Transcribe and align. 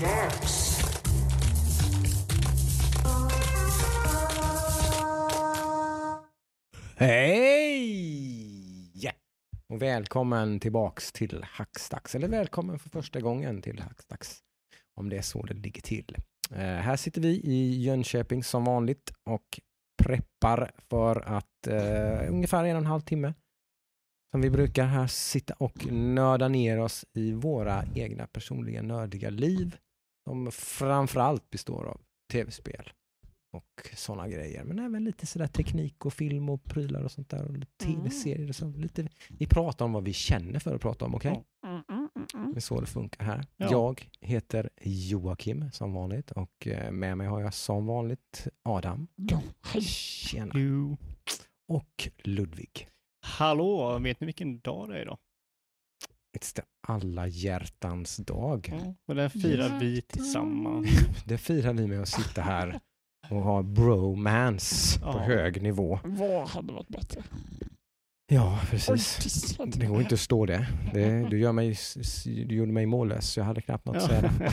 dags! 0.00 0.80
Hej! 6.96 8.50
Och 9.68 9.82
välkommen 9.82 10.60
tillbaks 10.60 11.12
till 11.12 11.44
Hackstacks, 11.48 12.14
eller 12.14 12.28
välkommen 12.28 12.78
för 12.78 12.90
första 12.90 13.20
gången 13.20 13.62
till 13.62 13.80
Hackstacks, 13.80 14.38
om 14.94 15.08
det 15.08 15.16
är 15.16 15.22
så 15.22 15.42
det 15.42 15.54
ligger 15.54 15.82
till. 15.82 16.16
Uh, 16.52 16.58
här 16.58 16.96
sitter 16.96 17.20
vi 17.20 17.28
i 17.28 17.82
Jönköping 17.82 18.44
som 18.44 18.64
vanligt 18.64 19.12
och 19.24 19.60
preppar 20.02 20.70
för 20.90 21.20
att 21.20 21.68
uh, 21.68 22.30
ungefär 22.30 22.64
en 22.64 22.76
och 22.76 22.80
en 22.80 22.86
halv 22.86 23.00
timme 23.00 23.34
som 24.30 24.40
vi 24.40 24.50
brukar 24.50 24.84
här 24.84 25.06
sitta 25.06 25.54
och 25.54 25.86
nörda 25.92 26.48
ner 26.48 26.80
oss 26.80 27.04
i 27.12 27.32
våra 27.32 27.84
egna 27.94 28.26
personliga 28.26 28.82
nördiga 28.82 29.30
liv 29.30 29.76
som 30.24 30.52
framförallt 30.52 31.50
består 31.50 31.84
av 31.84 32.00
tv-spel 32.32 32.92
och 33.52 33.90
sådana 33.94 34.28
grejer. 34.28 34.64
Men 34.64 34.78
även 34.78 35.04
lite 35.04 35.26
sådär 35.26 35.46
teknik 35.46 36.06
och 36.06 36.12
film 36.12 36.48
och 36.48 36.64
prylar 36.64 37.02
och 37.02 37.12
sånt 37.12 37.28
där. 37.28 37.44
Och 37.44 37.58
lite 37.58 37.84
tv-serier 37.84 38.48
och 38.48 38.54
så. 38.54 38.68
Lite, 38.70 39.08
vi 39.28 39.46
pratar 39.46 39.84
om 39.84 39.92
vad 39.92 40.04
vi 40.04 40.12
känner 40.12 40.58
för 40.58 40.74
att 40.74 40.80
prata 40.82 41.04
om, 41.04 41.14
okej? 41.14 41.44
Mm, 41.66 41.82
mm, 41.88 42.08
mm, 42.16 42.26
mm. 42.34 42.52
Det 42.52 42.58
är 42.58 42.60
så 42.60 42.80
det 42.80 42.86
funkar 42.86 43.24
här. 43.24 43.44
Ja. 43.56 43.70
Jag 43.70 44.08
heter 44.20 44.70
Joakim 44.82 45.70
som 45.72 45.92
vanligt 45.92 46.30
och 46.30 46.66
eh, 46.66 46.90
med 46.92 47.18
mig 47.18 47.26
har 47.26 47.40
jag 47.40 47.54
som 47.54 47.86
vanligt 47.86 48.48
Adam. 48.62 49.08
Ja, 49.16 49.42
hej. 49.62 49.82
Tjena. 49.82 50.52
Jo. 50.54 50.96
Och 51.68 52.08
Ludvig. 52.24 52.88
Hallå, 53.22 53.98
vet 53.98 54.20
ni 54.20 54.24
vilken 54.24 54.60
dag 54.60 54.88
det 54.88 54.98
är 54.98 55.02
idag? 55.02 55.18
It's 56.38 56.54
the 56.56 56.62
alla 56.88 57.26
hjärtans 57.26 58.16
dag. 58.16 58.68
Ja. 58.84 58.94
Och 59.08 59.14
den 59.14 59.30
firar 59.30 59.78
vi 59.80 60.02
tillsammans. 60.02 60.88
Det 61.26 61.38
firar 61.38 61.72
vi 61.72 61.86
med 61.86 62.00
att 62.02 62.08
sitta 62.08 62.42
här 62.42 62.80
och 63.30 63.42
ha 63.42 63.62
bromance 63.62 65.00
på 65.00 65.06
Ja. 65.06 65.18
hög 65.18 65.62
nivå. 65.62 65.98
Vad 66.04 66.48
hade 66.48 66.72
varit 66.72 66.88
bättre? 66.88 67.22
Ja, 68.32 68.60
precis. 68.70 69.56
Det 69.66 69.86
går 69.86 70.00
inte 70.02 70.14
att 70.14 70.20
stå 70.20 70.46
det. 70.46 70.66
det 70.94 71.28
du, 71.28 71.38
gör 71.38 71.52
mig, 71.52 71.76
du 72.24 72.54
gjorde 72.56 72.72
mig 72.72 72.86
mållös, 72.86 73.36
jag 73.36 73.44
hade 73.44 73.60
knappt 73.62 73.84
något 73.86 73.96
att 73.96 74.02
säga. 74.02 74.32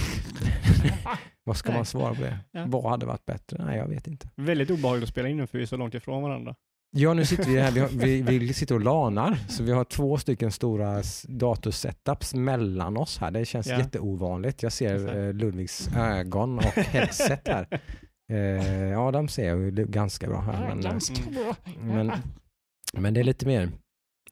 Vad 1.44 1.58
ska 1.58 1.72
man 1.72 1.86
svara 1.86 2.16
på 2.16 2.22
det? 2.22 2.40
Ja. 2.52 2.66
Vad 2.68 2.90
hade 2.90 3.06
varit 3.06 3.26
bättre? 3.26 3.66
Nej, 3.66 3.78
jag 3.78 3.88
vet 3.88 4.08
inte. 4.08 4.30
Väldigt 4.36 4.70
obehagligt 4.70 5.04
att 5.04 5.10
spela 5.10 5.30
in 5.30 5.38
nu 5.38 5.48
för 5.48 5.58
vi 5.58 5.62
är 5.64 5.68
så 5.68 5.78
långt 5.78 5.94
ifrån 5.94 6.24
varandra. 6.24 6.56
Ja, 6.92 7.14
nu 7.14 7.26
sitter 7.26 7.44
vi 7.44 7.60
här. 7.60 7.72
Vi, 7.72 7.80
har, 7.80 7.88
vi, 7.88 8.22
vi 8.22 8.54
sitter 8.54 8.76
och 8.76 8.82
lanar, 8.82 9.36
så 9.50 9.64
vi 9.64 9.72
har 9.72 9.84
två 9.84 10.18
stycken 10.18 10.52
stora 10.52 11.02
datorsetups 11.28 12.34
mellan 12.34 12.98
oss 12.98 13.18
här. 13.18 13.32
Det 13.32 13.46
känns 13.46 13.68
Ja. 13.68 13.78
jätteovanligt. 13.78 14.64
Jag 14.64 14.72
ser 14.74 15.18
eh, 15.28 15.34
Ludvigs 15.34 15.90
ögon 15.98 16.58
och 16.58 16.64
headset 16.64 17.48
här. 17.48 17.82
Eh, 18.32 18.38
ja, 18.90 19.12
de 19.12 19.28
ser 19.28 19.48
jag 19.48 19.60
ju 19.60 19.72
ganska 19.72 20.28
bra 20.28 20.42
här. 20.42 20.68
Men, 20.68 20.78
eh, 20.86 20.92
ganska 20.92 21.32
bra. 21.32 21.56
men, 21.82 22.12
men 22.94 23.14
det 23.14 23.20
är 23.20 23.24
lite 23.24 23.46
mer 23.48 23.70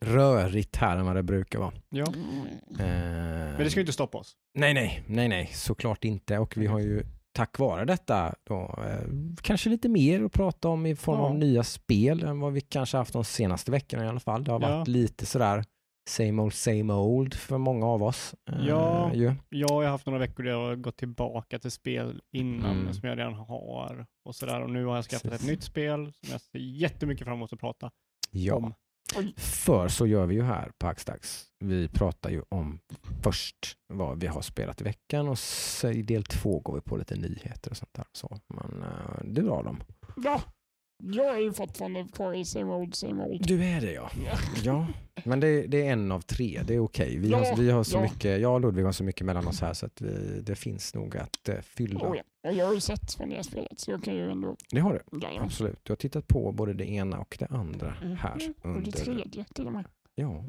rörigt 0.01 0.75
här 0.75 0.97
än 0.97 1.05
vad 1.05 1.15
det 1.15 1.23
brukar 1.23 1.59
vara. 1.59 1.71
Ja. 1.89 2.05
Mm. 2.07 2.47
Eh, 2.79 3.51
Men 3.51 3.57
det 3.57 3.69
ska 3.69 3.79
ju 3.79 3.81
inte 3.83 3.93
stoppa 3.93 4.17
oss. 4.17 4.33
Nej, 4.57 4.73
nej, 4.73 5.03
nej, 5.07 5.27
nej, 5.27 5.49
såklart 5.53 6.05
inte. 6.05 6.37
Och 6.37 6.57
vi 6.57 6.67
har 6.67 6.79
ju 6.79 7.03
tack 7.35 7.59
vare 7.59 7.85
detta 7.85 8.35
då, 8.43 8.79
eh, 8.87 9.07
kanske 9.41 9.69
lite 9.69 9.89
mer 9.89 10.23
att 10.23 10.31
prata 10.31 10.69
om 10.69 10.85
i 10.85 10.95
form 10.95 11.19
Ja. 11.19 11.25
av 11.25 11.35
nya 11.35 11.63
spel 11.63 12.23
än 12.23 12.39
vad 12.39 12.53
vi 12.53 12.61
kanske 12.61 12.97
haft 12.97 13.13
de 13.13 13.23
senaste 13.23 13.71
veckorna 13.71 14.05
i 14.05 14.07
alla 14.07 14.19
fall. 14.19 14.43
Det 14.43 14.51
har 14.51 14.61
Ja. 14.61 14.77
varit 14.77 14.87
lite 14.87 15.25
sådär 15.25 15.63
same 16.09 16.41
old, 16.41 16.53
same 16.53 16.93
old 16.93 17.33
för 17.33 17.57
många 17.57 17.85
av 17.85 18.03
oss. 18.03 18.35
eh, 18.51 18.65
Ja. 18.67 19.11
ju. 19.13 19.33
Jag 19.49 19.67
har 19.69 19.83
haft 19.85 20.05
några 20.05 20.19
veckor 20.19 20.43
där 20.43 20.51
jag 20.51 20.65
har 20.67 20.75
gått 20.75 20.97
tillbaka 20.97 21.59
till 21.59 21.71
spel 21.71 22.21
innan 22.31 22.79
Mm. 22.81 22.93
som 22.93 23.09
jag 23.09 23.17
redan 23.17 23.33
har 23.33 24.05
och 24.25 24.35
sådär. 24.35 24.61
Och 24.61 24.69
nu 24.69 24.85
har 24.85 24.95
jag 24.95 25.05
skaffat 25.05 25.31
Precis. 25.31 25.41
ett 25.47 25.51
nytt 25.51 25.63
spel 25.63 26.13
som 26.13 26.29
jag 26.31 26.41
ser 26.41 26.59
jättemycket 26.59 27.25
fram 27.25 27.33
emot 27.37 27.53
att 27.53 27.59
prata 27.59 27.91
ja. 28.31 28.55
om. 28.55 28.73
För 29.37 29.87
så 29.87 30.07
gör 30.07 30.25
vi 30.25 30.35
ju 30.35 30.43
här 30.43 30.71
på 30.77 30.85
Hackstacks. 30.87 31.45
Vi 31.59 31.87
pratar 31.87 32.29
ju 32.29 32.41
om 32.49 32.79
först 33.23 33.77
vad 33.87 34.19
vi 34.19 34.27
har 34.27 34.41
spelat 34.41 34.81
i 34.81 34.83
veckan 34.83 35.27
och 35.27 35.37
i 35.93 36.01
del 36.01 36.23
två 36.23 36.59
går 36.59 36.75
vi 36.75 36.81
på 36.81 36.97
lite 36.97 37.15
nyheter 37.15 37.71
och 37.71 37.77
sånt 37.77 37.93
där. 37.93 38.05
Så, 38.11 38.39
men 38.47 38.83
uh, 38.83 39.33
du 39.33 39.41
drar 39.41 39.63
dem. 39.63 39.83
Ja, 40.15 40.41
jag 41.03 41.35
är 41.35 41.39
ju 41.39 41.53
fortfarande 41.53 42.07
kvar 42.13 42.33
i 42.33 42.45
same 42.45 42.73
old, 42.73 42.95
same 42.95 43.23
old. 43.23 43.47
Du 43.47 43.63
är 43.63 43.81
det 43.81 43.91
ja. 43.93 44.09
Ja. 44.63 44.87
Men 45.23 45.39
det, 45.39 45.67
det 45.67 45.87
är 45.87 45.91
en 45.93 46.11
av 46.11 46.21
tre. 46.21 46.61
Det 46.67 46.73
är 46.75 46.79
okej. 46.79 47.17
Vi, 47.17 47.33
har, 47.33 47.45
Ja, 47.45 47.55
vi 47.57 47.71
har 47.71 47.83
så 47.83 47.97
ja. 47.97 48.01
mycket, 48.01 48.41
jag 48.41 48.53
och 48.53 48.61
Ludvig 48.61 48.83
har 48.83 48.91
så 48.91 49.03
mycket 49.03 49.25
mellan 49.25 49.47
oss 49.47 49.61
här 49.61 49.73
så 49.73 49.85
att 49.85 50.01
vi, 50.01 50.41
det 50.41 50.55
finns 50.55 50.93
nog 50.95 51.17
att 51.17 51.49
eh, 51.49 51.55
fylla. 51.61 51.99
Oh, 52.09 52.17
ja. 52.41 52.51
Jag 52.51 52.65
har 52.65 52.73
ju 52.73 52.79
sett 52.79 53.19
vad 53.19 53.27
ni 53.27 53.35
har 53.35 53.43
spelat 53.43 53.79
så 53.79 53.91
jag 53.91 54.03
kan 54.03 54.15
ju 54.15 54.31
ändå... 54.31 54.55
Det 54.71 54.79
har 54.79 54.93
du, 54.93 55.19
Ja, 55.21 55.41
absolut. 55.43 55.79
Du 55.83 55.91
har 55.91 55.97
tittat 55.97 56.27
på 56.27 56.51
både 56.51 56.73
det 56.73 56.85
ena 56.89 57.19
och 57.19 57.35
det 57.39 57.45
andra 57.45 57.93
Mm. 58.01 58.15
här 58.17 58.33
Och 58.33 58.39
det 58.69 58.69
under, 58.69 58.91
tredje 58.91 59.45
till 59.55 59.67
och 59.67 59.73
med. 59.73 59.85
ja, 60.15 60.43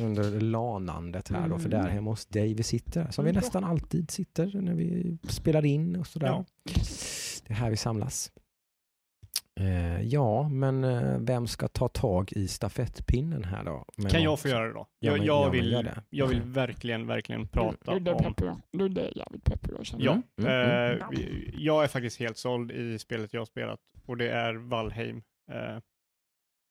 under 0.00 0.40
lanandet 0.40 1.28
här 1.28 1.48
då, 1.48 1.58
för 1.58 1.68
Mm. 1.68 1.82
där 1.82 1.88
hemma 1.90 2.10
hos 2.10 2.26
dig 2.26 2.54
vi 2.54 2.62
sitter, 2.62 3.10
som 3.10 3.24
vi 3.24 3.30
Mm. 3.30 3.40
nästan 3.42 3.64
alltid 3.64 4.10
sitter 4.10 4.60
när 4.62 4.74
vi 4.74 5.18
spelar 5.28 5.64
in 5.64 5.96
och 5.96 6.06
sådär. 6.06 6.44
Det 7.46 7.52
är 7.52 7.54
här 7.54 7.70
vi 7.70 7.76
samlas. 7.76 8.32
Eh, 9.60 10.02
ja, 10.02 10.48
men 10.48 10.84
eh, 10.84 11.18
vem 11.20 11.46
ska 11.46 11.68
ta 11.68 11.88
tag 11.88 12.32
i 12.32 12.48
stafettpinnen 12.48 13.44
här 13.44 13.64
då? 13.64 13.84
Med 13.96 14.10
Kan 14.12 14.22
jag 14.22 14.40
få 14.40 14.48
göra 14.48 14.66
det 14.66 14.72
då? 14.74 14.86
Ja, 14.98 15.10
Jag, 15.10 15.18
men- 15.18 15.26
jag, 15.26 15.36
ja, 15.36 15.42
men 15.42 15.52
vill, 15.52 15.70
det. 15.70 16.02
jag 16.10 16.26
vill 16.26 16.42
verkligen, 16.42 17.06
verkligen 17.06 17.48
prata 17.48 17.92
är 17.92 18.48
om. 18.48 18.62
Ludde 18.72 19.00
är 19.08 19.38
peppig 19.44 19.72
jag 19.78 19.86
känner. 19.86 20.04
Ja, 20.04 20.12
Mm, 20.38 20.50
mm, 20.52 21.00
eh, 21.00 21.54
jag 21.54 21.84
är 21.84 21.88
faktiskt 21.88 22.18
helt 22.20 22.36
såld 22.36 22.70
i 22.72 22.98
spelet 22.98 23.32
jag 23.32 23.40
har 23.40 23.46
spelat 23.46 23.80
och 24.06 24.16
det 24.16 24.28
är 24.30 24.54
Valheim. 24.54 25.22
Eh, 25.52 25.78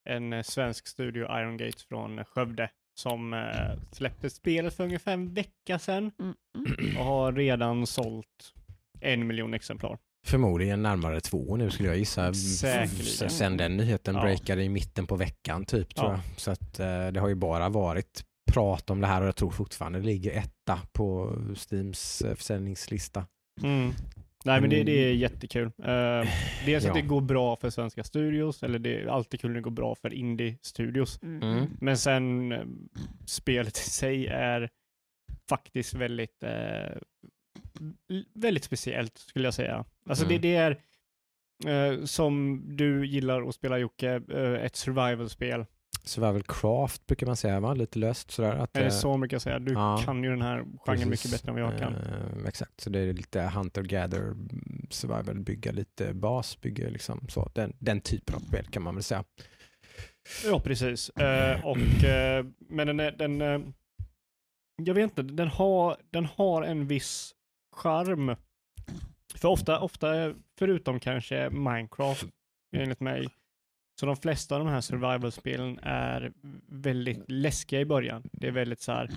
en 0.09 0.33
eh, 0.33 0.41
svensk 0.41 0.87
studio, 0.87 1.23
Iron 1.39 1.57
Gates 1.57 1.83
från 1.85 2.25
Skövde, 2.25 2.69
som 2.99 3.33
eh, 3.33 3.79
släppte 3.91 4.29
spelet 4.29 4.73
för 4.75 4.83
ungefär 4.83 5.13
en 5.13 5.33
vecka 5.33 5.79
sedan 5.79 6.11
Mm. 6.19 6.35
mm. 6.57 6.97
och 6.97 7.05
har 7.05 7.31
redan 7.31 7.87
sålt 7.87 8.53
en 9.01 9.27
miljon 9.27 9.53
exemplar. 9.53 9.97
Förmodligen 10.25 10.81
närmare 10.81 11.21
två 11.21 11.55
nu 11.57 11.69
skulle 11.71 11.89
jag 11.89 11.97
gissa. 11.97 12.33
Säkerligen. 12.33 13.29
Sen 13.29 13.57
den 13.57 13.77
nyheten 13.77 14.15
Ja. 14.15 14.21
breakade 14.21 14.63
i 14.63 14.69
mitten 14.69 15.07
på 15.07 15.15
veckan 15.15 15.65
typ 15.65 15.95
tror 15.95 16.07
Ja. 16.11 16.13
jag. 16.13 16.39
Så 16.39 16.51
att 16.51 16.79
eh, 16.79 17.07
det 17.07 17.19
har 17.19 17.27
ju 17.27 17.35
bara 17.35 17.69
varit 17.69 18.23
prat 18.51 18.89
om 18.89 19.01
det 19.01 19.07
här 19.07 19.21
och 19.21 19.27
jag 19.27 19.35
tror 19.35 19.51
fortfarande 19.51 19.99
det 19.99 20.05
ligger 20.05 20.31
etta 20.31 20.79
på 20.93 21.35
Steams 21.55 22.21
eh, 22.21 22.35
försäljningslista. 22.35 23.25
Mm. 23.63 23.91
Nej, 24.45 24.61
men 24.61 24.69
det, 24.69 24.83
det 24.83 24.91
är 25.09 25.13
jättekul. 25.13 25.65
Uh, 25.65 25.71
dels 26.65 26.83
Ja. 26.83 26.89
att 26.89 26.93
det 26.95 27.01
går 27.01 27.21
bra 27.21 27.55
för 27.55 27.69
svenska 27.69 28.03
studios, 28.03 28.63
eller 28.63 28.79
det 28.79 29.01
är 29.01 29.07
alltid 29.07 29.39
kul 29.39 29.49
när 29.49 29.55
det 29.55 29.61
går 29.61 29.71
bra 29.71 29.95
för 29.95 30.13
indie-studios. 30.13 31.19
Mm. 31.23 31.43
Mm. 31.43 31.65
Men 31.81 31.97
sen 31.97 32.53
spelet 33.25 33.77
i 33.77 33.81
sig 33.89 34.27
är 34.27 34.69
faktiskt 35.49 35.93
väldigt, 35.93 36.43
eh, 36.43 36.97
väldigt 38.33 38.63
speciellt 38.63 39.17
skulle 39.17 39.47
jag 39.47 39.53
säga. 39.53 39.85
Alltså 40.09 40.25
Mm. 40.25 40.41
det, 40.41 40.47
det 40.47 40.55
är 40.55 41.91
eh, 41.93 42.05
som 42.05 42.61
du 42.75 43.05
gillar 43.07 43.47
att 43.49 43.55
spela 43.55 43.77
Jocke, 43.77 44.21
eh, 44.33 44.53
ett 44.53 44.75
survival-spel. 44.75 45.65
Survival 46.03 46.43
Craft 46.43 47.05
brukar 47.05 47.27
man 47.27 47.35
säga 47.35 47.59
va? 47.59 47.73
Lite 47.73 47.99
löst 47.99 48.31
sådär. 48.31 48.55
Att, 48.55 48.77
Är 48.77 48.79
det 48.79 48.85
eh, 48.85 48.91
så 48.91 49.17
mycket 49.17 49.37
att 49.37 49.43
säga? 49.43 49.59
Du 49.59 49.73
ja. 49.73 50.01
kan 50.05 50.23
ju 50.23 50.29
den 50.29 50.41
här 50.41 50.57
genren 50.57 50.77
precis. 50.85 51.05
mycket 51.07 51.31
bättre 51.31 51.49
än 51.49 51.63
vad 51.63 51.73
jag 51.73 51.79
kan. 51.79 51.95
Eh, 51.95 52.47
exakt, 52.47 52.81
så 52.81 52.89
det 52.89 52.99
är 52.99 53.13
lite 53.13 53.39
Hunter-Gather, 53.41 54.21
mm, 54.31 54.87
Survival, 54.89 55.39
bygga 55.39 55.71
lite 55.71 56.13
bas, 56.13 56.61
bygga 56.61 56.89
liksom 56.89 57.27
så. 57.29 57.51
Den, 57.53 57.73
den 57.79 58.01
typen 58.01 58.35
av 58.35 58.39
spel 58.39 58.65
kan 58.65 58.83
man 58.83 58.95
väl 58.95 59.03
säga. 59.03 59.23
Ja, 60.45 60.59
precis. 60.59 61.09
Eh, 61.09 61.65
och, 61.65 62.03
eh, 62.03 62.45
men 62.59 62.97
den, 62.97 63.17
den 63.17 63.41
eh, 63.41 63.59
jag 64.83 64.93
vet 64.93 65.03
inte, 65.03 65.21
den 65.21 65.47
har, 65.47 65.97
den 66.11 66.25
har 66.25 66.63
en 66.63 66.87
viss 66.87 67.34
charm. 67.75 68.35
För 69.35 69.47
ofta, 69.47 69.79
ofta, 69.79 70.33
förutom 70.59 70.99
kanske 70.99 71.49
Minecraft, 71.49 72.25
enligt 72.75 72.99
mig, 72.99 73.27
så 73.99 74.05
de 74.05 74.15
flesta 74.15 74.55
av 74.55 74.65
de 74.65 74.71
här 74.71 74.81
survival-spelen 74.81 75.79
är 75.83 76.33
väldigt 76.67 77.23
läskiga 77.27 77.81
i 77.81 77.85
början. 77.85 78.23
Det 78.31 78.47
är 78.47 78.51
väldigt 78.51 78.81
så 78.81 78.91
här, 78.91 79.09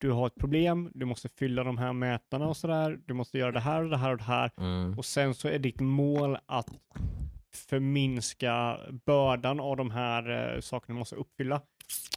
du 0.00 0.10
har 0.10 0.26
ett 0.26 0.34
problem, 0.34 0.90
du 0.94 1.06
måste 1.06 1.28
fylla 1.28 1.64
de 1.64 1.78
här 1.78 1.92
mätarna 1.92 2.48
och 2.48 2.56
sådär, 2.56 3.00
du 3.06 3.14
måste 3.14 3.38
göra 3.38 3.52
det 3.52 3.60
här 3.60 3.84
och 3.84 3.90
det 3.90 3.96
här 3.96 4.10
och 4.10 4.18
det 4.18 4.24
här. 4.24 4.50
Mm. 4.56 4.98
Och 4.98 5.04
sen 5.04 5.34
så 5.34 5.48
är 5.48 5.58
ditt 5.58 5.80
mål 5.80 6.38
att 6.46 6.68
förminska 7.54 8.78
bördan 9.06 9.60
av 9.60 9.76
de 9.76 9.90
här 9.90 10.54
eh, 10.54 10.60
sakerna 10.60 10.94
du 10.94 10.98
måste 10.98 11.16
uppfylla. 11.16 11.62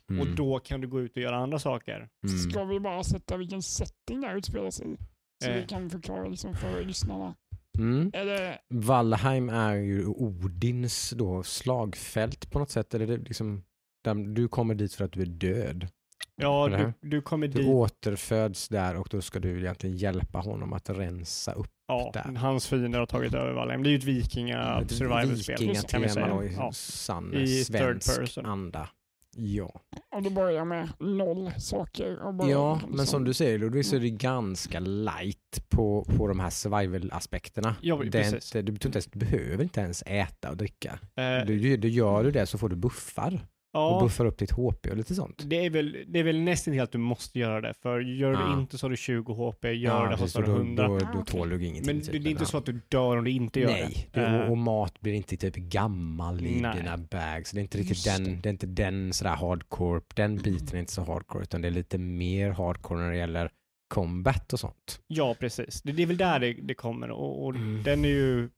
Mm. 0.09 0.21
Och 0.21 0.35
då 0.35 0.59
kan 0.59 0.81
du 0.81 0.87
gå 0.87 1.01
ut 1.01 1.15
och 1.15 1.21
göra 1.21 1.37
andra 1.37 1.59
saker. 1.59 2.09
Mm. 2.27 2.37
Ska 2.37 2.63
vi 2.63 2.79
bara 2.79 3.03
sätta 3.03 3.37
vilken 3.37 3.61
setting 3.61 4.21
det 4.21 4.27
här 4.27 4.35
utspelar 4.35 4.71
sig 4.71 4.93
i? 4.93 4.97
Så 5.41 5.49
Eh. 5.49 5.55
vi 5.55 5.67
kan 5.67 5.89
förklara 5.89 6.27
liksom 6.27 6.55
för 6.55 6.83
lyssnarna. 6.85 7.35
Mm. 7.79 8.09
Det, 8.11 8.57
Valheim 8.69 9.49
är 9.49 9.73
ju 9.75 10.05
Odins 10.05 11.09
då 11.17 11.43
slagfält 11.43 12.51
på 12.51 12.59
något 12.59 12.69
sätt. 12.69 12.93
Eller 12.93 13.07
det 13.07 13.17
liksom, 13.17 13.63
där 14.03 14.15
du 14.35 14.47
kommer 14.47 14.75
dit 14.75 14.93
för 14.93 15.05
att 15.05 15.11
du 15.11 15.21
är 15.21 15.25
död. 15.25 15.87
Ja, 16.35 16.67
Eller 16.67 16.93
du, 17.01 17.09
du 17.09 17.21
kommer 17.21 17.47
Du 17.47 17.59
dit. 17.59 17.67
återföds 17.67 18.69
där 18.69 18.95
och 18.95 19.07
då 19.11 19.21
ska 19.21 19.39
du 19.39 19.59
egentligen 19.59 19.97
hjälpa 19.97 20.39
honom 20.39 20.73
att 20.73 20.89
rensa 20.89 21.53
upp 21.53 21.71
Ja, 21.87 22.11
där. 22.13 22.35
hans 22.35 22.67
fiender 22.67 22.99
har 22.99 23.05
tagit 23.05 23.33
över 23.33 23.53
Valheim. 23.53 23.83
Det 23.83 23.89
är 23.89 23.91
ju 23.91 23.97
ett 23.97 24.03
vikinga 24.03 24.83
survival-spel 24.87 25.55
vikingatema 25.59 26.07
säga. 26.09 26.27
då 26.35 26.43
i 26.43 26.53
Ja. 26.55 26.71
sann 26.73 27.33
I 27.33 27.37
third 27.63 27.65
svensk 28.03 28.19
person. 28.19 28.45
anda. 28.45 28.89
Ja. 29.35 29.81
Och 30.15 30.21
det 30.23 30.29
börjar 30.29 30.65
med 30.65 30.89
noll 30.99 31.51
saker. 31.57 32.19
Och 32.23 32.33
bara 32.33 32.49
ja, 32.49 32.73
liksom- 32.75 32.95
men 32.95 33.05
som 33.07 33.23
du 33.23 33.33
säger 33.33 33.57
Ludvig 33.59 33.85
så 33.85 33.95
är 33.95 33.99
det 33.99 34.09
ganska 34.09 34.79
light 34.79 35.65
på, 35.69 36.05
på 36.17 36.27
de 36.27 36.39
här 36.39 36.49
survival-aspekterna. 36.49 37.75
Ja, 37.81 37.97
precis. 38.11 38.33
inte, 38.55 38.61
du, 38.71 38.77
tror 38.77 38.89
inte 38.89 38.97
ens, 38.97 39.05
du 39.05 39.19
behöver 39.19 39.63
inte 39.63 39.81
ens 39.81 40.03
äta 40.05 40.49
och 40.49 40.57
dricka. 40.57 40.99
Eh, 41.15 41.45
Du, 41.47 41.59
du, 41.59 41.77
du 41.77 41.89
gör 41.89 42.23
du 42.23 42.31
det 42.31 42.45
så 42.45 42.57
får 42.57 42.69
du 42.69 42.75
buffar. 42.75 43.47
Och 43.73 43.79
ja, 43.81 43.99
buffar 44.03 44.25
upp 44.25 44.37
ditt 44.37 44.51
HP 44.51 44.85
och 44.91 44.97
lite 44.97 45.15
sånt. 45.15 45.43
det 45.45 45.65
är 45.65 45.69
väl, 45.69 46.05
det 46.07 46.19
är 46.19 46.23
väl 46.23 46.39
nästan 46.41 46.73
helt 46.73 46.87
att 46.87 46.91
du 46.91 46.97
måste 46.97 47.39
göra 47.39 47.61
det. 47.61 47.73
För 47.81 47.99
gör 47.99 48.29
du 48.31 48.35
Ja. 48.39 48.59
inte 48.59 48.77
så 48.77 48.85
har 48.85 48.89
du 48.91 48.97
20 48.97 49.33
HP, 49.33 49.63
gör 49.65 49.73
Ja, 50.11 50.17
det 50.21 50.27
så 50.29 50.39
har 50.41 50.43
och 50.43 50.49
du 50.49 50.55
då, 50.55 50.83
100. 50.83 50.87
då, 50.87 50.97
då 50.97 51.05
okej. 51.05 51.21
tål 51.25 51.49
du 51.49 51.65
ingenting. 51.65 51.95
Men 51.95 52.01
typ, 52.05 52.23
det 52.23 52.29
är 52.29 52.31
inte 52.31 52.45
så 52.45 52.57
att 52.57 52.65
du 52.65 52.81
dör 52.89 53.17
om 53.17 53.23
du 53.23 53.31
inte 53.31 53.59
gör 53.59 53.67
Nej, 53.67 54.07
det. 54.13 54.19
du, 54.21 54.25
Eh, 54.25 54.41
och, 54.41 54.49
och 54.51 54.57
mat 54.57 55.01
blir 55.01 55.13
inte 55.13 55.37
typ 55.37 55.55
gammal 55.55 56.45
i 56.45 56.61
Nej. 56.61 56.75
dina 56.77 56.97
bags. 56.97 57.51
Det 57.51 57.59
är 57.59 57.61
inte 57.61 57.77
riktigt 57.77 58.05
Just 58.05 58.17
den, 58.17 58.23
det. 58.23 58.35
det 58.41 58.49
är 58.49 58.51
inte 58.51 58.67
den 58.67 59.13
sådär 59.13 59.35
hardcore, 59.35 60.01
den 60.15 60.37
biten 60.37 60.75
är 60.75 60.79
inte 60.79 60.91
så 60.93 61.03
hardcore 61.03 61.43
utan 61.43 61.61
det 61.61 61.67
är 61.67 61.71
lite 61.71 61.97
mer 61.97 62.49
hardcore 62.51 62.99
när 62.99 63.11
det 63.11 63.17
gäller 63.17 63.49
combat 63.87 64.53
och 64.53 64.59
sånt. 64.59 65.01
Ja, 65.07 65.35
precis. 65.39 65.81
Det, 65.81 65.91
det 65.91 66.03
är 66.03 66.07
väl 66.07 66.17
där 66.17 66.39
det, 66.39 66.53
det 66.53 66.73
kommer. 66.73 67.11
Och, 67.11 67.45
och 67.45 67.55
Mm. 67.55 67.83
den 67.83 68.05
är 68.05 68.09
ju, 68.09 68.49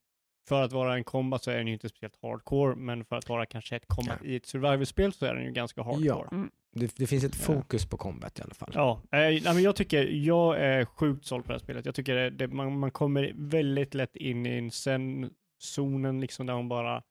för 0.48 0.64
att 0.64 0.72
vara 0.72 0.96
en 0.96 1.04
combat 1.04 1.44
så 1.44 1.52
är 1.52 1.58
den 1.58 1.68
ju 1.68 1.74
inte 1.74 1.90
speciellt 1.90 2.18
hardcore, 2.22 2.76
men 2.76 3.06
för 3.06 3.16
att 3.16 3.30
vara 3.30 3.46
kanske 3.46 3.76
ett 3.76 3.88
combat 3.88 4.20
Ja. 4.22 4.28
i 4.30 4.36
ett 4.36 4.46
survival-spel 4.46 5.14
så 5.14 5.26
är 5.26 5.36
den 5.36 5.44
ju 5.44 5.52
ganska 5.52 5.84
hardcore. 5.84 6.28
Mm. 6.32 6.52
Det, 6.76 6.96
det 6.98 7.08
finns 7.08 7.24
ett 7.24 7.36
Ja. 7.40 7.46
fokus 7.46 7.86
på 7.86 7.98
combat 7.98 8.40
i 8.40 8.42
alla 8.42 8.54
fall. 8.54 8.72
Ja, 8.74 9.02
eh, 9.04 9.18
nej, 9.20 9.42
men 9.44 9.64
jag 9.64 9.76
tycker, 9.76 10.04
jag 10.08 10.60
är 10.60 10.86
sjukt 10.86 11.26
såld 11.26 11.44
på 11.46 11.48
det 11.48 11.54
här 11.54 11.60
spelet. 11.60 11.86
Jag 11.86 11.96
tycker 11.96 12.16
det, 12.16 12.30
det, 12.30 12.48
man, 12.48 12.80
man 12.80 12.92
kommer 12.92 13.32
väldigt 13.36 13.94
lätt 13.94 14.16
in 14.16 14.46
i 14.46 14.50
en 14.58 14.72
zen-zonen 14.72 16.22
liksom 16.22 16.46
där 16.46 16.54
man 16.54 16.70
bara 16.70 17.04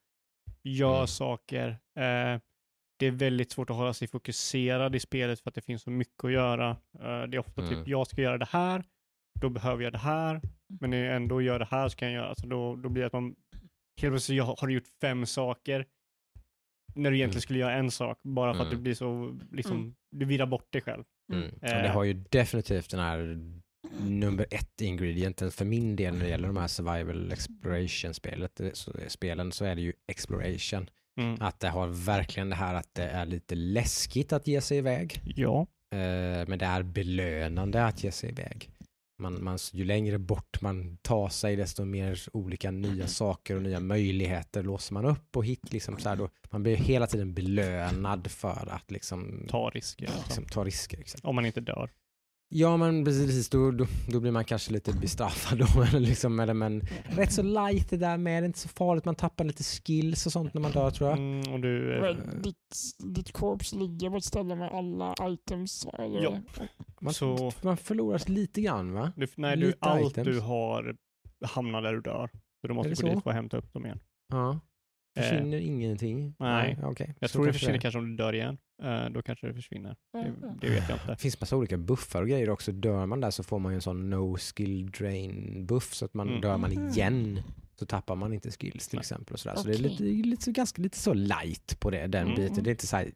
gör 0.63 0.95
Mm. 0.95 1.07
saker. 1.07 1.67
Eh, 1.69 2.39
det 2.99 3.07
är 3.07 3.11
väldigt 3.11 3.51
svårt 3.51 3.69
att 3.69 3.75
hålla 3.75 3.93
sig 3.93 4.07
fokuserad 4.07 4.95
i 4.95 4.99
spelet 4.99 5.39
för 5.39 5.49
att 5.49 5.55
det 5.55 5.61
finns 5.61 5.81
så 5.83 5.89
mycket 5.89 6.23
att 6.23 6.31
göra. 6.31 6.69
Eh, 6.99 7.23
det 7.23 7.37
är 7.37 7.39
ofta 7.39 7.61
Mm. 7.61 7.73
typ, 7.75 7.87
jag 7.87 8.07
ska 8.07 8.21
göra 8.21 8.37
det 8.37 8.47
här, 8.49 8.83
då 9.41 9.49
behöver 9.49 9.83
jag 9.83 9.93
det 9.93 9.97
här, 9.99 10.41
men 10.81 10.89
när 10.89 11.05
jag 11.05 11.15
ändå 11.15 11.41
gör 11.41 11.59
det 11.59 11.67
här 11.71 11.89
så 11.89 11.95
kan 11.97 12.07
jag 12.07 12.15
göra, 12.15 12.29
alltså 12.29 12.47
då, 12.47 12.75
då 12.75 12.89
blir 12.89 13.01
det 13.01 13.07
att 13.07 13.13
man 13.13 13.35
helt 14.01 14.11
plötsligt 14.13 14.37
jag 14.37 14.43
har 14.45 14.67
du 14.67 14.73
gjort 14.73 14.87
fem 15.01 15.25
saker 15.25 15.85
när 16.95 17.11
du 17.11 17.17
egentligen 17.17 17.37
Mm. 17.37 17.41
skulle 17.41 17.59
göra 17.59 17.73
en 17.73 17.91
sak, 17.91 18.19
bara 18.23 18.53
för 18.53 18.61
att 18.61 18.67
Mm. 18.67 18.77
det 18.77 18.81
blir 18.83 18.93
så, 18.93 19.39
liksom, 19.51 19.77
Mm. 19.77 19.95
du 20.11 20.25
virrar 20.25 20.45
bort 20.45 20.71
dig 20.73 20.81
själv. 20.81 21.03
Mm. 21.33 21.49
Och 21.61 21.63
Eh. 21.63 21.81
det 21.83 21.89
har 21.89 22.03
ju 22.03 22.13
definitivt 22.13 22.89
den 22.89 22.99
här 22.99 23.39
nummer 23.99 24.45
ett 24.51 24.81
ingredienten 24.81 25.51
för 25.51 25.65
min 25.65 25.95
del 25.95 26.13
när 26.13 26.23
det 26.23 26.29
gäller 26.29 26.47
de 26.47 26.57
här 26.57 26.67
survival 26.67 27.31
exploration 27.31 28.13
spelet, 28.13 28.59
eh, 28.59 28.71
så, 28.73 28.91
spelen 29.07 29.51
så 29.51 29.65
är 29.65 29.75
det 29.75 29.81
ju 29.81 29.93
exploration. 30.11 30.89
Mm. 31.21 31.37
Att 31.39 31.59
det 31.59 31.69
har 31.69 31.87
verkligen 31.87 32.49
det 32.49 32.55
här 32.55 32.75
att 32.75 32.89
det 32.93 33.03
är 33.09 33.25
lite 33.25 33.55
läskigt 33.55 34.33
att 34.33 34.47
ge 34.47 34.61
sig 34.61 34.77
iväg. 34.77 35.21
Ja. 35.35 35.67
Eh, 35.95 36.47
men 36.47 36.59
det 36.59 36.65
är 36.65 36.83
belönande 36.83 37.85
att 37.85 38.03
ge 38.03 38.11
sig 38.11 38.29
iväg. 38.29 38.69
Man, 39.19 39.43
man, 39.43 39.57
ju 39.71 39.83
längre 39.83 40.19
bort 40.19 40.61
man 40.61 40.97
tar 40.97 41.29
sig 41.29 41.55
desto 41.55 41.85
mer 41.85 42.19
olika 42.33 42.71
nya 42.71 43.07
saker 43.07 43.55
och 43.55 43.61
nya 43.61 43.79
möjligheter 43.79 44.63
låser 44.63 44.93
man 44.93 45.05
upp 45.05 45.37
och 45.37 45.45
hit 45.45 45.73
liksom 45.73 45.99
så 45.99 46.09
här 46.09 46.15
då, 46.15 46.29
man 46.49 46.63
blir 46.63 46.75
hela 46.75 47.07
tiden 47.07 47.33
belönad 47.33 48.31
för 48.31 48.69
att 48.71 48.91
liksom 48.91 49.45
Ta 49.49 49.69
risker. 49.69 50.05
Alltså. 50.05 50.21
liksom, 50.25 50.45
ta 50.45 50.63
risker. 50.63 50.99
Exakt. 50.99 51.25
Om 51.25 51.35
man 51.35 51.45
inte 51.45 51.61
dör. 51.61 51.89
Ja 52.55 52.77
men 52.77 53.05
precis, 53.05 53.49
då, 53.49 53.71
då, 53.71 53.85
då 54.09 54.19
blir 54.19 54.31
man 54.31 54.45
kanske 54.45 54.71
lite 54.73 54.93
bestraffad 54.93 55.57
då. 55.59 55.81
Eller 55.87 55.99
liksom, 55.99 56.39
eller, 56.39 56.53
men 56.53 56.81
rätt 57.03 57.31
så 57.31 57.41
light 57.41 57.89
det 57.89 57.97
där 57.97 58.17
med, 58.17 58.43
det 58.43 58.45
är 58.45 58.47
inte 58.47 58.59
så 58.59 58.69
farligt, 58.69 59.05
man 59.05 59.15
tappar 59.15 59.43
lite 59.45 59.63
skills 59.63 60.25
och 60.25 60.31
sånt 60.31 60.53
när 60.53 60.61
man 60.61 60.71
dör 60.71 60.91
tror 60.91 61.09
jag. 61.09 61.19
Mm, 61.19 61.53
och 61.53 61.59
du, 61.59 61.95
eh, 61.95 62.01
Men 62.01 62.41
ditt, 62.41 62.55
ditt 63.15 63.31
korps 63.31 63.73
ligger 63.73 64.09
på 64.09 64.17
ett 64.17 64.23
ställe 64.23 64.55
med 64.55 64.71
alla 64.71 65.15
items. 65.21 65.87
Eller? 65.93 66.23
Ja. 66.23 66.37
Man, 67.01 67.13
Så- 67.13 67.51
man 67.61 67.77
förlorar 67.77 68.29
lite 68.29 68.61
grann 68.61 68.93
va? 68.93 69.11
du, 69.15 69.27
nej, 69.35 69.57
du, 69.57 69.65
lite 69.65 69.77
allt 69.79 70.11
items. 70.11 70.27
du 70.27 70.39
har 70.39 70.95
hamnar 71.45 71.81
där 71.81 71.93
du 71.93 72.01
dör. 72.01 72.29
Så 72.61 72.67
du 72.67 72.73
måste 72.73 72.89
gå 72.89 72.95
så? 72.95 73.07
dit 73.07 73.23
för 73.23 73.29
att 73.29 73.35
hämta 73.35 73.57
upp 73.57 73.73
dem 73.73 73.85
igen. 73.85 73.99
Ja. 74.29 74.59
Eh, 75.15 75.23
Försvinner 75.23 75.57
ingenting? 75.57 76.35
nej. 76.39 76.79
okej. 76.83 77.15
Jag 77.19 77.29
Så 77.29 77.33
tror 77.37 77.45
det 77.45 77.53
försvinner 77.53 77.75
är. 77.75 77.79
kanske 77.79 77.97
om 77.99 78.09
du 78.09 78.15
dör 78.15 78.33
igen. 78.33 78.57
Eh, 78.83 79.09
då 79.09 79.21
kanske 79.21 79.47
det 79.47 79.53
försvinner. 79.53 79.95
Det, 80.13 80.19
Mm. 80.19 80.35
det 80.61 80.69
vet 80.69 80.89
jag 80.89 80.95
inte. 80.95 81.07
Det 81.07 81.17
finns 81.17 81.41
massa 81.41 81.57
olika 81.57 81.77
buffar 81.77 82.21
och 82.21 82.27
grejer 82.27 82.49
också. 82.49 82.71
Dör 82.71 83.05
man 83.05 83.21
där 83.21 83.31
så 83.31 83.43
får 83.43 83.59
man 83.59 83.71
ju 83.71 83.75
en 83.75 83.81
sån 83.81 84.09
no 84.09 84.37
skill 84.37 84.91
drain 84.91 85.65
buff 85.65 85.93
så 85.93 86.05
att 86.05 86.13
man 86.13 86.27
Mm. 86.29 86.41
dör 86.41 86.57
man 86.57 86.71
Mhm. 86.71 86.87
igen 86.87 87.39
så 87.75 87.85
tappar 87.85 88.15
man 88.15 88.33
inte 88.33 88.51
skills 88.51 88.87
till 88.87 88.97
Nej. 88.97 89.01
exempel. 89.01 89.33
Och 89.33 89.39
sådär. 89.39 89.55
Så 89.55 89.67
det 89.67 89.73
är 89.73 89.77
lite, 89.77 90.03
lite, 90.03 90.43
så- 90.43 90.51
ganska, 90.51 90.81
lite 90.81 90.97
så 90.97 91.13
light 91.13 91.79
på 91.79 91.89
det, 91.89 92.07
den 92.07 92.23
Mm. 92.27 92.35
biten. 92.35 92.63
Det 92.63 92.69
är 92.69 92.71
inte 92.71 92.87
så 92.87 92.95
här 92.97 93.11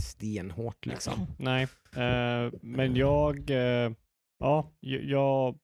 stenhårt 0.00 0.86
liksom. 0.86 1.26
Nej, 1.38 1.62
eh, 1.96 2.52
men 2.62 2.96
jag, 2.96 3.50
eh, 3.50 3.92
ja, 4.38 4.70
jag, 4.80 5.58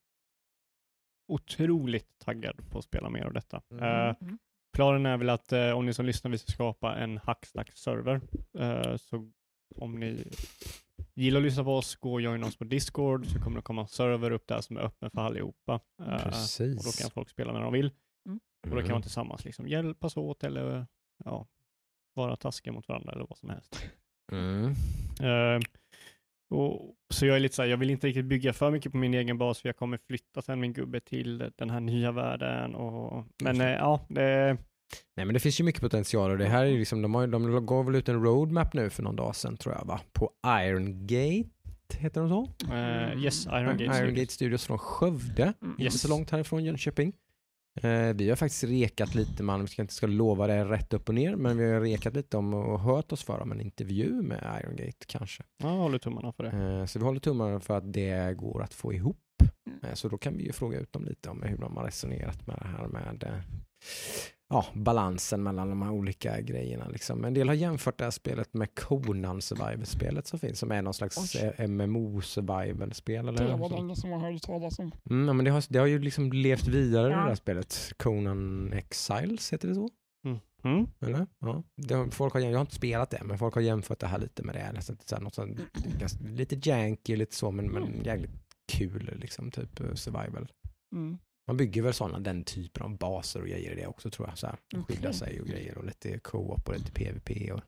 otroligt 1.28 2.08
taggad 2.24 2.70
på 2.70 2.78
att 2.78 2.84
spela 2.84 3.10
mer 3.10 3.24
av 3.24 3.32
detta. 3.32 3.62
Mm. 3.70 3.84
Eh, 3.84 4.14
Mm. 4.20 4.38
Planen 4.76 5.06
är 5.06 5.16
väl 5.16 5.30
att 5.30 5.52
eh, 5.52 5.70
om 5.70 5.86
ni 5.86 5.94
som 5.94 6.06
lyssnar 6.06 6.30
vill 6.30 6.40
skapa 6.40 6.96
en 6.96 7.18
Hackstack-server, 7.18 8.20
eh, 8.58 8.96
så 8.96 9.30
om 9.76 10.00
ni 10.00 10.28
gillar 11.14 11.40
att 11.40 11.44
lyssna 11.44 11.64
på 11.64 11.74
oss, 11.76 11.96
gå 11.96 12.12
och 12.12 12.20
joina 12.20 12.46
oss 12.46 12.56
på 12.56 12.64
Discord, 12.64 13.26
så 13.26 13.38
kommer 13.38 13.56
det 13.56 13.62
komma 13.62 13.82
en 13.82 13.88
server 13.88 14.30
upp 14.30 14.46
där 14.46 14.60
som 14.60 14.76
är 14.76 14.80
öppen 14.80 15.10
för 15.10 15.20
allihopa. 15.20 15.80
Eh, 16.02 16.18
Precis. 16.22 16.78
och 16.78 16.84
då 16.84 16.90
kan 17.02 17.10
folk 17.10 17.30
spela 17.30 17.52
när 17.52 17.60
de 17.60 17.72
vill. 17.72 17.90
Och 18.62 18.70
då 18.70 18.76
kan 18.76 18.78
Mm. 18.80 18.92
man 18.92 19.02
tillsammans 19.02 19.44
liksom 19.44 19.68
hjälpas 19.68 20.16
åt 20.16 20.44
eller 20.44 20.86
ja, 21.24 21.46
vara 22.14 22.36
taskiga 22.36 22.72
mot 22.72 22.88
varandra 22.88 23.12
eller 23.12 23.26
vad 23.28 23.38
som 23.38 23.50
helst. 23.50 23.82
Mm. 24.32 24.74
Och, 26.50 26.94
så 27.14 27.26
jag 27.26 27.36
är 27.36 27.40
lite 27.40 27.54
så 27.54 27.62
här, 27.62 27.68
jag 27.68 27.76
vill 27.76 27.90
inte 27.90 28.06
riktigt 28.06 28.24
bygga 28.24 28.52
för 28.52 28.70
mycket 28.70 28.92
på 28.92 28.98
min 28.98 29.14
egen 29.14 29.38
bas 29.38 29.60
för 29.60 29.68
jag 29.68 29.76
kommer 29.76 29.98
flytta 30.06 30.42
sen 30.42 30.60
min 30.60 30.72
gubbe 30.72 31.00
till 31.00 31.50
den 31.56 31.70
här 31.70 31.80
nya 31.80 32.12
världen. 32.12 32.74
Och, 32.74 33.24
men 33.42 33.60
eh, 33.60 33.70
ja, 33.70 34.06
det, 34.08 34.56
Nej 35.16 35.26
men 35.26 35.34
det 35.34 35.40
finns 35.40 35.60
ju 35.60 35.64
mycket 35.64 35.80
potential 35.82 36.30
och 36.30 36.38
det 36.38 36.46
här 36.46 36.64
är 36.64 36.68
ju 36.68 36.78
liksom, 36.78 37.02
de, 37.02 37.14
har, 37.14 37.26
de 37.26 37.66
gav 37.66 37.86
väl 37.86 37.94
ut 37.94 38.08
en 38.08 38.22
roadmap 38.24 38.74
nu 38.74 38.90
för 38.90 39.02
någon 39.02 39.16
dag 39.16 39.36
sedan 39.36 39.56
tror 39.56 39.74
jag 39.74 39.84
va? 39.84 40.00
På 40.12 40.30
Iron 40.64 41.06
Gate, 41.06 41.50
heter 41.98 42.20
de 42.20 42.28
så? 42.28 42.48
eh, 42.74 43.24
yes, 43.24 43.46
Iron 43.46 43.66
Gate. 43.66 43.84
Iron 43.84 43.94
Studios. 43.94 44.18
Gate 44.20 44.32
Studios 44.32 44.66
från 44.66 44.78
Skövde. 44.78 45.42
Mm. 45.42 45.70
Inte 45.70 45.82
Yes. 45.82 46.00
så 46.00 46.08
långt 46.08 46.30
härifrån 46.30 46.64
Jönköping. 46.64 47.12
Eh, 47.82 48.14
vi 48.14 48.28
har 48.28 48.36
faktiskt 48.36 48.64
rekat 48.64 49.14
lite, 49.14 49.42
man 49.42 49.60
vi 49.60 49.66
ska 49.66 49.82
inte 49.82 49.94
ska 49.94 50.06
lova 50.06 50.46
det 50.46 50.64
rätt 50.64 50.92
upp 50.92 51.08
och 51.08 51.14
ner, 51.14 51.36
men 51.36 51.58
vi 51.58 51.72
har 51.72 51.80
rekat 51.80 52.14
lite 52.14 52.36
om 52.36 52.54
och 52.54 52.80
hört 52.80 53.12
oss 53.12 53.22
för 53.22 53.40
om 53.40 53.52
en 53.52 53.60
intervju 53.60 54.22
med 54.22 54.60
Iron 54.62 54.76
Gate 54.76 55.06
kanske. 55.06 55.42
Ja, 55.56 55.68
jag 55.68 55.76
håller 55.76 55.98
tummarna 55.98 56.32
för 56.32 56.44
det. 56.44 56.50
Eh, 56.50 56.86
så 56.86 56.98
vi 56.98 57.04
håller 57.04 57.20
tummarna 57.20 57.60
för 57.60 57.76
att 57.76 57.92
det 57.92 58.36
går 58.36 58.62
att 58.62 58.74
få 58.74 58.92
ihop. 58.92 59.18
Eh, 59.82 59.94
så 59.94 60.08
då 60.08 60.18
kan 60.18 60.36
vi 60.36 60.44
ju 60.44 60.52
fråga 60.52 60.78
ut 60.78 60.92
dem 60.92 61.04
lite 61.04 61.30
om 61.30 61.42
hur 61.42 61.58
de 61.58 61.76
har 61.76 61.84
resonerat 61.84 62.46
med 62.46 62.56
det 62.60 62.68
här 62.68 62.86
med 62.86 63.42
ja, 64.48 64.66
balansen 64.74 65.42
mellan 65.42 65.68
de 65.68 65.82
här 65.82 65.90
olika 65.90 66.40
grejerna. 66.40 66.88
Liksom. 66.88 67.24
En 67.24 67.34
del 67.34 67.48
har 67.48 67.54
jämfört 67.54 67.98
det 67.98 68.04
här 68.04 68.10
spelet 68.10 68.54
med 68.54 68.74
Conan 68.74 69.42
Survival-spelet 69.42 70.26
som 70.26 70.38
finns, 70.38 70.58
som 70.58 70.72
är 70.72 70.82
någon 70.82 70.94
slags 70.94 71.34
eh, 71.34 71.68
MMO-survival-spel. 71.68 73.26
Det 73.26 73.56
var 73.56 73.68
länge 73.70 73.96
som 73.96 74.10
man 74.10 74.20
hörde 74.20 74.38
talas 74.38 74.78
om. 74.78 74.92
Mm, 75.10 75.26
ja, 75.28 75.32
men 75.32 75.44
det 75.44 75.50
har, 75.50 75.64
det 75.68 75.78
har 75.78 75.86
ju 75.86 75.98
liksom 75.98 76.32
levt 76.32 76.68
vidare 76.68 77.06
det 77.08 77.12
Ja. 77.14 77.18
här 77.20 77.34
spelet. 77.34 77.92
Conan 77.96 78.72
Exiles, 78.72 79.52
heter 79.52 79.68
det 79.68 79.74
så? 79.74 79.88
Mm. 80.64 80.86
Eller? 81.00 81.26
Ja. 81.40 81.62
Det 81.76 81.94
har, 81.94 82.06
folk 82.10 82.32
har, 82.34 82.40
jag 82.40 82.52
har 82.52 82.60
inte 82.60 82.74
spelat 82.74 83.10
det, 83.10 83.20
men 83.24 83.38
folk 83.38 83.54
har 83.54 83.62
jämfört 83.62 83.98
det 84.00 84.06
här 84.06 84.18
lite 84.18 84.42
med 84.42 84.54
det. 84.54 84.72
Nästan, 84.72 84.96
så 85.04 85.14
här, 85.14 85.22
något 85.22 85.34
sånt, 85.34 85.58
ganska, 85.98 86.24
lite 86.24 86.68
janky, 86.70 87.16
lite 87.16 87.36
så, 87.36 87.50
men, 87.50 87.66
men 87.70 88.04
jävligt 88.04 88.30
kul 88.72 89.10
liksom, 89.20 89.50
typ 89.50 89.80
eh, 89.80 89.94
survival. 89.94 90.48
Man 91.46 91.56
bygger 91.56 91.82
väl 91.82 91.94
sådana, 91.94 92.20
den 92.20 92.44
typen 92.44 92.82
av 92.82 92.98
baser 92.98 93.40
och 93.40 93.46
grejer 93.48 93.72
i 93.72 93.74
det 93.74 93.86
också 93.86 94.10
tror 94.10 94.28
jag. 94.28 94.38
Så 94.38 94.46
här, 94.46 94.56
skydda 94.88 95.12
sig 95.12 95.40
och 95.40 95.46
grejer 95.46 95.78
och 95.78 95.84
lite 95.84 96.18
co-op 96.18 96.68
och 96.68 96.74
lite 96.74 96.92
PVP. 96.92 97.52
Och, 97.52 97.60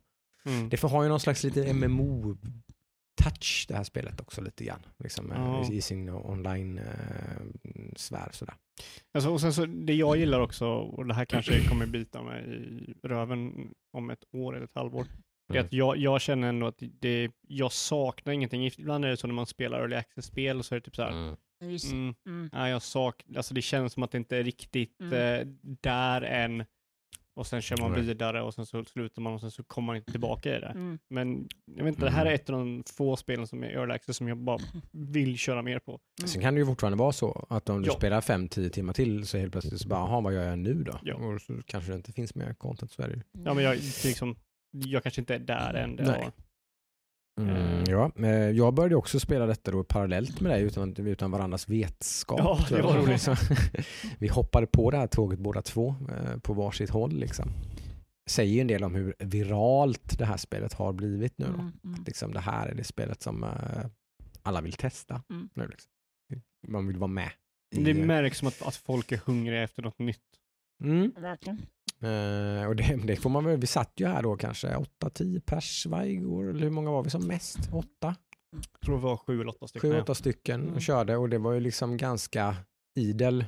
Mm. 0.46 0.68
det 0.68 0.76
får 0.76 0.88
ha 0.88 1.02
ju 1.02 1.08
någon 1.08 1.20
slags 1.20 1.44
lite 1.44 1.72
MMO-touch 1.72 3.64
det 3.68 3.74
här 3.74 3.84
spelet 3.84 4.20
också 4.20 4.40
lite 4.42 4.64
grann. 4.64 4.86
Liksom, 4.98 5.32
eh, 5.32 5.38
Ja. 5.38 5.72
i, 5.72 5.80
sin 5.80 6.08
online-sfär 6.10 8.28
sådär. 8.32 8.54
Alltså, 9.14 9.30
och 9.30 9.40
sen 9.40 9.52
så, 9.52 9.66
det 9.66 9.94
jag 9.94 10.16
gillar 10.16 10.40
också, 10.40 10.66
och 10.68 11.06
det 11.06 11.14
här 11.14 11.24
kanske 11.24 11.68
kommer 11.68 11.86
bita 11.86 12.22
mig 12.22 12.44
i 12.44 12.94
röven 13.02 13.70
om 13.92 14.10
ett 14.10 14.24
år 14.32 14.56
eller 14.56 14.64
ett 14.64 14.74
halvår, 14.74 15.06
Mm. 15.50 15.64
att 15.66 15.72
jag, 15.72 15.96
jag 15.96 16.20
känner 16.20 16.48
ändå 16.48 16.66
att 16.66 16.82
det, 17.00 17.30
jag 17.48 17.72
saknar 17.72 18.32
ingenting. 18.32 18.66
Ibland 18.78 19.04
är 19.04 19.08
det 19.08 19.16
så 19.16 19.26
när 19.26 19.34
man 19.34 19.46
spelar 19.46 19.80
early 19.80 19.96
access-spel 19.96 20.62
så 20.64 20.74
är 20.74 20.78
det 20.80 20.84
typ 20.84 20.96
så 20.96 21.02
här, 21.02 21.10
Mm. 21.12 21.36
Just. 21.60 21.92
mm, 21.92 22.14
Mm. 22.26 22.50
nej, 22.52 22.70
jag 22.70 22.82
sak, 22.82 23.24
alltså 23.36 23.54
det 23.54 23.62
känns 23.62 23.92
som 23.92 24.02
att 24.02 24.10
det 24.10 24.18
inte 24.18 24.36
är 24.36 24.44
riktigt 24.44 25.00
Mm. 25.00 25.12
eh, 25.40 25.46
där 25.80 26.22
än. 26.22 26.64
och 27.36 27.46
sen 27.46 27.62
kör 27.62 27.76
man 27.76 27.94
vidare 27.94 28.42
och 28.42 28.54
sen 28.54 28.66
så 28.66 28.84
slutar 28.84 29.22
man 29.22 29.32
och 29.34 29.40
sen 29.40 29.50
så 29.50 29.64
kommer 29.64 29.86
man 29.86 29.96
inte 29.96 30.10
tillbaka 30.10 30.56
i 30.56 30.60
det. 30.60 30.66
Mm. 30.66 30.98
Men 31.10 31.48
jag 31.76 31.84
vet 31.84 31.94
inte, 31.94 32.04
det 32.04 32.10
här 32.10 32.26
är 32.26 32.34
ett 32.34 32.50
av 32.50 32.58
de 32.58 32.82
få 32.96 33.16
spelen 33.16 33.46
som 33.46 33.62
är 33.64 33.68
early 33.68 33.92
access 33.94 34.16
som 34.16 34.28
jag 34.28 34.38
bara 34.38 34.58
vill 34.92 35.38
köra 35.38 35.62
mer 35.62 35.78
på. 35.78 36.00
Sen 36.24 36.42
kan 36.42 36.54
det 36.54 36.60
ju 36.60 36.66
fortfarande 36.66 36.98
vara 36.98 37.12
så 37.12 37.46
att 37.50 37.68
om 37.68 37.82
du 37.82 37.88
Ja. 37.88 37.94
spelar 37.94 38.20
5-10 38.20 38.68
timmar 38.70 38.92
till 38.92 39.26
så 39.26 39.38
helt 39.38 39.52
plötsligt 39.52 39.80
så 39.80 39.88
bara, 39.88 40.00
jaha 40.00 40.20
vad 40.20 40.34
gör 40.34 40.42
jag 40.44 40.58
nu 40.58 40.82
då? 40.84 41.00
Ja. 41.02 41.14
Och 41.14 41.40
så 41.42 41.62
kanske 41.66 41.90
det 41.92 41.96
inte 41.96 42.12
finns 42.12 42.34
mer 42.34 42.54
content, 42.54 42.90
så 42.92 43.02
är 43.02 43.08
det 43.08 43.14
ju. 43.14 43.22
Ja, 43.44 43.54
men 43.54 43.64
jag, 43.64 43.76
liksom, 44.04 44.36
jag 44.70 45.02
kanske 45.02 45.20
inte 45.20 45.34
är 45.34 45.38
där 45.38 45.74
än. 45.74 45.96
Det. 45.96 46.32
Mm, 47.38 47.56
Eh. 47.56 47.84
ja, 47.86 48.12
eh, 48.16 48.28
jag 48.30 48.74
började 48.74 48.96
också 48.96 49.20
spela 49.20 49.46
detta 49.46 49.70
då 49.70 49.84
parallellt 49.84 50.40
med 50.40 50.52
dig 50.52 50.62
utan, 50.62 50.96
utan 50.96 51.30
varandras 51.30 51.68
vetskap. 51.68 52.38
Ja, 52.38 52.66
det 52.68 52.82
var 52.82 52.94
roligt. 52.98 53.28
Vi 54.18 54.28
hoppade 54.28 54.66
på 54.66 54.90
det 54.90 54.96
här 54.96 55.06
tåget 55.06 55.38
båda 55.38 55.62
två 55.62 55.94
eh, 56.10 56.38
på 56.38 56.52
varsitt 56.52 56.90
håll. 56.90 57.12
Liksom. 57.12 57.50
Säger 58.30 58.52
ju 58.54 58.60
en 58.60 58.66
del 58.66 58.84
om 58.84 58.94
hur 58.94 59.14
viralt 59.18 60.18
det 60.18 60.24
här 60.24 60.36
spelet 60.36 60.72
har 60.72 60.92
blivit 60.92 61.38
nu. 61.38 61.46
Då. 61.46 61.52
Mm, 61.52 61.72
mm. 61.84 62.04
Liksom, 62.06 62.32
det 62.32 62.40
här 62.40 62.66
är 62.68 62.74
det 62.74 62.84
spelet 62.84 63.22
som 63.22 63.46
alla 64.42 64.60
vill 64.60 64.72
testa. 64.72 65.22
Mm. 65.30 65.48
Nu, 65.54 65.68
liksom. 65.68 65.90
Man 66.68 66.86
vill 66.86 66.96
vara 66.98 67.08
med. 67.08 67.30
Det 67.70 67.94
märks 67.94 68.38
som 68.38 68.48
att, 68.48 68.62
att 68.62 68.76
folk 68.76 69.12
är 69.12 69.20
hungriga 69.26 69.62
efter 69.62 69.82
något 69.82 69.98
nytt. 69.98 70.20
Mm. 70.84 71.12
Eh, 72.02 72.68
och 72.68 72.76
det, 72.76 73.00
det 73.04 73.16
får 73.16 73.30
man 73.30 73.44
väl, 73.44 73.56
vi 73.60 73.66
satt 73.66 73.92
ju 73.96 74.06
här 74.06 74.22
då 74.22 74.36
kanske 74.36 74.68
8-10 75.02 75.40
pers 75.40 75.86
varje 75.86 76.16
går, 76.16 76.50
eller 76.50 76.60
hur 76.60 76.70
många 76.70 76.90
var 76.90 77.02
vi 77.04 77.10
som 77.10 77.26
mest? 77.26 77.58
8? 77.72 77.88
Jag 78.52 78.80
tror 78.84 78.96
det 78.96 79.02
var 79.02 79.16
sju 79.16 79.40
eller 79.40 79.48
åtta 79.48 79.66
stycken. 79.68 79.92
7-8 79.92 80.14
stycken 80.14 80.62
Mm. 80.62 80.74
och 80.74 80.82
körde 80.82 81.16
och 81.16 81.28
det 81.28 81.38
var 81.38 81.52
ju 81.52 81.60
liksom 81.60 81.96
ganska 81.96 82.56
idel 82.98 83.44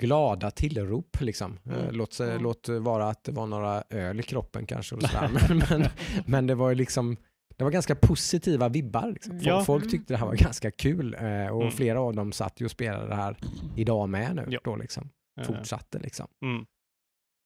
glada 0.00 0.50
tillrop 0.50 1.20
liksom. 1.20 1.58
Eh, 1.66 1.72
Mm. 1.74 1.94
Låt, 1.94 2.12
sig, 2.12 2.30
Mm. 2.30 2.42
låt 2.42 2.68
vara 2.68 3.08
att 3.08 3.24
det 3.24 3.32
var 3.32 3.46
några 3.46 3.84
öl 3.90 4.20
i 4.20 4.22
kroppen 4.22 4.66
kanske 4.66 4.94
och 4.94 5.02
sådär. 5.02 5.30
men, 5.48 5.62
men, 5.70 5.88
men 6.26 6.46
det 6.46 6.54
var 6.54 6.68
ju 6.68 6.74
liksom 6.74 7.16
det 7.56 7.64
var 7.64 7.70
ganska 7.70 7.94
positiva 7.94 8.68
vibbar. 8.68 9.10
Liksom. 9.12 9.32
Folk, 9.32 9.46
Ja. 9.46 9.64
folk 9.64 9.90
tyckte 9.90 10.14
det 10.14 10.18
här 10.18 10.26
var 10.26 10.34
ganska 10.36 10.70
kul 10.70 11.14
eh, 11.14 11.46
och 11.48 11.62
Mm. 11.62 11.70
flera 11.72 12.00
av 12.00 12.14
dem 12.14 12.32
satt 12.32 12.60
ju 12.60 12.64
och 12.64 12.70
spelade 12.70 13.08
det 13.08 13.14
här 13.14 13.36
idag 13.76 14.08
med 14.08 14.36
nu. 14.36 14.46
Ja. 14.48 14.60
Då 14.64 14.76
liksom. 14.76 15.08
Fortsatte 15.46 15.98
liksom. 15.98 16.26
Mm. 16.44 16.64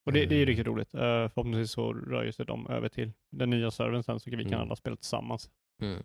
Och 0.06 0.12
det, 0.12 0.26
det 0.26 0.34
är 0.34 0.38
ju 0.38 0.44
riktigt 0.44 0.66
roligt. 0.66 0.94
Uh, 0.94 1.00
förhoppningsvis 1.00 1.70
så 1.70 1.92
rör 1.92 2.30
sig 2.30 2.46
de 2.46 2.66
över 2.66 2.88
till 2.88 3.12
den 3.32 3.50
nya 3.50 3.70
servern 3.70 4.02
sen 4.02 4.20
så 4.20 4.30
vi 4.30 4.36
kan 4.36 4.46
Mm. 4.52 4.60
alla 4.60 4.76
spela 4.76 4.96
tillsammans. 4.96 5.50
Mm. 5.82 6.02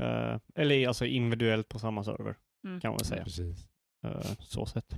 Eh, 0.00 0.40
eller 0.54 0.88
alltså 0.88 1.06
individuellt 1.06 1.68
på 1.68 1.78
samma 1.78 2.04
server 2.04 2.36
Mm. 2.66 2.80
kan 2.80 2.88
man 2.90 2.96
väl 2.98 3.06
säga. 3.06 3.24
Precis. 3.24 3.66
Eh, 4.06 4.20
så 4.40 4.66
sett. 4.66 4.94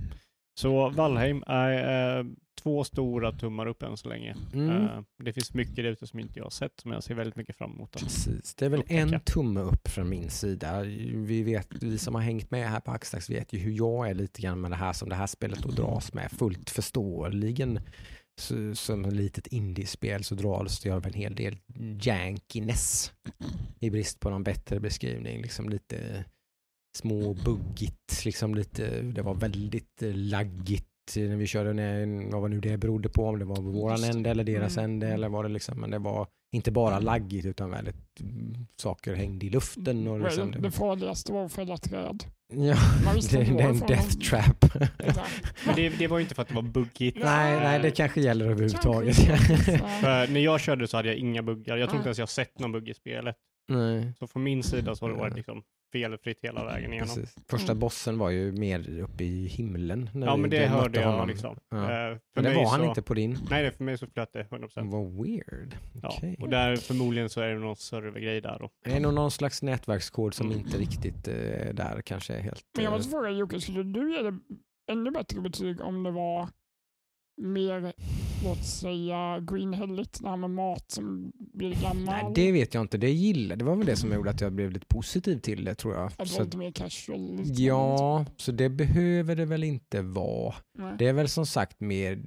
Så 0.59 0.89
Valheim 0.89 1.43
är 1.47 2.17
eh, 2.19 2.25
två 2.61 2.83
stora 2.83 3.31
tummar 3.31 3.65
upp 3.65 3.83
än 3.83 3.97
så 3.97 4.09
länge. 4.09 4.35
Mm. 4.53 5.05
Det 5.23 5.33
finns 5.33 5.53
mycket 5.53 5.75
där 5.75 5.83
ute 5.83 6.07
som 6.07 6.19
inte 6.19 6.39
jag 6.39 6.45
har 6.45 6.49
sett 6.49 6.79
som 6.79 6.91
jag 6.91 7.03
ser 7.03 7.15
väldigt 7.15 7.35
mycket 7.35 7.55
fram 7.57 7.71
emot. 7.71 7.95
att- 7.95 8.01
Precis. 8.01 8.55
Det 8.55 8.65
är 8.65 8.69
väl 8.69 8.79
upptäcka. 8.79 8.99
en 9.01 9.19
tumme 9.19 9.59
upp 9.61 9.87
från 9.87 10.09
min 10.09 10.29
sida. 10.29 10.81
Vi, 11.13 11.43
vet, 11.43 11.83
vi 11.83 11.97
som 11.97 12.15
har 12.15 12.21
hängt 12.21 12.51
med 12.51 12.69
här 12.69 12.79
på 12.79 12.91
Axdax 12.91 13.29
vet 13.29 13.53
ju 13.53 13.59
hur 13.59 13.71
jag 13.71 14.09
är 14.09 14.13
lite 14.13 14.41
grann 14.41 14.61
med 14.61 14.71
det 14.71 14.75
här 14.77 14.93
som 14.93 15.09
det 15.09 15.15
här 15.15 15.27
spelet 15.27 15.59
då 15.63 15.69
dras 15.69 16.13
med. 16.13 16.31
Fullt 16.31 16.69
förståeligen 16.69 17.79
så, 18.39 18.75
som 18.75 19.05
ett 19.05 19.13
litet 19.13 19.47
indiespel 19.47 20.23
så 20.23 20.35
dras 20.35 20.79
det 20.79 20.89
av 20.89 21.05
en 21.05 21.13
hel 21.13 21.35
del 21.35 21.57
jankiness 22.01 23.11
i 23.79 23.89
brist 23.89 24.19
på 24.19 24.29
någon 24.29 24.43
bättre 24.43 24.79
beskrivning. 24.79 25.41
Liksom 25.41 25.69
lite 25.69 26.25
små 26.97 27.33
buggigt, 27.33 28.25
liksom 28.25 28.55
lite, 28.55 29.01
det 29.01 29.21
var 29.21 29.33
väldigt 29.33 30.01
laggigt 30.01 30.88
när 31.17 31.35
vi 31.35 31.47
körde 31.47 31.73
ner, 31.73 32.31
vad 32.31 32.41
var 32.41 32.49
nu 32.49 32.59
det 32.59 32.77
berodde 32.77 33.09
på, 33.09 33.25
om 33.25 33.39
det 33.39 33.45
var 33.45 33.55
på 33.55 33.61
våran 33.61 33.97
Just 33.97 34.11
det. 34.11 34.17
ände 34.17 34.29
eller 34.29 34.43
deras 34.43 34.77
Mm. 34.77 34.91
ände 34.91 35.07
eller 35.07 35.29
vad 35.29 35.45
det 35.45 35.49
liksom, 35.49 35.79
men 35.79 35.91
det 35.91 35.99
var 35.99 36.27
inte 36.51 36.71
bara 36.71 36.99
laggigt 36.99 37.45
utan 37.45 37.69
väldigt 37.71 38.19
mm, 38.21 38.55
saker 38.75 39.13
hängde 39.15 39.45
i 39.45 39.49
luften 39.49 40.07
och 40.07 40.19
liksom, 40.19 40.51
det, 40.51 40.59
det 40.59 40.71
farligaste 40.71 41.31
var 41.33 41.45
att 41.45 41.53
fälla 41.53 41.77
träd. 41.77 42.23
ja, 42.53 42.75
det, 43.31 43.37
det 43.37 43.63
är 43.63 43.69
en 43.69 43.79
death 43.79 44.17
de- 44.17 44.25
trap. 44.25 44.65
Men 45.65 45.75
det, 45.75 45.89
det 45.89 46.07
var 46.07 46.17
ju 46.17 46.21
inte 46.23 46.35
för 46.35 46.41
att 46.41 46.47
det 46.47 46.55
var 46.55 46.61
buggigt. 46.61 47.17
nej, 47.23 47.59
nej, 47.59 47.79
det 47.79 47.91
kanske 47.91 48.21
gäller 48.21 48.45
överhuvudtaget. 48.45 49.17
Kanske. 49.27 49.77
För 49.77 50.33
när 50.33 50.39
jag 50.39 50.59
körde 50.59 50.87
så 50.87 50.97
hade 50.97 51.09
jag 51.09 51.17
inga 51.17 51.41
buggar. 51.43 51.77
Jag 51.77 51.89
tror 51.89 51.97
inte 51.97 52.07
ens 52.09 52.19
jag 52.19 52.29
sett 52.29 52.59
någon 52.59 52.71
bugg 52.71 52.89
i 52.89 52.93
spelet. 52.93 53.35
Nej. 53.69 54.13
Så 54.19 54.27
från 54.27 54.43
min 54.43 54.63
sida 54.63 54.95
så 54.95 55.05
har 55.05 55.09
det 55.13 55.17
varit 55.19 55.35
liksom 55.35 55.63
felfritt 55.91 56.39
hela 56.41 56.65
vägen 56.65 56.93
igenom. 56.93 57.07
Precis. 57.15 57.35
Första 57.49 57.71
Mm. 57.71 57.79
bossen 57.79 58.17
var 58.17 58.29
ju 58.29 58.51
mer 58.51 58.99
uppe 58.99 59.23
i 59.23 59.47
himlen. 59.47 60.09
När 60.13 60.27
Ja, 60.27 60.35
men 60.37 60.49
det 60.49 60.65
hörde 60.67 60.99
jag 61.01 61.11
honom. 61.11 61.27
liksom. 61.27 61.57
Ja. 61.69 61.77
Eh, 61.77 61.87
för 61.87 62.19
Men 62.35 62.43
det 62.43 62.55
var 62.55 62.69
han 62.69 62.79
så, 62.79 62.85
inte 62.85 63.01
på 63.01 63.13
din. 63.13 63.37
Nej, 63.49 63.63
det- 63.63 63.71
för 63.71 63.83
mig 63.83 63.97
så 63.97 64.07
flöt 64.07 64.33
det 64.33 64.43
100%. 64.43 64.91
Vad 64.91 65.13
weird. 65.25 65.75
Ja, 66.01 66.13
Okej. 66.17 66.35
och 66.39 66.49
där 66.49 66.75
förmodligen 66.75 67.29
så 67.29 67.41
är 67.41 67.47
det 67.53 67.59
någon 67.59 67.75
servergrej 67.75 68.41
där 68.41 68.57
då. 68.59 68.69
Det 68.85 68.91
är 68.91 68.99
nog 68.99 69.13
någon 69.13 69.31
slags 69.31 69.61
nätverkskod 69.63 70.33
som 70.33 70.47
Mm. 70.47 70.59
inte 70.59 70.77
riktigt 70.77 71.27
eh, 71.27 71.33
där 71.73 72.01
kanske 72.05 72.33
är 72.33 72.39
helt... 72.41 72.63
Men 72.75 72.83
jag 72.83 72.91
eh, 72.93 72.97
måste 72.97 73.11
fråga 73.11 73.29
Jocke, 73.29 73.61
skulle 73.61 73.83
du 73.83 74.15
ge 74.15 74.21
det 74.21 74.39
ännu 74.91 75.11
bättre 75.11 75.41
betyg 75.41 75.81
om 75.81 76.03
det 76.03 76.11
var 76.11 76.49
mer, 77.39 77.93
låt 78.43 78.65
säga, 78.65 79.39
det 79.39 80.27
här 80.29 80.35
med 80.37 80.49
mat 80.49 80.91
som 80.91 81.31
blir 81.37 81.75
gammal? 81.83 82.05
Nej, 82.05 82.31
det 82.35 82.51
vet 82.51 82.73
jag 82.73 82.81
inte. 82.81 82.97
Det 82.97 83.09
gillade. 83.11 83.55
Det 83.55 83.65
var 83.65 83.75
väl 83.75 83.85
det 83.85 83.95
som 83.95 84.13
gjorde 84.13 84.29
att 84.29 84.41
jag 84.41 84.53
blev 84.53 84.71
lite 84.71 84.85
positiv 84.85 85.39
till 85.39 85.65
det 85.65 85.75
tror 85.75 85.95
jag. 85.95 86.05
Att 86.05 86.17
det 86.17 86.25
Så, 86.25 86.37
var 86.37 86.45
lite 86.45 86.57
mer 86.57 86.71
casual? 86.71 87.35
lite 87.37 87.61
ja, 87.61 88.25
så 88.37 88.51
det 88.51 88.69
behöver 88.69 89.35
det 89.35 89.45
väl 89.45 89.63
inte 89.63 90.01
vara. 90.01 90.55
Nej. 90.77 90.95
Det 90.99 91.07
är 91.07 91.13
väl 91.13 91.27
som 91.29 91.45
sagt 91.45 91.79
mer, 91.79 92.19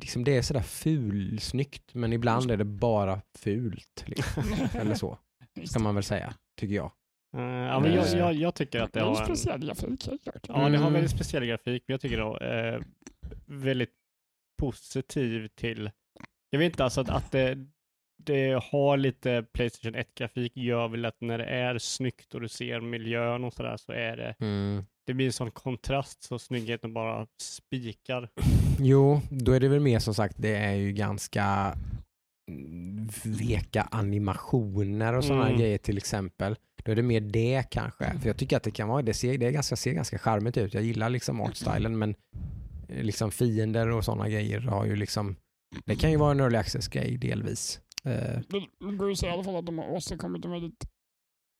liksom 0.00 0.24
det 0.24 0.36
är 0.36 0.42
sådär 0.42 0.60
fulsnyggt 0.62 1.94
men 1.94 2.12
ibland 2.12 2.50
är 2.50 2.56
det 2.56 2.64
bara 2.64 3.20
fult. 3.38 4.04
Liksom. 4.06 4.42
Eller 4.74 4.94
så, 4.94 5.18
ska 5.64 5.78
man 5.78 5.94
väl 5.94 6.04
säga, 6.04 6.34
tycker 6.60 6.74
jag. 6.74 6.90
Eh, 7.36 7.42
ja, 7.42 7.80
men 7.80 7.92
jag, 7.94 8.08
jag, 8.18 8.34
jag 8.34 8.54
tycker 8.54 8.80
att 8.80 8.92
det 8.92 8.98
det 9.00 9.04
har 9.04 9.20
en, 9.20 9.26
speciell 9.26 9.60
grafik 9.66 10.08
ja, 10.24 10.32
det 10.42 10.52
har 10.52 10.66
Mm. 10.68 10.92
väldigt 10.92 11.10
speciell 11.10 11.44
grafik, 11.44 11.84
men 11.86 11.94
jag 11.94 12.00
tycker 12.00 12.16
det 12.16 12.44
är 12.46 12.74
eh, 12.76 12.82
väldigt 13.46 13.90
positiv 14.60 15.48
till, 15.48 15.90
jag 16.50 16.58
vet 16.58 16.66
inte 16.72 16.84
alltså 16.84 17.00
att, 17.00 17.08
att 17.10 17.32
det, 17.32 17.58
det 18.24 18.62
har 18.72 18.96
lite 18.96 19.44
Playstation 19.52 19.94
1-grafik 19.96 20.56
gör 20.56 20.88
väl 20.88 21.04
att 21.04 21.20
när 21.20 21.38
det 21.38 21.44
är 21.44 21.78
snyggt 21.78 22.34
och 22.34 22.40
du 22.40 22.48
ser 22.48 22.80
miljön 22.80 23.44
och 23.44 23.52
sådär 23.52 23.76
så 23.76 23.92
är 23.92 24.16
det, 24.16 24.34
Mm. 24.40 24.84
det 25.06 25.14
blir 25.14 25.26
en 25.26 25.32
sån 25.32 25.50
kontrast 25.50 26.22
så 26.22 26.38
snyggheten 26.38 26.94
bara 26.94 27.26
spikar. 27.42 28.28
Jo, 28.78 29.20
då 29.30 29.52
är 29.52 29.60
det 29.60 29.68
väl 29.68 29.80
mer 29.80 29.98
som 29.98 30.14
sagt, 30.14 30.34
det 30.38 30.56
är 30.56 30.74
ju 30.74 30.92
ganska 30.92 31.74
veka 33.24 33.82
animationer 33.90 35.14
och 35.16 35.24
sådana 35.24 35.46
Mm. 35.46 35.58
grejer 35.58 35.78
till 35.78 35.96
exempel. 35.96 36.56
Då 36.84 36.92
är 36.92 36.96
det 36.96 37.02
mer 37.02 37.20
det 37.20 37.64
kanske. 37.70 38.18
För 38.20 38.26
jag 38.28 38.36
tycker 38.36 38.56
att 38.56 38.62
det 38.62 38.70
kan 38.70 38.88
vara, 38.88 39.02
det 39.02 39.14
ser, 39.14 39.38
det 39.38 39.46
är 39.46 39.50
ganska, 39.50 39.76
ser 39.76 39.92
ganska 39.92 40.18
charmigt 40.18 40.56
ut. 40.56 40.74
Jag 40.74 40.82
gillar 40.82 41.10
liksom 41.10 41.40
artstylen 41.40 41.98
men 41.98 42.14
liksom 42.92 43.30
fiender 43.30 43.88
och 43.88 44.04
sådana 44.04 44.28
grejer 44.28 44.60
har 44.60 44.86
ju 44.86 44.96
liksom, 44.96 45.36
det 45.84 45.96
kan 45.96 46.10
ju 46.10 46.16
vara 46.16 46.30
en 46.30 46.40
early 46.40 46.56
access-grej 46.56 47.16
delvis. 47.18 47.80
Eh, 48.04 48.40
Det 48.48 48.96
går 48.96 49.06
ju 49.06 49.12
att 49.12 49.18
säga 49.18 49.30
i 49.32 49.34
alla 49.34 49.44
fall 49.44 49.56
att 49.56 49.66
de 49.66 49.78
har 49.78 49.90
åstadkommit 49.90 50.44
en 50.44 50.50
väldigt 50.50 50.84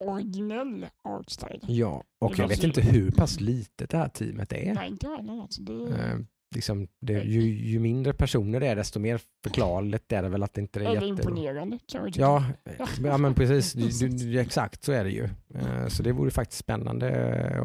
originell 0.04 0.86
artstyle. 1.04 1.60
ja, 1.68 2.04
och 2.20 2.38
jag 2.38 2.48
vet 2.48 2.60
så- 2.60 2.66
inte 2.66 2.80
hur 2.80 3.10
pass 3.10 3.40
litet 3.40 3.90
det 3.90 3.96
här 3.98 4.08
teamet 4.08 4.52
är. 4.52 4.74
Nej, 4.74 4.88
inte 4.88 5.06
jag 5.06 5.16
heller. 5.16 5.42
Alltså, 5.42 5.62
det, 5.62 5.72
Eh, 5.72 6.18
liksom 6.54 6.88
det, 7.00 7.22
ju, 7.22 7.40
ju 7.40 7.78
mindre 7.78 8.12
personer 8.12 8.60
det 8.60 8.66
är 8.66 8.76
desto 8.76 9.00
mer 9.00 9.20
förklarligt 9.44 10.12
är 10.12 10.22
det 10.22 10.28
väl 10.28 10.42
att 10.42 10.54
det 10.54 10.60
inte 10.60 10.80
är 10.80 10.84
eller 10.84 10.94
jätte... 10.94 11.06
imponerande 11.06 11.78
kan 11.86 12.12
tycka. 12.12 12.20
Ja, 12.20 12.44
eh, 12.64 12.86
ja 13.04 13.18
men 13.18 13.34
precis. 13.34 13.72
Du, 14.00 14.08
du, 14.08 14.40
exakt 14.40 14.84
så 14.84 14.92
är 14.92 15.04
det 15.04 15.10
ju. 15.10 15.28
Eh, 15.54 15.88
Så 15.88 16.02
det 16.02 16.12
vore 16.12 16.30
faktiskt 16.30 16.60
spännande 16.60 17.08
eh, 17.10 17.60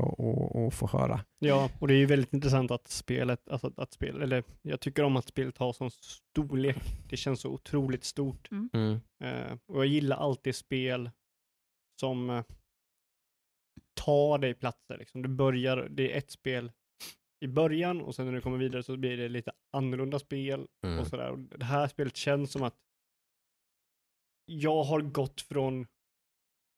att, 0.67 0.73
få 0.73 0.87
höra. 0.87 1.19
Ja, 1.39 1.69
och 1.79 1.87
det 1.87 1.93
är 1.93 1.97
ju 1.97 2.05
väldigt 2.05 2.33
intressant 2.33 2.71
att 2.71 2.87
spelet, 2.87 3.49
alltså 3.49 3.67
att, 3.67 3.79
att 3.79 3.93
spel, 3.93 4.21
eller 4.21 4.43
jag 4.61 4.79
tycker 4.79 5.03
om 5.03 5.17
att 5.17 5.27
spelet 5.27 5.57
har 5.57 5.73
sån 5.73 5.91
storlek. 5.91 6.77
Det 7.09 7.17
känns 7.17 7.41
så 7.41 7.49
otroligt 7.49 8.03
stort. 8.03 8.49
Mm. 8.51 8.99
Eh, 9.23 9.57
och 9.67 9.77
jag 9.77 9.85
gillar 9.85 10.17
alltid 10.17 10.55
spel 10.55 11.09
som 11.99 12.43
tar 13.93 14.37
dig 14.37 14.53
platser. 14.53 14.97
Liksom. 14.97 15.21
Du 15.21 15.29
börjar, 15.29 15.87
det 15.91 16.13
är 16.13 16.17
ett 16.17 16.31
spel 16.31 16.71
i 17.39 17.47
början 17.47 18.01
och 18.01 18.15
sen 18.15 18.25
när 18.25 18.33
du 18.33 18.41
kommer 18.41 18.57
vidare 18.57 18.83
så 18.83 18.97
blir 18.97 19.17
det 19.17 19.29
lite 19.29 19.51
annorlunda 19.73 20.19
spel 20.19 20.67
Mm. 20.85 20.99
och 20.99 21.07
sådär. 21.07 21.31
Och 21.31 21.39
det 21.39 21.65
här 21.65 21.87
spelet 21.87 22.15
känns 22.17 22.51
som 22.51 22.63
att 22.63 22.75
jag 24.45 24.83
har 24.83 25.01
gått 25.01 25.41
från 25.41 25.87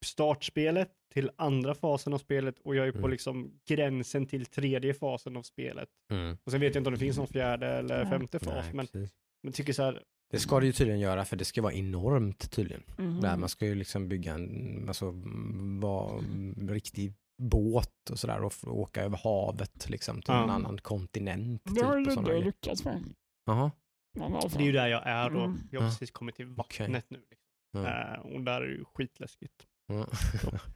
startspelet 0.06 0.92
till 1.14 1.32
andra 1.36 1.76
fasen 1.76 2.14
av 2.14 2.18
spelet 2.18 2.60
och 2.60 2.76
jag 2.76 2.88
är 2.88 2.92
på 2.92 2.98
Mm. 2.98 3.12
liksom 3.12 3.60
gränsen 3.68 4.26
till 4.26 4.46
tredje 4.46 4.94
fasen 4.94 5.38
av 5.38 5.44
spelet. 5.44 5.90
Mm. 6.12 6.38
Och 6.44 6.52
sen 6.52 6.62
vet 6.62 6.76
jag 6.76 6.80
inte 6.82 6.88
om 6.88 6.94
det 6.94 7.00
finns 7.00 7.18
någon 7.18 7.28
fjärde 7.28 7.68
eller 7.68 8.06
femte 8.06 8.40
fas, 8.40 8.66
Nej, 8.66 8.74
men 8.74 8.88
precis. 8.88 9.16
jag 9.42 9.54
tycker 9.54 9.74
så 9.74 9.84
här, 9.84 10.04
Det 10.32 10.40
ska 10.40 10.60
det 10.60 10.66
ju 10.66 10.72
tydligen 10.72 11.00
göra 11.00 11.26
för 11.26 11.36
det 11.36 11.46
ska 11.46 11.62
vara 11.62 11.74
enormt 11.74 12.52
tydligen. 12.52 12.84
Mhm. 12.98 13.22
Där 13.22 13.38
man 13.38 13.50
ska 13.50 13.66
ju 13.66 13.76
liksom 13.76 14.08
bygga 14.08 14.34
en 14.34 14.86
alltså, 14.88 15.06
mm, 15.06 15.80
vara 15.80 16.24
riktig 16.74 17.14
båt 17.38 18.10
och 18.12 18.20
sådär 18.20 18.44
och 18.44 18.54
åka 18.68 19.04
över 19.04 19.18
havet 19.24 19.90
liksom 19.90 20.22
till 20.22 20.34
Ja. 20.34 20.44
en 20.44 20.50
annan 20.50 20.78
kontinent. 20.78 21.62
Det 21.66 21.82
har 21.86 22.06
typ, 22.06 22.14
såna 22.14 22.28
Ludde 22.28 22.46
lyckats 22.46 22.86
med. 22.86 23.04
Jaha. 23.46 23.72
Alla 24.22 24.40
Det 24.40 24.56
är 24.60 24.62
ju 24.66 24.72
där 24.72 24.88
jag 24.88 25.08
är 25.08 25.30
då. 25.30 25.40
Mm. 25.40 25.60
Jag 25.72 25.80
har 25.80 25.88
Ja. 25.88 25.92
precis 25.92 26.12
kommit 26.12 26.36
till 26.36 26.46
vattnet 26.46 27.06
nu. 27.10 27.18
Liksom. 27.30 27.84
Ja. 27.86 28.14
Eh, 28.16 28.20
och 28.36 28.42
där 28.42 28.62
är 28.62 28.68
det 28.68 28.74
ju 28.74 28.86
skitläskigt. 28.96 29.54
Ja. 29.88 30.08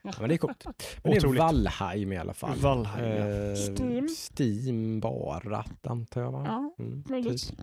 Ja, 0.03 0.13
men 0.19 0.29
det 0.29 0.35
är 0.35 0.37
coolt. 0.37 0.65
Men 1.03 1.11
det 1.13 1.17
är. 1.17 1.37
Valheim 1.37 2.11
i 2.13 2.17
alla 2.17 2.33
fall. 2.33 2.57
Valheim, 2.59 3.05
ja. 3.11 3.27
Eh, 3.27 3.55
Steam. 3.55 4.07
Steam 4.37 4.99
bara, 4.99 5.65
antar 5.83 6.21
jag 6.21 6.31
va? 6.31 6.43
Ja, 6.47 6.83
Mm, 6.83 7.03
möjligt. 7.09 7.49
typ. 7.49 7.59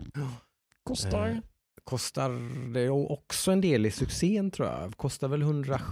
Kostar. 0.83 1.27
Eh, 1.29 1.37
Kostar 1.83 2.29
det 2.73 2.79
är 2.79 2.89
också 3.11 3.51
en 3.51 3.61
del 3.61 3.85
i 3.85 3.91
succén 3.91 4.51
tror 4.51 4.67
jag. 4.67 4.97
Kostar 4.97 5.27
väl 5.27 5.41
170 5.41 5.85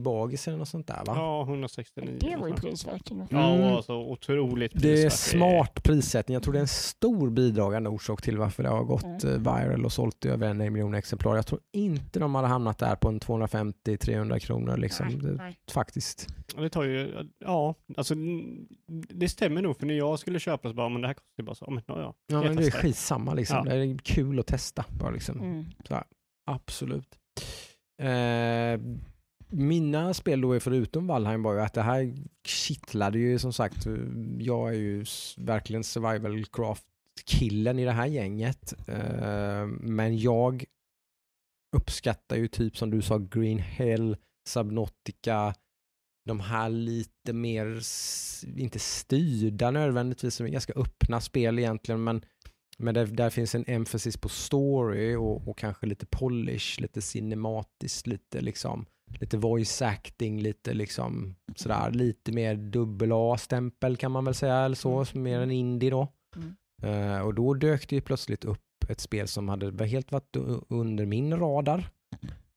bagis 0.00 0.48
eller 0.48 0.58
något 0.58 0.68
sånt 0.68 0.86
där 0.86 1.02
va? 1.06 1.12
Ja, 1.16 1.42
169. 1.42 2.16
det 2.20 2.36
var 2.36 2.48
ju 2.48 2.54
prisvärt. 2.54 3.10
ändå. 3.10 3.26
Ja, 3.30 3.54
Mm. 3.54 3.74
alltså 3.76 3.92
otroligt 3.94 4.72
Det 4.74 4.88
är 4.88 4.94
prisvärt. 4.94 5.12
smart 5.12 5.82
prissättning. 5.82 6.32
Jag 6.34 6.42
tror 6.42 6.52
det 6.52 6.58
är 6.58 6.62
en 6.62 6.68
stor 6.68 7.30
bidragande 7.30 7.90
orsak 7.90 8.22
till 8.22 8.38
varför 8.38 8.62
det 8.62 8.68
har 8.68 8.84
gått 8.84 9.04
Mm. 9.24 9.46
eh, 9.46 9.54
viral 9.54 9.84
och 9.84 9.92
sålt 9.92 10.24
i 10.24 10.28
över 10.28 10.48
en 10.48 10.58
miljon 10.58 10.94
exemplar. 10.94 11.36
Jag 11.36 11.46
tror 11.46 11.60
inte 11.72 12.18
de 12.18 12.34
hade 12.34 12.48
hamnat 12.48 12.78
där 12.78 12.96
på 12.96 13.08
en 13.08 13.20
250-300 13.20 14.38
kronor 14.38 14.76
liksom. 14.76 15.06
Nej, 15.06 15.16
Det, 15.16 15.32
nej. 15.32 15.58
faktiskt. 15.72 16.26
Ja, 16.56 16.62
Det 16.62 16.70
tar 16.70 16.82
ju, 16.84 17.28
ja, 17.38 17.74
alltså 17.96 18.14
mm, 18.14 18.66
det 19.08 19.28
stämmer 19.28 19.62
nog 19.62 19.76
för 19.76 19.86
när 19.86 19.94
jag 19.94 20.18
skulle 20.18 20.40
köpa 20.40 20.68
så 20.68 20.74
bara, 20.74 20.88
men 20.88 21.00
det 21.02 21.06
här 21.06 21.14
kostar 21.14 21.42
ju 21.42 21.44
bara 21.44 21.54
så, 21.54 21.70
men 21.70 21.82
ja, 21.86 22.00
ja. 22.00 22.14
Ja, 22.26 22.42
men 22.42 22.56
det 22.56 22.66
är 22.66 22.70
skitsamma 22.70 23.34
liksom. 23.34 23.56
Ja. 23.66 23.74
Det 23.74 23.84
är 23.86 23.98
kul 23.98 24.38
att 24.40 24.46
testa 24.46 24.84
bara 25.00 25.10
liksom. 25.10 25.40
Mm. 25.40 25.64
Absolut. 26.46 27.18
Eh, 28.02 28.80
mina 29.50 30.14
spel 30.14 30.40
då 30.40 30.52
är 30.52 30.60
förutom 30.60 31.06
Valheim 31.06 31.42
var 31.42 31.54
ju 31.54 31.60
att 31.60 31.74
det 31.74 31.82
här 31.82 32.14
kittlade 32.44 33.18
ju 33.18 33.38
som 33.38 33.52
sagt. 33.52 33.86
Jag 34.38 34.68
är 34.68 34.78
ju 34.78 35.04
verkligen 35.36 35.84
survival 35.84 36.44
craft 36.44 36.84
killen 37.24 37.78
i 37.78 37.84
det 37.84 37.92
här 37.92 38.06
gänget. 38.06 38.74
Eh, 38.88 39.66
men 39.66 40.18
jag 40.18 40.64
uppskattar 41.76 42.36
ju 42.36 42.48
typ 42.48 42.76
som 42.76 42.90
du 42.90 43.02
sa 43.02 43.18
Green 43.18 43.58
Hell, 43.58 44.16
Subnautica, 44.48 45.54
de 46.26 46.40
här 46.40 46.68
lite 46.68 47.32
mer, 47.32 47.80
inte 48.56 48.78
styrda 48.78 49.70
nödvändigtvis, 49.70 50.34
som 50.34 50.46
är 50.46 50.50
ganska 50.50 50.72
öppna 50.72 51.20
spel 51.20 51.58
egentligen, 51.58 52.04
men 52.04 52.24
men 52.78 52.94
där, 52.94 53.06
där 53.06 53.30
finns 53.30 53.54
en 53.54 53.64
emphasis 53.66 54.16
på 54.16 54.28
story 54.28 55.14
och, 55.14 55.48
och 55.48 55.58
kanske 55.58 55.86
lite 55.86 56.06
polish, 56.06 56.80
lite 56.80 57.02
cinematiskt, 57.02 58.06
lite 58.06 58.40
liksom 58.40 58.86
lite 59.20 59.36
voice 59.36 59.82
acting, 59.82 60.40
lite 60.40 60.74
liksom 60.74 61.34
sådär, 61.56 61.90
lite 61.90 62.32
mer 62.32 62.54
dubbel 62.54 63.10
A-stämpel 63.12 63.96
kan 63.96 64.12
man 64.12 64.24
väl 64.24 64.34
säga, 64.34 64.54
eller 64.56 64.76
så, 64.76 64.92
Mm. 64.92 65.04
som 65.06 65.22
mer 65.22 65.40
än 65.40 65.50
indie 65.50 65.90
då. 65.90 66.08
Mm. 66.36 66.54
Eh, 66.82 67.20
och 67.20 67.34
då 67.34 67.54
dök 67.54 67.88
det 67.88 67.94
ju 67.96 68.00
plötsligt 68.02 68.44
upp 68.44 68.60
ett 68.88 69.00
spel 69.00 69.28
som 69.28 69.48
hade 69.48 69.86
helt 69.86 70.12
varit 70.12 70.36
under 70.68 71.06
min 71.06 71.36
radar. 71.38 71.90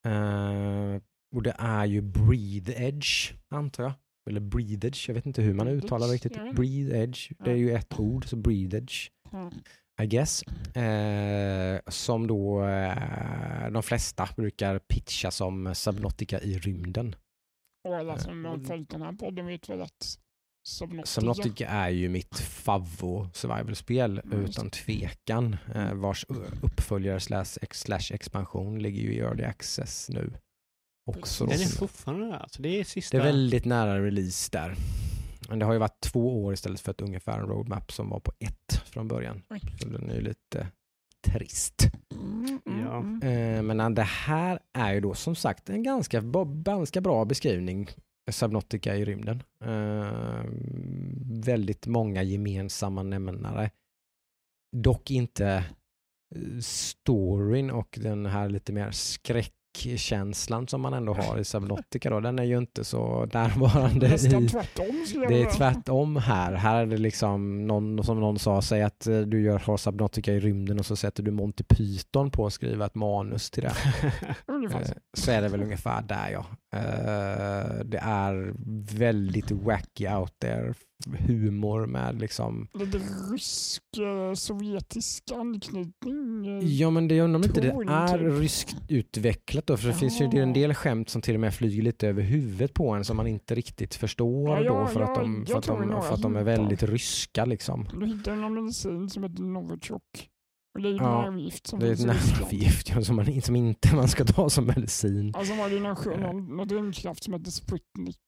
Eh, 0.05 1.01
och 1.36 1.43
det 1.43 1.55
är 1.57 1.86
ju 1.86 2.01
Breathe 2.01 2.74
Edge, 2.88 3.33
antar 3.50 3.83
jag. 3.83 3.93
Eller 4.29 4.39
Breathe 4.41 4.88
Edge, 4.88 5.07
jag 5.10 5.15
vet 5.15 5.25
inte 5.25 5.41
hur 5.41 5.53
man 5.53 5.67
uttalar 5.67 6.05
Edge, 6.07 6.13
riktigt. 6.13 6.55
Breathe 6.55 7.03
Edge, 7.03 7.31
det 7.39 7.51
är 7.51 7.55
ju 7.55 7.72
ett 7.72 8.00
ord, 8.00 8.25
så 8.29 8.36
Breathe 8.36 8.77
Edge. 8.77 9.10
I 10.01 10.05
guess. 10.05 10.43
Eh, 10.75 11.79
som 11.88 12.27
då 12.27 12.65
eh, 12.65 13.71
de 13.71 13.83
flesta 13.83 14.29
brukar 14.35 14.79
pitcha 14.79 15.31
som 15.31 15.75
Subnautica 15.75 16.39
i 16.41 16.57
rymden. 16.59 17.15
Och 17.88 17.95
alla 17.97 18.17
som 18.17 18.45
har 18.45 18.59
följt 18.59 18.89
den 18.89 19.01
här 19.01 19.13
podden 19.13 19.45
vet 19.47 19.69
väl 19.69 19.81
att 19.81 20.17
Subnautica, 20.67 21.05
Subnautica 21.07 21.67
är 21.67 21.89
ju 21.89 22.09
mitt 22.09 22.39
favvo 22.39 23.29
survival-spel 23.33 24.21
Mm, 24.25 24.45
utan 24.45 24.69
tvekan. 24.69 25.57
Eh, 25.75 25.93
vars 25.93 26.25
uppföljare 26.63 27.19
slash, 27.19 27.45
ex- 27.62 27.79
slash 27.79 28.12
expansion 28.12 28.79
ligger 28.81 29.01
ju 29.01 29.13
i 29.13 29.19
early 29.19 29.43
access 29.43 30.09
nu. 30.09 30.33
Också. 31.05 31.45
Den 31.45 31.62
är 31.62 31.65
fortfarande 31.65 32.25
där, 32.25 32.38
alltså 32.38 32.62
det 32.62 32.69
är 32.79 32.83
sista... 32.83 33.17
Det 33.17 33.23
är 33.23 33.27
väldigt 33.27 33.65
nära 33.65 34.05
release 34.05 34.50
där. 34.51 34.75
Men 35.50 35.59
det 35.59 35.65
har 35.65 35.73
ju 35.73 35.79
varit 35.79 36.00
två 36.01 36.43
år 36.43 36.53
istället 36.53 36.79
för 36.79 36.91
ett 36.91 37.01
ungefär 37.01 37.39
en 37.39 37.47
roadmap 37.47 37.91
som 37.91 38.09
var 38.09 38.19
på 38.19 38.31
ett 38.39 38.81
från 38.85 39.08
början. 39.08 39.41
Oj. 39.49 39.62
Så 39.82 39.88
den 39.89 40.10
är 40.10 40.15
ju 40.15 40.21
lite 40.21 40.67
trist. 41.27 41.84
Mm, 42.13 42.60
mm, 42.65 42.79
Ja. 42.86 42.97
mm. 42.97 43.21
Eh, 43.58 43.75
Men 43.75 43.95
det 43.95 44.01
här 44.03 44.60
är 44.73 44.93
ju 44.93 44.99
då 44.99 45.13
som 45.13 45.36
sagt 45.36 45.69
en 45.69 45.84
ganska, 45.84 46.21
ganska 46.45 47.01
bra 47.01 47.25
beskrivning. 47.25 47.89
Subnautica 48.32 48.95
i 48.95 49.06
rymden. 49.06 49.43
Eh, 49.65 50.43
väldigt 51.45 51.88
många 51.88 52.23
gemensamma 52.23 53.03
nämnare. 53.03 53.71
Dock 54.75 55.12
inte 55.12 55.47
eh, 56.36 56.60
storyn 56.62 57.71
och 57.71 57.99
den 58.01 58.25
här 58.25 58.49
lite 58.49 58.73
mer 58.73 58.91
skräckkänslan 59.77 60.67
som 60.67 60.81
man 60.81 60.93
ändå 60.93 61.13
har 61.21 61.38
i 61.38 61.43
Subnautica. 61.43 62.09
Då. 62.09 62.19
Den 62.19 62.39
är 62.39 62.43
ju 62.43 62.57
inte 62.57 62.83
så 62.83 63.29
närvarande 63.33 64.07
Nästan 64.07 64.43
i, 64.43 64.49
tvärtom 64.49 65.05
skulle 65.07 65.23
jag 65.23 65.33
det 65.33 65.41
är 65.41 65.51
tvärtom 65.51 66.15
här. 66.15 66.53
Här 66.53 66.81
är 66.81 66.86
det 66.86 66.97
liksom 66.97 67.67
någon, 67.67 68.03
som 68.03 68.19
någon 68.19 68.39
sa, 68.39 68.62
säg 68.62 68.83
att 68.83 69.07
eh, 69.07 69.19
du 69.19 69.41
gör 69.41 69.59
har 69.59 69.77
Subnautica 69.77 70.33
i 70.33 70.39
rymden 70.39 70.79
och 70.79 70.86
så 70.86 70.95
sätter 70.95 71.23
du 71.23 71.31
Monty 71.31 71.63
Python 71.63 72.31
på 72.31 72.45
att 72.45 72.53
skriva 72.53 72.86
ett 72.86 72.95
manus 72.95 73.51
till 73.51 73.63
det. 73.63 73.73
Eh. 74.73 74.81
Så 75.13 75.31
är 75.31 75.41
det 75.41 75.49
väl 75.49 75.63
ungefär 75.63 76.01
där 76.01 76.29
ja. 76.29 76.45
Eh, 76.73 77.83
Det 77.86 77.97
är 78.01 78.53
väldigt 78.97 79.51
wacky 79.51 80.07
out 80.07 80.39
there 80.39 80.73
humor 81.27 81.86
med 81.86 82.19
liksom 82.19 82.67
Lite 82.73 82.97
rysk, 83.31 83.83
eh, 83.97 84.33
sovjetisk 84.33 85.23
anknytning. 85.36 86.47
eh, 86.47 86.65
Ja 86.67 86.89
men 86.89 87.07
det 87.07 87.15
jag 87.15 87.23
undrar 87.23 87.39
om 87.39 87.43
inte 87.43 87.62
det 87.62 87.67
är 87.69 88.13
inte. 88.13 88.17
ryskt 88.41 88.75
utvecklat 88.89 89.67
då 89.67 89.77
för 89.77 89.88
det 89.88 89.93
finns 89.93 90.21
ju 90.21 90.27
det 90.27 90.39
en 90.39 90.47
Ja. 90.49 90.53
del 90.53 90.73
skämt 90.73 91.09
som 91.09 91.21
till 91.21 91.33
och 91.33 91.39
med 91.39 91.53
flyger 91.53 91.83
lite 91.83 92.07
över 92.07 92.21
huvudet 92.21 92.73
på 92.73 92.89
en 92.89 93.05
som 93.05 93.17
man 93.17 93.27
inte 93.27 93.55
riktigt 93.55 93.95
förstår 93.95 94.49
Ja, 94.49 94.63
ja, 94.63 94.79
då 94.79 94.86
för 94.88 95.01
att 95.01 95.09
ja, 95.15 95.21
de, 95.21 95.45
jag 95.47 95.47
för 95.47 95.73
att 95.73 95.79
de, 95.79 96.01
för 96.01 96.13
att 96.13 96.21
de 96.21 96.36
är 96.36 96.43
väldigt 96.43 96.83
ryska 96.83 97.45
liksom. 97.45 97.88
Du 97.99 98.05
hittar 98.05 98.36
någon 98.36 98.53
medicin 98.53 99.09
som 99.09 99.23
heter 99.23 99.43
Novichok. 99.43 100.29
Och 100.73 100.81
det 100.81 100.89
är 100.89 100.91
ju 100.91 100.97
Ja, 100.97 101.21
nervgift 101.21 101.67
som 101.67 101.79
Det 101.79 101.88
är 101.88 101.91
ett 101.91 102.05
nervgift 102.05 102.89
ja, 102.89 103.01
som, 103.01 103.15
man, 103.15 103.41
som 103.41 103.55
inte 103.55 103.95
man 103.95 104.07
ska 104.07 104.25
ta 104.25 104.49
som 104.49 104.65
medicin. 104.65 105.33
Alltså 105.36 105.55
var 105.55 105.69
det 105.69 105.79
någon, 105.79 106.55
någon, 106.55 106.67
drivkraft 106.67 107.23
som 107.23 107.33
heter 107.33 107.51
Sputnik. 107.51 108.19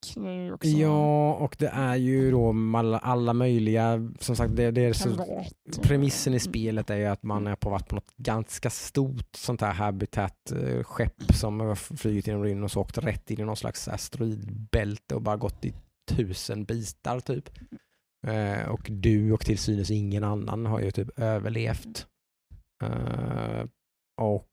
Också 0.53 0.69
Ja, 0.69 1.33
och 1.33 1.55
det 1.59 1.67
är 1.67 1.95
ju 1.95 2.31
då 2.31 2.55
alla, 2.75 2.97
alla 2.97 3.33
möjliga, 3.33 4.11
som 4.19 4.35
sagt, 4.35 4.55
det, 4.55 4.71
det 4.71 4.81
är 4.81 4.93
så, 4.93 5.45
premissen 5.81 6.33
i 6.33 6.39
spelet 6.39 6.89
är 6.89 6.95
ju 6.95 7.05
att 7.05 7.23
man 7.23 7.47
är 7.47 7.55
på 7.55 7.69
varit 7.69 7.87
på 7.87 7.95
något 7.95 8.15
ganska 8.17 8.69
stort 8.69 9.35
sånt 9.35 9.61
här 9.61 9.73
habitat-skepp 9.73 11.33
som 11.33 11.59
har 11.59 11.75
flugit 11.75 12.27
genom 12.27 12.43
rymden 12.43 12.63
och 12.63 12.71
så 12.71 12.81
åkt 12.81 12.97
rätt 12.97 13.31
in 13.31 13.39
i 13.39 13.43
någon 13.43 13.55
slags 13.55 13.87
asteroidbälte 13.87 15.15
och 15.15 15.21
bara 15.21 15.37
gått 15.37 15.65
i 15.65 15.73
tusen 16.07 16.63
bitar 16.65 17.19
typ. 17.19 17.49
Eh, 18.27 18.69
och 18.69 18.87
du 18.89 19.31
och 19.31 19.45
till 19.45 19.57
synes 19.57 19.91
ingen 19.91 20.23
annan 20.23 20.65
har 20.65 20.79
ju 20.79 20.91
typ 20.91 21.19
överlevt. 21.19 22.07
Eh, 22.83 23.65
och 24.21 24.49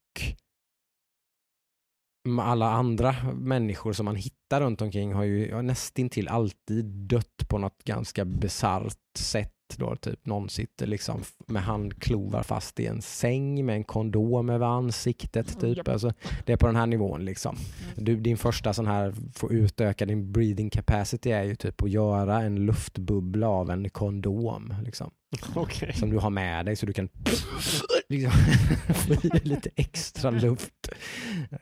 alla 2.41 2.69
andra 2.69 3.15
människor 3.33 3.93
som 3.93 4.05
man 4.05 4.15
hittar 4.15 4.61
runt 4.61 4.81
omkring 4.81 5.13
har 5.13 5.23
ju 5.23 5.61
nästintill 5.61 6.27
alltid 6.27 6.85
dött 6.85 7.49
på 7.49 7.57
något 7.57 7.83
ganska 7.83 8.25
bisarrt 8.25 9.17
sätt. 9.17 9.49
Då, 9.77 9.95
typ 9.95 10.25
någon 10.25 10.49
sitter 10.49 10.87
liksom 10.87 11.21
med 11.47 11.63
handklovar 11.63 12.43
fast 12.43 12.79
i 12.79 12.85
en 12.85 13.01
säng 13.01 13.65
med 13.65 13.75
en 13.75 13.83
kondom 13.83 14.49
över 14.49 14.65
ansiktet. 14.65 15.59
Typ. 15.59 15.87
Alltså, 15.87 16.13
det 16.45 16.53
är 16.53 16.57
på 16.57 16.67
den 16.67 16.75
här 16.75 16.85
nivån. 16.85 17.25
Liksom. 17.25 17.55
Du, 17.95 18.15
din 18.15 18.37
första 18.37 18.73
sån 18.73 18.87
här, 18.87 19.13
få 19.33 19.51
utöka 19.51 20.05
din 20.05 20.31
breathing 20.31 20.69
capacity 20.69 21.31
är 21.31 21.43
ju 21.43 21.55
typ 21.55 21.83
att 21.83 21.89
göra 21.89 22.41
en 22.41 22.55
luftbubbla 22.55 23.47
av 23.47 23.69
en 23.69 23.89
kondom. 23.89 24.73
Liksom 24.83 25.11
Okej. 25.55 25.93
som 25.93 26.09
du 26.09 26.17
har 26.17 26.29
med 26.29 26.65
dig 26.65 26.75
så 26.75 26.85
du 26.85 26.93
kan 26.93 27.09
liksom, 28.09 28.31
få 28.95 29.13
i 29.13 29.39
lite 29.43 29.69
extra 29.75 30.29
luft. 30.31 30.73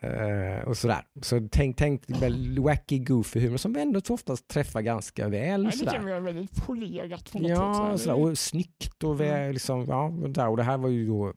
Eh, 0.00 0.68
och 0.68 0.76
sådär. 0.76 1.02
Så 1.22 1.48
tänk, 1.52 1.76
tänk 1.76 2.02
väl 2.22 2.58
wacky 2.58 2.98
goofy 2.98 3.40
humor 3.40 3.56
som 3.56 3.76
ändå 3.76 4.00
oftast 4.08 4.48
träffar 4.48 4.80
ganska 4.80 5.28
väl. 5.28 5.62
Nej, 5.62 5.72
det 5.72 5.78
sådär. 5.78 5.92
kan 5.92 6.04
vara 6.04 6.20
väldigt 6.20 6.66
polerat 6.66 7.32
på 7.32 7.38
något 7.38 7.50
Ja, 7.50 7.90
sätt. 7.92 8.00
sådär. 8.04 8.16
och 8.22 8.38
snyggt 8.38 9.02
och, 9.04 9.20
väl, 9.20 9.40
Mm. 9.40 9.52
liksom, 9.52 9.84
ja, 9.88 10.12
där. 10.28 10.48
och 10.48 10.56
det 10.56 10.62
här 10.62 10.78
var 10.78 10.88
ju 10.88 11.06
då 11.06 11.34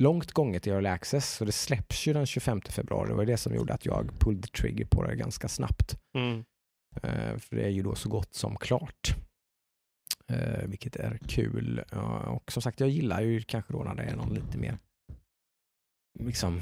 långt 0.00 0.32
gånget 0.32 0.66
i 0.66 0.70
Early 0.70 0.88
Access 0.88 1.34
så 1.36 1.44
det 1.44 1.52
släpps 1.52 2.06
ju 2.06 2.12
den 2.12 2.26
25 2.26 2.60
februari. 2.68 3.08
Det 3.08 3.14
var 3.14 3.24
det 3.24 3.36
som 3.36 3.54
gjorde 3.54 3.74
att 3.74 3.86
jag 3.86 4.10
pulled 4.20 4.42
the 4.42 4.48
trigger 4.50 4.84
på 4.84 5.02
det 5.04 5.16
ganska 5.16 5.48
snabbt. 5.48 5.96
Mm. 6.14 6.44
Eh, 7.02 7.38
För 7.38 7.56
det 7.56 7.62
är 7.64 7.68
ju 7.68 7.82
då 7.82 7.94
så 7.94 8.08
gott 8.08 8.34
som 8.34 8.56
klart. 8.56 9.14
Eh, 10.30 10.64
vilket 10.68 10.96
är 10.96 11.18
kul. 11.26 11.82
Ja, 11.92 12.18
och 12.18 12.52
som 12.52 12.62
sagt, 12.62 12.80
jag 12.80 12.88
gillar 12.88 13.20
ju 13.22 13.40
kanske 13.42 13.72
då 13.72 13.82
när 13.82 13.94
det 13.94 14.02
är 14.02 14.16
någon 14.16 14.34
lite 14.34 14.58
mer 14.58 14.78
liksom 16.20 16.60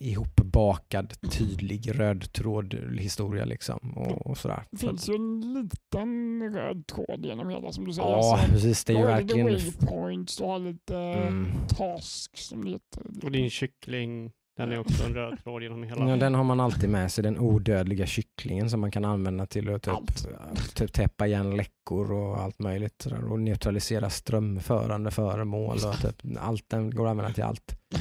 ihopbakad, 0.00 1.14
tydlig 1.30 2.00
röd 2.00 2.32
tråd 2.32 2.74
historia 2.98 3.44
liksom 3.44 3.78
och, 3.96 4.26
och 4.26 4.38
sådär. 4.38 4.64
Det 4.70 4.76
finns 4.76 5.08
ju 5.08 5.14
en 5.14 5.52
liten 5.54 6.42
röd 6.54 6.86
tråd 6.86 7.26
genom 7.26 7.48
hela 7.48 7.72
som 7.72 7.84
du 7.84 7.92
säger. 7.92 8.08
ja, 8.08 8.38
Så 8.46 8.52
precis. 8.52 8.84
Det 8.84 8.92
är 8.92 8.94
du 8.96 9.02
ju 9.02 9.06
har 9.08 9.20
lite 9.22 9.34
verkligen... 9.34 9.72
waypoints, 9.80 10.36
du 10.36 10.44
har 10.44 10.58
lite 10.58 10.96
Mm. 10.96 11.46
tasks 11.68 12.40
som 12.46 12.64
det 12.64 12.70
heter. 12.70 13.02
Och 13.24 13.30
din 13.30 13.50
kyckling, 13.50 14.32
den 14.58 14.72
är 14.72 14.78
också 14.78 15.04
en 15.04 15.14
röd 15.14 15.38
tråd 15.44 15.62
genom 15.62 15.82
hela. 15.82 16.10
Ja, 16.10 16.16
den 16.16 16.34
har 16.34 16.44
man 16.44 16.60
alltid 16.60 16.90
med 16.90 17.12
sig, 17.12 17.24
den 17.24 17.38
odödliga 17.38 18.06
kycklingen 18.06 18.70
som 18.70 18.80
man 18.80 18.90
kan 18.90 19.04
använda 19.04 19.46
till 19.46 19.74
att 19.74 19.82
typ, 19.82 20.74
typ 20.74 20.92
täppa 20.92 21.26
igen 21.26 21.56
läckor 21.56 22.12
och 22.12 22.40
allt 22.40 22.58
möjligt. 22.58 23.06
Och 23.30 23.40
neutralisera 23.40 24.10
strömförande 24.10 25.10
föremål 25.10 25.76
och 25.76 26.00
typ, 26.00 26.38
allt 26.40 26.64
den 26.68 26.90
går 26.90 27.06
att 27.06 27.10
använda 27.10 27.32
till 27.32 27.44
allt. 27.44 27.78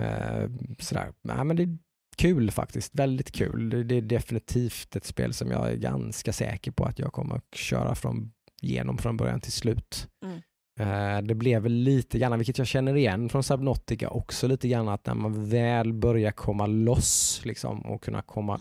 Eh, 0.00 0.50
sådär. 0.78 1.12
Nej, 1.22 1.44
men 1.44 1.56
det 1.56 1.62
är 1.62 1.78
kul 2.16 2.50
faktiskt, 2.50 2.94
väldigt 2.94 3.32
kul. 3.32 3.70
Det, 3.70 3.84
det 3.84 3.94
är 3.94 4.02
definitivt 4.02 4.96
ett 4.96 5.04
spel 5.04 5.34
som 5.34 5.50
jag 5.50 5.70
är 5.70 5.76
ganska 5.76 6.32
säker 6.32 6.70
på 6.70 6.84
att 6.84 6.98
jag 6.98 7.12
kommer 7.12 7.36
att 7.36 7.54
köra 7.54 7.94
från, 7.94 8.32
genom 8.62 8.98
från 8.98 9.16
början 9.16 9.40
till 9.40 9.52
slut. 9.52 10.08
Mm. 10.24 10.40
Eh, 10.80 11.22
det 11.22 11.34
blev 11.34 11.66
lite 11.66 12.18
grann, 12.18 12.38
vilket 12.38 12.58
jag 12.58 12.66
känner 12.66 12.96
igen 12.96 13.28
från 13.28 13.42
Subnautica 13.42 14.08
också 14.08 14.48
lite 14.48 14.68
grann, 14.68 14.88
att 14.88 15.06
när 15.06 15.14
man 15.14 15.48
väl 15.48 15.92
börjar 15.92 16.30
komma 16.30 16.66
loss 16.66 17.40
liksom, 17.44 17.80
och 17.80 18.02
kunna 18.02 18.22
komma 18.22 18.60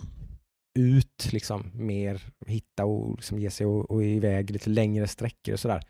ut 0.80 1.30
liksom, 1.32 1.72
mer, 1.74 2.22
hitta 2.48 2.86
och 2.86 3.16
liksom, 3.16 3.40
ge 3.40 3.50
sig 3.50 3.66
och, 3.66 3.92
och 3.92 4.04
iväg 4.04 4.52
lite 4.52 4.70
längre 4.70 5.08
sträckor 5.08 5.54
och 5.54 5.60
sådär. 5.60 5.84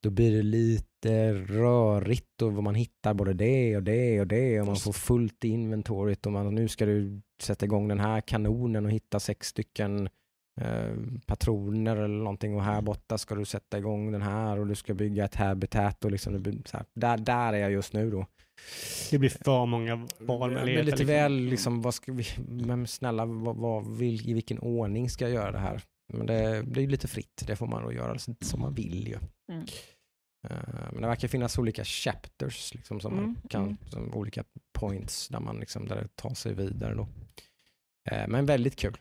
Då 0.00 0.10
blir 0.10 0.36
det 0.36 0.42
lite 0.42 1.32
rörigt 1.32 2.42
och 2.42 2.52
man 2.52 2.74
hittar 2.74 3.14
både 3.14 3.32
det 3.32 3.76
och 3.76 3.82
det 3.82 4.20
och 4.20 4.26
det 4.26 4.60
och 4.60 4.66
man 4.66 4.76
får 4.76 4.92
fullt 4.92 5.44
i 5.44 5.48
inventoriet 5.48 6.26
och 6.26 6.32
man, 6.32 6.54
nu 6.54 6.68
ska 6.68 6.86
du 6.86 7.20
sätta 7.42 7.64
igång 7.66 7.88
den 7.88 8.00
här 8.00 8.20
kanonen 8.20 8.86
och 8.86 8.92
hitta 8.92 9.20
sex 9.20 9.48
stycken 9.48 10.08
eh, 10.60 10.94
patroner 11.26 11.96
eller 11.96 12.18
någonting 12.18 12.54
och 12.54 12.62
här 12.64 12.80
borta 12.82 13.18
ska 13.18 13.34
du 13.34 13.44
sätta 13.44 13.78
igång 13.78 14.12
den 14.12 14.22
här 14.22 14.58
och 14.58 14.66
du 14.66 14.74
ska 14.74 14.94
bygga 14.94 15.24
ett 15.24 15.34
habitat 15.34 16.04
och 16.04 16.10
liksom, 16.10 16.42
blir 16.42 16.62
här, 16.72 16.84
där, 16.94 17.18
där 17.18 17.52
är 17.52 17.58
jag 17.58 17.70
just 17.72 17.92
nu 17.92 18.10
då. 18.10 18.26
Det 19.10 19.18
blir 19.18 19.30
för 19.30 19.66
många 19.66 19.96
Det 19.96 20.24
valmöjligheter. 20.24 20.64
blir 20.72 20.84
lite 20.84 20.96
liksom. 20.96 21.06
väl 21.06 21.32
liksom, 21.32 21.82
vad 21.82 21.94
ska 21.94 22.12
vi, 22.12 22.24
men 22.48 22.86
snälla, 22.86 23.24
vad, 23.24 23.56
vad, 23.56 23.96
vil, 23.96 24.28
i 24.28 24.32
vilken 24.32 24.58
ordning 24.58 25.10
ska 25.10 25.24
jag 25.24 25.34
göra 25.34 25.52
det 25.52 25.58
här? 25.58 25.82
Men 26.12 26.26
det, 26.26 26.62
det 26.62 26.80
är 26.80 26.82
ju 26.82 26.90
lite 26.90 27.08
fritt, 27.08 27.44
det 27.46 27.56
får 27.56 27.66
man 27.66 27.82
då 27.82 27.92
göra 27.92 28.12
lite 28.12 28.44
som 28.44 28.60
man 28.60 28.74
vill 28.74 29.08
ju. 29.08 29.18
Mm. 29.52 29.66
Eh, 30.48 30.92
men 30.92 31.02
det 31.02 31.08
verkar 31.08 31.28
finnas 31.28 31.58
olika 31.58 31.84
chapters, 31.84 32.74
liksom, 32.74 33.00
som 33.00 33.14
man 33.16 33.24
Mm, 33.24 33.36
kan, 33.50 33.62
mm. 33.62 33.76
som 33.90 34.14
olika 34.14 34.44
points 34.78 35.28
där 35.28 35.40
man 35.40 35.60
liksom, 35.60 35.88
där 35.88 35.96
det 35.96 36.08
tar 36.16 36.34
sig 36.34 36.54
vidare 36.54 36.94
då. 36.94 37.08
Eh, 38.10 38.28
men 38.28 38.46
väldigt 38.46 38.76
kul. 38.76 38.96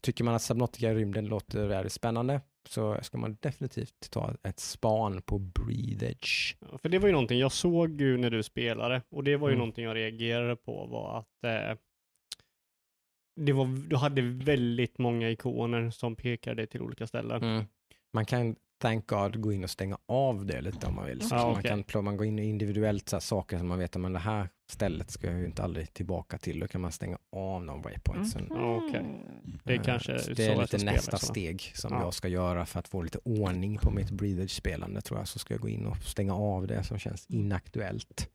Tycker 0.00 0.24
man 0.24 0.34
att 0.34 0.42
Subnautica 0.42 0.90
i 0.90 0.94
rymden 0.94 1.26
låter 1.26 1.66
väldigt 1.66 1.92
spännande 1.92 2.40
så 2.68 2.98
ska 3.02 3.18
man 3.18 3.36
definitivt 3.40 4.10
ta 4.10 4.34
ett 4.42 4.60
span 4.60 5.22
på 5.22 5.38
Breathe 5.38 6.06
Edge. 6.06 6.54
Ja, 6.60 6.78
för 6.78 6.88
det 6.88 6.98
var 6.98 7.06
ju 7.06 7.12
någonting 7.12 7.38
jag 7.38 7.52
såg 7.52 8.00
ju 8.00 8.16
när 8.16 8.30
du 8.30 8.42
spelade 8.42 9.02
och 9.08 9.24
det 9.24 9.36
var 9.36 9.48
ju 9.48 9.52
Mm. 9.52 9.58
någonting 9.58 9.84
jag 9.84 9.96
reagerade 9.96 10.56
på 10.56 10.86
var 10.86 11.18
att 11.18 11.44
eh, 11.44 11.78
det 13.40 13.52
var, 13.52 13.88
du 13.88 13.96
hade 13.96 14.22
väldigt 14.22 14.98
många 14.98 15.30
ikoner 15.30 15.90
som 15.90 16.16
pekade 16.16 16.66
till 16.66 16.82
olika 16.82 17.06
ställen. 17.06 17.42
Mm. 17.42 17.64
Man 18.12 18.26
kan, 18.26 18.56
thank 18.80 19.06
God, 19.06 19.40
gå 19.40 19.52
in 19.52 19.64
och 19.64 19.70
stänga 19.70 19.98
av 20.06 20.46
det 20.46 20.60
lite 20.60 20.86
om 20.86 20.94
man 20.94 21.06
vill. 21.06 21.22
Så 21.28 21.34
Ja, 21.34 21.42
man 21.46 21.50
okej. 21.58 21.68
kan 21.70 21.84
plå- 21.84 22.02
man 22.02 22.16
går 22.16 22.26
in 22.26 22.38
individuellt 22.38 23.08
så 23.08 23.16
här, 23.16 23.20
saker 23.20 23.58
som 23.58 23.68
man 23.68 23.78
vet 23.78 23.96
att 23.96 24.12
det 24.12 24.18
här 24.18 24.48
stället 24.70 25.10
ska 25.10 25.26
jag 25.30 25.38
ju 25.38 25.44
inte 25.46 25.62
aldrig 25.62 25.92
tillbaka 25.92 26.38
till. 26.38 26.60
Då 26.60 26.68
kan 26.68 26.80
man 26.80 26.92
stänga 26.92 27.18
av 27.32 27.66
de 27.66 27.82
waypointsen. 27.82 28.46
Ja, 28.50 28.76
okej. 28.76 29.04
Det 29.64 29.72
är 29.72 29.78
Eh, 29.78 29.82
kanske 29.84 30.18
så 30.18 30.32
det 30.32 30.46
är 30.46 30.56
lite 30.60 30.84
nästa 30.84 31.18
så. 31.18 31.26
steg 31.26 31.72
som 31.74 31.92
Ja. 31.92 32.00
jag 32.00 32.14
ska 32.14 32.28
göra 32.28 32.66
för 32.66 32.78
att 32.78 32.88
få 32.88 33.02
lite 33.02 33.18
ordning 33.24 33.78
på 33.78 33.90
mitt 33.90 34.10
breathage-spelande 34.10 35.00
tror 35.00 35.18
jag. 35.20 35.28
Så 35.28 35.38
ska 35.38 35.54
jag 35.54 35.60
gå 35.60 35.68
in 35.68 35.86
och 35.86 35.96
stänga 35.96 36.34
av 36.34 36.66
det 36.66 36.84
som 36.84 36.98
känns 36.98 37.26
inaktuellt. 37.28 38.28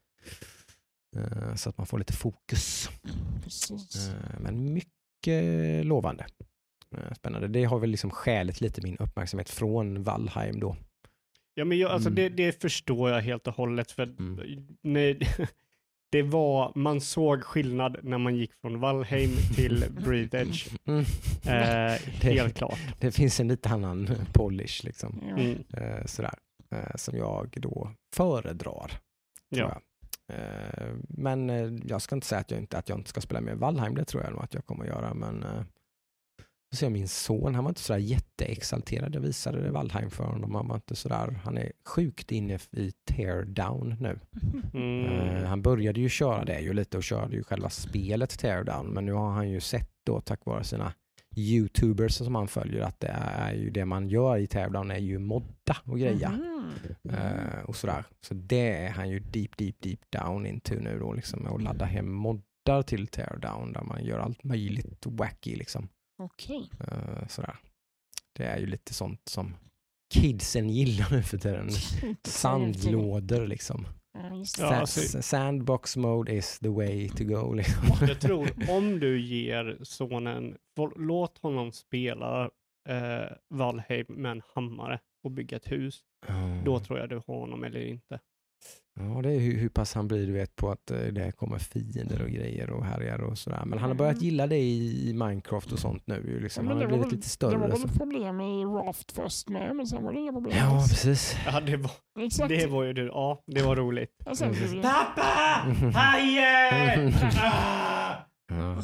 Eh, 1.16 1.54
Så 1.54 1.68
att 1.70 1.78
man 1.78 1.86
får 1.86 1.98
lite 1.98 2.12
fokus. 2.12 2.90
Eh, 4.08 4.40
Men 4.40 4.72
mycket 4.74 5.86
lovande. 5.86 6.26
Eh, 6.96 7.12
Spännande. 7.14 7.48
Det 7.48 7.64
har 7.64 7.78
väl 7.78 7.90
liksom 7.90 8.10
skälet 8.10 8.60
lite 8.60 8.80
min 8.82 8.96
uppmärksamhet 8.96 9.50
från 9.50 10.02
Valheim 10.02 10.60
då. 10.60 10.76
Ja, 11.54 11.64
men 11.64 11.78
jag, 11.78 11.90
alltså 11.90 12.08
Mm. 12.08 12.14
det, 12.16 12.28
det 12.28 12.60
förstår 12.62 13.10
jag 13.10 13.20
helt 13.20 13.46
och 13.46 13.54
hållet. 13.54 13.90
För 13.92 14.02
Mm. 14.02 14.66
nej, 14.82 15.18
det 16.12 16.22
var, 16.22 16.72
man 16.74 17.00
såg 17.00 17.42
skillnad 17.42 17.96
när 18.02 18.18
man 18.18 18.36
gick 18.36 18.52
från 18.60 18.80
Valheim 18.80 19.30
till 19.54 19.84
Breathe 20.04 20.38
Edge. 20.40 20.66
Mm. 20.84 21.00
Eh, 21.00 21.04
Det- 21.44 22.00
helt 22.22 22.54
klart. 22.56 22.78
Det 23.00 23.10
finns 23.12 23.40
en 23.40 23.48
lite 23.48 23.68
annan 23.68 24.08
polish 24.32 24.84
liksom. 24.84 25.20
Mm. 25.22 25.64
Eh, 25.72 26.04
Sådär. 26.06 26.34
Eh, 26.70 26.96
Som 26.96 27.16
jag 27.16 27.54
då 27.56 27.90
föredrar. 28.14 28.92
Ja. 29.48 29.58
jag. 29.58 29.80
Eh, 30.38 30.94
Men 31.08 31.50
eh, 31.50 31.72
jag 31.84 32.02
ska 32.02 32.14
inte 32.14 32.26
säga 32.26 32.40
att 32.40 32.50
jag 32.50 32.60
inte, 32.60 32.78
att 32.78 32.88
jag 32.88 32.98
inte 32.98 33.10
ska 33.10 33.20
spela 33.20 33.40
med 33.40 33.58
Valheim, 33.58 33.94
det 33.94 34.04
tror 34.04 34.22
jag 34.22 34.32
nog 34.32 34.42
att 34.42 34.54
jag 34.54 34.66
kommer 34.66 34.84
att 34.84 34.90
göra. 34.90 35.14
Men 35.14 35.42
eh, 35.42 35.62
så 36.70 36.76
ser 36.76 36.86
jag 36.86 36.92
min 36.92 37.08
son, 37.08 37.54
han 37.54 37.64
var 37.64 37.70
inte 37.70 37.80
sådär 37.80 38.00
jätteexalterad. 38.00 39.14
Jag 39.14 39.20
visade 39.20 39.62
det 39.62 39.70
Valheim 39.70 40.10
för 40.10 40.24
honom. 40.24 40.54
Han 40.54 40.68
var 40.68 40.74
inte 40.74 40.96
sådär, 40.96 41.40
han 41.44 41.58
är 41.58 41.72
sjukt 41.84 42.32
inne 42.32 42.58
i 42.72 42.92
teardown 43.04 43.96
nu. 44.00 44.20
Mm. 44.74 45.04
Eh, 45.04 45.48
han 45.48 45.62
började 45.62 46.00
ju 46.00 46.08
köra 46.08 46.44
det 46.44 46.60
ju 46.60 46.72
lite 46.72 46.96
och 46.96 47.04
körde 47.04 47.36
ju 47.36 47.42
själva 47.42 47.70
spelet 47.70 48.38
teardown. 48.38 48.86
Men 48.86 49.04
nu 49.06 49.12
har 49.12 49.30
han 49.30 49.50
ju 49.50 49.60
sett 49.60 49.90
då 50.06 50.20
tack 50.20 50.46
vare 50.46 50.64
sina 50.64 50.92
youtubers 51.36 52.14
som 52.14 52.34
han 52.34 52.48
följer 52.48 52.82
att 52.82 53.00
det 53.00 53.14
är 53.38 53.54
ju 53.54 53.70
det 53.70 53.84
man 53.84 54.08
gör 54.08 54.36
i 54.36 54.46
teardown 54.46 54.90
är 54.90 54.98
ju 54.98 55.18
modda 55.18 55.76
och 55.84 55.98
greja. 55.98 56.30
Mhm. 56.30 57.14
Eh, 57.14 57.60
och 57.64 57.76
sådär. 57.76 58.04
Så 58.20 58.34
det 58.34 58.86
är 58.86 58.90
han 58.90 59.10
ju 59.10 59.18
deep, 59.18 59.56
deep, 59.56 59.76
deep 59.80 60.00
down 60.10 60.46
into 60.46 60.74
nu 60.74 60.98
då 60.98 61.12
liksom 61.12 61.46
och 61.46 61.60
ladda 61.60 61.84
hem 61.84 62.12
moddar 62.12 62.82
till 62.82 63.06
teardown 63.06 63.72
där 63.72 63.82
man 63.82 64.04
gör 64.04 64.18
allt 64.18 64.44
möjligt 64.44 65.06
wacky 65.06 65.56
liksom. 65.56 65.88
Okej. 66.18 66.70
Eh, 66.80 67.26
sådär. 67.28 67.56
Det 68.32 68.44
är 68.44 68.58
ju 68.58 68.66
lite 68.66 68.94
sånt 68.94 69.28
som 69.28 69.56
kidsen 70.14 70.70
gillar 70.70 71.10
nu 71.10 71.22
för 71.22 71.38
tiden. 71.38 71.68
Sandlådor 72.26 73.46
liksom. 73.46 73.86
Ja, 74.58 74.74
alltså- 74.74 75.22
Sandbox 75.22 75.96
mode 75.96 76.32
is 76.34 76.58
the 76.58 76.68
way 76.68 77.08
to 77.08 77.24
go. 77.24 77.52
Liksom. 77.52 77.82
Jag 78.08 78.20
tror 78.20 78.48
om 78.70 79.00
du 79.00 79.20
ger 79.20 79.78
sonen, 79.82 80.56
låt 80.96 81.38
honom 81.38 81.72
spela 81.72 82.50
eh, 82.88 83.32
Valheim 83.48 84.06
med 84.08 84.30
en 84.30 84.42
hammare 84.54 85.00
och 85.24 85.30
bygga 85.30 85.56
ett 85.56 85.72
hus. 85.72 86.00
Då 86.64 86.80
tror 86.80 86.98
jag 86.98 87.08
du 87.08 87.16
har 87.26 87.40
honom 87.40 87.64
eller 87.64 87.80
inte. 87.80 88.20
Ja, 88.98 89.22
det 89.22 89.32
är 89.32 89.38
hur, 89.38 89.58
hur 89.58 89.68
pass 89.68 89.94
han 89.94 90.08
blir 90.08 90.26
du 90.26 90.32
vet 90.32 90.56
på 90.56 90.70
att 90.70 90.90
eh, 90.90 90.98
det 90.98 91.32
kommer 91.36 91.58
fiender 91.58 92.22
och 92.22 92.28
grejer 92.30 92.70
och 92.70 92.84
härjar 92.84 93.18
och 93.22 93.38
sådär. 93.38 93.62
Men 93.66 93.78
han 93.78 93.90
har 93.90 93.94
börjat 93.96 94.22
gilla 94.22 94.46
det 94.46 94.58
i 94.58 95.12
Minecraft 95.14 95.72
och 95.72 95.78
sånt 95.78 96.06
nu. 96.06 96.40
Liksom. 96.40 96.64
Ja, 96.64 96.70
Han 96.72 96.78
har 96.82 96.86
det 96.86 96.92
var 96.92 96.98
blivit 96.98 97.06
väl- 97.12 97.16
lite 97.16 97.26
Det 97.26 97.30
större. 97.30 97.58
var 97.58 97.70
så. 97.76 97.86
väl 97.86 97.96
problem 97.98 98.40
i 98.40 98.64
Raft 98.64 99.12
först 99.12 99.48
med, 99.48 99.76
men 99.76 99.86
sen 99.86 100.04
var 100.04 100.12
det 100.12 100.18
inga 100.20 100.32
problem 100.32 100.56
Ja, 100.58 100.84
precis. 100.88 101.36
Ja, 101.46 101.60
det 101.60 101.76
var, 101.76 101.90
Exakt. 102.20 102.48
det 102.48 102.66
var 102.66 102.84
ju 102.84 102.92
du. 102.92 103.06
Ja, 103.06 103.42
det 103.46 103.62
var 103.62 103.76
roligt. 103.76 104.10
Och 104.26 104.38
sen 104.38 104.52
blev 104.52 104.70
det- 104.74 104.82
Pappa! 104.82 105.22
Hajen! 105.98 107.12
Ja. 108.56 108.82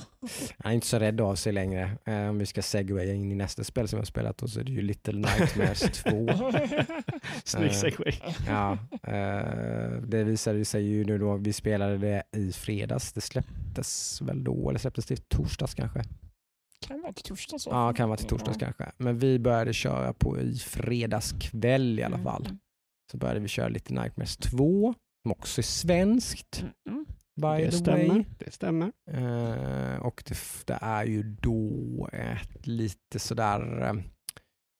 Han 0.59 0.73
är 0.73 0.75
inte 0.75 0.87
så 0.87 0.99
rädd 0.99 1.21
av 1.21 1.35
sig 1.35 1.53
längre. 1.53 1.99
Eh, 2.05 2.29
om 2.29 2.39
vi 2.39 2.47
ska 2.47 2.63
segwaya 2.63 3.15
in 3.15 3.33
i 3.33 3.35
nästa 3.35 3.65
spel 3.65 3.89
som 3.89 3.97
jag 3.97 4.01
har 4.01 4.07
spelat 4.07 4.43
och 4.43 4.51
så 4.51 4.61
är 4.61 4.65
det 4.65 4.73
ju 4.73 4.83
Little 4.83 5.15
Nightmares 5.15 5.81
2. 6.03 6.29
Snygg 7.45 7.71
Eh, 7.71 7.73
segway. 7.73 8.13
Ja, 8.47 8.73
eh, 9.03 9.93
det 10.07 10.25
visade 10.25 10.65
sig 10.65 10.83
ju 10.83 11.05
nu 11.05 11.19
då, 11.19 11.37
vi 11.37 11.53
spelade 11.53 11.99
det 11.99 12.23
i 12.37 12.53
fredags. 12.53 13.13
Det 13.13 13.21
släpptes 13.21 14.23
väl 14.23 14.45
då, 14.45 14.69
eller 14.69 14.79
släpptes 14.79 15.07
det 15.07 15.15
i 15.15 15.23
torsdags 15.29 15.75
kanske? 15.75 16.03
kan 16.87 17.01
vara 17.03 17.13
till 17.13 17.25
torsdag 17.25 17.59
så. 17.59 17.71
Ja, 17.71 17.93
kan 17.93 18.09
vara 18.09 18.17
till 18.17 18.27
torsdags 18.29 18.59
kanske. 18.59 18.93
Men 18.97 19.19
vi 19.19 19.39
började 19.39 19.73
köra 19.73 20.13
på 20.13 20.41
i 20.41 20.55
fredags 20.59 21.33
kväll 21.41 21.99
i 21.99 22.03
alla 22.03 22.19
fall. 22.19 22.45
Mm. 22.47 22.59
Så 23.11 23.17
började 23.19 23.41
vi 23.41 23.49
köra 23.49 23.69
lite 23.69 23.95
Nightmares 23.95 24.37
2, 24.37 24.95
som 25.23 25.33
också 25.33 25.61
är 25.61 25.63
svenskt, 25.63 26.61
Mm. 26.61 26.73
Mm. 26.89 27.07
By 27.37 27.65
Det 27.65 27.71
the 27.71 27.77
stämmer. 27.77 28.09
way. 28.09 28.25
Det 28.39 28.51
stämmer. 28.51 28.93
Eh, 29.11 29.97
och 30.03 30.23
det, 30.29 30.37
det 30.67 30.79
är 30.83 31.05
ju 31.05 31.23
då 31.23 32.09
ett 32.13 32.67
lite 32.67 33.19
sådär, 33.19 33.83
eh, 33.83 33.95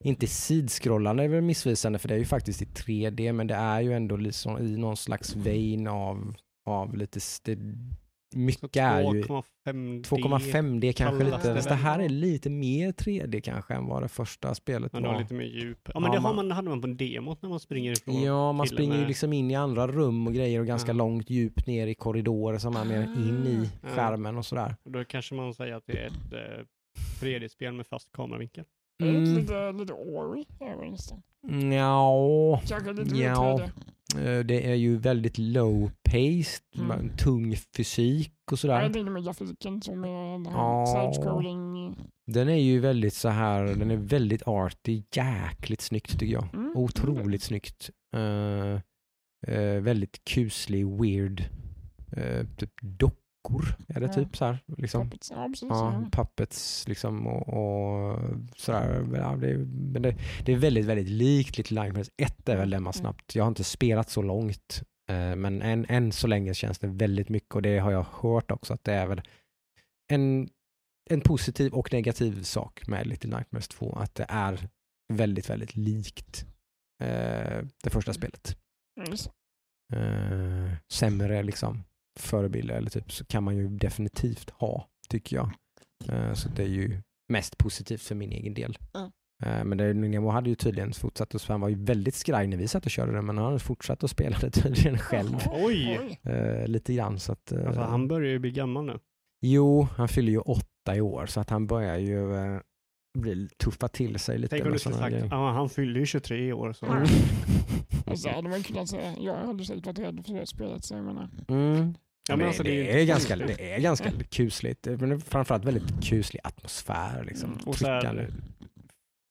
inte 0.05 0.27
sidskrollande 0.27 1.25
är 1.25 1.29
väl 1.29 1.43
missvisande 1.43 1.99
för 1.99 2.09
det 2.09 2.15
är 2.15 2.19
ju 2.19 2.25
faktiskt 2.25 2.63
i 2.63 2.65
3D 2.65 3.33
men 3.33 3.47
det 3.47 3.55
är 3.55 3.81
ju 3.81 3.93
ändå 3.93 4.17
liksom 4.17 4.59
i 4.59 4.77
någon 4.77 4.97
slags 4.97 5.37
vein 5.37 5.87
av, 5.87 6.35
av 6.67 6.97
lite, 6.97 7.21
det 7.45 7.59
mycket 8.35 8.77
är 8.77 9.01
ju 9.15 9.23
2,5D. 9.23 10.03
2,5D 10.05 10.93
kanske 10.93 11.25
lite. 11.25 11.55
det 11.55 11.61
det 11.69 11.75
här 11.75 11.99
är 11.99 12.09
lite 12.09 12.51
mer 12.51 12.93
3D 12.93 13.41
kanske 13.41 13.75
än 13.75 13.87
vad 13.87 14.03
det 14.03 14.09
första 14.09 14.55
spelet 14.55 14.93
Men 14.93 15.03
det 15.03 15.09
har 15.09 15.15
var. 15.15 15.23
lite 15.23 15.35
mer 15.35 15.45
djup. 15.45 15.79
Ja 15.95 16.01
men 16.01 16.03
Ja, 16.13 16.13
det 16.13 16.19
har 16.23 16.35
man- 16.35 16.49
man, 16.49 16.57
hade 16.57 16.69
man 16.69 16.81
på 16.81 16.87
demot 16.87 17.43
när 17.43 17.49
man 17.51 17.61
springer 17.61 17.93
ifrån. 17.93 18.23
Ja, 18.23 18.53
man 18.53 18.67
springer 18.67 18.99
ju 18.99 19.07
liksom 19.07 19.33
in 19.33 19.51
i 19.51 19.55
andra 19.55 19.87
rum 19.87 20.27
och 20.27 20.35
grejer 20.35 20.61
och 20.61 20.67
ganska 20.67 20.91
Ja. 20.91 20.95
långt 20.97 21.31
djupt 21.31 21.67
ner 21.67 21.87
i 21.87 21.95
korridorer 21.95 22.59
som 22.59 22.77
är 22.77 22.85
mer 22.85 23.03
in 23.03 23.47
i 23.47 23.71
Ja. 23.83 23.89
skärmen 23.89 24.37
och 24.39 24.47
sådär. 24.47 24.77
Då 24.85 25.05
kanske 25.05 25.35
man 25.35 25.55
säger 25.55 25.75
att 25.75 25.85
det 25.87 25.99
är 25.99 26.07
ett 26.07 26.33
eh, 26.33 26.65
3D-spel 27.21 27.73
med 27.75 27.87
fast 27.87 28.13
kameravinkel. 28.13 28.65
Det 28.99 29.05
är 29.05 29.15
Mm. 29.15 29.35
lite, 29.37 29.73
lite 29.73 29.93
Ori. 29.93 30.45
Ja, 31.79 32.61
Kanske 32.69 32.93
lite 32.93 33.15
mer 33.15 33.23
Ja. 33.25 33.59
3D. 33.59 33.71
Eh, 34.19 34.39
det 34.45 34.71
är 34.71 34.75
ju 34.75 34.97
väldigt 34.97 35.39
low 35.39 35.91
paced, 36.05 36.63
Mm. 36.79 37.17
tung 37.17 37.57
fysik 37.77 38.33
och 38.53 38.59
sådär. 38.59 38.81
tänkte 38.81 39.11
med 39.11 39.25
grafiken 39.25 39.83
som 39.83 40.05
är 40.05 40.33
den 40.33 40.45
Ja. 40.45 40.85
här. 40.97 41.95
Den 42.27 42.49
är 42.49 42.57
ju 42.57 42.81
väldigt 42.81 43.15
så 43.15 43.29
här, 43.29 43.65
den 43.65 43.91
är 43.91 43.97
väldigt 43.97 44.43
arty, 44.47 45.03
jäkligt 45.15 45.81
snyggt 45.81 46.19
tycker 46.19 46.33
jag. 46.33 46.49
Mm. 46.55 46.73
Otroligt 46.77 47.43
snyggt. 47.43 47.91
Eh, 48.17 48.81
eh, 49.55 49.81
väldigt 49.81 50.25
kuslig, 50.25 50.87
weird, 50.87 51.45
eh, 52.17 52.47
typ 52.57 52.73
dockor 53.43 53.77
är 53.89 54.01
det 54.01 54.09
typ 54.09 54.37
så 54.37 54.45
här. 54.45 54.59
Liksom. 54.77 55.11
Puppets, 55.11 55.31
Ja, 55.31 55.47
precis. 55.49 56.11
Puppets 56.13 56.89
liksom 56.89 57.27
och, 57.27 57.49
och 57.49 58.19
sådär. 58.57 59.07
Ja, 59.15 59.37
det, 59.37 59.51
är- 59.51 59.57
men 59.93 60.03
det, 60.03 60.17
det 60.45 60.53
är 60.53 60.57
väldigt, 60.57 60.85
väldigt 60.87 61.09
likt 61.09 61.59
Little 61.59 61.83
Nightmares 61.83 62.11
1 62.17 62.49
är 62.49 62.57
väl 62.57 62.71
den 62.71 62.83
man 62.83 62.93
snabbt. 62.93 63.35
Jag 63.35 63.45
har 63.45 63.49
inte 63.49 63.65
spelat 63.65 64.11
så 64.11 64.23
långt. 64.23 64.83
eh, 65.11 65.37
Men 65.37 65.63
än, 65.63 65.87
än 65.89 66.13
så 66.13 66.27
länge 66.27 66.55
känns 66.55 66.79
det 66.79 66.87
väldigt 66.87 67.29
mycket 67.29 67.55
och 67.55 67.63
det 67.63 67.79
har 67.79 67.93
jag 67.93 68.07
hört 68.13 68.51
också 68.51 68.75
att 68.75 68.85
det 68.85 68.93
är 68.93 69.07
väl 69.07 69.23
en, 70.13 70.49
en 71.11 71.21
positiv 71.21 71.73
och 71.75 71.93
negativ 71.93 72.43
sak 72.43 72.87
med 72.89 73.07
Little 73.07 73.37
Nightmares 73.37 73.69
2. 73.69 73.93
Att 73.93 74.15
det 74.15 74.27
är 74.29 74.69
väldigt, 75.13 75.51
väldigt 75.51 75.77
likt 75.77 76.45
eh, 77.03 77.63
det 77.83 77.91
första 77.91 78.13
spelet. 78.13 78.57
Just. 79.11 79.31
Eh, 79.93 80.73
sämre 80.93 81.43
liksom 81.43 81.83
förebilder 82.21 82.75
eller 82.75 82.91
typ 82.91 83.13
så 83.13 83.25
kan 83.25 83.43
man 83.45 83.57
ju 83.57 83.69
definitivt 83.69 84.51
ha 84.51 84.89
tycker 85.09 85.37
jag. 85.37 85.51
Eh, 86.09 86.33
så 86.35 86.49
det 86.49 86.63
är 86.63 86.69
ju 86.69 87.03
mest 87.29 87.59
positivt 87.59 88.03
för 88.03 88.15
min 88.15 88.33
egen 88.33 88.55
del. 88.55 88.79
Eh, 89.45 89.65
men 89.65 89.79
det, 89.79 89.95
Nemo 89.95 90.29
hade 90.31 90.49
ju 90.51 90.55
tydligen 90.57 90.93
fortsatt, 90.93 91.35
och 91.35 91.41
han 91.49 91.61
var 91.61 91.69
ju 91.69 91.85
väldigt 91.85 92.15
skraj 92.15 92.47
när 92.47 92.57
vi 92.57 92.69
satt 92.69 92.85
och 92.85 92.91
körde 92.91 93.13
det 93.13 93.23
men 93.23 93.37
han 93.37 93.47
hade 93.47 93.59
fortsatt 93.59 94.05
att 94.05 94.11
spela 94.11 94.39
det 94.39 94.51
tydligen 94.51 94.99
själv. 94.99 95.37
Oj. 95.53 96.21
Eh, 96.23 96.67
lite 96.67 96.95
grann 96.95 97.19
så 97.19 97.33
att... 97.33 97.53
eh, 97.53 97.67
Alltså 97.67 97.81
han 97.81 98.09
börjar 98.09 98.31
ju 98.31 98.39
bli 98.39 98.51
gammal 98.51 98.85
nu. 98.87 98.99
Jo, 99.41 99.83
han 99.97 100.09
fyller 100.09 100.33
ju 100.33 100.39
åtta 100.39 100.97
i 100.97 101.01
år 101.01 101.27
så 101.27 101.41
att 101.41 101.51
han 101.51 101.67
börjar 101.67 101.99
ju 101.99 102.35
eh, 102.35 102.61
bli, 103.15 103.49
tuffa 103.57 103.89
till 103.89 104.19
sig 104.19 104.39
lite. 104.39 104.49
Tänk 104.57 104.67
om 104.67 104.73
du 104.73 104.79
skulle 104.79 104.95
sagt, 104.95 105.17
ja 105.31 105.53
han 105.53 105.69
fyller 105.69 106.01
ju 106.01 106.07
23 106.07 106.47
i 106.49 106.53
år 106.53 106.73
så. 106.73 106.87
Mm. 106.87 107.03
Och 108.07 108.19
så 108.19 108.29
hade 108.29 108.49
man 108.49 108.63
kunnat 108.63 108.89
säga, 108.89 109.15
jag 109.19 109.35
hade 109.37 109.65
säkert 109.65 109.87
varit 109.87 109.99
rädd 109.99 110.23
för 110.27 110.35
det 110.35 110.47
spelet. 110.47 110.85
Så 110.85 110.95
jag 110.95 111.05
menar, 111.05 111.29
Mm. 111.49 111.95
Ja, 112.29 112.37
men 112.37 112.39
det, 112.39 112.47
alltså, 112.47 112.63
det 112.63 112.71
är 112.71 112.85
det, 112.85 112.91
är 112.91 113.01
inte 113.01 113.05
ganska, 113.05 113.37
det 113.37 113.73
är 113.75 113.81
ganska 113.81 114.11
kusligt. 114.31 114.87
Men 114.87 115.09
det 115.09 115.15
är 115.15 115.19
framförallt 115.19 115.65
väldigt 115.65 116.05
kuslig 116.05 116.41
atmosfär. 116.45 117.25
Liksom. 117.25 117.53
Mm, 117.53 117.65
och 117.67 117.75
så 117.77 117.87
här, 117.87 118.01
Tryckande. 118.01 118.27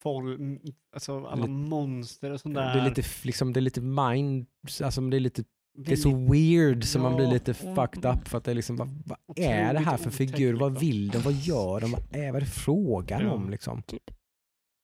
Folk, 0.04 0.40
alltså 0.94 1.26
alla 1.26 1.36
Lite- 1.36 1.50
monster 1.50 2.32
och 2.32 2.40
sånt 2.42 2.56
där. 2.56 2.76
Det 2.76 2.82
är 2.82 2.90
lite, 2.90 3.04
liksom, 3.24 3.54
det 3.54 3.60
är 3.60 3.62
lite 3.62 3.82
mind, 3.82 4.46
alltså 4.84 5.02
det 5.02 5.18
är 5.18 5.20
lite, 5.20 5.44
det 5.78 5.92
är 5.92 5.96
så 5.96 6.16
weird 6.32 6.84
så 6.84 7.00
man 7.00 7.16
blir 7.16 7.26
Ja, 7.26 7.32
lite 7.34 7.54
mm, 7.64 7.76
fucked 7.76 8.06
mm. 8.06 8.18
up 8.18 8.28
för 8.28 8.38
att 8.38 8.44
det 8.44 8.52
är 8.52 8.56
liksom, 8.56 8.76
vad, 8.76 8.90
vad 9.06 9.40
är 9.40 9.74
det 9.74 9.80
här 9.80 9.98
för 9.98 10.10
figur? 10.10 10.54
Vad 10.54 10.80
vill 10.80 11.08
de? 11.10 11.18
Vad 11.20 11.34
gör 11.34 11.80
de? 11.80 11.92
Vad 11.92 12.02
är, 12.12 12.32
vad 12.32 12.36
är 12.36 12.46
det 12.46 12.52
frågan 12.52 13.22
Ja. 13.22 13.32
om 13.32 13.50
liksom? 13.50 13.84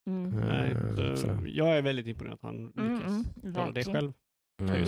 mm. 0.08 0.30
Nej, 0.30 0.72
Eh, 0.72 1.16
så, 1.16 1.22
så. 1.22 1.38
jag 1.46 1.78
är 1.78 1.82
väldigt 1.82 2.08
imponerad 2.08 2.34
att 2.34 2.42
han 2.42 2.56
Mm, 2.78 2.94
lyckas 2.94 3.12
mm, 3.44 3.56
göra 3.56 3.72
det 3.72 3.84
själv. 3.84 4.14
Mm. 4.62 4.86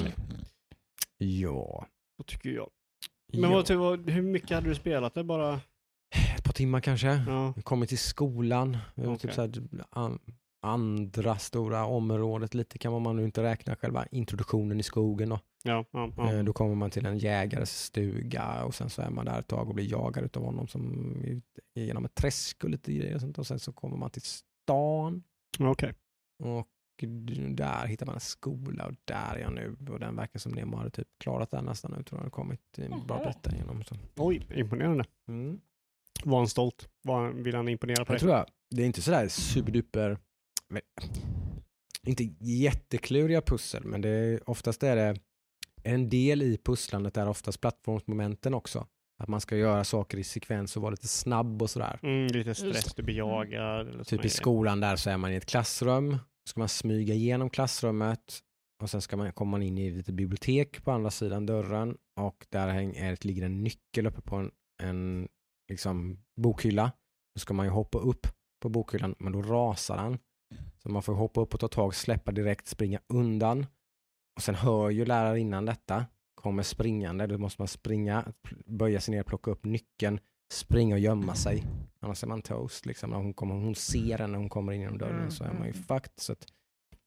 Ja. 1.17 1.85
Så 2.17 2.23
tycker 2.23 2.49
jag. 2.49 2.69
Men 3.33 3.51
ja. 3.51 3.63
vad, 3.69 3.71
vad, 3.71 4.09
hur 4.09 4.21
mycket 4.21 4.49
hade 4.49 4.69
du 4.69 4.75
spelat 4.75 5.13
det 5.13 5.23
bara? 5.23 5.53
Ett 6.37 6.43
par 6.43 6.53
timmar 6.53 6.81
kanske. 6.81 7.07
Ja. 7.27 7.53
Kommit 7.63 7.89
till 7.89 7.97
skolan. 7.97 8.77
Okej. 8.95 9.17
Typ 9.17 9.33
så 9.33 9.41
här, 9.41 9.51
an, 9.89 10.19
andra 10.61 11.37
stora 11.37 11.85
området 11.85 12.53
lite 12.53 12.77
kan 12.77 13.01
man 13.01 13.15
nu 13.15 13.23
inte 13.25 13.43
räkna 13.43 13.75
själva 13.75 14.05
introduktionen 14.11 14.79
i 14.79 14.83
skogen. 14.83 15.29
Då. 15.29 15.39
Ja, 15.63 15.85
ja, 15.91 16.11
ja. 16.17 16.33
Eh, 16.33 16.43
Då 16.43 16.53
kommer 16.53 16.75
man 16.75 16.89
till 16.91 17.05
en 17.05 17.17
jägares 17.17 17.83
stuga 17.83 18.63
och 18.63 18.75
sen 18.75 18.89
så 18.89 19.01
är 19.01 19.09
man 19.09 19.25
där 19.25 19.39
ett 19.39 19.47
tag 19.47 19.67
och 19.69 19.75
blir 19.75 19.91
jagad 19.91 20.37
av 20.37 20.43
honom 20.43 20.67
som 20.67 21.15
är 21.23 21.41
genom 21.81 22.05
ett 22.05 22.15
träsk 22.15 22.63
och 22.63 22.69
lite 22.69 22.93
grejer 22.93 23.15
och 23.15 23.21
sånt. 23.21 23.37
Och 23.37 23.47
sen 23.47 23.59
så 23.59 23.73
kommer 23.73 23.97
man 23.97 24.09
till 24.09 24.21
stan 24.21 25.23
Okej. 25.59 25.93
och 26.43 26.67
där 27.49 27.87
hittar 27.87 28.05
man 28.05 28.15
en 28.15 28.21
skola 28.21 28.85
och 28.87 28.93
där 29.05 29.35
är 29.35 29.39
jag 29.39 29.53
nu 29.53 29.75
och 29.89 29.99
den 29.99 30.15
verkar 30.15 30.39
som 30.39 30.51
Nemo 30.51 30.77
hade 30.77 30.89
typ 30.89 31.07
klarat 31.19 31.51
den 31.51 31.65
nästan 31.65 31.93
nu 31.97 32.03
tror 32.03 32.21
jag. 32.23 32.31
kommit 32.31 32.61
en 32.77 33.07
bra 33.07 33.33
bit 33.43 33.53
igenom. 33.53 33.83
Så. 33.83 33.95
Oj, 34.17 34.47
imponerande. 34.55 35.05
Mm. 35.27 35.61
Var 36.23 36.37
han 36.37 36.47
stolt? 36.47 36.89
Var, 37.01 37.29
vill 37.29 37.55
han 37.55 37.67
imponera 37.69 38.05
på 38.05 38.11
Jag 38.11 38.15
dig? 38.15 38.19
tror 38.19 38.31
jag, 38.33 38.45
det 38.69 38.81
är 38.81 38.85
inte 38.85 39.01
sådär 39.01 39.27
superduper, 39.27 40.17
men, 40.69 40.81
inte 42.03 42.23
jättekluriga 42.39 43.41
pussel, 43.41 43.83
men 43.85 44.01
det 44.01 44.09
är, 44.09 44.49
oftast 44.49 44.83
är 44.83 44.95
det 44.95 45.19
en 45.83 46.09
del 46.09 46.41
i 46.41 46.57
pusslandet 46.57 47.17
är 47.17 47.29
oftast 47.29 47.61
plattformsmomenten 47.61 48.53
också. 48.53 48.87
Att 49.23 49.27
man 49.27 49.41
ska 49.41 49.55
göra 49.55 49.83
saker 49.83 50.17
i 50.17 50.23
sekvens 50.23 50.75
och 50.75 50.81
vara 50.81 50.91
lite 50.91 51.07
snabb 51.07 51.61
och 51.61 51.69
sådär. 51.69 51.99
Mm, 52.03 52.27
lite 52.27 52.55
stress, 52.55 52.93
du 52.95 53.03
blir 53.03 53.15
jagad. 53.15 54.07
Typ 54.07 54.25
i 54.25 54.29
skolan 54.29 54.79
där 54.79 54.95
så 54.95 55.09
är 55.09 55.17
man 55.17 55.31
i 55.31 55.35
ett 55.35 55.45
klassrum, 55.45 56.17
ska 56.49 56.59
man 56.59 56.69
smyga 56.69 57.13
igenom 57.13 57.49
klassrummet 57.49 58.39
och 58.81 58.89
sen 58.89 59.01
ska 59.01 59.17
man, 59.17 59.33
kommer 59.33 59.51
man 59.51 59.61
in 59.61 59.77
i 59.77 59.99
ett 59.99 60.09
bibliotek 60.09 60.83
på 60.83 60.91
andra 60.91 61.11
sidan 61.11 61.45
dörren 61.45 61.97
och 62.19 62.45
där 62.49 62.67
är, 62.67 63.25
ligger 63.25 63.45
en 63.45 63.63
nyckel 63.63 64.07
uppe 64.07 64.21
på 64.21 64.35
en, 64.35 64.51
en 64.83 65.27
liksom, 65.69 66.19
bokhylla. 66.41 66.91
Då 67.35 67.39
ska 67.39 67.53
man 67.53 67.65
ju 67.65 67.71
hoppa 67.71 67.97
upp 67.97 68.27
på 68.61 68.69
bokhyllan 68.69 69.15
men 69.19 69.33
då 69.33 69.41
rasar 69.41 69.97
den. 69.97 70.17
Så 70.83 70.89
man 70.89 71.03
får 71.03 71.13
hoppa 71.13 71.41
upp 71.41 71.53
och 71.53 71.59
ta 71.59 71.67
tag, 71.67 71.95
släppa 71.95 72.31
direkt, 72.31 72.67
springa 72.67 72.99
undan. 73.13 73.65
Och 74.39 74.43
sen 74.43 74.55
hör 74.55 74.89
ju 74.89 75.05
lärarinnan 75.05 75.65
detta, 75.65 76.05
kommer 76.35 76.63
springande, 76.63 77.27
då 77.27 77.37
måste 77.37 77.61
man 77.61 77.67
springa, 77.67 78.33
böja 78.65 79.01
sig 79.01 79.15
ner, 79.15 79.23
plocka 79.23 79.51
upp 79.51 79.65
nyckeln, 79.65 80.19
springa 80.53 80.95
och 80.95 80.99
gömma 80.99 81.35
sig. 81.35 81.63
Annars 81.99 82.23
är 82.23 82.27
man 82.27 82.41
toast. 82.41 82.85
Liksom. 82.85 83.09
När 83.09 83.17
hon, 83.17 83.33
kommer, 83.33 83.55
hon 83.55 83.75
ser 83.75 84.21
en 84.21 84.31
när 84.31 84.39
hon 84.39 84.49
kommer 84.49 84.71
in 84.73 84.81
genom 84.81 84.97
dörren 84.97 85.17
Mm, 85.19 85.31
så 85.31 85.43
är 85.43 85.47
man 85.47 85.63
ju 85.67 85.71
mm. 85.73 85.83
fucked. 85.83 86.11
Så 86.15 86.31
att 86.31 86.45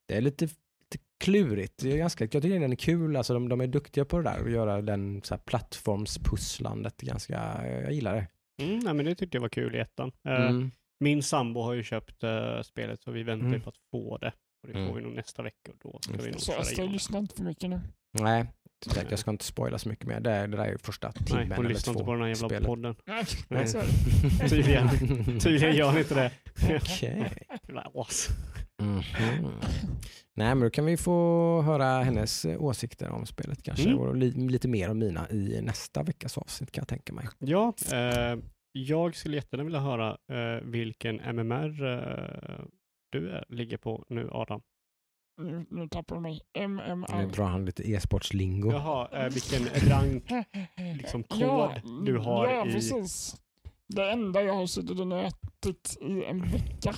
det 0.09 0.16
är 0.16 0.21
lite, 0.21 0.45
lite 0.45 1.05
klurigt. 1.25 1.79
Det 1.83 1.92
är 1.92 1.97
ganska, 1.97 2.25
jag 2.25 2.42
tycker 2.42 2.61
den 2.61 2.73
är 2.73 2.77
kul. 2.77 3.16
Alltså, 3.16 3.35
de, 3.35 3.49
de 3.49 3.61
är 3.61 3.66
duktiga 3.66 4.05
på 4.05 4.16
det 4.18 4.25
där. 4.25 4.45
Att 4.45 4.51
göra 4.53 4.83
den 4.83 5.23
så 5.23 5.35
här, 5.35 5.42
plattformspusslandet. 5.42 7.01
Ganska, 7.01 7.66
jag 7.66 7.92
gillar 7.92 8.14
det. 8.14 8.27
Mm, 8.64 8.79
nej, 8.79 8.95
men 8.95 9.05
det 9.07 9.14
tyckte 9.14 9.37
jag 9.37 9.42
var 9.42 9.49
kul 9.49 9.75
i 9.77 9.79
ettan. 9.79 10.12
Eh, 10.29 10.47
Mm. 10.51 10.71
Min 11.01 11.23
sambo 11.23 11.61
har 11.62 11.73
ju 11.73 11.83
köpt 11.83 12.23
eh, 12.23 12.61
spelet 12.62 13.03
så 13.03 13.11
vi 13.11 13.23
väntar 13.23 13.47
Mm. 13.47 13.61
på 13.61 13.68
att 13.68 13.79
få 13.90 14.18
det. 14.18 14.33
Och 14.62 14.68
det 14.68 14.75
Mm. 14.75 14.88
får 14.88 14.96
vi 14.96 15.03
nog 15.03 15.12
nästa 15.14 15.42
vecka 15.42 15.72
och 15.72 15.77
då 15.92 15.98
ska 16.03 16.12
Just 16.12 16.27
vi 16.27 16.31
nog 16.31 16.40
Så 16.40 16.53
Astrid 16.61 16.90
lyssnar 16.90 17.18
inte 17.18 17.35
för 17.37 17.42
mycket 17.44 17.70
nu. 17.70 17.81
Nej, 18.20 18.46
som 18.85 18.92
sagt, 18.92 19.11
jag 19.11 19.18
ska 19.18 19.31
inte 19.31 19.44
spoila 19.44 19.79
så 19.79 19.88
mycket 19.88 20.07
mer. 20.07 20.20
Det, 20.20 20.31
det 20.31 20.46
där 20.57 20.64
är 20.64 20.70
ju 20.72 20.79
första 20.79 21.12
timmen 21.12 21.48
Nej, 21.48 21.57
hon 21.57 21.64
eller 21.66 21.75
lyssnar 21.75 21.94
två. 21.94 22.01
inte 22.01 22.05
på 22.07 22.12
den 22.12 22.20
här 22.22 22.29
jävla 22.29 22.48
spelet. 22.48 22.66
podden. 22.66 22.94
Nej, 23.07 23.25
Nej. 23.48 23.66
Tydligen. 24.51 24.88
Tydligen 25.40 25.77
gör 25.77 25.88
han 25.88 25.98
inte 25.98 26.14
det. 26.14 26.31
Okej. 26.77 27.33
Mhm. 28.83 29.03
Nej, 30.35 30.55
men 30.55 30.61
då 30.61 30.70
kan 30.70 30.85
vi 30.85 30.96
få 30.96 31.62
höra 31.62 32.03
hennes 32.03 32.44
åsikter 32.44 33.11
om 33.11 33.27
spelet 33.27 33.62
kanske. 33.62 33.87
Mm. 33.88 33.98
Och 33.98 34.16
li, 34.16 34.31
lite 34.31 34.68
mer 34.68 34.90
om 34.90 34.98
mina 34.98 35.31
i 35.31 35.61
nästa 35.62 36.03
veckas 36.03 36.38
avsnitt 36.38 36.72
kan 36.72 36.83
jag 36.83 36.88
tänka 36.88 37.12
mig. 37.12 37.27
Ja, 37.38 37.72
eh, 37.92 38.38
jag 38.72 39.14
skulle 39.16 39.37
jättegärna 39.37 39.64
vilja 39.64 39.81
höra 39.81 40.11
eh, 40.11 40.62
vilken 40.64 41.20
MMR 41.20 41.85
eh, 41.85 42.64
du 43.12 43.31
är, 43.31 43.44
ligger 43.48 43.77
på 43.77 44.05
nu 44.09 44.29
Adam. 44.33 44.61
Nu, 45.42 45.66
nu 45.70 45.88
tappar 45.88 46.16
du 46.16 46.22
mig. 46.22 46.40
Nu 46.55 46.61
MMR. 46.64 47.33
drar 47.33 47.44
han 47.44 47.64
lite 47.64 47.83
e-sportslingo. 47.90 48.72
Jaha, 48.72 49.09
eh, 49.27 49.33
vilken 49.33 49.90
rank 49.90 50.25
liksom 50.96 51.22
kod 51.22 51.70
du 52.05 52.18
har 52.18 52.46
ja, 52.48 52.66
i- 52.68 52.72
precis. 52.72 53.37
Det 53.88 54.11
enda 54.11 54.42
jag 54.42 54.55
har 54.55 54.66
suttit 54.66 55.01
och 55.01 55.07
nötit 55.07 55.96
i 56.01 56.25
en 56.25 56.42
vecka 56.42 56.94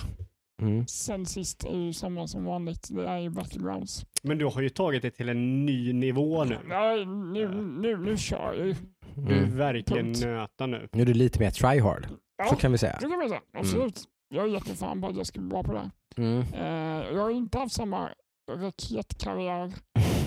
Mm. 0.61 0.87
sen 0.87 1.25
sist 1.25 1.63
är 1.65 1.77
ju 1.77 1.93
samma 1.93 2.27
som 2.27 2.45
vanligt. 2.45 2.87
Det 2.91 3.07
är 3.07 3.17
ju 3.17 3.29
Battlegrounds. 3.29 4.05
Men 4.23 4.37
du 4.37 4.45
har 4.45 4.61
ju 4.61 4.69
tagit 4.69 5.01
det 5.01 5.11
till 5.11 5.29
en 5.29 5.65
ny 5.65 5.93
nivå 5.93 6.43
nu. 6.43 6.57
Nej, 6.65 7.05
nu, 7.05 7.47
nu, 7.63 7.97
nu 7.97 8.17
kör 8.17 8.53
jag 8.53 8.67
ju. 8.67 8.75
Du 9.15 9.33
är 9.33 9.37
Mm. 9.43 9.57
verkligen 9.57 10.05
Punkt. 10.05 10.21
nöta 10.25 10.65
nu. 10.67 10.89
Nu 10.91 11.01
är 11.01 11.05
det 11.05 11.13
lite 11.13 11.39
mer 11.39 11.51
tryhard, 11.51 12.07
Ja, 12.37 12.45
så 12.45 12.55
kan 12.55 12.71
vi 12.71 12.77
säga. 12.77 12.97
det 13.01 13.07
kan 13.09 13.17
man 13.19 13.29
säga. 13.29 13.41
Absolut. 13.57 14.03
Jag 14.29 14.43
är 14.45 14.49
jättefan 14.53 15.01
på 15.01 15.07
att 15.07 15.15
jag 15.17 15.25
ska 15.27 15.39
bli 15.39 15.49
bra 15.49 15.63
på 15.63 15.73
det. 15.73 15.91
Mm. 16.17 16.39
Eh, 16.53 17.13
jag 17.15 17.21
har 17.21 17.29
inte 17.29 17.57
haft 17.57 17.75
samma 17.75 18.09
raketkarriär 18.51 19.73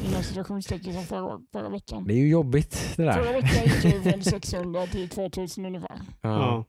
inom 0.09 0.23
situationstecken 0.23 0.95
som 0.95 1.03
förra, 1.05 1.41
förra 1.53 1.69
veckan. 1.69 2.05
Det 2.07 2.15
är 2.15 2.19
ju 2.19 2.29
jobbigt 2.29 2.71
det 2.71 3.13
Förra 3.13 3.25
där. 3.25 3.33
veckan 3.33 3.65
gick 3.65 3.85
jag 3.95 4.13
från 4.13 4.23
600 4.41 4.87
till 4.87 5.09
2000 5.09 5.67
ungefär. 5.67 6.01
Ja. 6.21 6.65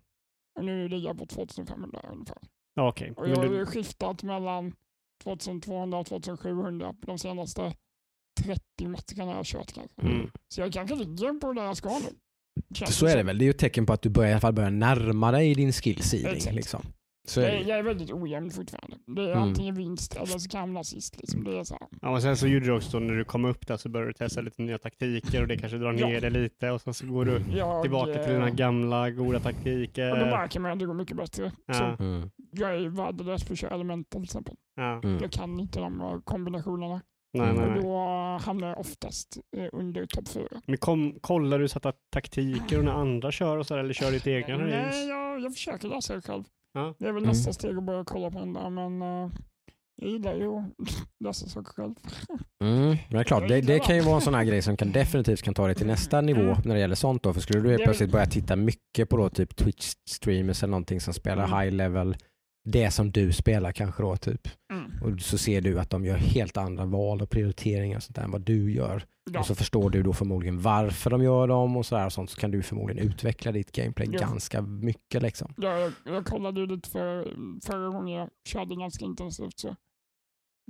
Och 0.60 0.66
nu 0.66 0.88
ligger 0.88 1.08
jag 1.08 1.18
på 1.18 1.26
2500 1.26 2.02
ungefär. 2.12 2.38
ja 2.76 2.90
okej. 2.90 3.12
Och 3.18 3.30
jag 3.30 3.36
har 3.36 3.46
ju 3.46 3.66
skiftat 3.66 4.24
mellan 4.24 4.74
2200 5.24 5.98
och 6.00 6.06
2700 6.06 6.94
på 6.94 7.08
de 7.08 7.20
senaste 7.20 7.74
30 8.44 8.62
matcherna 8.82 9.32
jag 9.32 9.38
har 9.38 9.44
kört 9.44 9.74
kanske. 9.74 10.02
Mm. 10.02 10.32
Så 10.54 10.62
jag 10.62 10.74
kanske 10.74 10.96
ligger 10.96 11.40
på 11.40 11.54
där 11.54 11.64
jag 11.64 11.78
ska 11.78 11.90
nu. 11.90 12.16
Så 12.88 13.06
är 13.06 13.18
det 13.18 13.24
väl. 13.24 13.38
Det 13.38 13.44
är 13.44 13.46
ju 13.46 13.50
ett 13.52 13.58
tecken 13.58 13.86
på 13.86 13.94
att 13.94 14.02
du 14.02 14.10
börjar, 14.10 14.30
i 14.30 14.34
alla 14.34 14.42
fall 14.42 14.54
börjar 14.54 14.72
närma 14.72 15.32
dig 15.32 15.56
din 15.56 15.74
skill 15.74 16.04
ceiling. 16.04 16.34
Exakt. 16.36 16.56
Liksom. 16.56 16.82
Så 17.28 17.42
är 17.42 17.52
det 17.52 17.60
Jag, 17.62 17.80
är 17.80 17.84
väldigt 17.84 18.12
ojämn 18.14 18.52
fortfarande. 18.52 18.98
Det 19.16 19.22
är 19.22 19.32
Mm. 19.32 19.44
antingen 19.44 19.76
vinst 19.76 20.16
eller 20.16 20.26
så 20.26 20.58
hamna 20.58 20.84
sist. 20.84 21.18
Liksom. 21.20 21.44
Det 21.44 21.60
är 21.60 21.64
så 21.64 21.74
här. 21.80 21.88
Ja, 22.02 22.10
och 22.10 22.22
sen 22.22 22.38
så 22.38 22.48
gjorde 22.48 22.66
du 22.66 22.72
också 22.72 23.00
när 23.00 23.14
du 23.14 23.24
kom 23.26 23.46
upp 23.46 23.68
där 23.68 23.78
så 23.78 23.90
började 23.90 24.10
du 24.10 24.14
testa 24.14 24.42
lite 24.42 24.62
nya 24.62 24.78
taktiker 24.78 25.42
och 25.42 25.48
det 25.48 25.58
kanske 25.58 25.78
drar 25.78 25.94
Ja. 25.94 26.08
ner 26.08 26.22
det 26.22 26.30
lite 26.30 26.72
och 26.72 26.82
sen 26.82 26.94
så 26.94 27.08
går 27.08 27.26
du 27.26 27.42
Jag, 27.58 27.82
tillbaka 27.82 28.14
till 28.24 28.34
dina 28.34 28.50
gamla 28.50 29.10
goda 29.10 29.28
Och 29.28 29.34
då 29.34 29.40
taktiker. 29.40 30.16
märker 30.26 30.60
man 30.60 30.72
att 30.72 30.80
det 30.80 30.86
går 30.86 30.94
mycket 30.94 31.18
bättre. 31.18 31.52
Ja. 31.66 31.74
Så 31.74 32.04
Mm. 32.04 32.30
jag 32.52 32.76
är 32.76 32.88
värdelös 32.90 33.44
på 33.44 33.54
att 33.54 33.60
köra 33.60 33.76
element 33.76 34.10
till 34.10 34.24
exempel. 34.24 34.56
Ja. 34.76 35.02
Mm. 35.04 35.18
Jag 35.22 35.32
kan 35.32 35.60
inte 35.60 35.80
de 35.80 36.22
kombinationerna. 36.26 37.02
Nej, 37.34 37.54
nej, 37.54 37.66
Och 37.66 37.72
nej. 37.72 37.82
då 37.82 37.98
hamnar 38.46 38.68
jag 38.68 38.80
oftast 38.80 39.38
eh, 39.58 39.68
under 39.74 40.06
topp 40.06 40.28
fyra. 40.28 40.62
Men 40.68 40.78
kom, 40.78 41.20
kollar 41.22 41.60
du 41.60 41.68
så 41.68 41.80
att 41.84 41.96
taktiker 42.12 42.78
och 42.80 42.86
när 42.86 42.92
andra 42.92 43.32
kör 43.32 43.58
och 43.58 43.68
så 43.68 43.74
där, 43.74 43.84
eller 43.84 43.94
kör 43.94 44.12
ditt 44.12 44.28
egna 44.28 44.58
Nej, 44.58 45.08
jag, 45.08 45.40
jag 45.42 45.54
försöker 45.54 45.88
läsa 45.88 46.16
det 46.16 46.22
själv. 46.22 46.44
Ja. 46.80 46.96
Det 47.00 47.06
är 47.08 47.12
väl 47.12 47.24
Mm. 47.24 47.30
nästa 47.30 47.54
steg 47.54 47.78
att 47.78 47.84
börja 47.84 48.04
kolla 48.04 48.32
på 48.32 48.40
andra, 48.40 48.70
men 48.70 49.02
eh, 49.02 49.32
jag 50.02 50.10
gillar 50.12 50.34
ju 50.36 50.58
att 50.58 51.24
läsa 51.26 51.48
saker 51.48 51.72
själv. 51.74 51.94
Mm, 52.64 52.80
men 52.88 52.98
det 53.10 53.18
är 53.20 53.24
klart, 53.24 53.48
det, 53.48 53.62
det 53.62 53.80
kan 53.80 53.96
ju 53.96 54.02
vara 54.02 54.16
en 54.16 54.22
sån 54.22 54.34
här 54.34 54.44
grej 54.50 54.62
som 54.62 54.78
kan 54.78 54.92
definitivt 54.92 55.42
kan 55.42 55.54
ta 55.54 55.66
dig 55.66 55.76
till 55.76 55.88
nästa 55.88 56.22
nivå 56.22 56.42
Mm. 56.42 56.58
när 56.66 56.74
det 56.76 56.80
gäller 56.82 56.96
sånt 56.96 57.24
då. 57.24 57.34
För 57.34 57.42
skulle 57.42 57.60
du 57.60 57.78
plötsligt 57.78 58.12
börja 58.12 58.26
titta 58.26 58.56
mycket 58.56 59.10
på 59.10 59.18
då 59.18 59.30
typ 59.30 59.56
Twitch 59.56 59.94
streamers 60.10 60.64
eller 60.64 60.72
någonting 60.72 61.02
som 61.02 61.14
spelar 61.14 61.46
Mm. 61.46 61.60
high 61.60 61.72
level, 61.72 62.16
det 62.72 62.92
som 62.92 63.12
du 63.12 63.32
spelar 63.32 63.72
kanske 63.72 64.04
då 64.04 64.18
typ. 64.18 64.48
Mm. 64.74 64.92
Och 65.04 65.22
så 65.22 65.38
ser 65.38 65.62
du 65.62 65.80
att 65.80 65.90
de 65.90 66.06
gör 66.06 66.18
helt 66.18 66.58
andra 66.58 66.86
val 66.86 67.22
och 67.22 67.30
prioriteringar 67.30 67.98
och 67.98 68.04
sånt 68.04 68.16
där 68.16 68.24
än 68.24 68.32
vad 68.32 68.42
du 68.42 68.72
gör. 68.72 69.04
Ja. 69.32 69.40
Och 69.40 69.46
så 69.46 69.56
förstår 69.56 69.90
du 69.90 70.04
då 70.04 70.14
förmodligen 70.14 70.62
varför 70.62 71.10
de 71.10 71.24
gör 71.24 71.48
dem 71.48 71.78
och 71.78 71.86
sådär 71.86 72.06
och 72.06 72.14
sånt. 72.14 72.30
Så 72.30 72.40
kan 72.40 72.52
du 72.52 72.64
förmodligen 72.64 73.08
utveckla 73.08 73.52
ditt 73.52 73.72
gameplay 73.72 74.08
Ja. 74.12 74.20
ganska 74.20 74.62
mycket 74.62 75.22
liksom. 75.22 75.54
Jag, 75.58 75.82
jag, 75.82 75.94
jag 76.04 76.26
kollade 76.26 76.60
ju 76.60 76.68
lite 76.68 76.90
för, 76.90 77.34
förra 77.66 77.88
gången 77.90 78.18
jag 78.20 78.30
körde 78.48 78.76
ganska 78.76 79.06
intensivt 79.06 79.60
så 79.60 79.76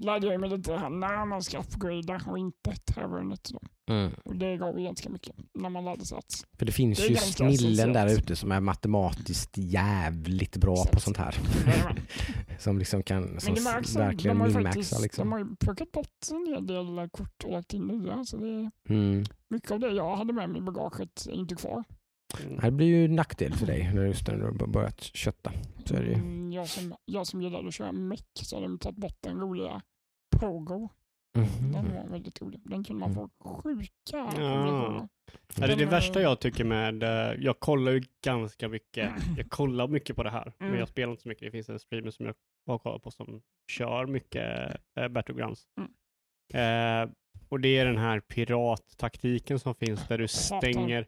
lärde 0.02 0.28
jag 0.28 0.42
mig 0.42 0.50
lite 0.50 0.74
här 0.76 0.90
när 0.90 1.26
man 1.26 1.42
ska 1.44 1.60
upgrada 1.60 2.22
och 2.28 2.38
inte 2.38 2.76
tavernet. 2.94 3.50
Då. 3.54 3.60
Mm. 3.94 4.12
Och 4.26 4.36
det 4.36 4.58
gav 4.58 4.80
ju 4.80 4.86
ganska 4.86 5.10
mycket 5.10 5.36
när 5.54 5.70
man 5.70 5.86
lärde 5.86 6.06
sig 6.06 6.18
att 6.18 6.46
För 6.58 6.66
det 6.66 6.72
finns 6.72 7.00
Det 7.00 7.08
ju 7.08 7.16
snillen 7.16 7.94
där 7.94 8.08
ute 8.08 8.36
som 8.36 8.52
är 8.52 8.60
matematiskt 8.60 9.58
jävligt 9.58 10.58
bra 10.58 10.76
på 10.76 10.82
Exakt. 10.82 11.04
sånt 11.04 11.18
här. 11.18 11.36
Som 12.60 12.80
liksom 12.80 13.04
kan 13.04 13.40
som 13.40 13.54
märks 13.54 13.96
verkligen 13.96 14.38
minmaxa 14.38 15.00
liksom. 15.00 15.26
de 15.26 15.32
har 15.32 15.40
ju 15.40 15.56
plockat 15.56 15.92
bort 15.92 16.08
en 16.32 16.54
hel 16.54 16.68
del 16.68 17.10
kort 17.12 17.44
och 17.44 17.52
lagt 17.52 17.74
in 17.74 17.88
nya. 17.88 18.24
Så 18.26 18.38
det 18.38 18.48
är, 18.50 18.72
Mm. 18.90 19.24
mycket 19.50 19.72
av 19.72 19.80
det 19.80 19.92
jag 19.92 20.16
hade 20.16 20.34
med 20.34 20.50
mig 20.50 20.60
i 20.60 20.62
bagaget 20.62 21.26
är 21.26 21.32
inte 21.32 21.56
kvar. 21.56 21.84
Mm. 22.44 22.58
Det 22.62 22.72
blir 22.72 22.88
ju 22.88 23.08
nackdel 23.08 23.54
för 23.54 23.66
dig 23.66 23.94
när 23.94 24.06
just 24.06 24.28
när 24.28 24.38
du 24.38 24.44
har 24.44 24.68
börjat 24.68 25.02
kötta. 25.02 25.52
Så 25.86 25.96
är 25.96 26.00
det 26.02 26.08
ju. 26.08 26.14
Mm, 26.14 26.52
jag, 26.52 26.68
som, 26.68 26.96
jag 27.06 27.28
som 27.28 27.42
gillade 27.42 27.68
att 27.68 27.74
köra 27.74 27.92
meck 27.92 28.26
så 28.34 28.56
hade 28.56 28.68
de 28.68 28.80
tagit 28.80 28.98
bort 28.98 29.18
den 29.22 29.40
roliga 29.40 29.82
Pogo. 30.40 30.90
Den 31.34 31.44
Mhm. 31.72 31.96
var 31.96 32.08
väldigt 32.12 32.42
rolig. 32.42 32.60
Den 32.64 32.84
kunde 32.84 33.00
man 33.00 33.12
Mm. 33.12 33.30
få 33.44 33.62
sjuka 33.62 33.90
Ja. 34.12 34.32
Ja, 34.38 35.08
det 35.56 35.64
är 35.64 35.68
det 35.68 35.76
Den, 35.76 35.90
värsta 35.90 36.20
eh, 36.20 36.24
jag 36.24 36.40
tycker 36.40 36.64
med, 36.64 37.04
eh, 37.04 37.34
jag 37.40 37.60
kollar 37.60 37.92
ju 37.92 38.04
ganska 38.24 38.68
mycket, 38.70 39.12
jag 39.38 39.50
kollar 39.50 39.88
mycket 39.88 40.16
på 40.16 40.24
det 40.24 40.30
här, 40.30 40.54
men 40.58 40.68
Mm. 40.68 40.80
jag 40.80 40.88
spelar 40.90 41.12
inte 41.12 41.24
så 41.24 41.30
mycket. 41.30 41.42
Det 41.48 41.52
finns 41.52 41.70
en 41.70 41.80
streamer 41.80 42.12
som 42.12 42.26
jag 42.26 42.36
har 42.68 42.78
kollat 42.80 43.04
på 43.04 43.12
som 43.12 43.42
kör 43.72 44.06
mycket 44.06 44.76
äh, 44.96 45.08
Battlegrounds. 45.08 45.68
Mm. 45.78 45.90
Eh, 46.54 47.10
och 47.50 47.60
det 47.60 47.78
är 47.78 47.86
den 47.86 47.98
här 47.98 48.20
pirattaktiken 48.20 49.60
som 49.60 49.76
finns 49.76 50.08
där 50.08 50.18
du 50.18 50.28
stänger, 50.28 51.06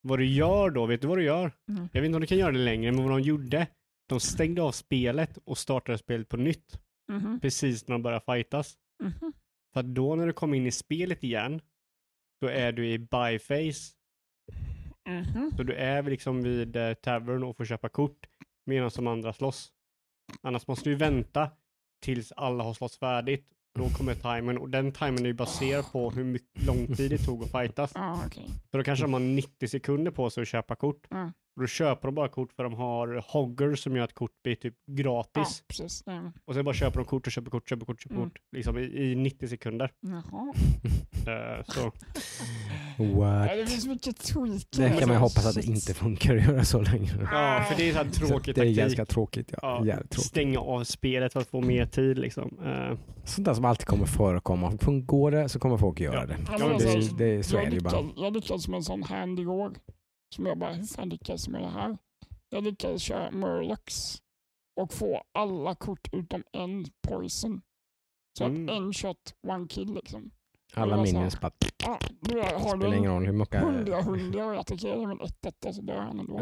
vad 0.00 0.18
du 0.18 0.26
gör 0.26 0.70
då, 0.70 0.86
vet 0.86 1.00
du 1.00 1.08
vad 1.08 1.18
du 1.18 1.24
gör? 1.24 1.52
Mm. 1.68 1.88
Jag 1.92 2.00
vet 2.00 2.06
inte 2.06 2.16
om 2.16 2.20
du 2.20 2.26
kan 2.26 2.38
göra 2.38 2.52
det 2.52 2.58
längre, 2.58 2.92
men 2.92 3.02
vad 3.04 3.12
de 3.12 3.20
gjorde, 3.20 3.66
de 4.08 4.20
stängde 4.20 4.62
av 4.62 4.72
spelet 4.72 5.38
och 5.44 5.58
startade 5.58 5.98
spelet 5.98 6.28
på 6.28 6.36
nytt, 6.36 6.80
Mhm, 7.08 7.40
precis 7.40 7.88
när 7.88 7.92
de 7.94 8.02
började 8.02 8.24
fightas. 8.34 8.74
mhm. 9.02 9.32
För 9.72 9.80
att 9.80 9.86
då 9.94 10.14
när 10.16 10.26
du 10.26 10.32
kommer 10.32 10.56
in 10.56 10.66
i 10.66 10.70
spelet 10.70 11.24
igen, 11.24 11.60
då 12.40 12.48
är 12.48 12.72
du 12.72 12.86
i 12.88 12.98
buy-face 12.98 13.94
Mhm. 15.08 15.50
Så 15.56 15.62
du 15.62 15.74
är 15.74 16.02
liksom 16.02 16.42
vid 16.42 16.76
eh, 16.76 16.94
tavern 16.94 17.42
och 17.44 17.56
får 17.56 17.64
köpa 17.64 17.88
kort 17.88 18.26
medan 18.66 18.90
de 18.96 19.06
andra 19.06 19.32
slåss. 19.32 19.72
Annars 20.42 20.66
måste 20.66 20.88
du 20.88 20.94
vänta 20.94 21.50
tills 22.02 22.32
alla 22.32 22.64
har 22.64 22.74
slåss 22.74 22.98
färdigt. 22.98 23.46
Då 23.78 23.88
kommer 23.88 24.14
timern 24.14 24.58
och 24.58 24.70
den 24.70 24.92
timern 24.92 25.18
är 25.18 25.26
ju 25.26 25.32
baserad 25.34 25.92
på 25.92 26.10
hur 26.10 26.24
mycket 26.24 26.66
lång 26.66 26.86
tid 26.86 27.10
det 27.10 27.18
tog 27.18 27.42
att 27.44 27.50
fightas. 27.50 27.92
Ah, 27.94 28.16
okej. 28.26 28.46
Så 28.70 28.76
då 28.76 28.84
kanske 28.84 29.04
de 29.04 29.12
har 29.12 29.20
90 29.20 29.68
sekunder 29.68 30.10
på 30.10 30.30
sig 30.30 30.42
att 30.42 30.48
köpa 30.48 30.76
kort. 30.76 31.06
Ja. 31.10 31.32
Och 31.56 31.62
då 31.62 31.66
köper 31.66 32.08
de 32.08 32.14
bara 32.14 32.28
kort 32.28 32.52
för 32.52 32.62
de 32.64 32.74
har 32.74 33.24
hogger 33.28 33.74
som 33.74 33.96
gör 33.96 34.04
att 34.04 34.14
kort 34.14 34.42
blir 34.42 34.54
typ 34.54 34.74
Ja, 34.86 34.94
gratis. 34.94 35.62
precis. 35.68 36.02
Ja. 36.06 36.32
Och 36.44 36.54
sen 36.54 36.64
bara 36.64 36.74
köper 36.74 36.96
de 36.96 37.04
kort 37.04 37.26
och 37.26 37.32
köper 37.32 37.50
kort, 37.50 37.68
köper 37.68 37.86
kort, 37.86 38.02
köper 38.02 38.14
Mm. 38.16 38.28
kort. 38.30 38.38
Liksom 38.52 38.78
i, 38.78 38.82
i 38.82 39.14
90 39.14 39.48
sekunder. 39.48 39.90
Jaha. 40.00 40.52
Eh, 41.26 41.64
så. 41.66 41.82
What? 43.04 43.48
Ja, 43.50 43.56
det 43.56 43.66
finns 43.66 43.86
mycket 43.86 44.18
tweaking. 44.18 44.60
Det 44.70 44.98
kan 44.98 45.08
man 45.08 45.16
hoppas 45.16 45.46
att 45.46 45.54
det 45.54 45.64
inte 45.66 45.94
funkar 45.94 46.36
att 46.36 46.44
göra 46.44 46.64
så 46.64 46.82
länge. 46.82 47.10
Ja, 47.32 47.64
för 47.68 47.76
det 47.76 47.88
är 47.88 47.92
så 47.92 47.98
här 47.98 48.10
Så 48.12 48.26
tråkig 48.26 48.54
det 48.54 48.60
är 48.60 48.74
ganska 48.74 49.04
tråkigt. 49.04 49.52
Ja. 49.62 49.82
Ja, 49.86 49.96
tråkigt. 49.96 50.20
stänga 50.20 50.58
av 50.60 50.84
spelet 50.84 51.32
för 51.32 51.40
att 51.40 51.46
få 51.48 51.60
mer 51.60 51.86
tid 51.86 52.18
liksom. 52.18 52.58
Eh, 52.64 52.98
Sånt 53.24 53.44
där 53.44 53.54
som 53.54 53.64
alltid 53.64 53.86
kommer 53.86 54.06
förekomma. 54.06 54.72
Går 55.04 55.30
det 55.30 55.48
så 55.48 55.58
kommer 55.58 55.76
folk 55.76 56.00
göra 56.00 56.20
Ja. 56.20 56.26
det. 56.26 56.36
Ja, 56.46 56.56
Ja, 56.58 56.66
det, 56.78 56.92
alltså, 56.94 57.14
det, 57.14 57.42
så 57.42 57.56
jag, 57.56 57.64
är 57.64 57.70
det 57.70 57.76
ju 57.76 57.80
bara. 57.82 58.04
jag 58.16 58.32
lyckades 58.34 58.68
med 58.68 58.76
en 58.76 58.82
sån 58.82 59.02
hand 59.02 59.40
igår. 59.40 59.72
Som 60.34 60.46
jag 60.46 60.58
bara, 60.58 60.72
hur 60.72 60.84
fan 60.84 61.08
lyckades 61.08 61.48
med 61.48 61.62
det 61.62 61.68
här? 61.68 61.98
Jag 62.48 62.64
lyckades 62.64 63.02
köra 63.02 63.30
Murlocs 63.30 64.22
och 64.80 64.92
få 64.92 65.22
alla 65.32 65.74
kort 65.74 66.08
utom 66.12 66.42
en 66.52 66.84
poison. 67.08 67.60
Så 68.38 68.44
Mm. 68.44 68.64
att 68.64 68.70
en 68.70 68.92
shot, 68.92 69.34
one 69.48 69.68
kill 69.68 69.94
liksom. 69.94 70.30
Alla 70.74 71.02
minions 71.02 71.40
bara, 71.40 71.52
Ja, 71.86 71.98
du 72.20 72.38
har 72.40 72.58
spelar 72.68 72.90
du 72.90 72.96
ingen 72.96 73.10
roll 73.12 73.26
hur 73.26 73.32
mycket... 73.32 73.62
hundra 73.62 74.02
hundra 74.02 74.46
och 74.46 74.54
jag 74.54 74.60
attackerar 74.60 75.06
med 75.06 75.20
ett 75.26 75.36
detta 75.42 75.72
så 75.72 75.82
dör 75.82 75.96
han 76.00 76.20
ändå. 76.20 76.38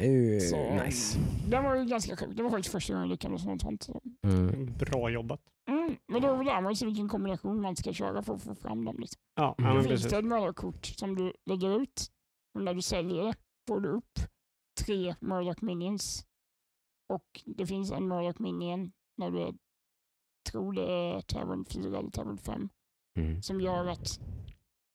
Är 0.00 0.10
ju 0.10 0.40
Så, 0.40 0.84
nice. 0.84 1.18
Det 1.48 1.60
var 1.60 1.74
ju 1.74 1.84
ganska 1.84 2.16
sjukt. 2.16 2.36
Det 2.36 2.42
var 2.42 2.50
faktiskt 2.50 2.72
första 2.72 2.92
gången 2.92 3.08
jag 3.08 3.14
lyckades 3.14 3.44
med 3.44 3.52
något 3.54 3.62
sånt. 3.62 3.82
Så. 3.82 4.00
Mm. 4.24 4.72
bra 4.78 5.10
jobbat. 5.10 5.40
Mm, 5.68 5.96
men 6.08 6.22
då 6.22 6.42
lär 6.42 6.60
man 6.60 6.76
sig 6.76 6.86
vilken 6.86 7.08
kombination 7.08 7.60
man 7.60 7.76
ska 7.76 7.92
köra 7.92 8.22
för 8.22 8.34
att 8.34 8.42
få 8.42 8.54
fram 8.54 8.84
dem. 8.84 8.96
Liksom. 8.98 9.20
Ja, 9.34 9.54
Mm. 9.58 9.76
Det 9.76 9.82
finns 9.88 10.02
det 10.02 10.18
ett 10.18 10.24
Murloc-kort 10.24 10.86
som 10.86 11.14
du 11.16 11.32
lägger 11.46 11.80
ut 11.82 12.06
och 12.56 12.62
när 12.62 12.74
du 12.74 12.82
säljer 12.82 13.24
det 13.24 13.34
får 13.68 13.80
du 13.80 13.88
upp 13.88 14.18
tre 14.84 15.14
Murloc 15.20 15.62
Minions. 15.62 16.26
Och 17.12 17.42
det 17.44 17.66
finns 17.66 17.90
en 17.92 18.08
Murloc 18.08 18.38
Minion 18.38 18.92
när 19.18 19.30
du 19.30 19.42
är, 19.42 19.54
tror 20.50 20.72
det 20.72 20.92
är 20.92 21.20
Tavern 21.20 21.64
4 21.64 21.98
eller 21.98 22.10
Tavern 22.10 22.38
5 22.38 22.68
Mm. 23.18 23.42
som 23.42 23.60
gör 23.60 23.86
att 23.86 24.20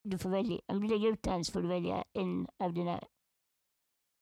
du 0.04 0.18
får 0.18 0.30
välja, 0.30 0.60
om 0.66 0.82
du 0.82 0.88
lägger 0.88 1.08
ut 1.14 1.24
den 1.24 1.44
så 1.44 1.52
får 1.52 1.62
du 1.62 1.68
välja 1.68 2.04
en 2.14 2.48
av 2.64 2.74
dina 2.74 3.04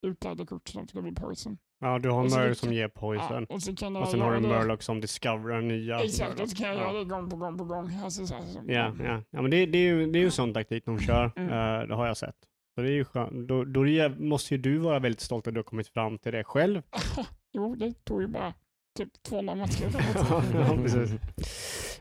utlärda 0.08 0.46
kort 0.46 0.68
som 0.70 0.88
ska 0.88 1.02
bli 1.02 1.12
poison. 1.12 1.58
Ja, 1.80 2.00
du 2.00 2.10
har 2.10 2.24
en 2.26 2.32
Murloc 2.32 2.60
som 2.60 2.74
ger 2.74 2.82
Ja, 2.82 2.90
poison. 2.90 3.46
och 3.46 3.62
så 3.62 3.76
kan 3.76 3.96
och 3.96 4.08
sen 4.08 4.22
har 4.22 4.32
du 4.32 4.38
en 4.38 4.44
Murloc 4.44 4.84
som 4.84 5.02
discoverar 5.02 5.62
nya. 5.62 6.00
Exakt, 6.04 6.40
och 6.40 6.50
så 6.50 6.56
kan 6.56 6.68
jag 6.68 6.78
ja. 6.78 6.82
göra 6.82 6.94
det 6.94 7.06
gång 7.06 7.30
på 7.30 7.36
gång 7.36 7.58
på 7.58 7.64
gång. 7.64 7.92
Alltså, 8.04 8.28
så 8.28 8.34
här, 8.36 8.42
så, 8.46 8.60
Ja, 8.68 8.96
ja. 9.04 9.24
ja 9.30 9.42
men 9.42 9.52
det, 9.52 9.66
det, 9.66 9.78
är 9.78 9.94
ju, 9.96 10.12
det 10.12 10.20
är 10.20 10.24
ju 10.24 10.32
sån 10.32 10.54
taktik 10.54 10.86
de 10.86 11.00
kör. 11.00 11.32
Mm. 11.36 11.50
Eh, 11.50 11.88
det 11.88 11.96
har 11.96 12.08
jag 12.08 12.18
sett. 12.18 12.36
Så 12.80 12.84
det 12.84 12.90
är 12.90 12.94
ju 12.94 13.06
skönt. 13.06 13.48
Då, 13.48 13.64
då 13.64 13.86
måste 14.18 14.56
ju 14.56 14.62
du 14.62 14.78
vara 14.78 15.00
väldigt 15.00 15.22
stolt 15.22 15.48
att 15.48 15.54
du 15.54 15.58
har 15.58 15.64
kommit 15.64 15.88
fram 15.88 16.18
till 16.18 16.32
det 16.32 16.44
själv. 16.44 16.82
Jo, 17.54 17.76
det 17.76 17.94
tog 18.04 18.22
ju 18.22 18.28
bara 18.28 18.54
typ 18.98 19.24
200 19.24 19.56
matcher. 19.56 19.90
ja, 20.54 20.78
precis. 20.84 21.12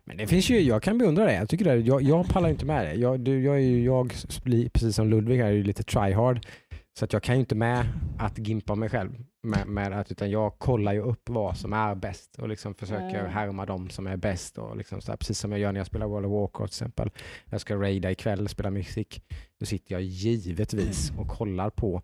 Men 0.04 0.16
det 0.16 0.26
finns 0.26 0.50
ju, 0.50 0.60
jag 0.60 0.82
kan 0.82 0.98
beundra 0.98 1.24
det. 1.24 1.34
Jag, 1.34 1.48
tycker 1.48 1.64
det 1.64 1.76
jag, 1.76 2.02
jag 2.02 2.28
pallar 2.28 2.48
inte 2.48 2.66
med 2.66 2.86
det. 2.86 2.94
Jag, 2.94 3.20
du, 3.20 3.42
jag 3.42 3.54
är 3.54 3.60
ju, 3.60 3.84
jag, 3.84 4.14
precis 4.72 4.96
som 4.96 5.08
Ludvig 5.08 5.38
här, 5.38 5.46
är 5.46 5.50
ju 5.50 5.62
lite 5.62 5.82
tryhard. 5.82 6.46
Så 6.98 7.04
att 7.04 7.12
jag 7.12 7.22
kan 7.22 7.34
ju 7.34 7.40
inte 7.40 7.54
med 7.54 7.86
att 8.18 8.38
gimpa 8.38 8.74
mig 8.74 8.88
själv. 8.88 9.24
Med, 9.42 9.66
med 9.66 9.92
att, 9.92 10.10
utan 10.10 10.30
jag 10.30 10.58
kollar 10.58 10.92
ju 10.92 11.00
upp 11.00 11.28
vad 11.28 11.56
som 11.56 11.72
är 11.72 11.94
bäst 11.94 12.38
och 12.38 12.48
liksom 12.48 12.74
försöker 12.74 13.18
Mm. 13.20 13.32
härma 13.32 13.66
dem 13.66 13.90
som 13.90 14.06
är 14.06 14.16
bäst. 14.16 14.58
Och 14.58 14.76
liksom 14.76 15.00
så 15.00 15.12
här, 15.12 15.16
precis 15.16 15.38
som 15.38 15.52
jag 15.52 15.60
gör 15.60 15.72
när 15.72 15.80
jag 15.80 15.86
spelar 15.86 16.06
World 16.06 16.26
of 16.26 16.32
Warcraft 16.32 16.72
till 16.72 16.84
exempel. 16.84 17.10
Jag 17.44 17.60
ska 17.60 17.76
raida 17.76 18.10
ikväll, 18.10 18.48
spela 18.48 18.70
musik. 18.70 19.22
Då 19.60 19.66
sitter 19.66 19.94
jag 19.94 20.02
givetvis 20.02 21.12
och 21.18 21.28
kollar 21.28 21.70
på 21.70 22.02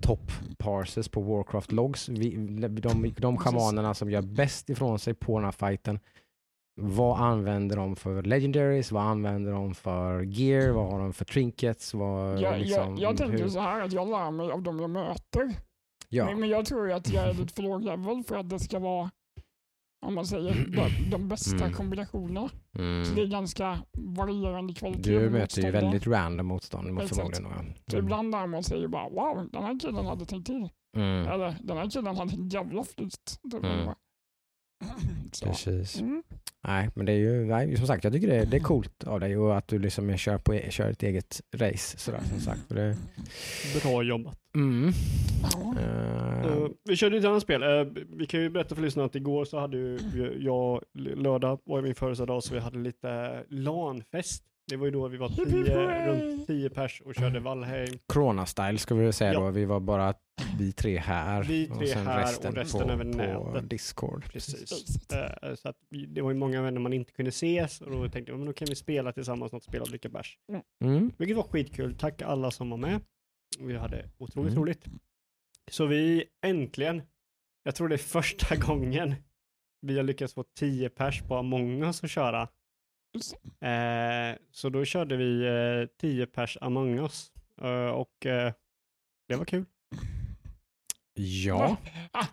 top 0.00 0.32
parsers 0.58 1.08
på 1.08 1.20
Warcraft 1.20 1.72
logs. 1.72 2.08
Vi, 2.08 2.36
de, 2.36 2.68
de, 2.68 3.14
de 3.18 3.36
schamanerna 3.38 3.94
som 3.94 4.10
gör 4.10 4.22
bäst 4.22 4.70
ifrån 4.70 4.98
sig 4.98 5.14
på 5.14 5.38
den 5.38 5.44
här 5.44 5.52
fighten 5.52 6.00
vad 6.80 7.20
använder 7.20 7.76
de 7.76 7.96
för 7.96 8.22
legendaries, 8.22 8.92
vad 8.92 9.02
använder 9.02 9.52
de 9.52 9.74
för 9.74 10.20
gear, 10.22 10.70
vad 10.70 10.90
har 10.90 10.98
de 10.98 11.12
för 11.12 11.24
trinkets, 11.24 11.94
vad 11.94 12.40
Jag, 12.40 12.58
liksom, 12.58 12.96
jag, 12.96 12.98
jag 12.98 13.16
tänker 13.16 13.38
hur- 13.38 13.48
så 13.48 13.60
här 13.60 13.82
att 13.82 13.92
jag 13.92 14.08
lär 14.08 14.30
mig 14.30 14.50
av 14.50 14.62
de 14.62 14.80
jag 14.80 14.90
möter. 14.90 15.54
Ja, 16.08 16.24
Men, 16.24 16.40
men 16.40 16.48
jag 16.48 16.66
tror 16.66 16.92
att 16.92 17.12
jag 17.12 17.28
är 17.28 17.34
lite 17.34 17.54
för 17.54 17.62
låg 17.62 17.82
level 17.84 18.22
för 18.24 18.36
att 18.36 18.48
det 18.50 18.58
ska 18.58 18.78
vara, 18.78 19.10
om 20.06 20.14
man 20.14 20.26
säger, 20.26 20.66
de, 20.76 21.10
de 21.10 21.28
bästa 21.28 21.56
Mm. 21.56 21.72
kombinationerna. 21.72 22.48
Så 22.72 22.78
mm. 22.82 23.14
det 23.14 23.22
är 23.22 23.26
ganska 23.26 23.78
varierande 23.98 24.74
kvalitet. 24.74 25.02
du 25.18 25.30
möter 25.30 25.62
ju 25.62 25.70
väldigt 25.70 26.06
random 26.06 26.46
motstånd 26.46 26.92
mot 26.92 27.08
förmodligen. 27.08 27.44
va? 27.44 27.64
Så 27.90 27.96
Mm. 27.96 28.04
ibland 28.06 28.30
lär 28.30 28.46
man 28.46 28.62
ju 28.62 28.88
bara 28.88 29.08
wow, 29.08 29.48
den 29.52 29.62
här 29.62 29.80
killen 29.80 30.06
hade 30.06 30.24
tänkt 30.26 30.46
till. 30.46 30.68
Mm. 30.96 31.26
Eller 31.26 31.56
den 31.62 31.76
här 31.76 31.90
killen 31.90 32.16
hade 32.16 32.34
en 32.34 32.48
jävla 32.48 32.84
flyt. 32.84 33.40
Typ. 33.52 33.64
Mm. 33.64 33.88
Så. 35.32 35.46
Precis. 35.46 36.02
Nej, 36.66 36.88
men 36.94 37.06
det 37.06 37.12
är 37.12 37.16
ju, 37.16 37.44
nej, 37.44 37.76
som 37.76 37.86
sagt, 37.86 38.04
jag 38.04 38.12
tycker 38.12 38.28
det, 38.28 38.44
det 38.44 38.56
är 38.56 38.60
coolt 38.60 39.04
av 39.04 39.20
dig 39.20 39.36
och 39.36 39.56
att 39.56 39.68
du 39.68 39.78
liksom 39.78 40.16
kör, 40.16 40.38
på, 40.38 40.58
kör 40.70 40.90
ett 40.90 41.02
eget 41.02 41.40
race. 41.56 41.98
Sådär, 41.98 42.20
som 42.30 42.40
sagt. 42.40 42.60
För 42.68 42.74
Det, 42.74 42.96
Bra 43.82 44.02
jobbat. 44.02 44.38
mm. 44.56 44.92
Eh, 45.78 46.68
vi 46.84 46.96
körde 46.96 47.16
ett 47.18 47.24
annat 47.24 47.42
spel. 47.42 47.62
Eh, 47.62 47.84
vi 48.16 48.26
kan 48.26 48.40
ju 48.40 48.50
berätta 48.50 48.74
för 48.74 48.82
lyssnarna 48.82 49.06
att 49.06 49.14
igår 49.14 49.44
så 49.44 49.58
hade 49.58 49.76
ju 49.76 49.98
jag, 50.38 50.82
lördag 50.94 51.58
var 51.64 51.82
min 51.82 51.94
födelsedag, 51.94 52.42
så 52.42 52.54
vi 52.54 52.60
hade 52.60 52.78
lite 52.78 53.42
LAN-fest. 53.48 54.42
Det 54.68 54.76
var 54.76 54.86
ju 54.86 54.90
då 54.90 55.08
vi 55.08 55.16
var 55.16 55.28
tio, 55.28 56.06
runt 56.06 56.46
10 56.46 56.70
pers 56.70 57.00
och 57.04 57.14
körde 57.14 57.40
Valheim. 57.40 57.98
Corona-style 58.12 58.76
ska 58.76 58.94
vi 58.94 59.04
väl 59.04 59.12
säga 59.12 59.32
Ja. 59.32 59.40
då. 59.40 59.50
Vi 59.50 59.64
var 59.64 59.80
bara 59.80 60.14
vi 60.58 60.72
tre 60.72 60.98
här. 60.98 61.42
Vi 61.44 61.66
tre 61.66 61.76
och 61.76 61.88
sen 61.88 62.06
här 62.06 62.16
och 62.18 62.22
resten, 62.28 62.54
resten 62.54 62.86
på, 62.86 62.92
över 62.92 63.04
på 63.04 63.16
nätet. 63.52 63.70
Discord. 63.70 64.24
Precis. 64.32 65.10
Eh, 65.12 65.54
så 65.54 65.68
att 65.68 65.76
vi, 65.90 66.06
det 66.06 66.22
var 66.22 66.30
ju 66.30 66.36
många 66.36 66.62
vänner 66.62 66.80
man 66.80 66.92
inte 66.92 67.12
kunde 67.12 67.28
ses 67.28 67.80
och 67.80 67.90
då 67.90 68.08
tänkte 68.08 68.32
jag, 68.32 68.38
men 68.38 68.46
då 68.46 68.52
kan 68.52 68.66
vi 68.68 68.74
spela 68.74 69.12
tillsammans 69.12 69.52
något 69.52 69.64
spel 69.64 69.80
och 69.82 69.88
dricka 69.88 70.08
bärs. 70.08 70.38
Mm. 70.84 71.12
Vilket 71.18 71.36
var 71.36 71.44
skitkul. 71.44 71.94
Tack 71.98 72.22
alla 72.22 72.50
som 72.50 72.70
var 72.70 72.76
med. 72.76 73.00
Vi 73.58 73.76
hade 73.76 74.08
otroligt 74.18 74.52
Mm. 74.52 74.62
roligt. 74.62 74.84
Så 75.70 75.86
vi 75.86 76.24
äntligen, 76.44 77.02
jag 77.62 77.74
tror 77.74 77.88
det 77.88 77.94
är 77.94 77.98
första 77.98 78.56
gången 78.66 79.14
vi 79.80 79.96
har 79.96 80.04
lyckats 80.04 80.34
få 80.34 80.44
10 80.58 80.88
pers 80.88 81.22
på 81.22 81.36
Among 81.36 81.82
us 81.82 82.04
att 82.04 82.10
köra. 82.10 82.48
Eh, 83.60 84.38
så 84.50 84.68
då 84.68 84.84
körde 84.84 85.16
vi 85.16 85.46
eh, 85.46 85.96
10 86.00 86.26
pers 86.26 86.58
Among 86.60 86.98
us. 86.98 87.32
Eh, 87.62 87.88
och 87.88 88.26
eh, 88.26 88.52
det 89.28 89.36
var 89.36 89.44
kul. 89.44 89.64
Ja, 91.14 91.76
Ah, 92.12 92.26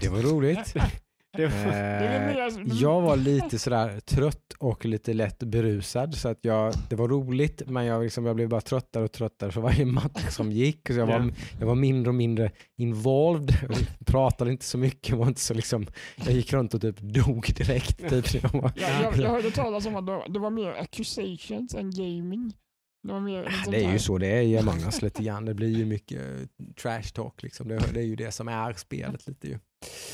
det 0.00 0.08
var 0.08 0.22
roligt. 0.22 0.74
Det 1.36 1.46
var, 1.46 1.72
Eh, 1.72 2.72
jag 2.80 3.00
var 3.00 3.16
lite 3.16 3.58
sådär 3.58 4.00
trött 4.00 4.52
och 4.58 4.84
lite 4.84 5.12
lätt 5.14 5.38
berusad 5.42 6.14
så 6.14 6.28
att 6.28 6.38
jag, 6.40 6.74
det 6.90 6.96
var 6.96 7.08
roligt 7.08 7.62
men 7.66 7.84
jag, 7.84 8.02
liksom, 8.02 8.26
jag 8.26 8.36
blev 8.36 8.48
bara 8.48 8.60
tröttare 8.60 9.04
och 9.04 9.12
tröttare 9.12 9.52
för 9.52 9.60
varje 9.60 9.86
match 9.86 10.28
som 10.30 10.52
gick. 10.52 10.86
Så 10.88 10.92
jag, 10.92 11.08
Ja. 11.08 11.18
var, 11.18 11.32
jag 11.60 11.66
var 11.66 11.74
mindre 11.74 12.08
och 12.10 12.14
mindre 12.14 12.50
involved, 12.76 13.54
pratade 14.06 14.50
inte 14.50 14.64
så 14.64 14.78
mycket, 14.78 15.16
var 15.16 15.26
inte 15.26 15.40
så 15.40 15.54
liksom, 15.54 15.86
jag 16.24 16.34
gick 16.34 16.52
runt 16.52 16.74
och 16.74 16.80
typ 16.80 17.00
dog 17.00 17.46
direkt. 17.56 18.08
Typ. 18.08 18.42
Jag 18.42 18.52
var, 18.52 18.72
Jag, 18.76 19.02
jag, 19.02 19.16
jag 19.16 19.30
hörde 19.30 19.50
talas 19.50 19.86
om 19.86 19.96
att 19.96 20.32
det, 20.34 20.38
var 20.38 20.50
mer 20.50 20.70
accusations 20.72 21.74
än 21.74 21.90
gaming. 21.90 22.52
Det, 23.08 23.20
mer, 23.20 23.42
Ja, 23.44 23.50
sånt 23.64 23.70
Det 23.70 23.84
är 23.84 23.92
ju 23.92 23.98
så 23.98 24.18
det 24.18 24.26
är 24.26 24.42
i 24.42 24.58
Among 24.58 24.80
us 24.84 25.02
lite 25.02 25.22
grann. 25.22 25.44
Det 25.44 25.54
blir 25.54 25.78
ju 25.78 25.84
mycket 25.84 26.20
eh, 26.20 26.66
trash 26.82 27.02
talk 27.14 27.42
liksom. 27.42 27.68
Det, 27.68 27.82
det 27.94 28.00
är 28.00 28.04
ju 28.04 28.16
det 28.16 28.30
som 28.32 28.48
är 28.48 28.72
spelet 28.72 29.26
lite 29.26 29.48
ju. 29.48 29.58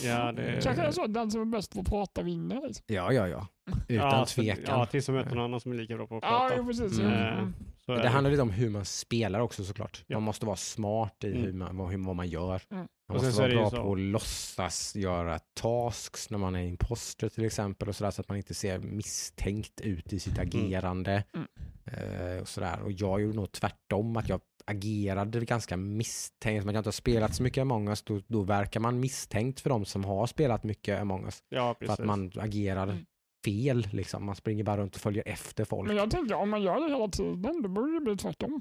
Ja, 0.04 0.32
det, 0.32 0.60
Kanske 0.62 0.82
är 0.82 0.90
så 0.90 1.04
att 1.04 1.14
den 1.14 1.30
som 1.30 1.40
är 1.40 1.44
bäst 1.44 1.74
på 1.74 1.80
att 1.80 1.86
prata 1.88 2.22
vinner. 2.22 2.60
Liksom. 2.66 2.84
Ja, 2.86 3.12
ja, 3.12 3.28
ja. 3.28 3.46
Utan 3.88 4.18
ja, 4.18 4.26
tvekan. 4.26 4.64
Ja, 4.66 4.86
tills 4.86 5.06
de 5.06 5.12
möter 5.12 5.34
någon 5.34 5.44
annan 5.44 5.60
som 5.60 5.72
är 5.72 5.76
lika 5.76 5.96
bra 5.96 6.06
på 6.06 6.16
att 6.16 6.22
Ja, 6.22 6.38
prata. 6.48 6.54
jo, 6.56 6.66
precis. 6.66 6.98
Mm. 6.98 7.12
Ja. 7.12 7.18
Eh, 7.18 7.38
Mm. 7.38 7.54
så 7.86 7.92
är 7.92 7.96
Men 7.96 8.04
det 8.04 8.10
handlar 8.10 8.30
lite 8.30 8.42
om 8.42 8.50
hur 8.50 8.70
man 8.70 8.84
spelar 8.84 9.40
också 9.40 9.64
såklart. 9.64 10.04
Ja. 10.06 10.16
Man 10.16 10.22
måste 10.22 10.46
vara 10.46 10.56
smart 10.56 11.24
i 11.24 11.26
Mm. 11.26 11.42
hur 11.42 11.52
man, 11.52 11.76
vad, 11.76 11.90
hur, 11.90 11.98
vad 12.06 12.16
man 12.16 12.28
gör. 12.28 12.62
Mm. 12.70 12.86
Man 13.08 13.16
måste 13.24 13.40
vara 13.40 13.48
det 13.48 13.54
bra 13.54 13.70
på 13.70 13.92
att 13.92 13.98
låtsas 13.98 14.96
göra 14.96 15.38
tasks 15.60 16.30
när 16.30 16.38
man 16.38 16.54
är 16.56 16.62
imposter 16.64 17.28
till 17.28 17.44
exempel 17.44 17.88
och 17.88 17.96
sådär 17.96 18.10
så 18.10 18.20
att 18.20 18.28
man 18.28 18.36
inte 18.36 18.54
ser 18.54 18.78
misstänkt 18.78 19.80
ut 19.80 20.12
i 20.12 20.20
sitt 20.20 20.38
agerande. 20.38 21.24
Mm. 21.34 21.46
Eh, 21.84 22.40
och, 22.42 22.48
sådär. 22.48 22.80
och 22.82 22.92
jag 22.92 23.20
gjorde 23.20 23.36
nog 23.36 23.52
tvärtom, 23.52 24.16
att 24.16 24.28
jag 24.28 24.40
agerade 24.70 25.40
ganska 25.44 25.76
misstänkt. 25.76 26.64
Man 26.64 26.74
kan 26.74 26.78
inte 26.80 26.88
ha 26.88 26.92
spelat 26.92 27.34
så 27.34 27.42
mycket 27.42 27.60
Among 27.62 27.88
us, 27.88 28.02
då, 28.02 28.20
då 28.26 28.42
verkar 28.42 28.80
man 28.80 29.00
misstänkt 29.00 29.60
för 29.60 29.70
de 29.70 29.84
som 29.84 30.04
har 30.04 30.26
spelat 30.26 30.64
mycket 30.64 31.00
Among 31.00 31.24
us. 31.24 31.42
Ja, 31.48 31.74
För 31.74 31.86
precis. 31.86 32.00
att 32.00 32.06
man 32.06 32.32
agerar 32.36 32.82
Mm. 32.88 33.04
fel, 33.44 33.88
liksom. 33.92 34.24
man 34.26 34.36
springer 34.36 34.64
bara 34.64 34.76
runt 34.76 34.94
och 34.94 35.00
följer 35.00 35.22
efter 35.28 35.64
folk. 35.64 35.88
Men 35.88 35.96
jag 35.96 36.10
tänker 36.10 36.34
om 36.34 36.50
man 36.50 36.62
gör 36.62 36.80
det 36.80 36.94
hela 36.94 37.08
tiden, 37.08 37.62
då 37.62 37.68
borde 37.68 37.94
det 37.94 38.00
bli 38.00 38.16
tvärtom. 38.16 38.60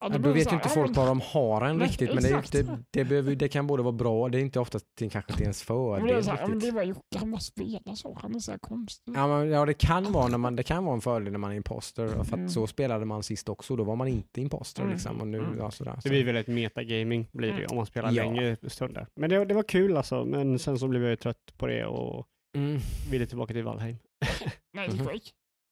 Ja, 0.00 0.08
då 0.08 0.18
då 0.18 0.28
det 0.28 0.34
vet 0.34 0.52
ju 0.52 0.56
inte 0.56 0.68
folk 0.68 0.96
vad 0.96 1.06
de 1.06 1.20
har 1.20 1.62
en 1.62 1.76
Nej, 1.76 1.86
riktigt, 1.88 2.14
men 2.14 2.22
det, 2.22 2.30
inte- 2.30 2.78
det, 2.90 3.04
behöver, 3.04 3.34
det 3.34 3.48
kan 3.48 3.66
både 3.66 3.82
vara 3.82 3.92
bra, 3.92 4.28
det 4.28 4.38
är 4.38 4.42
inte 4.42 4.60
ofta 4.60 4.78
till, 4.98 5.10
kanske 5.10 5.32
till 5.32 5.42
ens 5.42 5.68
Men 5.68 5.76
det, 5.76 5.94
är 5.96 6.00
fördel 6.00 6.24
så 6.24 6.30
här, 6.30 6.38
ja, 6.40 6.46
men 6.48 6.58
det 6.58 6.70
var 6.70 6.82
Jocke, 6.82 7.18
han 7.18 7.30
bara 7.30 7.40
spelar 7.40 7.94
så. 7.94 8.18
Han 8.22 8.34
är 8.34 8.38
så 8.38 8.50
här 8.50 8.58
konstig. 8.58 9.12
Ja, 9.16 9.26
men, 9.26 9.48
ja, 9.50 9.64
det 9.66 9.74
kan 9.74 10.12
vara 10.12 10.28
när 10.28 10.38
man, 10.38 10.56
det 10.56 10.62
kan 10.62 10.84
vara 10.84 10.94
en 10.94 11.00
fördel 11.00 11.32
när 11.32 11.38
man 11.38 11.50
är 11.52 11.56
imposter, 11.56 12.08
för 12.08 12.20
att 12.20 12.32
Mm. 12.32 12.48
så 12.48 12.66
spelade 12.66 13.04
man 13.04 13.22
sist 13.22 13.48
också, 13.48 13.76
då 13.76 13.84
var 13.84 13.96
man 13.96 14.08
inte 14.08 14.40
imposter 14.40 14.82
Mm. 14.82 14.92
liksom, 14.94 15.20
och 15.20 15.26
nu, 15.26 15.38
Mm. 15.38 15.58
ja, 15.58 15.70
sådär. 15.70 15.92
Det 15.96 16.02
Så. 16.02 16.08
blir 16.08 16.24
väl 16.24 16.36
ett 16.36 16.46
metagaming 16.46 17.28
blir 17.32 17.48
det 17.48 17.54
Mm. 17.54 17.66
om 17.70 17.76
man 17.76 17.86
spelar 17.86 18.12
Ja. 18.12 18.22
längre 18.24 18.56
stunder. 18.66 19.06
Men 19.16 19.30
det, 19.30 19.44
det 19.44 19.54
var 19.54 19.62
kul 19.62 19.96
alltså, 19.96 20.24
men 20.24 20.58
sen 20.58 20.78
så 20.78 20.88
blev 20.88 21.02
jag 21.02 21.10
ju 21.10 21.16
trött 21.16 21.52
på 21.58 21.66
det 21.66 21.84
och 21.86 22.26
Mm. 22.56 22.80
ville 23.10 23.26
tillbaka 23.26 23.52
till 23.54 23.64
Valheim. 23.64 23.96
Nej, 24.72 24.88
till 24.88 24.98
Mhm. 24.98 25.06
Quake. 25.08 25.30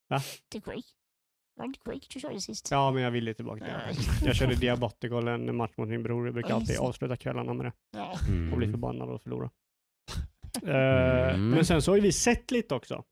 Va? 0.09 0.21
Till 0.53 0.63
Quake. 0.63 0.83
Var 1.57 1.65
det 1.65 1.67
inte 1.67 1.79
Quake 1.81 2.07
du 2.15 2.21
körde 2.21 2.41
sist? 2.41 2.69
Ja, 2.71 2.91
men 2.91 3.03
jag 3.03 3.11
ville 3.11 3.35
tillbaka 3.35 3.65
till. 3.65 3.73
Valheim. 3.73 3.97
Jag 4.25 4.37
körde 4.37 4.55
Diabotical 4.55 5.29
en 5.29 5.57
match 5.57 5.73
mot 5.77 5.89
min 5.89 6.03
bror. 6.03 6.27
Jag 6.27 6.35
brukar 6.35 6.55
alltid 6.55 6.77
det. 6.77 6.81
avsluta 6.81 7.17
kvällarna 7.17 7.55
med 7.55 7.67
det 7.67 7.73
Ja. 7.99 8.11
och 8.53 8.57
bli 8.59 8.67
Mm. 8.67 8.71
förbannad 8.71 9.09
och 9.09 9.23
förlora. 9.23 9.51
Eh, 10.63 11.35
Mm. 11.35 11.51
Men 11.51 11.65
sen 11.65 11.83
så 11.83 11.91
har 11.91 11.97
ju 11.97 12.03
vi 12.03 12.13
sett 12.13 12.51
lite 12.51 12.75
också. 12.75 13.05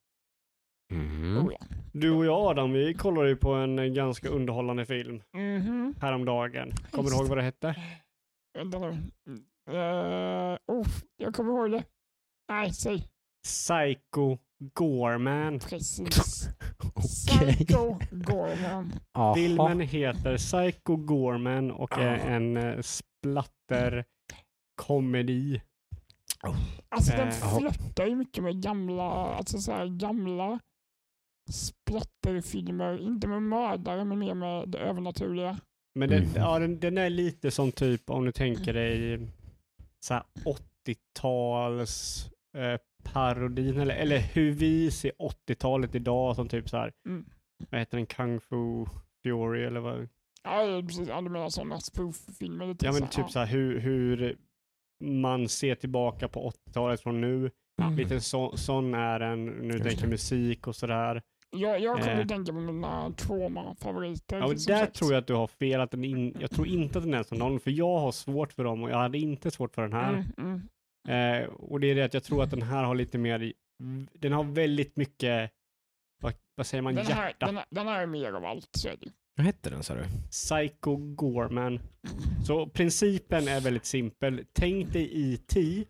Mm. 0.92 1.38
Oh. 1.38 1.52
Du 1.92 2.10
och 2.10 2.24
jag 2.26 2.34
Adam, 2.50 2.72
vi 2.72 2.94
kollade 2.94 3.28
ju 3.28 3.36
på 3.36 3.52
en 3.52 3.94
ganska 3.94 4.28
underhållande 4.28 4.86
film 4.86 5.22
Mhm. 5.32 5.94
häromdagen. 6.00 6.72
Kommer 6.90 7.10
du 7.10 7.16
ihåg 7.16 7.28
vad 7.28 7.38
det 7.38 7.42
hette? 7.42 7.74
Vänta 8.58 8.78
nu. 8.78 8.86
Uh, 9.70 10.58
oh, 10.66 10.86
jag 11.16 11.34
kommer 11.34 11.50
ihåg 11.52 11.70
det. 11.70 11.84
Nej, 12.48 12.72
säg. 12.72 13.08
Psycho 13.44 14.38
Gorman. 14.74 15.58
Precis. 15.58 16.48
Okej. 16.94 17.54
Psycho 17.56 17.98
Gorman. 18.10 18.92
Filmen 19.34 19.80
heter 19.80 20.36
Psycho 20.36 20.96
Gorman 20.96 21.70
och 21.70 21.98
är 21.98 22.12
Ah. 22.14 22.16
en 22.16 22.56
eh, 22.56 22.80
splatter 22.80 24.04
komedi. 24.82 25.62
Alltså 26.88 27.12
den 27.12 27.28
Eh, 27.28 27.58
flörtar 27.58 28.06
ju 28.06 28.14
mycket 28.16 28.44
med 28.44 28.62
gamla, 28.62 29.02
alltså 29.12 29.58
så 29.58 29.72
här 29.72 29.86
gamla 29.86 30.58
splatterfilmer. 31.50 32.98
Inte 33.02 33.26
med 33.28 33.42
mördare, 33.42 34.04
men 34.04 34.18
mer 34.18 34.34
med 34.34 34.68
det 34.68 34.78
övernaturliga. 34.78 35.58
Men 35.94 36.08
den, 36.08 36.22
Mm. 36.22 36.32
ja, 36.36 36.58
den, 36.58 36.80
den 36.80 36.98
är 36.98 37.10
lite 37.10 37.50
som 37.50 37.72
typ 37.72 38.10
om 38.10 38.24
du 38.24 38.32
tänker 38.32 38.72
dig 38.72 39.20
så 40.00 40.14
här 40.14 40.22
80-tals 40.44 42.26
eh, 42.56 42.78
parodin 43.04 43.80
eller, 43.80 43.94
eller 43.94 44.18
hur 44.18 44.50
vi 44.52 44.90
ser 44.90 45.12
80-talet 45.48 45.94
idag 45.94 46.36
som 46.36 46.48
typ 46.48 46.68
så 46.68 46.76
här, 46.76 46.92
Mm. 47.06 47.24
vad 47.70 47.80
heter 47.80 47.96
den, 47.96 48.06
Kung 48.06 48.40
Fu 48.40 48.86
Fury 49.22 49.64
eller 49.64 49.80
vad? 49.80 50.08
Ja, 50.44 50.82
precis. 50.86 51.08
Ja, 51.08 51.20
du 51.20 51.28
menar 51.28 51.48
sådana 51.48 51.80
spoof-filmer. 51.80 52.66
lite 52.66 52.86
Ja 52.86 52.92
så 52.92 52.98
men 52.98 53.02
här, 53.02 53.10
typ 53.22 53.30
så 53.30 53.38
här 53.38 53.46
hur, 53.46 53.78
hur 53.80 54.36
man 55.04 55.48
ser 55.48 55.74
tillbaka 55.74 56.28
på 56.28 56.50
80-talet 56.50 57.00
från 57.00 57.20
nu. 57.20 57.50
Mm. 57.82 57.96
Lite 57.96 58.20
så, 58.20 58.56
sån 58.56 58.94
är 58.94 59.18
den, 59.20 59.44
nu 59.46 59.72
Just 59.72 59.84
tänker 59.84 60.02
det. 60.02 60.08
musik 60.08 60.66
och 60.66 60.76
sådär. 60.76 61.22
Jag, 61.56 61.80
jag 61.80 61.98
kommer 61.98 62.12
Eh. 62.14 62.20
att 62.20 62.28
tänka 62.28 62.52
på 62.52 62.58
mina 62.60 63.10
trauma-favoriter. 63.12 64.38
Ja, 64.38 64.44
och 64.44 64.50
där 64.54 64.58
sagt. 64.58 64.94
tror 64.96 65.12
jag 65.12 65.20
att 65.20 65.26
du 65.26 65.34
har 65.34 65.46
fel. 65.46 65.80
Att 65.80 65.90
den 65.90 66.04
in, 66.04 66.36
jag 66.40 66.50
tror 66.50 66.66
inte 66.66 66.98
att 66.98 67.04
den 67.04 67.14
är 67.14 67.22
som 67.22 67.38
någon, 67.38 67.60
för 67.60 67.70
jag 67.70 67.98
har 67.98 68.12
svårt 68.12 68.52
för 68.52 68.64
dem 68.64 68.82
och 68.82 68.90
jag 68.90 68.96
hade 68.96 69.18
inte 69.18 69.50
svårt 69.50 69.74
för 69.74 69.82
den 69.82 69.92
här. 69.92 70.12
Mm, 70.12 70.24
mm. 70.38 70.60
Eh, 71.08 71.44
och 71.48 71.80
det 71.80 71.86
är 71.90 71.94
det 71.94 72.04
att 72.04 72.14
jag 72.14 72.24
tror 72.24 72.42
att 72.42 72.50
den 72.50 72.62
här 72.62 72.84
har 72.84 72.94
lite 72.94 73.18
mer, 73.18 73.52
den 74.12 74.32
har 74.32 74.44
väldigt 74.44 74.96
mycket, 74.96 75.50
vad, 76.22 76.34
vad 76.56 76.66
säger 76.66 76.82
man, 76.82 76.94
Den, 76.94 77.06
här, 77.06 77.26
hjärta. 77.26 77.46
den, 77.46 77.56
här- 77.56 77.66
den 77.70 77.86
här 77.88 78.02
är 78.02 78.06
mer 78.06 78.32
av 78.32 78.44
allt, 78.44 78.68
så 78.72 78.88
är 78.88 78.96
det 79.00 79.06
ju. 79.06 79.12
Vad 79.36 79.46
hette 79.46 79.70
den 79.70 79.82
sa 79.82 79.94
du? 79.94 80.04
Psycho 80.30 80.96
Gorman. 80.96 81.80
Så 82.46 82.66
principen 82.66 83.48
är 83.48 83.60
väldigt 83.60 83.84
simpel. 83.86 84.44
Tänk 84.52 84.92
dig 84.92 85.32
E.T. 85.34 85.84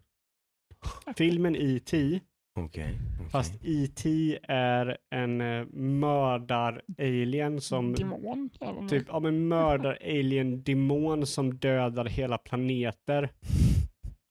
Filmen 1.17 1.57
E.T. 1.57 2.21
Okej. 2.61 2.85
okej. 3.19 3.29
Fast 3.31 3.55
E.T. 3.65 4.39
är 4.43 4.99
en 5.15 5.41
eh, 5.41 5.67
mördar-alien 5.73 7.61
som 7.61 7.95
Demon. 7.95 8.51
typ, 8.89 9.05
ja 9.09 9.21
men 9.21 9.49
mördar-alien-demon 9.49 11.27
som 11.27 11.59
dödar 11.59 12.05
hela 12.05 12.39
planeter. 12.39 13.29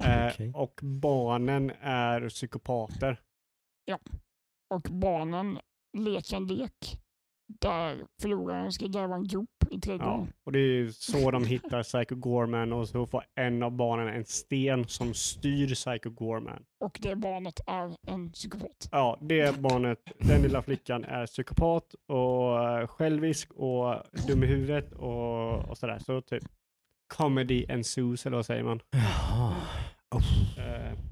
Eh, 0.03 0.27
Okej. 0.33 0.51
Och 0.55 0.79
barnen 0.83 1.71
är 1.81 2.29
psykopater. 2.29 3.19
och 4.73 4.81
barnen 4.91 5.59
leker 5.97 6.35
en 6.37 6.47
lek 6.47 6.97
där 7.61 8.05
förloraren 8.21 8.71
ska 8.71 8.85
gräva 8.87 9.15
en 9.15 9.27
grop 9.27 9.49
i 9.69 9.75
Ja, 9.75 9.79
trädgården. 9.79 10.33
och 10.45 10.51
det 10.51 10.59
är 10.59 10.63
ju 10.73 10.91
så 10.91 11.31
de 11.31 11.45
hittar 11.45 11.83
Psycho 11.83 12.15
Gorman 12.15 12.73
och 12.73 12.87
så 12.89 13.05
får 13.05 13.23
en 13.35 13.63
av 13.63 13.71
barnen 13.71 14.07
en 14.07 14.25
sten 14.25 14.87
som 14.87 15.13
styr 15.13 15.67
Psycho 15.75 16.09
Gorman. 16.09 16.63
Och 16.79 16.99
det 17.01 17.15
barnet 17.15 17.59
är 17.67 17.95
en 18.07 18.31
psykopat. 18.31 18.89
Ja, 18.91 19.17
det 19.21 19.57
barnet, 19.59 19.99
den 20.19 20.41
lilla 20.41 20.61
flickan 20.61 21.03
är 21.03 21.25
psykopat 21.25 21.93
och 22.07 22.89
självisk 22.89 23.51
och 23.53 23.95
dum 24.27 24.43
i 24.43 24.47
huvudet 24.47 24.91
och, 24.91 25.69
och 25.69 25.77
sådär. 25.77 25.99
Så 25.99 26.21
typ 26.21 26.43
comedy 27.17 27.65
ensues, 27.69 28.25
eller 28.25 28.37
vad 28.37 28.45
säger 28.45 28.63
man? 28.63 28.79
Jaha. 28.91 29.55
Oh. 30.15 30.23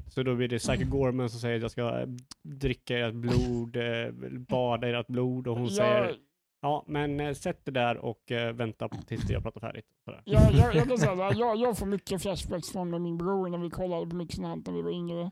Så 0.10 0.24
då 0.24 0.36
blir 0.36 0.48
det 0.48 0.60
Psycho 0.60 0.86
Gorman 0.86 1.30
som 1.30 1.40
säger 1.40 1.56
att 1.56 1.62
jag 1.62 1.72
ska 1.72 2.00
eh, 2.00 2.08
dricka 2.44 2.98
ert 2.98 3.14
blod, 3.14 3.76
eh, 3.76 4.12
bada 4.50 4.90
i 4.90 4.94
ert 4.94 5.08
blod 5.08 5.48
och 5.48 5.58
hon 5.58 5.70
säger 5.70 6.06
Jag, 6.06 6.16
ja 6.62 6.84
men 6.88 7.36
sätt 7.36 7.62
det 7.64 7.72
där 7.72 7.98
och 7.98 8.32
vänta 8.54 8.90
tills 9.08 9.30
jag 9.30 9.44
pratar 9.44 9.62
färdigt. 9.62 9.86
Sådär. 10.06 10.22
jag, 10.26 10.54
jag, 10.54 10.76
jag, 10.76 10.88
kan 10.88 10.98
säga 10.98 11.16
så 11.16 11.24
här, 11.24 11.36
jag, 11.40 11.58
jag 11.58 11.78
får 11.78 11.86
mycket 11.86 12.22
flashbacks 12.22 12.72
från 12.72 12.90
med 12.90 13.02
min 13.02 13.18
bror 13.18 13.50
när 13.50 13.58
vi 13.58 13.70
kollade 13.70 14.08
på 14.08 14.16
mycket 14.16 14.36
sånt 14.36 14.68
när 14.68 14.74
vi 14.74 14.82
var 14.82 14.92
yngre. 14.92 15.32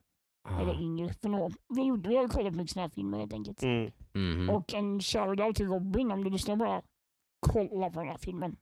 Eller 0.61 0.81
yngre, 0.81 1.13
för 1.21 1.29
några, 1.29 1.49
vi, 1.75 2.09
vi 2.09 2.17
har 2.17 2.27
kollat 2.27 2.53
på 2.53 2.57
mycket 2.57 2.73
såna 2.73 2.85
här 2.85 2.89
filmer 2.89 3.17
helt 3.17 3.33
enkelt. 3.33 3.63
Mm. 3.63 3.91
Mhm. 4.13 4.49
Och 4.49 4.73
en 4.73 4.99
shoutout 4.99 5.55
till 5.55 5.67
Robin 5.67 6.11
om 6.11 6.23
du 6.23 6.29
lyssnar 6.29 6.55
bara. 6.55 6.81
Kolla 7.39 7.89
på 7.89 7.99
den 7.99 8.09
här 8.09 8.17
filmen. 8.17 8.55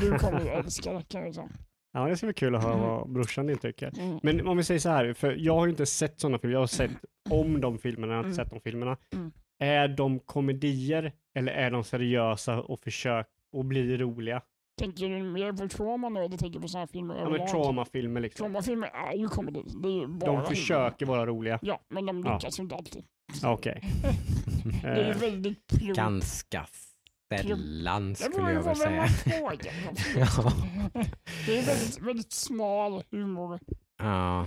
Du 0.00 0.18
kommer 0.18 0.40
att 0.40 0.64
älska 0.64 0.92
det 0.92 1.02
kan 1.08 1.24
jag 1.24 1.34
säga. 1.34 1.48
Ja 1.92 2.06
det 2.06 2.16
ska 2.16 2.26
bli 2.26 2.34
kul 2.34 2.54
att 2.54 2.62
höra 2.62 2.76
vad 2.76 3.10
brorsan 3.12 3.46
din 3.46 3.58
tycker. 3.58 3.98
Mm. 4.00 4.18
Men 4.22 4.46
om 4.46 4.56
vi 4.56 4.64
säger 4.64 4.80
så 4.80 4.88
här, 4.88 5.12
för 5.12 5.32
jag 5.38 5.54
har 5.54 5.66
ju 5.66 5.70
inte 5.70 5.86
sett 5.86 6.20
sådana 6.20 6.38
filmer, 6.38 6.52
jag 6.54 6.60
har 6.60 6.66
sett 6.66 6.90
om 7.30 7.60
de 7.60 7.78
filmerna, 7.78 8.12
jag 8.12 8.18
har 8.22 8.28
inte 8.28 8.40
Mm. 8.40 8.44
sett 8.46 8.50
de 8.50 8.60
filmerna. 8.70 8.96
Mm. 9.14 9.32
Är 9.60 9.88
de 9.88 10.18
komedier 10.20 11.12
eller 11.34 11.52
är 11.52 11.70
de 11.70 11.84
seriösa 11.84 12.60
och 12.62 12.80
försök 12.80 13.26
och 13.52 13.64
bli 13.64 13.96
roliga? 13.96 14.42
Tänker 14.78 15.08
du 15.08 15.22
mer 15.22 15.52
på 15.52 15.68
trauma 15.68 16.08
nu 16.08 16.20
eller 16.24 16.36
tänker 16.38 16.58
du 16.58 16.62
på 16.62 16.68
sådana 16.68 16.82
här 16.82 16.86
filmer 16.92 17.16
Ja 17.20 17.30
men 17.30 17.46
traumafilmer 17.48 18.20
liksom. 18.20 18.44
Traumafilmer 18.44 18.88
är 19.12 19.16
ju 19.16 19.28
komedi. 19.28 19.62
Det 19.82 19.88
är 19.88 19.92
ju 20.00 20.06
bara 20.06 20.32
De 20.32 20.46
försöker 20.46 21.06
vara 21.06 21.26
roliga. 21.26 21.58
Ja, 21.62 21.80
men 21.88 22.06
de 22.06 22.22
Ja. 22.26 22.34
lyckas 22.34 22.58
ju 22.58 22.62
inte 22.62 22.74
alltid. 22.74 23.04
Okej. 23.44 23.82
Det 24.82 24.88
är 24.88 25.04
ju 25.06 25.10
Eh, 25.10 25.16
väldigt 25.18 25.66
plumpt. 25.66 25.96
Ganska 25.96 26.66
sällan 27.36 28.08
Det 28.08 28.14
skulle 28.18 28.52
jag 28.52 28.62
väl 28.62 28.76
säga. 28.76 29.06
Ja. 30.16 30.52
Det 31.46 31.58
är 31.58 31.66
väldigt, 31.66 32.00
väldigt 32.00 32.32
smal 32.32 33.02
humorgenre 33.10 33.60
Ja. 34.00 34.46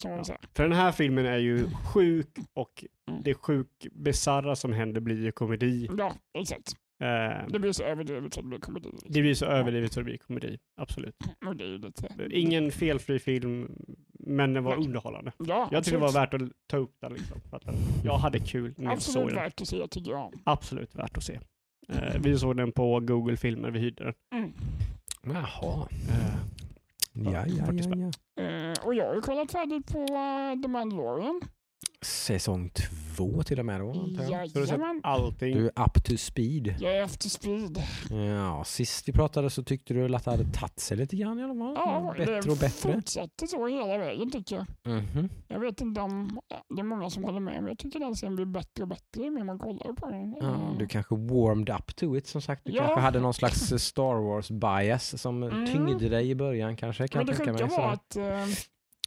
kan 0.00 0.14
man 0.16 0.24
säga. 0.24 0.38
För 0.54 0.62
den 0.62 0.72
här 0.72 0.92
filmen 0.92 1.26
är 1.26 1.38
ju 1.38 1.66
sjuk 1.94 2.36
och 2.54 2.84
Mm. 3.10 3.22
det 3.24 3.34
sjuk 3.34 3.86
bizarra 3.92 4.56
som 4.56 4.72
händer 4.72 5.00
blir 5.00 5.20
ju 5.24 5.32
komedi. 5.32 5.88
Ja, 5.98 6.12
exakt. 6.38 6.72
Eh, 7.02 7.48
Det 7.48 7.58
blir 7.58 7.72
så 7.72 7.82
överdrivet 7.82 8.34
så 8.34 8.40
det 8.40 8.46
blir 8.48 8.58
komedi. 8.58 8.88
det 9.06 9.20
blir 9.20 9.34
så 9.34 9.46
överdrivet 9.46 9.92
så 9.92 10.00
det 10.00 10.04
blir 10.04 10.16
komedi. 10.16 10.58
Absolut. 10.80 11.16
Och 11.46 11.56
det 11.56 11.64
är 11.64 11.68
ju 11.68 11.78
lite... 11.78 12.08
Ingen 12.30 12.72
felfri 12.72 13.18
film, 13.18 13.68
men 14.18 14.54
den 14.54 14.64
var 14.64 14.76
Nej. 14.76 14.86
underhållande. 14.86 15.32
Ja, 15.38 15.68
Jag 15.72 15.84
tyckte 15.84 15.96
det 15.96 16.00
var 16.00 16.08
absolut. 16.08 16.42
värt 16.42 16.48
att 16.48 16.56
ta 16.66 16.76
upp 16.76 16.94
den. 17.00 17.12
Liksom, 17.12 17.40
för 17.50 17.56
att 17.56 17.64
jag 18.04 18.18
hade 18.18 18.38
kul 18.38 18.74
när 18.76 18.90
jag 18.90 19.02
såg 19.02 19.22
Absolut 19.22 19.34
den. 19.34 19.44
värt 19.44 19.60
att 19.60 19.68
se 19.68 19.88
tycker 19.88 20.10
jag. 20.10 20.32
Absolut 20.44 20.94
värt 20.94 21.16
att 21.16 21.22
se. 21.24 21.40
Eh, 21.88 22.20
vi 22.20 22.38
såg 22.38 22.56
den 22.56 22.72
på 22.72 23.00
Google 23.00 23.36
Filmer, 23.36 23.70
vi 23.70 23.78
hyrde 23.78 24.04
den. 24.04 24.14
Mm. 24.34 24.52
Jaha. 25.24 25.88
Eh, 26.08 26.34
Ja, 27.14 27.46
ja, 27.46 27.64
40 27.66 27.88
ja, 27.88 28.10
ja. 28.36 28.42
Eh, 28.44 28.86
och 28.86 28.94
jag 28.94 29.06
har 29.06 29.14
ju 29.14 29.20
kollat 29.20 29.52
färdigt 29.52 29.92
på 29.92 29.98
uh, 29.98 30.62
The 30.62 30.68
Mandalorian. 30.68 31.40
Säsong 32.02 32.70
två 32.70 33.42
till 33.42 33.58
och 33.58 33.66
med 33.66 33.80
då, 33.80 33.90
antar 33.90 34.24
jag. 34.32 34.50
så 34.50 34.58
du 34.58 34.66
sett 34.66 34.80
allting? 35.02 35.54
Du 35.56 35.66
är 35.74 35.84
up 35.86 36.04
to 36.04 36.16
speed. 36.16 36.74
Jag 36.80 36.96
är 36.96 37.02
efter 37.04 37.28
speed. 37.28 37.82
Ja, 38.10 38.64
sist 38.64 39.08
vi 39.08 39.12
pratade 39.12 39.50
så 39.50 39.62
tyckte 39.62 39.94
du 39.94 40.14
att 40.14 40.24
det 40.24 40.30
hade 40.30 40.44
tagit 40.44 40.80
sig 40.80 40.96
lite 40.96 41.16
grann 41.16 41.38
i 41.38 41.42
alla 41.44 41.54
fall. 41.54 41.74
Ja, 41.76 42.14
bättre 42.18 42.34
det 42.40 42.50
och 42.50 42.56
bättre. 42.56 42.92
fortsätter 42.92 43.46
så 43.46 43.66
hela 43.66 43.98
vägen 43.98 44.30
tycker 44.30 44.56
jag. 44.56 44.66
Mhm. 44.96 45.28
Jag 45.48 45.60
vet 45.60 45.80
inte 45.80 46.00
om 46.00 46.40
det 46.74 46.80
är 46.80 46.84
många 46.84 47.10
som 47.10 47.24
håller 47.24 47.40
med, 47.40 47.54
men 47.54 47.66
jag 47.68 47.78
tycker 47.78 47.98
den 47.98 48.16
serien 48.16 48.36
blir 48.36 48.46
bättre 48.46 48.82
och 48.82 48.88
bättre 48.88 49.22
ju 49.22 49.30
mer 49.30 49.44
man 49.44 49.58
kollar 49.58 49.92
på 49.92 50.10
den. 50.10 50.32
Ja, 50.40 50.74
du 50.78 50.86
kanske 50.86 51.14
warmed 51.14 51.70
up 51.70 51.96
to 51.96 52.16
it 52.16 52.26
som 52.26 52.42
sagt. 52.42 52.62
Du 52.64 52.72
Ja. 52.72 52.82
kanske 52.82 53.00
hade 53.00 53.20
någon 53.20 53.34
slags 53.34 53.72
eh, 53.72 53.78
Star 53.78 54.14
Wars 54.24 54.50
bias 54.50 55.20
som 55.22 55.42
Mm. 55.42 55.66
tyngde 55.66 56.08
dig 56.08 56.30
i 56.30 56.34
början 56.34 56.76
kanske. 56.76 57.08
Kan 57.08 57.18
men 57.18 57.26
det 57.26 57.32
jag 57.32 57.44
tänka 57.44 57.64
sjuka 57.68 57.76
var 57.82 57.92
att, 57.92 58.16
eh, 58.16 58.54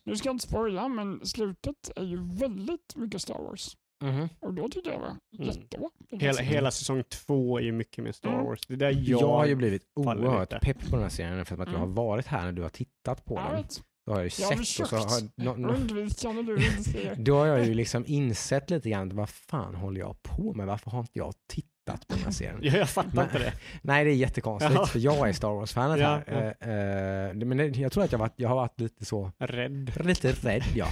nu 0.06 0.16
ska 0.18 0.28
jag 0.28 0.34
inte 0.34 0.48
spoila, 0.48 0.88
men 0.88 1.26
slutet 1.26 1.92
är 1.96 2.04
ju 2.04 2.18
väldigt 2.34 2.96
mycket 2.96 3.22
Star 3.22 3.40
Wars. 3.40 3.78
Mhm. 4.04 4.30
Och 4.40 4.54
då 4.54 4.68
tyckte 4.70 4.90
jag 4.90 5.00
det 5.00 5.02
var 5.02 5.16
Mm. 5.38 5.48
jättebra. 5.48 5.90
Hela, 6.12 6.42
hela 6.42 6.72
säsong 6.72 7.04
två 7.04 7.58
är 7.60 7.64
ju 7.64 7.72
mycket 7.72 8.04
med 8.04 8.16
Star 8.16 8.30
Mm. 8.34 8.46
Wars. 8.46 8.60
Det 8.68 8.76
där 8.76 8.92
Jag, 8.92 9.22
jag... 9.22 9.28
har 9.28 9.46
ju 9.46 9.56
blivit 9.56 9.84
oerhört 9.96 10.62
pepp 10.62 10.80
på 10.90 10.96
den 10.96 11.02
här 11.02 11.10
serien 11.10 11.46
för 11.46 11.54
att 11.62 11.68
jag 11.72 11.78
har 11.78 11.84
Mm. 11.84 11.96
varit 11.96 12.28
här 12.28 12.46
när 12.46 12.52
du 12.52 12.62
har 12.62 12.70
tittat 12.70 13.26
på 13.26 13.36
Jag 13.36 13.44
den. 13.52 13.56
vet, 13.62 13.82
Då 14.06 14.12
har 14.12 14.20
jag 14.20 14.26
ju 14.26 14.44
Jag 14.44 14.48
har 14.58 14.64
sett 14.64 14.84
och 14.84 14.88
så 14.90 14.96
har, 14.96 15.10
försökt. 15.10 15.38
no, 15.38 15.50
no, 15.58 17.24
då 17.24 17.36
har 17.38 17.46
jag 17.46 17.66
ju 17.66 17.74
liksom 17.74 18.04
insett 18.08 18.70
lite 18.70 18.90
grann, 18.90 19.16
vad 19.16 19.30
fan 19.30 19.76
håller 19.76 20.00
jag 20.00 20.24
på 20.24 20.54
med? 20.54 20.68
Varför 20.68 20.92
har 20.92 21.00
inte 21.00 21.20
jag 21.20 21.34
tittat 21.48 21.72
på 21.94 22.16
den 22.16 22.24
här 22.24 22.32
serien? 22.32 22.60
Ja, 22.62 22.78
jag 22.78 22.90
fattar 22.90 23.12
Men- 23.14 23.26
inte 23.26 23.40
det. 23.40 23.54
Nej, 23.82 24.06
det 24.06 24.12
är 24.12 24.16
jättekonstigt 24.16 24.74
Jaha. 24.76 24.86
för 24.86 25.00
jag 25.00 25.30
är 25.30 25.34
Star 25.34 25.50
Wars-fanet 25.50 26.00
Ja, 26.00 26.22
här. 26.28 26.56
ja. 26.60 26.68
Eh, 26.68 27.30
eh, 27.30 27.36
men 27.36 27.74
jag 27.82 27.92
tror 27.92 28.04
att 28.04 28.12
jag, 28.12 28.20
varit, 28.20 28.34
jag 28.36 28.50
har 28.50 28.56
varit 28.56 28.80
lite 28.80 29.06
så, 29.06 29.32
Rädd. 29.38 29.92
lite 30.06 30.32
rädd 30.32 30.64
ja. 30.76 30.88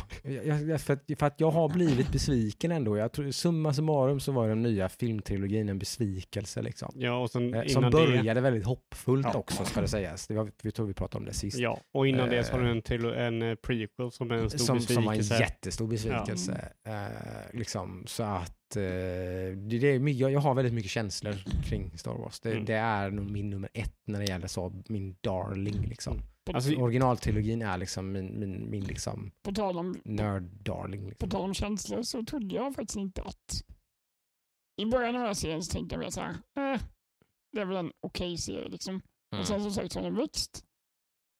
Jag, 0.67 0.81
för, 0.81 0.93
att, 0.93 1.03
för 1.19 1.25
att 1.25 1.39
jag 1.39 1.51
har 1.51 1.69
blivit 1.69 2.11
besviken 2.11 2.71
ändå. 2.71 2.97
Jag 2.97 3.11
tror, 3.11 3.31
summa 3.31 3.73
summarum 3.73 4.19
så 4.19 4.31
var 4.31 4.47
den 4.49 4.61
nya 4.61 4.89
filmtrilogin 4.89 5.69
en 5.69 5.79
besvikelse 5.79 6.61
liksom. 6.61 6.91
Ja, 6.95 7.17
och 7.17 7.31
sen 7.31 7.53
Eh, 7.53 7.61
Som 7.65 7.69
innan 7.79 7.91
det... 7.91 7.97
började 7.97 8.41
väldigt 8.41 8.65
hoppfullt 8.65 9.27
Ja. 9.33 9.39
också 9.39 9.65
ska 9.65 9.81
det 9.81 9.87
sägas. 9.87 10.27
Det 10.27 10.33
var, 10.33 10.51
vi 10.63 10.71
tror 10.71 10.85
vi 10.87 10.93
pratade 10.93 11.17
om 11.17 11.25
det 11.25 11.33
sist. 11.33 11.57
Ja, 11.57 11.79
och 11.93 12.07
innan 12.07 12.29
det 12.29 12.43
så 12.43 12.51
har 12.53 12.59
du 12.61 12.71
en, 12.71 12.81
till, 12.81 13.05
en 13.05 13.57
prequel 13.63 14.11
som 14.11 14.31
är 14.31 14.35
en 14.35 14.49
stor 14.49 14.59
som, 14.59 14.79
som 14.79 14.95
var 15.05 15.13
en 15.13 15.17
besvikelse. 15.17 15.43
jättestor 15.43 15.87
besvikelse. 15.87 16.69
Liksom, 17.53 18.03
så 18.07 18.23
att 18.23 18.53
det, 18.79 19.79
det 19.79 19.87
är, 19.87 20.09
jag, 20.09 20.31
jag 20.31 20.39
har 20.39 20.53
väldigt 20.53 20.73
mycket 20.73 20.91
känslor 20.91 21.33
kring 21.63 21.97
Star 21.97 22.13
Wars. 22.17 22.39
Det, 22.39 22.51
Mm. 22.51 22.65
det 22.65 22.73
är 22.75 23.11
min 23.11 23.49
nummer 23.49 23.69
ett 23.73 23.95
när 24.05 24.19
det 24.19 24.25
gäller 24.25 24.47
så, 24.47 24.83
min 24.87 25.15
darling. 25.21 25.81
Liksom. 25.87 26.19
Alltså, 26.53 26.75
Originaltrilogin 26.75 27.61
är 27.61 27.77
liksom 27.77 28.11
min, 28.11 28.39
min, 28.39 28.69
min 28.69 28.83
liksom 28.83 29.31
På 29.43 29.51
tal 29.51 29.77
om, 29.77 29.95
nörd-darling. 30.05 31.01
på 31.03 31.09
Liksom. 31.09 31.29
tal 31.29 31.41
om 31.43 31.53
känslor 31.53 32.01
så 32.03 32.23
trodde 32.25 32.55
jag 32.55 32.75
faktiskt 32.75 32.97
inte 32.97 33.21
att... 33.21 33.63
I 34.81 34.85
början 34.85 35.15
av 35.15 35.19
den 35.19 35.27
här 35.27 35.33
serien 35.33 35.63
så 35.63 35.71
tänkte 35.73 35.95
jag 35.95 36.13
så 36.13 36.21
här, 36.21 36.29
eh, 36.31 36.81
det 37.51 37.61
är 37.61 37.65
väl 37.65 37.77
en 37.77 37.91
okej 38.01 38.37
serie 38.37 38.69
liksom. 38.69 39.01
Och 39.39 39.47
sen 39.47 39.61
som 39.63 39.71
sagt 39.71 39.91
så 39.91 39.99
har 39.99 40.03
den 40.03 40.15
växt. 40.15 40.63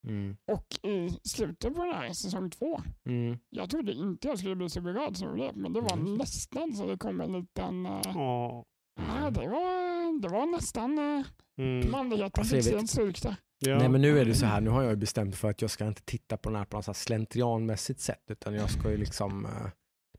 Mm. 0.07 0.37
Och 0.51 0.89
i 0.89 1.09
slutet 1.23 1.75
på 1.75 1.83
den 1.85 1.93
här 1.95 2.13
säsong 2.13 2.49
två, 2.49 2.81
Mm. 3.05 3.37
jag 3.49 3.69
trodde 3.69 3.91
inte 3.91 4.27
jag 4.27 4.39
skulle 4.39 4.55
bli 4.55 4.69
så 4.69 4.81
berörd 4.81 5.17
som 5.17 5.27
jag 5.27 5.35
blev, 5.35 5.57
men 5.57 5.73
det 5.73 5.81
var 5.81 5.93
Mm. 5.93 6.15
nästan 6.15 6.73
så 6.73 6.85
det 6.87 6.97
kom 6.97 7.21
en 7.21 7.33
liten... 7.33 7.85
Uh, 7.85 8.17
Åh. 8.17 8.63
ja, 8.95 9.29
det, 9.29 9.47
var, 9.49 10.21
det 10.21 10.27
var 10.29 10.45
nästan 10.45 10.99
uh, 10.99 11.25
Mm. 11.57 11.91
manligheten 11.91 12.41
Alltså, 12.41 12.55
jag 12.55 12.63
fick 12.63 12.89
sig 12.89 13.03
en 13.05 13.13
där. 13.21 13.35
Ja. 13.59 13.77
Nej 13.77 13.89
men 13.89 14.01
nu 14.01 14.19
är 14.19 14.25
det 14.25 14.35
så 14.35 14.45
här, 14.45 14.61
nu 14.61 14.69
har 14.69 14.81
jag 14.81 14.89
ju 14.91 14.95
bestämt 14.95 15.35
för 15.35 15.49
att 15.49 15.61
jag 15.61 15.71
ska 15.71 15.87
inte 15.87 16.01
titta 16.05 16.37
på 16.37 16.49
den 16.49 16.57
här 16.57 16.65
på 16.65 16.77
något 16.77 16.97
slentrianmässigt 16.97 17.99
sätt 17.99 18.23
utan 18.29 18.53
jag 18.53 18.69
ska 18.69 18.91
ju 18.91 18.97
liksom 18.97 19.45
eh, 19.45 19.51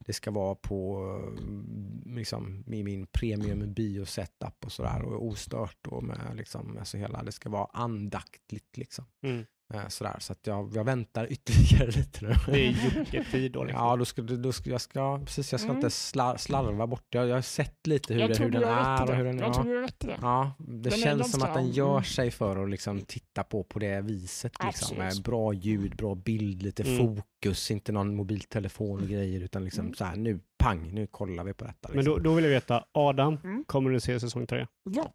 det 0.06 0.12
ska 0.12 0.30
vara 0.30 0.54
på 0.54 1.06
eh, 1.36 2.14
liksom, 2.14 2.64
i 2.66 2.82
min 2.82 3.06
premium 3.06 3.74
bio 3.74 4.04
setup 4.04 4.64
och 4.64 4.72
sådär 4.72 5.02
och 5.02 5.26
ostört 5.26 5.86
och 5.86 6.02
med 6.04 6.18
liksom, 6.36 6.76
alltså 6.78 6.96
hela, 6.96 7.22
det 7.22 7.32
ska 7.32 7.48
vara 7.50 7.68
andaktligt 7.72 8.76
liksom. 8.76 9.04
Mm. 9.22 9.44
Eh, 9.74 9.88
Sådär, 9.88 10.16
så 10.18 10.32
att 10.32 10.46
jag, 10.46 10.76
jag 10.76 10.84
väntar 10.84 11.32
ytterligare 11.32 11.90
lite 11.96 12.24
nu. 12.24 12.34
Det 12.46 12.66
är 12.66 12.96
Jocke-tid 12.98 13.52
då 13.52 13.64
liksom. 13.64 13.84
Ja, 13.84 13.96
då 13.96 14.04
ska, 14.04 14.22
då 14.22 14.52
ska, 14.52 14.70
jag 14.70 14.80
ska, 14.80 15.18
precis, 15.24 15.52
jag 15.52 15.60
ska 15.60 15.68
Mm. 15.70 15.76
inte 15.76 15.90
slar, 15.90 16.36
slarva 16.36 16.86
bort 16.86 17.04
det. 17.08 17.18
Jag, 17.18 17.28
jag 17.28 17.34
har 17.34 17.42
sett 17.42 17.86
lite 17.86 18.14
hur, 18.14 18.20
Jag 18.20 18.30
det, 18.30 18.38
hur 18.38 18.50
den 18.50 18.62
är 18.64 19.02
och 19.02 19.14
hur 19.16 19.24
det. 19.24 19.30
den 19.30 19.38
Jag 19.38 19.48
ja. 19.48 19.54
tror 19.54 19.64
du 19.64 19.74
har 19.76 19.82
rätt 19.82 20.04
i 20.04 20.06
det. 20.06 20.18
Ja, 20.20 20.52
det 20.58 20.90
Den 20.90 20.98
känns 20.98 21.32
som 21.32 21.42
att 21.42 21.54
den 21.54 21.70
gör 21.70 22.02
sig 22.02 22.30
för 22.30 22.64
att 22.64 22.70
liksom 22.70 23.00
titta 23.00 23.44
på 23.44 23.64
på 23.64 23.78
det 23.78 24.00
viset. 24.00 24.52
Liksom, 24.64 24.98
med 24.98 25.22
bra 25.24 25.52
ljud, 25.52 25.96
bra 25.96 26.14
bild, 26.14 26.62
lite 26.62 26.82
Mm. 26.82 26.98
fokus, 27.16 27.70
inte 27.70 27.92
någon 27.92 28.14
mobiltelefon 28.16 29.00
och 29.02 29.08
grejer 29.08 29.40
utan 29.40 29.64
liksom 29.64 29.84
Mm. 29.84 29.94
så 29.94 30.04
här 30.04 30.16
nu, 30.16 30.40
pang, 30.58 30.90
nu 30.94 31.06
kollar 31.06 31.44
vi 31.44 31.54
på 31.54 31.64
detta. 31.64 31.88
Men 31.88 31.96
Liksom. 31.96 32.14
då, 32.14 32.18
då 32.18 32.34
vill 32.34 32.44
jag 32.44 32.50
veta, 32.50 32.84
Adam, 32.92 33.38
Mm. 33.44 33.64
kommer 33.64 33.90
du 33.90 34.00
se 34.00 34.20
säsong 34.20 34.46
tre? 34.46 34.66
Ja, 34.90 35.12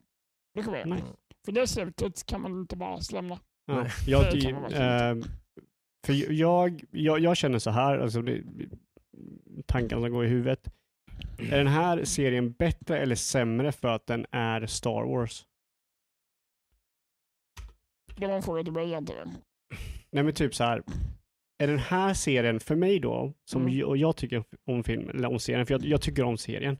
det 0.55 0.63
kommer 0.63 0.77
jag. 0.77 0.87
Nej. 0.87 1.03
För 1.45 1.51
det 1.51 1.67
slutet 1.67 2.25
kan 2.25 2.41
man 2.41 2.51
inte 2.59 2.75
bara 2.75 2.99
lämna. 3.11 3.39
Ja. 3.70 3.88
Jag, 4.07 4.36
eh, 4.74 5.26
för 6.05 6.32
jag, 6.34 6.84
jag, 6.91 7.20
jag 7.20 7.38
känner 7.38 7.59
så 7.59 7.70
här, 7.70 7.99
alltså 7.99 8.22
det, 8.22 8.43
tankarna 9.65 10.01
som 10.01 10.11
går 10.11 10.26
i 10.26 10.28
huvudet. 10.28 10.72
Är 11.51 11.57
den 11.57 11.67
här 11.67 12.03
serien 12.03 12.51
bättre 12.51 12.99
eller 12.99 13.15
sämre 13.15 13.72
för 13.72 13.88
att 13.88 14.07
den 14.07 14.26
är 14.32 14.65
Star 14.65 15.03
Wars? 15.03 15.45
Det 18.15 18.28
var 18.28 18.36
en 18.36 18.41
fråga 18.43 18.63
till 18.63 18.74
mig 18.74 18.88
egentligen. 18.88 19.30
Nej 20.11 20.24
men 20.24 20.34
typ 20.34 20.55
så 20.55 20.63
här. 20.63 20.84
Är 21.63 21.67
den 21.67 21.80
här 21.80 22.13
serien 22.13 22.59
för 22.59 22.76
mig 22.76 22.99
då, 22.99 23.34
som 23.45 23.61
Mm. 23.61 23.78
jag, 23.78 23.89
och 23.89 23.97
jag 23.97 24.15
tycker 24.17 24.43
om 24.65 24.84
film, 24.84 25.09
eller 25.09 25.28
om 25.30 25.39
serien, 25.39 25.65
för 25.65 25.74
jag, 25.74 25.86
jag 25.86 26.01
tycker 26.01 26.24
om 26.24 26.38
serien. 26.38 26.78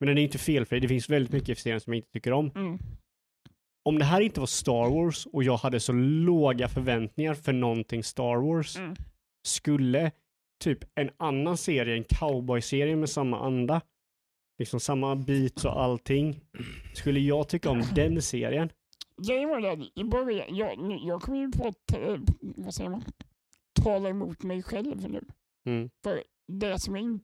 Men 0.00 0.06
den 0.06 0.18
är 0.18 0.22
inte 0.22 0.38
felfri. 0.38 0.80
Det 0.80 0.88
finns 0.88 1.10
väldigt 1.10 1.32
mycket 1.32 1.48
i 1.48 1.60
serien 1.60 1.80
som 1.80 1.92
jag 1.92 1.98
inte 1.98 2.10
tycker 2.10 2.32
om. 2.32 2.50
Mm. 2.54 2.78
Om 3.88 3.98
det 3.98 4.04
här 4.04 4.20
inte 4.20 4.40
var 4.40 4.46
Star 4.46 4.90
Wars 4.90 5.26
och 5.26 5.44
jag 5.44 5.56
hade 5.56 5.80
så 5.80 5.92
låga 5.92 6.68
förväntningar 6.68 7.34
för 7.34 7.52
någonting 7.52 8.04
Star 8.04 8.36
Wars, 8.36 8.76
Mm. 8.76 8.96
skulle 9.42 10.10
typ 10.64 10.78
en 10.94 11.10
annan 11.16 11.56
serie, 11.56 11.96
en 11.96 12.04
cowboy-serie 12.04 12.96
med 12.96 13.08
samma 13.10 13.40
anda, 13.40 13.80
liksom 14.58 14.80
samma 14.80 15.16
beats 15.16 15.64
och 15.64 15.82
allting, 15.82 16.40
skulle 16.94 17.20
jag 17.20 17.48
tycka 17.48 17.70
om 17.70 17.82
den 17.94 18.22
serien? 18.22 18.70
Grejen 19.28 19.48
var 19.48 19.60
det, 19.60 20.00
i 20.00 20.04
början, 20.04 20.56
jag, 20.56 20.98
jag 21.02 21.22
kommer 21.22 21.38
ju 21.38 21.50
på 21.50 21.68
att, 21.68 21.92
eh, 21.98 22.16
vad 22.40 22.74
säger 22.74 22.90
man, 22.90 23.04
tala 23.82 24.08
emot 24.08 24.42
mig 24.42 24.62
själv 24.62 25.10
nu. 25.10 25.20
Mm. 25.66 25.90
För 26.04 26.22
det 26.48 26.78
som 26.78 26.96
jag 26.96 27.20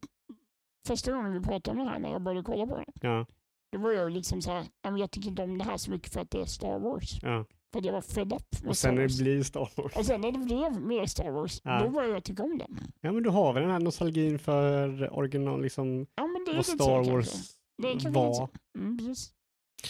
första 0.86 1.12
gången 1.12 1.32
vi 1.32 1.40
pratade 1.40 1.78
om 1.78 1.84
det 1.86 1.90
här 1.90 1.98
när 1.98 2.12
jag 2.12 2.22
började 2.22 2.44
kolla 2.44 2.66
på 2.66 2.76
det, 2.76 2.92
Ja, 3.08 3.26
då 3.74 3.80
var 3.80 3.92
jag 3.92 4.12
liksom 4.12 4.42
så 4.42 4.50
här, 4.52 4.64
"Ja, 4.82 4.90
men 4.90 5.00
jag 5.00 5.10
tycker 5.10 5.28
inte 5.28 5.42
om 5.42 5.58
det 5.58 5.64
här 5.64 5.76
så 5.76 5.90
mycket 5.90 6.12
för 6.12 6.20
att 6.20 6.30
det 6.30 6.40
är 6.40 6.44
Star 6.44 6.78
Wars. 6.78 7.18
ja. 7.22 7.44
För 7.72 7.78
att 7.78 7.84
jag 7.84 7.92
var 7.92 8.00
fed 8.00 8.32
up 8.32 8.62
med 8.62 8.68
Och 8.70 8.76
sen 8.76 8.94
när 8.94 9.02
det 9.08 9.18
blir 9.22 9.42
Star 9.42 9.68
Wars. 9.76 9.96
Och 9.96 10.06
sen 10.06 10.20
när 10.20 10.32
det 10.32 10.38
blev 10.38 10.80
mer 10.80 11.06
Star 11.06 11.30
Wars, 11.30 11.60
Ja. 11.64 11.80
då 11.82 11.88
började 11.90 12.14
jag 12.14 12.24
tycka 12.24 12.42
om 12.42 12.58
den. 12.58 12.78
Ja, 13.00 13.12
men 13.12 13.22
du 13.22 13.30
har 13.30 13.52
väl 13.52 13.62
den 13.62 13.72
här 13.72 13.78
nostalgin 13.80 14.38
för 14.38 15.12
original, 15.18 15.62
liksom 15.62 16.06
Ja, 16.14 16.26
men 16.26 16.44
det 16.44 16.50
är 16.50 16.56
vad 16.56 16.66
Star 16.66 17.04
så 17.04 17.10
Wars 17.10 17.30
kanske. 17.82 18.08
Det 18.08 18.14
var. 18.14 18.48
Mm. 18.78 19.14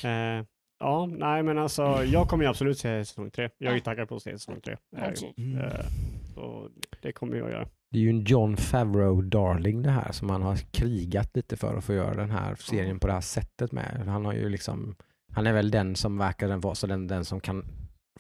Eh, 0.05 0.47
ja, 0.79 1.07
nej 1.07 1.43
men 1.43 1.59
alltså 1.59 1.83
jag 2.05 2.29
kommer 2.29 2.45
ju 2.45 2.51
absolut 2.51 2.79
se 2.79 3.05
säsong 3.05 3.31
tre. 3.31 3.51
Jag 3.59 3.71
är 3.71 3.75
ju 3.75 3.81
taggad 3.81 4.09
på 4.09 4.17
att 4.17 4.23
se 4.23 4.33
säsong 4.39 4.61
tre. 4.61 4.77
Absolut. 4.97 5.39
eh, 5.39 5.87
så 6.35 6.69
det 7.03 7.13
kommer 7.13 7.37
jag 7.37 7.51
göra. 7.51 7.69
Det 7.95 8.01
är 8.01 8.03
ju 8.03 8.11
en 8.11 8.25
John 8.25 8.57
Favreau 8.57 9.23
darling 9.23 9.83
det 9.83 9.91
här 9.91 10.13
som 10.13 10.31
han 10.31 10.43
har 10.43 10.57
krigat 10.57 11.31
lite 11.37 11.57
för 11.57 11.77
att 11.77 11.85
få 11.85 11.93
göra 11.95 12.15
den 12.15 12.31
här 12.31 12.55
serien 12.55 13.01
på 13.01 13.07
det 13.07 13.13
här 13.13 13.21
sättet 13.21 13.73
med. 13.73 14.03
Han 14.07 14.25
har 14.25 14.33
ju 14.33 14.49
liksom, 14.49 14.97
han 15.33 15.47
är 15.47 15.53
väl 15.53 15.71
den 15.71 15.97
som 15.97 16.19
verkar 16.19 16.49
den 16.49 16.61
vara 16.61 16.75
så 16.75 16.87
den, 16.87 17.07
den 17.07 17.25
som 17.25 17.41
kan 17.41 17.65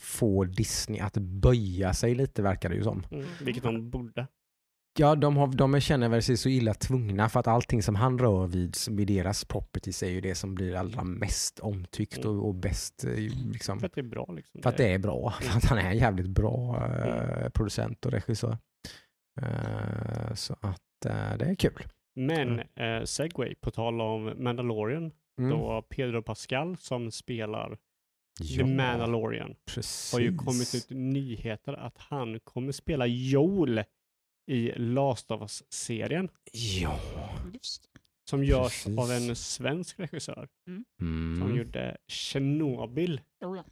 få 0.01 0.45
Disney 0.45 1.01
att 1.01 1.17
böja 1.17 1.95
sig 1.95 2.15
lite 2.15 2.43
verkar 2.43 2.69
det 2.69 2.75
ju 2.75 2.83
som. 2.83 3.07
Mm. 3.11 3.27
Vilket 3.41 3.63
de 3.63 3.91
borde. 3.91 4.27
Ja, 4.99 5.15
de, 5.15 5.37
har, 5.37 5.47
de 5.47 5.81
känner 5.81 6.09
väl 6.09 6.23
sig 6.23 6.37
så 6.37 6.49
illa 6.49 6.75
tvungna 6.75 7.29
för 7.29 7.41
att 7.41 7.47
allting 7.47 7.83
som 7.83 7.95
han 7.95 8.19
rör 8.19 8.47
vid, 8.47 8.77
vid 8.91 9.07
deras 9.09 9.45
properties 9.45 10.03
är 10.03 10.11
ju 10.11 10.21
det 10.21 10.35
som 10.35 10.55
blir 10.55 10.75
allra 10.75 11.05
mest 11.05 11.61
omtyckt 11.61 12.25
och, 12.25 12.47
och 12.49 12.55
bäst. 12.55 13.05
eh, 13.05 13.11
Liksom. 13.53 13.81
För 13.81 13.87
att 13.87 13.95
det 13.95 14.01
är 14.01 14.03
bra 14.09 14.27
liksom. 14.37 14.63
För 14.63 14.71
att 14.71 14.77
det 14.77 14.95
är 14.95 14.99
bra. 14.99 15.31
För 15.41 15.57
att 15.59 15.65
han 15.65 15.79
är 15.79 15.91
en 15.91 15.99
jävligt 15.99 16.29
bra 16.29 16.77
eh, 16.87 17.39
Mm. 17.39 17.51
producent 17.53 18.07
och 18.07 18.13
regissör. 18.13 18.59
Eh, 19.43 20.35
så 20.35 20.53
att 20.61 21.07
eh, 21.07 21.37
det 21.39 21.45
är 21.45 21.55
kul. 21.55 21.83
Men 22.17 22.59
eh, 22.61 23.05
Segway, 23.05 23.55
på 23.55 23.71
tal 23.71 24.01
om 24.01 24.33
Mandalorian, 24.39 25.13
Mm. 25.39 25.51
då 25.51 25.83
Pedro 25.83 26.23
Pascal 26.23 26.77
som 26.77 27.11
spelar 27.11 27.79
Ja, 28.41 28.57
The 28.57 28.65
Mandalorian 28.65 29.55
precis. 29.75 30.13
har 30.13 30.21
ju 30.21 30.37
kommit 30.37 30.75
ut 30.75 30.87
nyheter 30.91 31.73
att 31.73 31.99
han 31.99 32.41
kommer 32.41 32.73
spela 32.73 33.07
Joel 33.07 33.85
i 34.51 34.73
Last 34.77 35.31
of 35.31 35.41
Us-serien 35.43 36.29
Ja. 36.53 37.01
Som 38.31 38.45
görs 38.45 38.85
Precis. 38.85 38.99
av 38.99 39.11
en 39.11 39.37
svensk 39.37 40.01
regissör 40.01 40.49
som 40.67 40.85
Mm. 41.43 41.57
gjorde 41.57 41.97
Chernobyl. 42.09 43.21
Jo, 43.45 43.57
ja. 43.57 43.65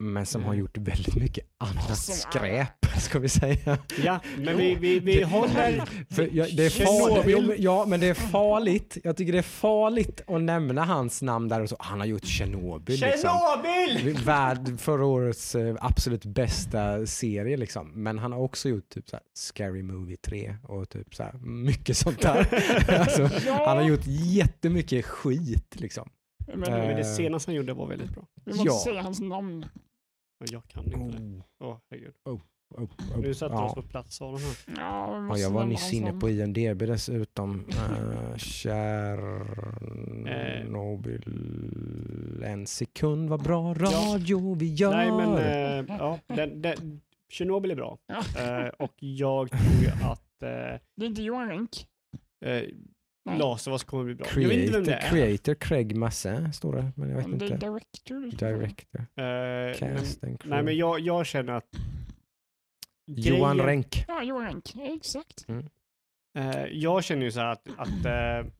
Men 0.00 0.26
som 0.26 0.44
har 0.44 0.54
gjort 0.54 0.78
väldigt 0.78 1.16
mycket 1.16 1.44
annat 1.58 1.98
skräp, 1.98 2.86
ska 3.00 3.18
vi 3.18 3.28
säga. 3.28 3.78
Ja, 4.04 4.20
men 4.38 4.56
vi, 4.56 4.74
vi, 4.74 5.00
vi 5.00 5.22
håller... 5.22 5.82
För 6.14 6.28
jag, 6.32 6.56
det 6.56 6.66
är 6.66 6.70
farligt, 6.70 7.54
ja, 7.58 7.84
men 7.88 8.00
det 8.00 8.06
är 8.06 8.14
farligt. 8.14 8.98
Jag 9.04 9.16
tycker 9.16 9.32
det 9.32 9.38
är 9.38 9.42
farligt 9.42 10.20
att 10.26 10.40
nämna 10.40 10.84
hans 10.84 11.22
namn 11.22 11.48
där 11.48 11.60
och 11.60 11.68
så. 11.68 11.76
Han 11.78 12.00
har 12.00 12.06
gjort 12.06 12.24
Tjernobyl. 12.24 13.00
Liksom. 13.00 13.30
Tjernobyl! 13.30 14.24
Värd 14.24 14.80
förra 14.80 15.06
årets 15.06 15.54
eh, 15.54 15.76
absolut 15.80 16.24
bästa 16.24 17.06
serie 17.06 17.56
liksom. 17.56 17.90
Men 18.02 18.18
han 18.18 18.32
har 18.32 18.40
också 18.40 18.68
gjort 18.68 18.88
typ 18.88 19.08
så 19.08 19.16
här, 19.16 19.22
Scary 19.34 19.82
Movie 19.82 20.16
3 20.16 20.56
och 20.62 20.88
typ 20.88 21.14
så 21.14 21.22
här, 21.22 21.32
mycket 21.42 21.96
sånt 21.96 22.22
där. 22.22 22.48
alltså, 23.00 23.30
Ja. 23.46 23.64
han 23.66 23.76
har 23.76 23.84
gjort 23.84 24.06
jättemycket 24.06 25.04
skit 25.04 25.80
liksom. 25.80 26.08
Men, 26.54 26.72
Eh, 26.72 26.78
Men 26.78 26.96
det 26.96 27.04
senaste 27.04 27.50
han 27.50 27.56
gjorde 27.56 27.72
var 27.74 27.86
väldigt 27.86 28.10
bra. 28.10 28.26
vi 28.44 28.50
måste 28.52 28.66
ja. 28.66 28.80
säga 28.84 29.02
hans 29.02 29.20
namn. 29.20 29.66
Men 30.40 30.48
jag 30.52 30.68
kan 30.68 30.84
inte 30.84 30.98
det. 31.18 31.22
Oh, 31.24 31.42
Åh, 31.60 31.76
herregud. 31.90 32.14
oh, 32.24 32.40
oh. 32.70 32.88
Nu 33.20 33.34
satte 33.34 33.54
Ja. 33.54 33.64
oss 33.64 33.74
på 33.74 33.82
plats 33.82 34.22
av 34.22 34.32
den 34.32 34.40
här. 34.42 34.56
Ja, 34.84 35.26
Ja, 35.30 35.38
jag 35.38 35.50
var 35.50 35.64
nyss 35.64 35.92
inne 35.92 36.12
på 36.12 36.30
IMDB 36.30 36.78
dessutom. 36.78 37.64
Uh, 37.90 38.36
Tjernobyl. 41.18 42.42
En 42.44 42.66
sekund, 42.66 43.28
vad 43.30 43.42
bra 43.42 43.74
radio 43.74 44.54
vi 44.54 44.74
gör. 44.74 44.90
Nej, 44.90 45.10
men 45.12 45.36
eh, 45.38 45.84
ja, 45.98 46.18
den, 46.26 46.62
den, 46.62 47.00
Tjernobyl 47.28 47.70
är 47.70 47.74
bra. 47.76 47.98
Ja. 48.06 48.22
Eh, 48.42 48.68
och 48.68 48.94
jag 48.98 49.50
tror 49.50 50.10
att 50.10 50.42
eh, 50.42 50.80
Det 50.96 51.04
är 51.04 51.06
inte 51.06 51.22
Johan 51.22 51.48
Renck. 51.48 51.70
Eh, 53.32 53.72
Us 53.72 53.84
kommer 53.84 54.04
bli 54.04 54.14
bra. 54.14 54.26
Jag 54.36 54.48
vet 54.48 54.58
inte 54.58 54.72
vem 54.72 54.84
creator, 54.84 54.90
det 54.90 54.94
är. 54.96 55.10
creator 55.10 55.54
Craig 55.54 55.96
Masse 55.96 56.52
står 56.52 56.72
det, 56.76 56.92
men 56.96 57.08
jag 57.10 57.16
vet 57.16 57.26
inte. 57.26 57.46
director. 57.56 58.30
Director. 58.36 59.00
Eh, 59.00 59.06
men, 59.16 59.74
Cast 59.74 60.24
and 60.24 60.40
crew. 60.40 60.56
nej, 60.56 60.62
men 60.62 60.76
jag, 60.76 61.00
jag 61.00 61.26
känner 61.26 61.52
att 61.52 61.68
Johan 63.06 63.56
grejen- 63.56 63.66
Renck. 63.66 64.04
Ja, 64.08 64.22
Johan 64.22 64.44
Renck. 64.44 64.72
Ja, 64.74 64.94
Exakt. 64.96 65.46
Eh, 66.38 66.64
jag 66.72 67.04
känner 67.04 67.22
ju 67.22 67.30
så 67.32 67.40
här 67.40 67.46
att, 67.52 67.68
att 67.76 68.04
eh, 68.06 68.52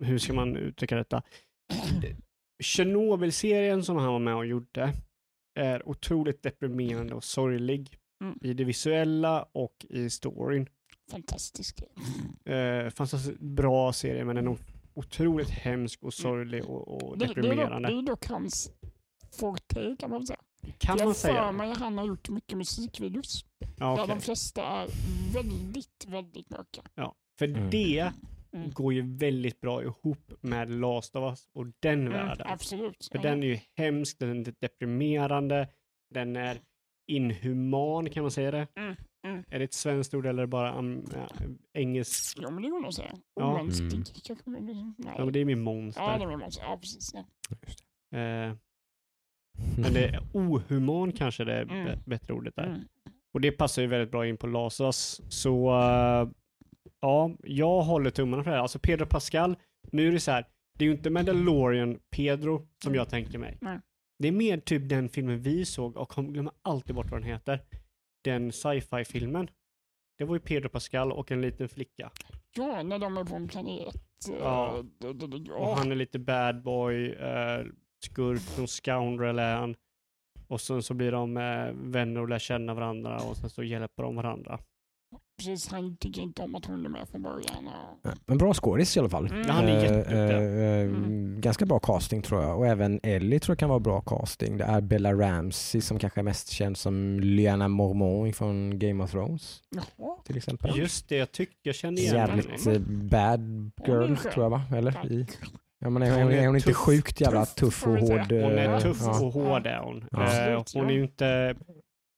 hur 0.06 0.18
ska 0.18 0.32
man 0.32 0.56
uttrycka 0.56 0.96
detta? 0.96 1.22
Tjernobyl-serien 2.62 3.82
som 3.84 3.96
han 3.96 4.12
var 4.12 4.18
med 4.18 4.34
och 4.34 4.46
gjorde 4.46 4.92
är 5.60 5.88
otroligt 5.88 6.42
deprimerande 6.42 7.14
och 7.14 7.24
sorglig 7.24 7.96
Mm. 8.22 8.38
i 8.42 8.54
det 8.54 8.64
visuella 8.64 9.42
och 9.52 9.86
i 9.88 10.10
storyn. 10.10 10.68
Fantastisk. 11.10 11.82
Eh, 12.44 12.88
fantastiskt 12.90 13.40
bra 13.40 13.92
serie 13.92 14.24
men 14.24 14.36
den 14.36 14.46
är 14.48 14.56
otroligt 14.94 15.50
hemsk 15.50 16.02
och 16.02 16.14
sorglig 16.14 16.64
och, 16.64 16.88
och 16.88 17.18
Det, 17.18 17.24
det, 17.24 17.24
är 17.24 17.28
dock, 17.28 17.36
det 17.36 17.42
deprimerande. 17.42 17.88
är 17.88 18.02
dock 18.02 18.26
hans 18.26 18.72
forte 19.32 19.96
kan 19.98 20.10
man 20.10 20.26
säga. 20.26 20.38
Kan 20.78 20.98
jag 20.98 21.04
man 21.04 21.14
för 21.14 21.20
säga. 21.20 21.52
mig 21.52 21.70
att 21.72 21.78
han 21.78 21.98
har 21.98 22.06
gjort 22.06 22.28
mycket 22.28 22.58
musikvideos. 22.58 23.44
Ja, 23.58 23.66
Där 23.76 23.92
okej. 24.02 24.06
de 24.14 24.20
flesta 24.20 24.62
är 24.64 24.88
väldigt, 25.34 26.06
väldigt 26.08 26.50
mörka. 26.50 26.82
ja, 26.94 27.14
för 27.38 27.46
Mm. 27.48 27.70
det 27.70 28.12
Mm. 28.52 28.70
går 28.70 28.92
ju 28.92 29.16
väldigt 29.16 29.60
bra 29.60 29.82
ihop 29.82 30.32
med 30.40 30.70
Last 30.70 31.16
of 31.16 31.30
Us 31.30 31.48
och 31.54 31.66
den 31.80 32.00
Mm, 32.00 32.12
världen. 32.12 32.46
absolut. 32.50 33.08
För 33.12 33.18
Ja. 33.18 33.22
den 33.22 33.42
är 33.42 33.46
ju 33.46 33.58
hemsk, 33.76 34.18
den 34.18 34.40
är 34.46 34.54
deprimerande, 34.60 35.68
den 36.14 36.36
är 36.36 36.60
inhuman, 37.06 38.10
kan 38.10 38.22
man 38.22 38.30
säga 38.30 38.50
det? 38.50 38.66
Mm, 38.76 38.96
mm. 39.26 39.44
Är 39.50 39.58
det 39.58 39.64
ett 39.64 39.74
svenskt 39.74 40.14
ord 40.14 40.26
eller 40.26 40.46
bara 40.46 40.78
um, 40.78 41.04
ja, 41.14 41.28
engelskt? 41.72 42.38
Ja, 42.42 42.50
men 42.50 42.62
det 42.62 42.70
går 42.70 42.80
nog 42.80 42.88
att 42.88 42.94
säga. 42.94 43.14
Ja. 43.34 43.60
Mm. 43.60 44.94
Nej. 44.98 45.14
Ja, 45.16 45.24
men 45.24 45.32
det 45.32 45.38
är 45.40 45.44
min 45.44 45.60
monster. 45.62 46.02
Ja, 46.02 46.18
det 46.18 46.36
man 46.36 46.52
säga. 46.52 46.66
Ja, 46.66 46.78
precis. 46.80 47.14
Ja. 47.14 47.20
eh, 48.18 48.54
men 49.78 49.92
det 49.94 50.04
är 50.04 50.20
ohuman 50.32 51.12
kanske 51.12 51.44
det 51.44 51.52
är 51.54 51.62
Mm. 51.62 51.98
bättre 52.06 52.34
ordet 52.34 52.56
där. 52.56 52.66
Mm. 52.66 52.80
Och 53.34 53.40
det 53.40 53.52
passar 53.52 53.82
ju 53.82 53.88
väldigt 53.88 54.10
bra 54.10 54.26
in 54.26 54.36
på 54.36 54.46
Lasas. 54.46 55.20
Så 55.28 55.70
eh, 55.80 56.28
ja, 57.00 57.30
jag 57.42 57.82
håller 57.82 58.10
tummarna 58.10 58.42
för 58.44 58.50
det 58.50 58.56
här. 58.56 58.62
Alltså 58.62 58.78
Pedro 58.78 59.06
Pascal, 59.06 59.56
nu 59.92 60.08
är 60.08 60.12
det 60.12 60.20
så 60.20 60.30
här, 60.30 60.44
det 60.78 60.84
är 60.84 60.86
ju 60.86 60.94
inte 60.94 61.10
Mandalorian 61.10 61.98
Pedro 62.10 62.68
som 62.84 62.94
jag 62.94 63.08
tänker 63.08 63.38
mig. 63.38 63.58
Nej. 63.60 63.78
Det 64.18 64.28
är 64.28 64.32
mer 64.32 64.58
typ 64.58 64.88
den 64.88 65.08
filmen 65.08 65.42
vi 65.42 65.64
såg 65.64 65.96
och 65.96 66.08
kom, 66.08 66.32
glömmer 66.32 66.52
alltid 66.62 66.94
bort 66.94 67.10
vad 67.10 67.20
den 67.20 67.28
heter. 67.28 67.62
Den 68.24 68.52
sci-fi 68.52 69.04
filmen. 69.04 69.50
Det 70.18 70.24
var 70.24 70.34
ju 70.34 70.40
Pedro 70.40 70.68
Pascal 70.68 71.12
och 71.12 71.30
en 71.32 71.40
liten 71.40 71.68
flicka. 71.68 72.10
ja, 72.56 72.82
när 72.82 72.98
de 72.98 73.16
är 73.18 73.24
på 73.24 73.34
en 73.34 73.48
planet. 73.48 73.94
eh, 74.30 74.36
Ja. 74.40 74.84
Och 75.56 75.76
han 75.76 75.90
är 75.92 75.96
lite 75.96 76.18
bad 76.18 76.62
boy, 76.62 77.12
eh, 77.12 77.64
skurk, 78.04 78.40
som 78.40 78.66
scoundrel 78.66 79.38
är 79.38 79.56
han. 79.56 79.76
Och 80.48 80.60
sen 80.60 80.82
så 80.82 80.94
blir 80.94 81.12
de 81.12 81.36
eh, 81.36 81.72
vänner 81.74 82.20
och 82.20 82.28
lär 82.28 82.38
känna 82.38 82.74
varandra 82.74 83.16
och 83.16 83.36
sen 83.36 83.50
så 83.50 83.62
hjälper 83.62 84.02
de 84.02 84.16
varandra. 84.16 84.58
Precis, 85.40 85.68
han 85.68 85.96
tycker 85.96 86.22
inte 86.22 86.42
om 86.42 86.54
att 86.54 86.64
hon 86.66 86.84
är 86.84 86.88
med 86.88 87.08
från 87.08 87.22
början. 87.22 87.68
Och... 87.68 88.10
Men 88.26 88.38
bra 88.38 88.54
skådis 88.54 88.96
i 88.96 89.00
alla 89.00 89.08
fall. 89.08 89.26
Mm. 89.26 89.40
Ja, 89.46 89.52
han 89.52 89.64
är 89.64 89.76
Eh, 89.76 89.82
jätteduktig. 89.82 90.16
eh, 90.16 90.80
Mm. 90.80 91.40
Ganska 91.40 91.66
bra 91.66 91.78
casting 91.78 92.22
tror 92.22 92.42
jag. 92.42 92.58
Och 92.58 92.66
även 92.66 93.00
Ellie 93.02 93.40
tror 93.40 93.52
jag 93.52 93.58
kan 93.58 93.68
vara 93.68 93.80
bra 93.80 94.00
casting. 94.00 94.56
Det 94.56 94.64
är 94.64 94.80
Bella 94.80 95.12
Ramsey 95.12 95.80
som 95.80 95.98
kanske 95.98 96.20
är 96.20 96.24
mest 96.24 96.48
känd 96.50 96.76
som 96.76 97.20
Lyanna 97.20 97.68
Mormont 97.68 98.36
från 98.36 98.78
Game 98.78 99.04
of 99.04 99.10
Thrones 99.10 99.62
Jaha. 99.70 100.16
till 100.26 100.36
exempel. 100.36 100.76
Just 100.78 101.08
det, 101.08 101.16
jag 101.16 101.32
tyckte 101.32 101.58
jag 101.62 101.74
kände 101.74 102.00
igen 102.00 102.14
Jävligt 102.16 102.64
henne. 102.64 102.76
eh, 102.76 102.82
bad 103.10 103.70
girl 103.86 104.16
tror 104.16 104.44
jag 104.44 104.50
va? 104.50 104.62
Eller? 104.76 105.12
I, 105.12 105.26
ja, 105.80 105.90
men 105.90 106.02
är, 106.02 106.10
Hon 106.12 106.22
hon, 106.22 106.32
är 106.32 106.36
är 106.42 106.46
hon 106.46 106.56
inte 106.56 106.68
tuff. 106.68 106.76
sjukt 106.76 107.20
jävla 107.20 107.46
Tuff, 107.46 107.54
tuff 107.56 107.86
och 107.86 107.98
hård? 107.98 108.32
Hon 108.32 108.32
är 108.58 108.74
eh, 108.74 108.78
tuff 108.80 108.98
ja. 109.00 109.20
och 109.26 109.32
hård 109.32 109.66
är 109.66 109.78
hon. 109.78 110.04
Ja. 110.10 110.48
Eh, 110.50 110.62
hon 110.74 110.86
är 110.90 110.94
ju 110.94 111.02
inte... 111.02 111.54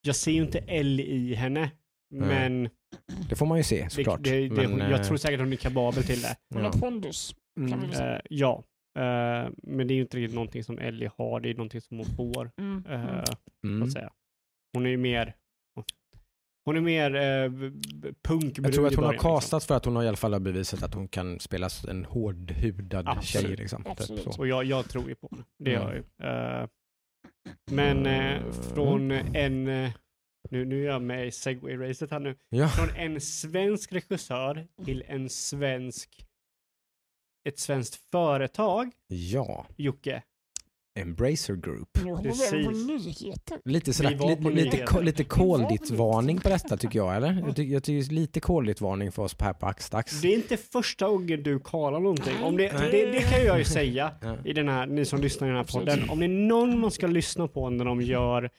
Jag 0.05 0.16
ser 0.16 0.33
ju 0.33 0.43
inte 0.43 0.59
Ellie 0.59 1.07
i 1.07 1.35
henne. 1.35 1.70
Men 2.12 2.68
Det 3.28 3.36
får 3.36 3.46
man 3.46 3.58
ju 3.58 3.64
se 3.64 3.90
såklart. 3.90 4.20
det, 4.22 4.48
det, 4.48 4.68
Men, 4.68 4.78
jag 4.78 5.00
eh, 5.00 5.02
tror 5.02 5.16
säkert 5.16 5.40
hon 5.40 5.52
är 5.52 5.56
kapabel 5.56 6.04
till 6.04 6.22
det. 6.22 6.36
Hon 6.54 6.62
har 6.64 6.72
ja. 6.74 6.80
pondus. 6.80 7.34
Kan 7.56 7.84
Mm. 7.84 7.90
Eh, 7.90 8.20
ja, 8.30 8.64
Eh, 8.98 9.48
men 9.62 9.86
det 9.88 9.94
är 9.94 9.96
ju 9.96 10.00
inte 10.02 10.16
riktigt 10.16 10.34
någonting 10.34 10.64
som 10.64 10.78
Ellie 10.78 11.10
har, 11.16 11.40
det 11.40 11.50
är 11.50 11.54
någonting 11.54 11.80
som 11.80 11.96
hon 11.96 12.06
får. 12.06 12.50
Mm. 12.58 12.84
eh, 12.88 12.94
Mm. 13.02 13.24
Mm. 13.64 13.82
att 13.82 13.92
säga. 13.92 14.10
Hon 14.72 14.86
är 14.86 14.90
ju 14.90 14.96
mer 14.96 15.34
hon 16.64 16.76
är 16.76 16.80
mer 16.80 17.14
eh, 17.14 17.50
punkbrud 18.22 18.66
Jag 18.66 18.72
tror 18.74 18.86
att 18.86 18.94
hon 18.94 19.04
har 19.04 19.12
början, 19.12 19.34
liksom. 19.36 19.60
för 19.60 19.74
att 19.74 19.84
hon 19.84 19.96
har 19.96 20.02
i 20.04 20.08
alla 20.08 20.16
fall 20.16 20.32
har 20.32 20.40
bevisat 20.40 20.82
att 20.82 20.94
hon 20.94 21.08
kan 21.08 21.40
spela 21.40 21.68
en 21.88 22.04
hårdhudad 22.04 23.08
Absolut. 23.08 23.46
tjej. 23.46 23.56
Liksom, 23.56 23.82
typ 23.84 23.92
Absolut. 23.92 24.22
så. 24.34 24.40
Och 24.40 24.48
jag, 24.48 24.64
jag 24.64 24.88
tror 24.88 25.08
ju 25.08 25.14
på 25.14 25.28
henne. 25.30 25.44
Det 25.58 25.74
Mm. 25.74 25.82
gör 25.82 25.94
jag 25.94 25.96
ju. 25.96 26.62
Eh, 26.62 26.68
men 27.70 28.04
från 28.52 29.10
en, 29.10 29.68
nu, 30.51 30.64
nu 30.64 30.82
är 30.82 30.86
jag 30.86 31.03
med 31.03 31.26
i 31.26 31.30
segway-racet 31.30 32.11
här 32.11 32.20
nu. 32.20 32.36
Ja. 32.49 32.68
Från 32.68 32.97
en 32.97 33.20
svensk 33.20 33.93
regissör 33.93 34.66
till 34.84 35.05
en 35.07 35.28
svensk, 35.28 36.26
ett 37.49 37.59
svenskt 37.59 38.11
företag, 38.11 38.90
ja, 39.09 39.66
Jocke. 39.76 40.22
Embracer 40.99 41.55
Group. 41.55 41.88
Precis. 42.22 42.53
nyheter. 42.86 43.61
Lite, 43.64 43.93
sådär, 43.93 44.11
lite, 44.11 44.51
lite, 44.51 45.01
lite 45.03 45.24
kolditvarning 45.24 46.38
på 46.38 46.49
detta 46.49 46.76
tycker 46.76 46.99
jag, 46.99 47.16
eller? 47.16 47.43
Jag 47.47 47.57
tycker, 47.57 47.72
jag 47.72 47.82
tycker 47.82 48.14
lite 48.14 48.40
kolditvarning 48.40 49.12
för 49.12 49.22
oss 49.22 49.36
här 49.40 49.53
på 49.53 49.66
Axdax. 49.66 50.20
Det 50.20 50.28
är 50.28 50.34
inte 50.34 50.57
första 50.57 51.09
gången 51.09 51.43
du 51.43 51.61
kallar 51.61 52.01
någonting. 52.01 52.43
Om 52.43 52.57
det, 52.57 52.68
det, 52.68 53.07
det 53.07 53.20
kan 53.20 53.45
jag 53.45 53.59
ju 53.59 53.64
säga 53.64 54.14
i 54.45 54.53
den 54.53 54.68
här, 54.68 54.86
ni 54.86 55.05
som 55.05 55.20
lyssnar 55.20 55.49
i 55.49 55.51
den 55.51 55.57
här 55.57 55.78
podden. 55.78 56.11
Om 56.11 56.18
det 56.18 56.26
är 56.26 56.28
någon 56.28 56.78
man 56.78 56.90
ska 56.90 57.07
lyssna 57.07 57.49
på 57.49 57.70
när 57.70 57.84
de 57.84 58.01
gör 58.03 58.51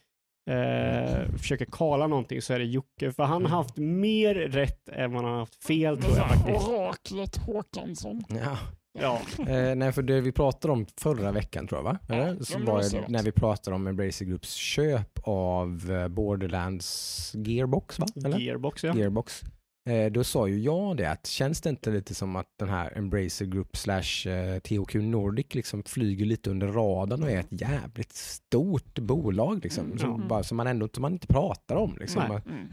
eh, 0.49 1.35
försöker 1.37 1.65
kala 1.65 2.07
någonting 2.07 2.41
så 2.41 2.53
är 2.53 2.59
det 2.59 2.65
Jocke. 2.65 3.11
För 3.11 3.23
han 3.23 3.45
har 3.45 3.49
haft 3.49 3.77
mer 3.77 4.35
rätt 4.35 4.89
än 4.89 5.13
vad 5.13 5.23
han 5.23 5.31
har 5.31 5.39
haft 5.39 5.63
fel 5.63 5.97
tror 6.01 6.17
jag 6.17 6.29
faktiskt. 6.29 6.67
Oraklet 6.67 7.37
Håkansson. 7.37 8.21
Ja. 8.27 8.57
Ja, 8.99 9.21
Eh, 9.47 9.75
nej, 9.75 9.91
för 9.91 10.01
det 10.01 10.21
vi 10.21 10.31
pratade 10.31 10.71
om 10.71 10.85
förra 10.97 11.31
veckan 11.31 11.67
tror 11.67 11.79
jag, 11.79 11.83
va? 11.83 11.97
Ja, 12.07 12.45
Så 12.45 12.59
var 12.59 12.81
det 12.81 13.07
när 13.07 13.23
vi 13.23 13.31
pratade 13.31 13.75
om 13.75 13.87
Embracer 13.87 14.25
Groups 14.25 14.53
köp 14.53 15.19
av 15.23 15.91
eh, 15.91 16.07
Borderlands 16.07 17.31
Gearbox, 17.35 17.99
va? 17.99 18.05
Eller? 18.25 18.39
Gearbox 18.39 18.83
ja. 18.83 18.95
Gearbox. 18.95 19.41
Eh, 19.89 20.11
då 20.11 20.23
sa 20.23 20.47
ju 20.47 20.59
jag 20.59 20.97
det 20.97 21.05
att 21.11 21.27
känns 21.27 21.61
det 21.61 21.69
inte 21.69 21.91
lite 21.91 22.15
som 22.15 22.35
att 22.35 22.47
den 22.59 22.69
här 22.69 22.97
Embracer 22.97 23.45
Group 23.45 23.77
slash 23.77 24.27
eh, 24.31 24.59
THQ 24.59 24.95
Nordic 24.95 25.45
liksom 25.55 25.83
flyger 25.83 26.25
lite 26.25 26.49
under 26.49 26.67
radarn 26.67 27.23
och 27.23 27.31
är 27.31 27.39
ett 27.39 27.47
jävligt 27.61 28.13
stort 28.13 28.99
bolag 28.99 29.63
liksom, 29.63 29.97
som, 29.97 30.15
Mm. 30.15 30.27
bara, 30.27 30.43
som 30.43 30.57
man 30.57 30.67
ändå 30.67 30.89
som 30.93 31.01
man 31.01 31.13
inte 31.13 31.27
pratar 31.27 31.75
om 31.75 31.97
liksom. 31.99 32.21
Mm. 32.21 32.67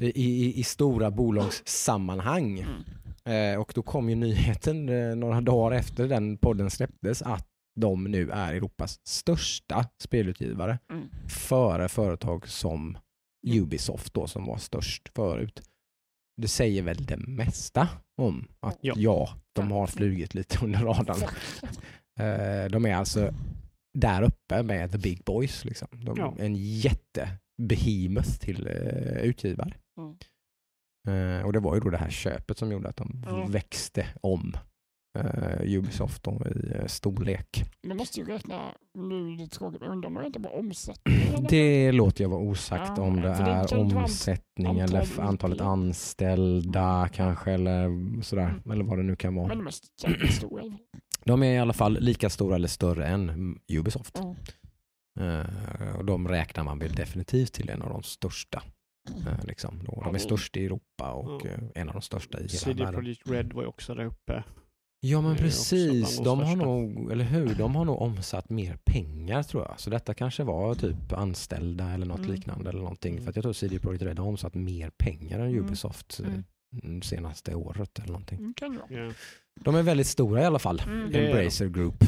i, 0.00 0.06
i, 0.24 0.60
i 0.60 0.64
stora 0.64 1.10
bolagssammanhang. 1.10 2.58
Mm. 2.58 3.54
Eh, 3.54 3.60
och 3.60 3.72
då 3.74 3.82
kom 3.82 4.08
ju 4.08 4.14
nyheten 4.16 4.88
eh, 4.88 5.16
några 5.16 5.40
dagar 5.40 5.76
efter 5.76 6.08
den 6.08 6.36
podden 6.36 6.70
släpptes 6.70 7.22
att 7.22 7.46
de 7.80 8.04
nu 8.04 8.30
är 8.30 8.54
Europas 8.54 9.00
största 9.04 9.84
spelutgivare 10.02 10.78
Mm. 10.90 11.08
före 11.28 11.88
företag 11.88 12.48
som 12.48 12.98
Ubisoft 13.46 14.14
då 14.14 14.26
som 14.26 14.44
var 14.46 14.56
störst 14.58 15.08
förut. 15.14 15.62
Det 16.36 16.48
säger 16.48 16.82
väl 16.82 17.06
det 17.06 17.16
mesta 17.16 17.88
om 18.16 18.48
att 18.60 18.78
ja, 18.80 18.94
Ja. 18.96 19.28
de 19.52 19.70
har 19.70 19.86
flugit 19.86 20.34
lite 20.34 20.64
under 20.64 20.78
radarn. 20.78 21.22
Eh, 22.20 22.70
de 22.70 22.86
är 22.86 22.94
alltså 22.94 23.34
där 23.98 24.22
uppe 24.22 24.62
med 24.62 24.92
the 24.92 24.98
big 24.98 25.24
boys. 25.24 25.64
Liksom. 25.64 25.88
De, 25.92 26.14
Ja. 26.18 26.34
En 26.38 26.54
jättebehemoth 26.56 28.38
till 28.38 28.66
eh, 28.66 29.22
utgivare. 29.22 29.74
Mm. 29.98 30.16
Eh, 31.38 31.46
och 31.46 31.52
det 31.52 31.60
var 31.60 31.74
ju 31.74 31.80
då 31.80 31.90
det 31.90 31.96
här 31.98 32.10
köpet 32.10 32.58
som 32.58 32.72
gjorde 32.72 32.88
att 32.88 32.96
de 32.96 33.24
Mm. 33.28 33.50
växte 33.50 34.06
om 34.20 34.56
eh, 35.14 35.76
Ubisoft 35.78 36.22
då, 36.22 36.42
i 36.46 36.72
eh, 36.78 36.86
storlek. 36.86 37.64
Du 37.82 37.94
måste 37.94 38.20
ju 38.20 38.26
räkna, 38.26 38.74
nu 38.94 39.36
det 39.36 39.46
tråkigt, 39.46 39.80
men 39.80 39.90
undrar 39.90 40.08
om 40.08 40.14
det 40.14 40.26
inte 40.26 40.38
bara 40.40 40.52
omsättningen? 40.52 41.44
Det 41.48 41.92
låter 41.92 42.24
jag 42.24 42.28
vara 42.28 42.40
osagt 42.40 42.92
Ja, 42.96 43.02
om 43.02 43.16
det 43.16 43.22
det 43.22 43.28
är 43.28 43.74
omsättning 43.78 44.78
eller 44.78 44.98
antal 45.00 45.20
antalet 45.26 45.54
utbildade. 45.54 45.70
anställda 45.70 47.08
kanske 47.12 47.52
eller 47.52 47.88
sådär. 48.22 48.48
Mm. 48.48 48.70
Eller 48.70 48.84
vad 48.84 48.98
det 48.98 49.02
nu 49.02 49.16
kan 49.16 49.34
vara. 49.34 49.46
Men 49.48 49.58
de 49.58 49.66
är 49.66 49.72
jättestora 50.10 50.62
i 50.62 50.66
alla 50.66 50.70
fall. 50.70 51.00
De 51.24 51.42
är 51.42 51.54
i 51.54 51.58
alla 51.58 51.72
fall 51.72 51.98
lika 52.00 52.30
stora 52.30 52.54
eller 52.54 52.68
större 52.68 53.06
än 53.06 53.28
mm, 53.28 53.58
Ubisoft. 53.72 54.18
Ja. 54.22 54.36
Eh, 55.20 55.96
och 55.96 56.04
de 56.04 56.28
räknar 56.28 56.64
man 56.64 56.78
väl 56.78 56.92
definitivt 56.94 57.52
till 57.52 57.70
en 57.70 57.82
av 57.82 57.88
de 57.90 58.02
största. 58.02 58.62
eh, 59.26 59.44
liksom. 59.46 59.80
De 60.04 60.14
är 60.14 60.18
störst 60.18 60.56
i 60.56 60.64
Europa 60.66 61.12
och 61.12 61.46
eh, 61.46 61.58
en 61.74 61.88
av 61.88 61.92
de 61.94 62.02
största 62.02 62.38
i 62.38 62.40
hela 62.42 62.48
CD 62.50 62.84
världen. 62.84 63.00
Projekt 63.00 63.30
Red 63.30 63.52
var 63.52 63.62
ju 63.62 63.68
också 63.68 63.94
där 63.94 64.04
uppe. 64.04 64.44
Ja 65.06 65.20
men 65.20 65.36
precis, 65.36 66.18
de 66.18 66.40
har 66.40 66.56
nog, 66.56 67.12
eller 67.12 67.24
hur, 67.24 67.54
de 67.54 67.74
har 67.76 67.84
nog 67.84 68.02
omsatt 68.02 68.50
mer 68.50 68.76
pengar 68.84 69.42
tror 69.42 69.62
jag. 69.68 69.80
Så 69.80 69.90
detta 69.90 70.14
kanske 70.14 70.44
var 70.44 70.74
typ 70.74 71.12
anställda 71.12 71.90
eller 71.90 72.06
något 72.06 72.18
Mm. 72.18 72.30
liknande 72.30 72.70
eller 72.70 72.80
någonting. 72.80 73.12
Mm. 73.12 73.24
För 73.24 73.30
att 73.30 73.36
jag 73.36 73.42
tror 73.42 73.52
CD 73.52 73.78
Projekt 73.78 74.02
Red 74.02 74.18
har 74.18 74.26
omsatt 74.26 74.54
mer 74.54 74.90
pengar 74.90 75.38
än 75.38 75.46
Mm. 75.50 75.64
Ubisoft 75.64 76.20
eh, 76.20 76.26
Mm. 76.26 76.44
mm, 76.84 77.02
senaste 77.02 77.54
året 77.54 77.98
eller 77.98 78.08
någonting. 78.08 78.38
Mm, 78.38 78.54
kan 78.54 78.72
det 78.72 78.78
vara. 78.96 79.06
Ja. 79.06 79.12
De 79.60 79.74
är 79.74 79.82
väldigt 79.82 80.06
stora 80.06 80.42
i 80.42 80.44
alla 80.44 80.58
fall, 80.58 80.82
Mm. 80.86 81.14
Embracer 81.14 81.68
Group. 81.68 82.02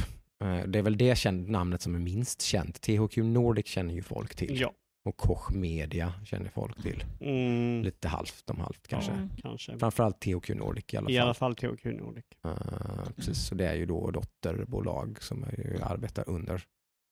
Eh, 0.44 0.58
Det 0.66 0.78
är 0.78 0.82
väl 0.82 0.96
det 0.96 1.18
känd, 1.18 1.48
namnet 1.48 1.82
som 1.82 1.94
är 1.94 1.98
minst 1.98 2.42
känt. 2.42 2.80
THQ 2.80 3.16
Nordic 3.16 3.66
känner 3.66 3.94
ju 3.94 4.02
folk 4.02 4.34
till. 4.34 4.60
ja. 4.60 4.72
Och 5.06 5.16
Koch 5.16 5.50
Media 5.52 6.12
känner 6.24 6.50
folk 6.50 6.82
till. 6.82 7.04
Mm, 7.20 7.82
Lite 7.82 8.08
halvt 8.08 8.50
om 8.50 8.60
halvt 8.60 8.88
kanske. 8.88 9.10
Ja. 9.12 9.28
kanske. 9.42 9.78
Framförallt 9.78 10.20
THQ 10.20 10.48
Nordic 10.48 10.84
i 10.94 10.96
alla 10.96 11.04
fall. 11.06 11.12
I 11.14 11.18
alla 11.18 11.34
fall 11.34 11.56
THQ 11.56 11.84
Nordic. 11.84 12.24
Eh, 12.44 13.10
precis, 13.16 13.46
så 13.46 13.54
det 13.54 13.66
är 13.68 13.74
ju 13.74 13.86
då 13.86 14.10
dotterbolag 14.10 15.22
som 15.22 15.44
arbetar 15.82 16.28
under 16.28 16.62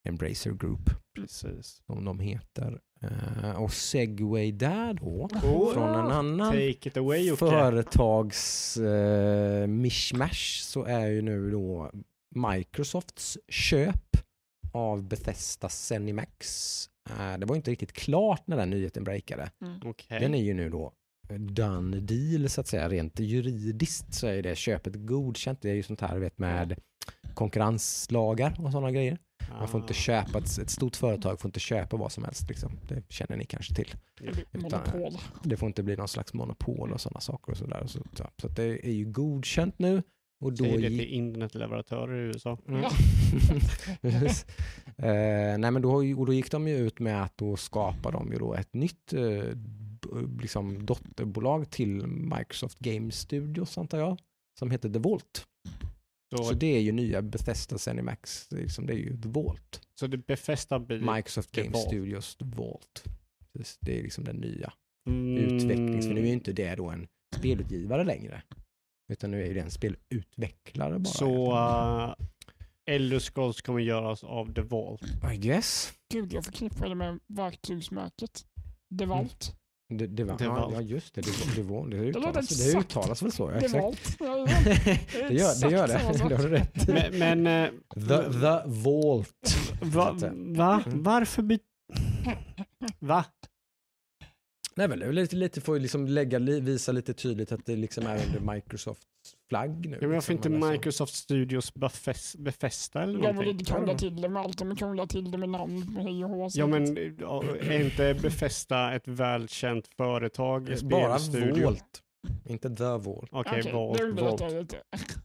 Embracer 0.08 0.50
Group 0.52 0.90
Precis. 1.14 1.82
som 1.86 2.04
de 2.04 2.20
heter. 2.20 2.80
Eh, 3.02 3.62
och 3.62 3.72
Segway 3.72 4.52
där 4.52 4.94
då, 4.94 5.28
Oh, 5.44 5.72
från 5.72 5.88
en 5.88 6.12
annan 6.12 6.40
away 6.96 7.26
Jocke. 7.26 7.36
företags 7.46 8.76
eh, 8.76 9.66
mishmash 9.66 10.60
så 10.62 10.84
är 10.84 11.06
ju 11.06 11.22
nu 11.22 11.50
då 11.50 11.90
Microsofts 12.34 13.38
köp 13.48 14.16
av 14.72 15.08
Bethesda 15.08 15.68
Zenimax. 15.68 16.90
Eh, 17.10 17.38
det 17.38 17.46
var 17.46 17.56
inte 17.56 17.70
riktigt 17.70 17.92
klart 17.92 18.42
när 18.46 18.56
den 18.56 18.70
nyheten 18.70 19.04
breakade. 19.04 19.50
Mm. 19.60 19.80
Okej. 19.84 20.20
Den 20.20 20.34
är 20.34 20.42
ju 20.42 20.54
nu 20.54 20.70
då 20.70 20.92
done 21.38 22.00
deal 22.00 22.48
så 22.48 22.60
att 22.60 22.66
säga. 22.66 22.88
Rent 22.88 23.20
juridiskt 23.20 24.14
så 24.14 24.26
är 24.26 24.42
det 24.42 24.56
köpet 24.56 24.92
godkänt. 24.96 25.62
Det 25.62 25.70
är 25.70 25.74
ju 25.74 25.82
sånt 25.82 26.00
här 26.00 26.18
vet 26.18 26.38
med 26.38 26.76
konkurrenslagar 27.34 28.56
och 28.64 28.72
sådana 28.72 28.90
grejer. 28.90 29.18
Man 29.58 29.68
får 29.68 29.80
inte 29.80 29.92
Ah, 29.92 29.94
köpa, 29.94 30.38
ett, 30.38 30.58
ett 30.58 30.70
stort 30.70 30.96
företag 30.96 31.40
får 31.40 31.48
inte 31.48 31.60
köpa 31.60 31.96
vad 31.96 32.12
som 32.12 32.24
helst. 32.24 32.48
Liksom. 32.48 32.78
Det 32.88 33.12
känner 33.12 33.36
ni 33.36 33.44
kanske 33.44 33.74
till. 33.74 33.94
Utan- 34.20 34.62
Monopol. 34.62 35.18
Det 35.42 35.56
får 35.56 35.66
inte 35.66 35.82
bli 35.82 35.96
någon 35.96 36.08
slags 36.08 36.34
monopol 36.34 36.92
och 36.92 37.00
sådana 37.00 37.20
saker. 37.20 37.52
Och 37.52 37.58
så 37.58 37.66
där. 37.66 37.86
Så, 37.86 37.98
så, 38.14 38.26
så 38.40 38.46
att 38.46 38.56
det 38.56 38.86
är 38.88 38.92
ju 38.92 39.04
godkänt 39.04 39.78
nu. 39.78 40.02
Och 40.40 40.52
då 40.52 40.64
Säg 40.64 40.82
det 40.82 40.88
till 40.88 41.08
internetleverantörer 41.08 42.24
i 42.24 42.26
USA. 42.26 42.58
Mm. 42.68 42.82
Ja. 42.82 42.90
Eh, 44.96 45.58
nej 45.58 45.70
men 45.70 45.82
då, 45.82 45.94
och 45.94 46.26
då 46.26 46.32
gick 46.32 46.50
de 46.50 46.68
ju 46.68 46.76
ut 46.76 47.00
med 47.00 47.22
att 47.22 47.38
då 47.38 47.56
skapar 47.56 48.12
de 48.12 48.32
ju 48.32 48.38
då 48.38 48.54
ett 48.54 48.74
nytt 48.74 49.12
eh, 49.12 49.44
liksom 50.40 50.86
dotterbolag 50.86 51.70
till 51.70 52.06
Microsoft 52.06 52.78
Game 52.78 53.10
Studios 53.10 53.78
antar 53.78 53.98
jag. 53.98 54.18
Som 54.58 54.70
heter 54.70 54.88
The 54.88 54.98
Vault. 54.98 55.46
Så, 56.36 56.44
Så 56.44 56.54
det 56.54 56.76
är 56.76 56.80
ju 56.80 56.92
nya 56.92 57.22
Bethesda 57.22 57.78
Zenimax. 57.78 58.48
Det 58.48 58.56
är, 58.56 58.60
liksom, 58.60 58.86
det 58.86 58.92
är 58.92 58.96
ju 58.96 59.20
The 59.22 59.28
Vault. 59.28 59.80
så 60.00 60.06
det 60.06 60.18
befästa 60.26 60.78
blir... 60.78 61.14
Microsoft 61.14 61.52
The 61.52 61.60
Game 61.60 61.72
Vault. 61.72 61.86
Studios 61.86 62.36
The 62.36 62.44
Vault. 62.44 63.04
Det 63.80 63.98
är 63.98 64.02
liksom 64.02 64.24
den 64.24 64.36
nya 64.36 64.72
Mm, 65.06 65.36
utvecklings... 65.36 66.06
För 66.06 66.14
nu 66.14 66.20
är 66.20 66.26
ju 66.26 66.32
inte 66.32 66.52
det 66.52 66.74
då 66.74 66.90
en 66.90 67.06
spelutgivare 67.36 68.04
längre. 68.04 68.42
Utan 69.08 69.30
nu 69.30 69.42
är 69.42 69.46
ju 69.46 69.54
det 69.54 69.60
en 69.60 69.70
spelutvecklare 69.70 70.98
bara. 70.98 71.12
Så 71.12 71.52
uh, 71.52 72.14
Elder 72.86 73.18
Scrolls 73.18 73.60
kommer 73.62 73.80
göras 73.80 74.24
av 74.24 74.54
The 74.54 74.60
Vault. 74.62 75.02
I 75.34 75.36
guess. 75.36 75.92
Gud, 76.12 76.32
jag 76.32 76.44
förknippar 76.44 76.88
det 76.88 76.94
med 76.94 77.20
verktygsmärket. 77.26 78.44
Devalt. 78.90 79.54
Det, 79.88 80.06
det 80.06 80.24
var, 80.24 80.38
Det 80.38 80.44
ja, 80.44 80.52
var- 80.54 80.72
ja 80.72 80.80
just 80.80 81.14
det, 81.14 81.20
det, 81.56 81.62
var- 81.62 81.86
det, 81.88 81.96
det, 81.96 82.04
uttalas, 82.08 82.48
det 82.48 82.64
exakt. 82.66 82.84
uttalas 82.90 83.22
väl 83.22 83.32
så? 83.32 83.50
Ja, 83.50 83.56
exakt. 83.56 84.16
Ja, 84.20 84.46
det, 85.28 85.34
gör, 85.34 85.60
det 85.68 85.70
gör 85.76 85.88
det, 85.88 86.28
det 86.28 86.34
har 86.36 86.42
du 86.42 86.48
rätt 86.48 86.88
i. 86.88 86.92
Men, 86.92 87.18
men 87.42 87.64
eh, 87.64 87.70
The, 87.94 88.32
the 88.40 88.62
Vault. 88.66 89.56
va, 89.82 90.12
va? 90.56 90.82
Mm. 90.86 91.02
Varför 91.02 91.42
by... 91.42 91.58
Va? 92.98 93.24
Nej, 94.76 94.88
väl, 94.88 94.98
det 94.98 95.04
är 95.04 95.06
väl 95.06 95.14
lite, 95.16 95.36
lite 95.36 95.60
får 95.60 95.78
liksom 95.78 96.06
lägga, 96.06 96.38
visa 96.38 96.92
lite 96.92 97.14
tydligt 97.14 97.52
att 97.52 97.66
det 97.66 97.76
liksom 97.76 98.06
är 98.06 98.20
under 98.26 98.54
Microsofts 98.54 99.04
flagg 99.48 99.86
nu. 99.86 99.98
Ja, 100.00 100.06
men 100.08 100.10
varför 100.14 100.32
liksom, 100.32 100.54
inte 100.54 100.66
så. 100.66 100.72
Microsoft 100.72 101.14
Studios 101.14 101.74
befäst, 101.74 102.38
befästa 102.38 103.02
eller 103.02 103.12
De 103.12 103.18
vill 103.18 103.24
någonting? 103.34 103.50
inte 103.50 103.64
krångla 103.64 103.94
till 103.94 104.20
det 104.22 104.28
med 104.28 104.42
allt, 104.42 104.58
de 104.58 104.70
är 104.70 104.76
krångla 104.76 105.06
till 105.06 105.30
det 105.30 105.38
med 105.38 105.48
namn, 105.48 105.94
med 105.94 106.04
hej 106.04 106.24
och 106.24 106.30
hå. 106.30 106.48
Ja 106.54 106.66
men 106.66 106.96
är 106.98 107.80
inte 107.84 108.14
Befästa 108.22 108.94
ett 108.94 109.08
välkänt 109.08 109.88
företag? 109.96 110.74
Bara? 110.82 111.18
Volt, 111.64 112.02
inte 112.48 112.70
The 112.76 112.84
Volt. 112.96 113.28
Okej, 113.32 113.72
Vault. 113.72 114.00
underlättar 114.00 114.60
lite. 114.60 114.76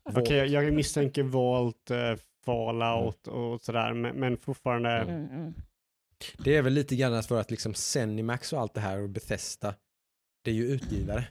Okej, 0.04 0.38
jag- 0.38 0.64
jag 0.64 0.74
misstänker 0.74 1.24
Vault, 1.24 1.92
eh, 1.92 1.98
Fallout 2.46 3.28
och 3.28 3.62
sådär, 3.62 3.94
men, 3.94 4.16
men 4.16 4.38
fortfarande. 4.38 4.90
Mm, 4.90 5.26
mm. 5.32 5.54
Det 6.38 6.56
är 6.56 6.62
väl 6.62 6.74
lite 6.74 6.96
grann 6.96 7.24
för 7.24 7.40
att 7.40 7.52
liksom 7.52 7.74
Zenimax 7.74 8.54
och 8.54 8.60
allt 8.60 8.74
det 8.74 8.82
här 8.82 9.00
och 9.00 9.10
Bethesda, 9.10 9.76
det 10.44 10.52
är 10.52 10.56
ju 10.56 10.68
utgivare. 10.68 11.28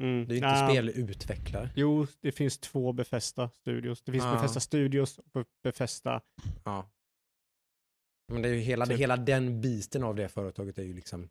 Mm. 0.00 0.28
Det 0.28 0.32
är 0.32 0.34
ju 0.34 0.36
inte 0.36 0.48
Ah, 0.48 0.68
spelutvecklare. 0.70 1.70
Jo, 1.76 2.06
det 2.20 2.32
finns 2.32 2.58
två 2.58 2.92
Befästa 2.92 3.50
Studios. 3.50 4.02
Det 4.02 4.12
finns 4.12 4.24
Ja. 4.24 4.34
Befästa 4.34 4.60
Studios 4.60 5.18
och 5.32 5.46
Befästa. 5.62 6.20
Ja. 6.64 6.90
Men 8.32 8.42
det 8.42 8.48
är 8.48 8.52
ju 8.52 8.60
hela, 8.60 8.86
Typ. 8.86 8.98
hela 8.98 9.16
den 9.16 9.60
biten 9.60 10.04
av 10.04 10.14
det 10.14 10.28
företaget 10.28 10.78
är 10.78 10.82
ju 10.82 10.92
liksom 10.94 11.28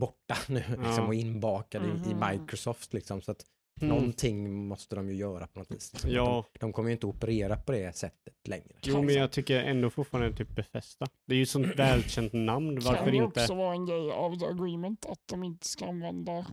borta 0.00 0.36
nu 0.48 0.64
liksom, 0.68 1.06
och 1.06 1.14
inbakad 1.14 1.82
i, 1.84 2.10
i 2.10 2.14
Mhm. 2.14 2.30
Microsoft 2.30 2.92
liksom. 2.92 3.22
Så 3.22 3.30
att 3.30 3.44
Mm. 3.82 3.96
någonting 3.96 4.66
måste 4.68 4.96
de 4.96 5.08
ju 5.08 5.14
göra 5.14 5.46
på 5.46 5.58
något 5.58 5.70
vis. 5.70 5.92
Liksom. 5.92 6.10
Ja. 6.10 6.44
De, 6.52 6.58
de 6.58 6.72
kommer 6.72 6.88
ju 6.88 6.92
inte 6.92 7.06
operera 7.06 7.56
på 7.56 7.72
det 7.72 7.96
sättet 7.96 8.34
längre. 8.48 8.72
Jo, 8.82 9.02
men 9.02 9.14
jag 9.14 9.30
tycker 9.30 9.60
ändå 9.62 9.90
fortfarande 9.90 10.36
typ 10.36 10.54
Befästa. 10.56 11.06
Det 11.26 11.34
är 11.34 11.36
ju 11.36 11.42
ett 11.42 11.48
sånt 11.48 11.76
välkänt 11.76 12.32
namn. 12.32 12.80
Kan 12.80 12.92
Varför 12.92 13.10
det 13.10 13.16
inte? 13.16 13.40
också 13.40 13.54
vara 13.54 13.72
en 13.74 13.86
grej 13.86 14.10
av 14.12 14.38
the 14.38 14.46
agreement 14.46 15.06
att 15.06 15.20
de 15.26 15.44
inte 15.44 15.66
ska 15.66 15.86
använda 15.86 16.46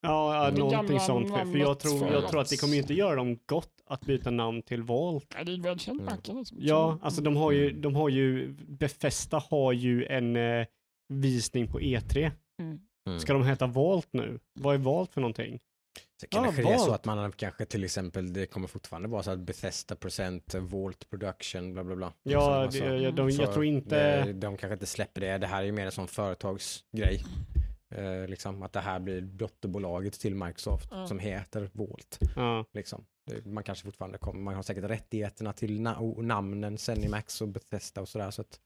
Ja, 0.00 0.44
ja 0.44 0.50
Det 0.50 0.58
någonting 0.58 1.00
sånt. 1.00 1.28
För, 1.28 1.44
för 1.52 1.58
jag, 1.58 1.80
tror, 1.80 1.94
jag 2.12 2.28
tror 2.28 2.40
att 2.40 2.44
att- 2.46 2.50
det 2.50 2.56
kommer 2.60 2.74
ju 2.74 2.80
inte 2.80 2.94
göra 2.94 3.14
dem 3.16 3.38
gott 3.46 3.72
att 3.86 4.00
byta 4.00 4.30
namn 4.30 4.62
till 4.62 4.82
Vault. 4.82 5.34
Ja, 5.38 5.44
det 5.44 5.52
är 5.52 5.58
ett 5.58 5.64
välkänt 5.64 6.00
Mm. 6.00 6.14
märke. 6.14 6.32
Liksom. 6.32 6.58
Ja, 6.60 6.98
Så- 7.00 7.04
alltså 7.04 7.22
de 7.22 7.36
har 7.36 7.52
ju, 7.52 7.70
de 7.72 7.94
har 7.94 8.08
ju, 8.08 8.52
Befästa 8.68 9.42
har 9.50 9.72
ju 9.72 10.06
en 10.06 10.36
eh, 10.36 10.66
visning 11.08 11.66
på 11.68 11.80
E3. 11.80 12.30
Mm. 12.62 12.78
Mm. 13.08 13.20
Ska 13.20 13.32
de 13.32 13.44
heta 13.44 13.66
Vault 13.66 14.08
nu? 14.12 14.38
Vad 14.60 14.74
är 14.74 14.78
Vault 14.78 15.12
för 15.12 15.20
någonting? 15.20 15.60
Så 16.20 16.26
kanske 16.26 16.62
Ja, 16.62 16.68
det 16.68 16.74
är 16.74 16.78
så 16.78 16.92
att 16.92 17.04
man 17.04 17.32
kanske 17.32 17.64
till 17.64 17.84
exempel, 17.84 18.32
det 18.32 18.46
kommer 18.46 18.68
fortfarande 18.68 19.08
vara 19.08 19.22
så 19.22 19.30
att 19.30 19.38
Bethesda 19.38 19.96
present, 19.96 20.54
Vault 20.54 21.10
production, 21.10 21.72
bla 21.72 21.84
bla 21.84 21.96
bla. 21.96 22.12
Ja, 22.22 22.40
Så, 22.40 22.48
det, 22.50 22.56
alltså, 22.56 22.84
jag, 22.84 23.14
de, 23.14 23.30
jag 23.30 23.52
tror 23.52 23.64
inte... 23.64 24.24
Det, 24.24 24.32
de 24.32 24.56
kanske 24.56 24.72
inte 24.72 24.86
släpper 24.86 25.20
det, 25.20 25.38
det 25.38 25.46
här 25.46 25.60
är 25.60 25.66
ju 25.66 25.72
mer 25.72 25.86
en 25.86 25.92
sån 25.92 26.08
företagsgrej. 26.08 27.24
Eh, 27.90 28.26
liksom, 28.28 28.62
att 28.62 28.72
det 28.72 28.80
här 28.80 28.98
blir 29.00 29.20
dotterbolaget 29.20 30.12
till 30.20 30.34
Microsoft 30.34 30.88
Ja. 30.90 31.06
som 31.06 31.18
heter 31.18 31.70
Vault. 31.72 32.18
Ja. 32.36 32.64
Liksom. 32.72 33.04
Man 33.44 33.64
kanske 33.64 33.84
fortfarande 33.84 34.18
kommer, 34.18 34.40
man 34.40 34.54
har 34.54 34.62
säkert 34.62 34.84
rättigheterna 34.84 35.52
till 35.52 35.80
na 35.80 35.96
och 35.96 36.24
namnen 36.24 36.78
Zenimax 36.78 37.40
och 37.40 37.48
Bethesda 37.48 38.00
och 38.00 38.08
sådär. 38.08 38.30
Så 38.30 38.42
att 38.42 38.60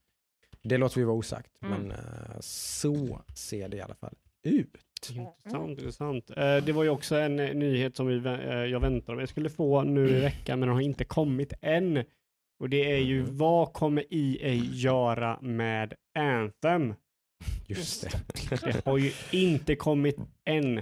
det 0.61 0.77
låter 0.77 0.97
vi 0.99 1.03
vara 1.03 1.15
osagt, 1.17 1.51
Mm. 1.61 1.81
men 1.81 1.91
eh, 1.91 2.39
så 2.39 3.21
ser 3.35 3.69
det 3.69 3.77
i 3.77 3.81
alla 3.81 3.95
fall 3.95 4.15
ut. 4.43 4.77
Intressant, 5.11 5.69
intressant. 5.69 6.29
Eh, 6.29 6.57
det 6.57 6.71
var 6.71 6.83
ju 6.83 6.89
också 6.89 7.15
en 7.15 7.39
eh, 7.39 7.53
nyhet 7.53 7.95
som 7.95 8.07
vi, 8.07 8.15
eh, 8.25 8.33
jag 8.53 8.79
väntade 8.79 9.15
mig 9.15 9.21
jag 9.23 9.29
skulle 9.29 9.49
få 9.49 9.81
nu 9.83 10.09
i 10.09 10.19
veckan, 10.19 10.59
men 10.59 10.67
den 10.67 10.75
har 10.75 10.81
inte 10.81 11.05
kommit 11.05 11.53
än. 11.61 12.03
Och 12.59 12.69
det 12.69 12.91
är 12.91 12.97
ju, 12.97 13.21
Mhm. 13.23 13.37
vad 13.37 13.73
kommer 13.73 14.03
EA 14.09 14.53
göra 14.53 15.39
med 15.41 15.93
Anthem? 16.19 16.93
Just 17.67 18.01
det. 18.03 18.09
Det 18.65 18.85
har 18.85 18.97
ju 18.97 19.11
inte 19.31 19.75
kommit 19.75 20.17
än. 20.45 20.81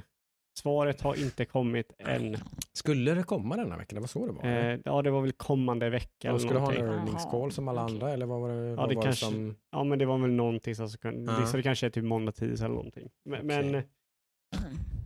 Svaret 0.59 1.01
har 1.01 1.19
inte 1.21 1.45
kommit 1.45 1.91
än. 1.99 2.37
Skulle 2.73 3.13
det 3.13 3.23
komma 3.23 3.55
denna 3.57 3.77
vecka? 3.77 3.95
Det 3.95 3.99
var 3.99 4.07
så 4.07 4.25
det 4.25 4.31
var? 4.31 4.45
Eh, 4.45 4.79
ja, 4.85 5.01
det 5.01 5.11
var 5.11 5.21
väl 5.21 5.31
kommande 5.31 5.89
vecka 5.89 6.31
De 6.31 6.39
skulle 6.39 6.59
ha 6.59 6.73
en 6.73 6.85
earnings 6.85 7.25
call 7.31 7.51
som 7.51 7.67
alla 7.67 7.81
andra 7.81 8.11
eller 8.11 8.25
vad 8.25 8.41
var 8.41 8.49
det? 8.49 8.75
vad 8.75 8.89
det 8.89 8.95
var 8.95 9.03
kanske- 9.03 9.25
som... 9.25 9.55
Ja, 9.71 9.83
men 9.83 9.99
det 9.99 10.05
var 10.05 10.17
väl 10.17 10.31
någonting 10.31 10.75
som 10.75 10.89
kunde, 10.89 11.31
Ja. 11.39 11.45
så 11.45 11.57
det 11.57 11.63
kanske 11.63 11.85
är 11.85 11.89
typ 11.89 12.03
måndag, 12.03 12.31
tisdag 12.31 12.65
eller 12.65 12.75
någonting. 12.75 13.09
Men, 13.25 13.47
men 13.47 13.67
Mm. 13.69 13.81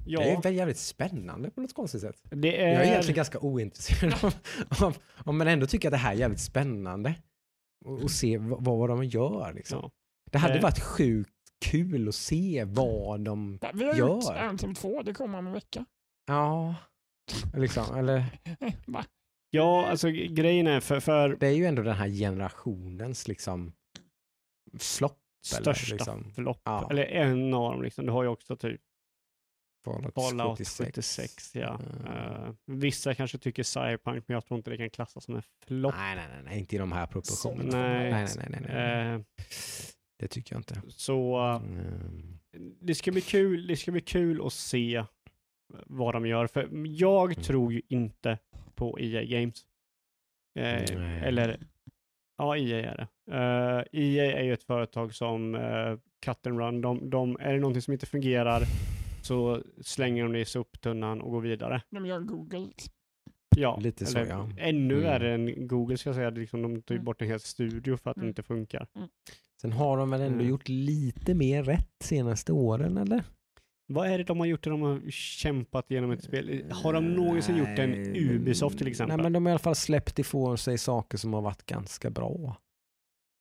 Ja, 0.06 0.20
Det 0.20 0.30
är 0.32 0.41
väl 0.41 0.56
jävligt 0.56 0.78
spännande 0.78 1.50
på 1.50 1.62
något 1.62 1.74
konstigt 1.74 2.02
sätt. 2.02 2.24
det 2.30 2.62
är... 2.64 2.74
Jag 2.74 2.82
är 2.82 2.88
egentligen 2.88 3.16
ganska 3.16 3.39
ointresserad 3.39 4.14
av, 4.24 4.34
av, 4.84 4.98
av 5.26 5.34
men 5.34 5.48
ändå 5.48 5.68
tycker 5.68 5.88
att 5.88 5.91
det 5.91 5.98
här 5.98 6.12
är 6.12 6.18
jävligt 6.18 6.39
spännande. 6.41 7.16
Och, 7.86 8.04
och 8.04 8.12
se 8.12 8.38
vad, 8.38 8.64
vad 8.66 8.89
de 8.89 9.04
gör 9.04 9.54
liksom. 9.54 9.80
Ja. 9.82 9.91
Det 10.32 10.38
hade 10.38 10.56
Eh. 10.56 10.62
varit 10.62 10.80
sjukt 10.80 11.32
kul 11.66 12.08
att 12.08 12.16
se 12.16 12.64
vad 12.68 13.22
de, 13.22 13.60
Ja, 13.62 13.72
Vi 13.74 13.86
har 13.86 13.93
Gör. 13.96 14.08
gjort 14.08 14.24
Anthem 14.36 14.74
2, 14.76 15.02
det 15.04 15.14
kommer 15.14 15.38
om 15.39 15.48
en 15.48 15.54
vecka. 15.54 15.86
ja, 16.28 16.76
liksom, 17.56 17.96
eller 17.98 18.26
Va? 18.86 19.06
Ja, 19.50 19.86
alltså 19.88 20.10
grejen 20.10 20.68
är 20.68 20.80
för, 20.80 21.00
för 21.00 21.30
det 21.39 21.48
är 21.48 21.52
ju 21.52 21.66
ändå 21.66 21.82
den 21.82 21.96
här 21.96 22.10
generationens 22.10 23.28
liksom 23.28 23.74
flopp. 24.80 25.20
eller, 25.54 25.62
största 25.62 25.93
liksom. 25.96 26.32
flopp, 26.36 26.62
Ja. 26.64 26.88
eller 26.91 27.04
en 27.06 27.54
av 27.54 27.72
dem 27.74 27.82
liksom. 27.84 28.06
Du 28.06 28.12
har 28.12 28.24
ju 28.24 28.30
också 28.30 28.56
typ 28.56 28.82
Fallout, 29.86 30.14
Fallout 30.14 30.58
76. 30.58 30.86
76, 30.88 31.56
ja. 31.56 31.80
Mm. 32.00 32.18
Eh, 32.18 32.54
vissa 32.66 33.14
kanske 33.16 33.38
tycker 33.38 33.64
Cyberpunk, 33.64 34.24
men 34.28 34.34
jag 34.36 34.46
tror 34.46 34.58
inte 34.58 34.70
det 34.72 34.78
kan 34.78 34.90
klassas 34.90 35.24
som 35.24 35.36
en 35.36 35.42
flopp. 35.68 35.96
Nej, 35.98 36.16
nej, 36.16 36.28
nej, 36.44 36.60
inte 36.60 36.76
i 36.76 36.80
de 36.80 36.92
här 36.92 37.08
proportionerna. 37.08 37.78
Nej. 37.88 38.12
nej, 38.12 38.28
nej, 38.38 38.48
nej, 38.50 38.60
nej, 38.62 38.74
nej. 38.74 39.16
Eh, 39.16 39.22
Det 40.20 40.28
tycker 40.28 40.56
jag 40.56 40.60
inte. 40.60 40.82
så 40.88 41.36
Mm. 41.38 42.40
det 42.82 42.96
ska 42.96 43.12
bli 43.12 43.22
kul, 43.22 43.68
det 43.68 43.76
ska 43.76 43.92
bli 43.92 44.02
kul 44.02 44.46
att 44.46 44.54
se 44.54 45.04
vad 45.88 46.14
de 46.16 46.26
gör. 46.26 46.48
För 46.48 46.70
jag 46.86 47.32
Mm. 47.32 47.44
tror 47.44 47.74
ju 47.74 47.82
inte 47.88 48.40
på 48.76 49.00
EA 49.00 49.24
Games. 49.24 49.66
Nej. 50.56 50.86
eller, 51.24 51.60
ja 52.38 52.58
EA 52.58 52.92
är 52.92 52.98
det. 52.98 53.08
EA 53.92 54.38
är 54.40 54.44
ju 54.44 54.54
ett 54.54 54.64
företag 54.64 55.14
som 55.16 55.56
uh, 55.56 55.98
cut 56.26 56.48
and 56.48 56.60
run. 56.60 56.82
De, 56.82 57.10
de, 57.10 57.38
är 57.40 57.54
det 57.54 57.60
någonting 57.60 57.82
som 57.82 57.94
inte 57.94 58.06
fungerar 58.06 58.62
så 59.26 59.62
slänger 59.82 60.24
de 60.24 60.32
det 60.34 60.40
i 60.40 60.46
soptunnan 60.46 61.22
och 61.22 61.32
går 61.32 61.42
vidare. 61.42 61.82
De 61.90 62.06
gör 62.06 62.20
Google. 62.20 62.68
Ja, 63.58 63.78
Lite 63.82 64.06
så, 64.06 64.18
ja. 64.20 64.50
Ännu 64.58 64.94
Mm. 64.94 65.04
värre 65.06 65.34
än 65.34 65.68
Google 65.68 65.98
ska 65.98 66.10
jag 66.10 66.16
säga. 66.16 66.30
Liksom, 66.30 66.62
de 66.62 66.82
tar 66.82 66.96
ju 66.96 66.98
Mm. 66.98 67.06
bort 67.06 67.22
en 67.22 67.28
hel 67.28 67.40
studio 67.40 67.98
för 67.98 68.10
att 68.10 68.16
det 68.16 68.20
Mm. 68.22 68.30
inte 68.30 68.44
funkar. 68.44 68.88
Sen 69.62 69.72
har 69.72 69.98
de 69.98 70.10
väl 70.10 70.22
ändå 70.22 70.36
Mm. 70.40 70.48
gjort 70.50 70.70
lite 70.70 71.34
mer 71.34 71.64
rätt 71.64 71.90
senaste 72.04 72.54
åren, 72.54 72.98
eller? 72.98 73.24
Vad 73.88 74.08
är 74.08 74.18
det 74.18 74.24
de 74.24 74.40
har 74.40 74.46
gjort 74.46 74.66
när 74.66 74.72
de 74.72 74.82
har 74.82 75.02
kämpat 75.12 75.86
genom 75.92 76.12
ett 76.12 76.24
spel? 76.24 76.64
Har 76.72 76.94
de 76.94 77.14
någonsin 77.14 77.58
gjort 77.58 77.80
en 77.80 78.16
Ubisoft 78.16 78.78
till 78.78 78.88
exempel? 78.88 79.18
Nej, 79.18 79.24
men 79.24 79.34
de 79.34 79.46
har 79.46 79.50
i 79.50 79.54
alla 79.54 79.60
fall 79.60 79.76
släppt 79.76 80.20
ifrån 80.20 80.58
sig 80.58 80.78
saker 80.78 81.18
som 81.18 81.34
har 81.34 81.42
varit 81.42 81.66
ganska 81.66 82.10
bra. 82.10 82.58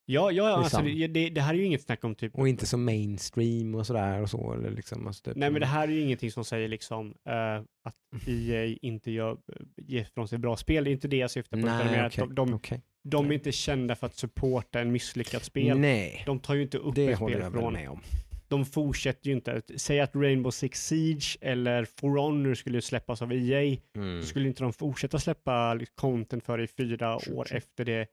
Ja, 0.06 0.30
ja, 0.30 0.48
alltså, 0.48 0.82
Liksom. 0.82 1.00
det, 1.00 1.06
det, 1.06 1.30
det 1.30 1.40
här 1.40 1.54
är 1.54 1.58
ju 1.58 1.64
inget 1.64 1.82
snack 1.82 2.04
om 2.04 2.14
typ... 2.14 2.34
Och 2.34 2.48
inte 2.48 2.66
så 2.66 2.78
mainstream 2.78 3.74
och 3.74 3.86
sådär 3.86 4.22
och 4.22 4.30
så. 4.30 4.52
Eller 4.52 4.70
liksom, 4.70 5.06
alltså 5.06 5.22
typ, 5.22 5.36
Nej, 5.36 5.50
men 5.50 5.60
det 5.60 5.66
här 5.66 5.88
är 5.88 5.92
ju 5.92 6.00
ingenting 6.00 6.30
som 6.30 6.44
säger 6.44 6.68
liksom 6.68 7.14
eh, 7.28 7.62
att 7.84 8.28
EA 8.28 8.76
inte 8.82 9.10
gör, 9.10 9.36
ger 9.76 10.04
från 10.14 10.28
sig 10.28 10.38
bra 10.38 10.56
spel. 10.56 10.84
Det 10.84 10.90
är 10.90 10.92
inte 10.92 11.08
det 11.08 11.16
jag 11.16 11.30
syftar 11.30 11.56
på. 11.60 11.66
Nej, 11.66 11.98
att 11.98 12.16
de, 12.16 12.34
de, 12.34 12.54
okej. 12.54 12.80
de 13.02 13.30
är 13.30 13.34
inte 13.34 13.52
kända 13.52 13.96
för 13.96 14.06
att 14.06 14.14
supporta 14.14 14.80
en 14.80 14.92
misslyckat 14.92 15.44
spel. 15.44 15.78
Nej, 15.78 16.22
De 16.26 16.40
tar 16.40 16.54
ju 16.54 16.62
inte 16.62 16.78
upp 16.78 16.94
det 16.94 17.06
ett 17.06 17.16
spel 17.16 17.40
jag 17.40 17.52
från... 17.52 17.72
med 17.72 17.88
om. 17.90 18.00
De 18.48 18.64
fortsätter 18.64 19.28
ju 19.28 19.34
inte. 19.34 19.62
Säg 19.76 20.00
att 20.00 20.14
Rainbow 20.14 20.50
Six 20.50 20.86
Siege 20.86 21.38
eller 21.40 21.84
For 21.84 22.16
Honor 22.16 22.54
skulle 22.54 22.82
släppas 22.82 23.22
av 23.22 23.32
EA. 23.32 23.76
Mm. 23.96 24.22
så 24.22 24.28
skulle 24.28 24.48
inte 24.48 24.62
de 24.62 24.72
fortsätta 24.72 25.18
släppa 25.18 25.78
content 25.94 26.44
för 26.44 26.60
i 26.60 26.66
fyra 26.66 27.16
år 27.16 27.46
efter 27.50 27.84
det 27.84 28.06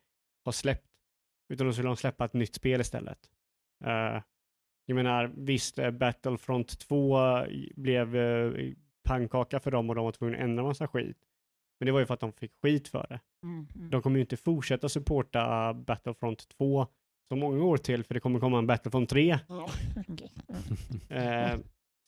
har 0.46 0.52
släppt. 0.52 0.91
Utan 1.52 1.68
då 1.68 1.74
skulle 1.74 1.90
de 1.90 1.98
släppa 1.98 2.26
ett 2.26 2.34
nytt 2.34 2.56
spel 2.56 2.82
istället. 2.82 3.20
Eh, 3.86 4.22
jag 4.86 4.96
menar, 4.96 5.32
visst, 5.36 5.80
eh, 5.80 5.92
Battlefront 5.92 6.80
2 6.80 7.18
blev 7.76 8.16
uh, 8.16 8.74
pannkaka 9.04 9.60
för 9.60 9.72
dem 9.72 9.90
och 9.90 9.96
de 9.96 10.06
var 10.06 10.12
tvungna 10.12 10.38
att 10.38 10.44
ändra 10.44 10.64
massa 10.64 10.88
skit. 10.88 11.18
Men 11.80 11.86
det 11.86 11.92
var 11.92 12.00
ju 12.00 12.06
för 12.06 12.14
att 12.14 12.20
de 12.20 12.34
fick 12.34 12.52
skit 12.62 12.88
för 12.88 13.08
det. 13.10 13.20
Mm, 13.44 13.68
mm. 13.76 13.90
De 13.90 14.02
kommer 14.02 14.16
ju 14.16 14.22
inte 14.22 14.38
fortsätta 14.38 14.90
supporta 14.90 15.74
Battlefront 15.74 16.50
2 16.50 16.88
så 17.30 17.36
många 17.36 17.64
år 17.64 17.78
till, 17.78 18.04
för 18.04 18.14
det 18.14 18.20
kommer 18.20 18.40
komma 18.40 18.58
en 18.58 18.68
Battlefront 18.68 19.10
3. 19.10 19.40
Ja, 19.48 19.70
okej. 20.08 20.32
Eh, 21.10 21.60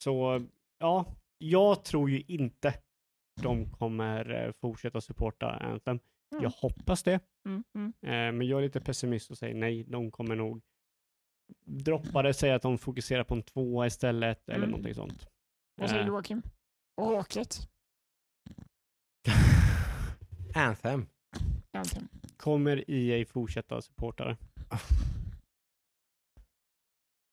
så 0.04 0.46
ja, 0.80 1.06
jag 1.38 1.86
tror 1.86 2.10
ju 2.10 2.24
inte 2.28 2.74
de 3.42 3.70
kommer 3.70 4.46
eh, 4.46 4.52
fortsätta 4.52 5.02
supporta 5.02 5.50
Anthem. 5.50 6.00
Mm. 6.34 6.44
Jag 6.44 6.50
hoppas 6.50 7.04
det, 7.04 7.20
Mm, 7.46 7.64
mm. 7.76 7.94
eh, 8.02 8.38
men 8.38 8.48
jag 8.48 8.60
är 8.60 8.64
lite 8.64 8.82
pessimist 8.82 9.32
och 9.32 9.38
säger 9.38 9.56
nej, 9.56 9.84
de 9.84 10.12
kommer 10.12 10.36
nog 10.36 10.62
droppa 11.66 12.22
det, 12.22 12.34
säga 12.34 12.56
att 12.56 12.62
de 12.62 12.78
fokuserar 12.78 13.24
på 13.24 13.34
en 13.36 13.44
tvåa 13.44 13.88
istället 13.88 14.50
eller 14.50 14.58
Mm. 14.58 14.70
någonting 14.70 14.94
sånt. 14.96 15.28
Vad 15.76 15.90
säger 15.90 16.02
Eh, 16.02 16.06
du 16.08 16.12
Joakim? 16.12 16.42
Oraklet? 17.02 17.70
Anthem. 20.56 21.06
Anthem. 21.72 22.08
Kommer 22.38 22.92
EA 22.92 23.26
fortsätta 23.26 23.82
supporta 23.82 24.26
det? 24.26 24.38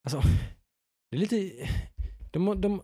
Alltså, 0.04 0.22
det 1.10 1.16
är 1.16 1.20
lite... 1.20 1.68
De, 2.32 2.44
de, 2.46 2.60
de, 2.60 2.80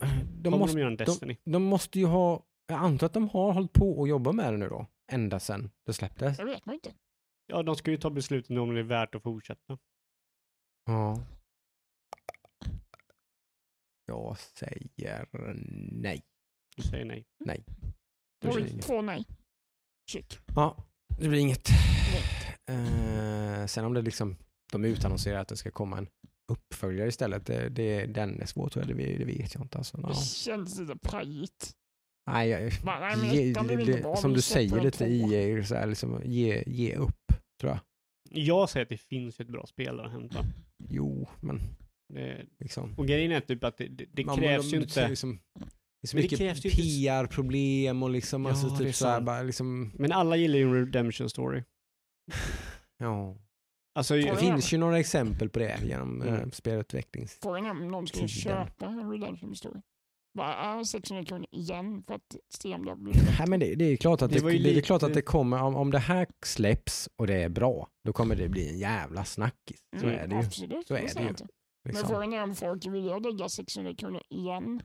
Kommer 0.50 0.58
måste, 0.58 0.78
de 1.24 1.36
de 1.44 1.62
måste 1.62 1.98
ju 1.98 2.06
ha, 2.06 2.42
jag 2.66 2.78
antar 2.78 3.06
att 3.06 3.12
de 3.12 3.28
har 3.28 3.52
hållit 3.52 3.72
på 3.72 3.98
och 3.98 4.08
jobbat 4.08 4.34
med 4.34 4.52
det 4.52 4.56
nu 4.58 4.68
då, 4.68 4.86
ända 5.12 5.40
sedan 5.40 5.70
det 5.86 5.92
släpptes. 5.92 6.36
Det 6.36 6.44
vet 6.44 6.66
man 6.66 6.74
inte. 6.74 6.94
Ja, 7.46 7.62
de 7.62 7.76
ska 7.76 7.90
ju 7.90 7.96
ta 7.96 8.10
beslutet 8.10 8.48
nu 8.50 8.60
om 8.60 8.74
det 8.74 8.80
är 8.80 8.84
värt 8.84 9.14
att 9.14 9.22
fortsätta. 9.22 9.78
Ja. 10.86 11.24
Jag 14.06 14.38
säger 14.38 15.28
nej. 15.92 16.22
Du 16.76 16.82
säger 16.82 17.04
nej. 17.04 17.24
Det 18.40 18.48
blir 18.54 18.64
Oj, 18.64 18.80
två 18.80 19.02
nej. 19.02 19.24
Shit. 20.10 20.38
Ja, 20.54 20.84
det 21.18 21.28
blir 21.28 21.38
inget. 21.38 21.68
Eh, 22.66 23.66
sen 23.66 23.84
om 23.84 23.94
det 23.94 24.02
liksom, 24.02 24.36
de 24.72 24.84
utannonserar 24.84 25.38
att 25.38 25.48
det 25.48 25.56
ska 25.56 25.70
komma 25.70 25.98
en 25.98 26.08
uppföljare 26.52 27.08
istället, 27.08 27.46
det, 27.46 27.68
det, 27.68 28.06
den 28.06 28.40
är 28.40 28.46
svår 28.46 28.68
tror 28.68 28.84
jag, 28.88 28.96
det, 28.96 29.18
det 29.18 29.24
vet 29.24 29.54
jag 29.54 29.62
inte. 29.64 29.78
Alltså, 29.78 29.96
Det 29.96 30.08
ja. 30.08 30.14
känns 30.14 30.78
lite 30.78 30.96
pajigt. 30.96 31.72
Nej, 32.26 32.48
jag, 32.48 32.62
ge, 33.34 33.52
det, 33.52 34.16
som 34.16 34.32
du 34.32 34.42
säger 34.42 34.80
lite. 34.80 35.04
EA, 35.04 35.64
så 35.64 35.74
här, 35.74 35.86
liksom, 35.86 36.22
ge, 36.24 36.62
ge 36.66 36.94
upp, 36.96 37.32
tror 37.60 37.72
jag. 37.72 37.78
Jag 38.30 38.70
säger 38.70 38.84
att 38.84 38.90
det 38.90 38.96
finns 39.00 39.40
ett 39.40 39.48
bra 39.48 39.66
spel 39.66 40.00
att 40.00 40.10
hämta. 40.12 40.44
Jo, 40.88 41.28
men 41.40 41.60
Det, 42.14 42.46
liksom. 42.60 42.94
och 42.98 43.06
grejen 43.06 43.32
är 43.32 43.40
typ 43.40 43.64
att 43.64 43.76
det, 43.76 43.88
det, 43.88 44.04
det 44.12 44.24
Man- 44.24 44.36
krävs 44.38 44.70
de- 44.70 44.76
ju 44.76 44.82
inte. 44.82 45.08
Liksom, 45.08 45.38
det 46.02 46.06
är 46.06 46.08
så 46.08 46.16
mycket 46.16 46.62
PR-problem 46.62 48.02
och 48.02 48.10
liksom, 48.10 48.44
Ja, 48.44 48.50
alltså, 48.50 48.76
typ 48.76 48.94
så 48.94 49.08
här, 49.08 49.20
bara 49.20 49.42
liksom, 49.42 49.92
Men 49.94 50.12
alla 50.12 50.36
gillar 50.36 50.56
ju 50.58 50.62
en 50.64 50.74
redemption 50.74 51.30
story. 51.30 51.62
ja. 52.98 53.36
Alltså, 53.94 54.14
Det 54.14 54.20
Ja, 54.20 54.26
ja. 54.28 54.36
finns 54.36 54.72
ju 54.72 54.78
några 54.78 54.98
exempel 54.98 55.48
på 55.48 55.58
det 55.58 55.78
genom 55.84 56.22
Mm. 56.22 56.34
eh, 56.34 56.50
spelutvecklings... 56.50 57.38
Frågan 57.42 57.66
är 57.66 57.70
om 57.70 57.88
någon 57.88 58.06
skulle 58.08 58.28
köpa 58.28 58.86
en 58.86 59.10
Redemption 59.12 59.56
Story. 59.56 59.80
Bara, 60.36 60.76
äh, 60.78 60.82
600 60.82 61.24
kronor 61.24 61.46
igen 61.50 62.02
för 62.06 62.14
att 62.14 62.36
se 62.48 62.74
om 62.74 62.84
det 62.84 62.90
har 62.90 62.96
blivit 62.96 63.22
Nej, 63.38 63.48
men 63.48 63.60
det, 63.60 63.74
det 63.74 63.84
är 63.84 63.96
klart 63.96 64.22
att 64.22 64.30
Det 64.32 64.40
det, 64.40 64.58
det, 64.58 64.76
är 64.76 64.80
klart 64.80 65.02
att 65.02 65.14
det 65.14 65.22
kommer, 65.22 65.62
om, 65.62 65.76
om 65.76 65.90
det 65.90 65.98
här 65.98 66.26
släpps 66.44 67.08
och 67.16 67.26
det 67.26 67.42
är 67.42 67.48
bra, 67.48 67.88
då 68.04 68.12
kommer 68.12 68.36
det 68.36 68.48
bli 68.48 68.68
en 68.68 68.78
jävla 68.78 69.24
snackis. 69.24 69.80
Så 70.00 70.06
Mm, 70.06 70.18
är 70.18 70.26
det 70.26 70.34
ju. 70.34 70.40
Absolut, 70.40 70.86
Så 70.88 70.94
är 70.94 71.00
det 71.02 71.06
ju. 71.14 71.20
jag 71.20 71.30
inte. 71.30 71.46
Men 71.84 71.90
Liksom. 71.94 72.08
frågan 72.08 72.32
är 72.32 72.42
om 72.42 72.54
folk 72.54 72.86
vill 72.86 73.04
jag 73.06 73.22
lägga 73.26 73.48
600 73.48 73.94
kronor 73.94 74.22
igen 74.30 74.80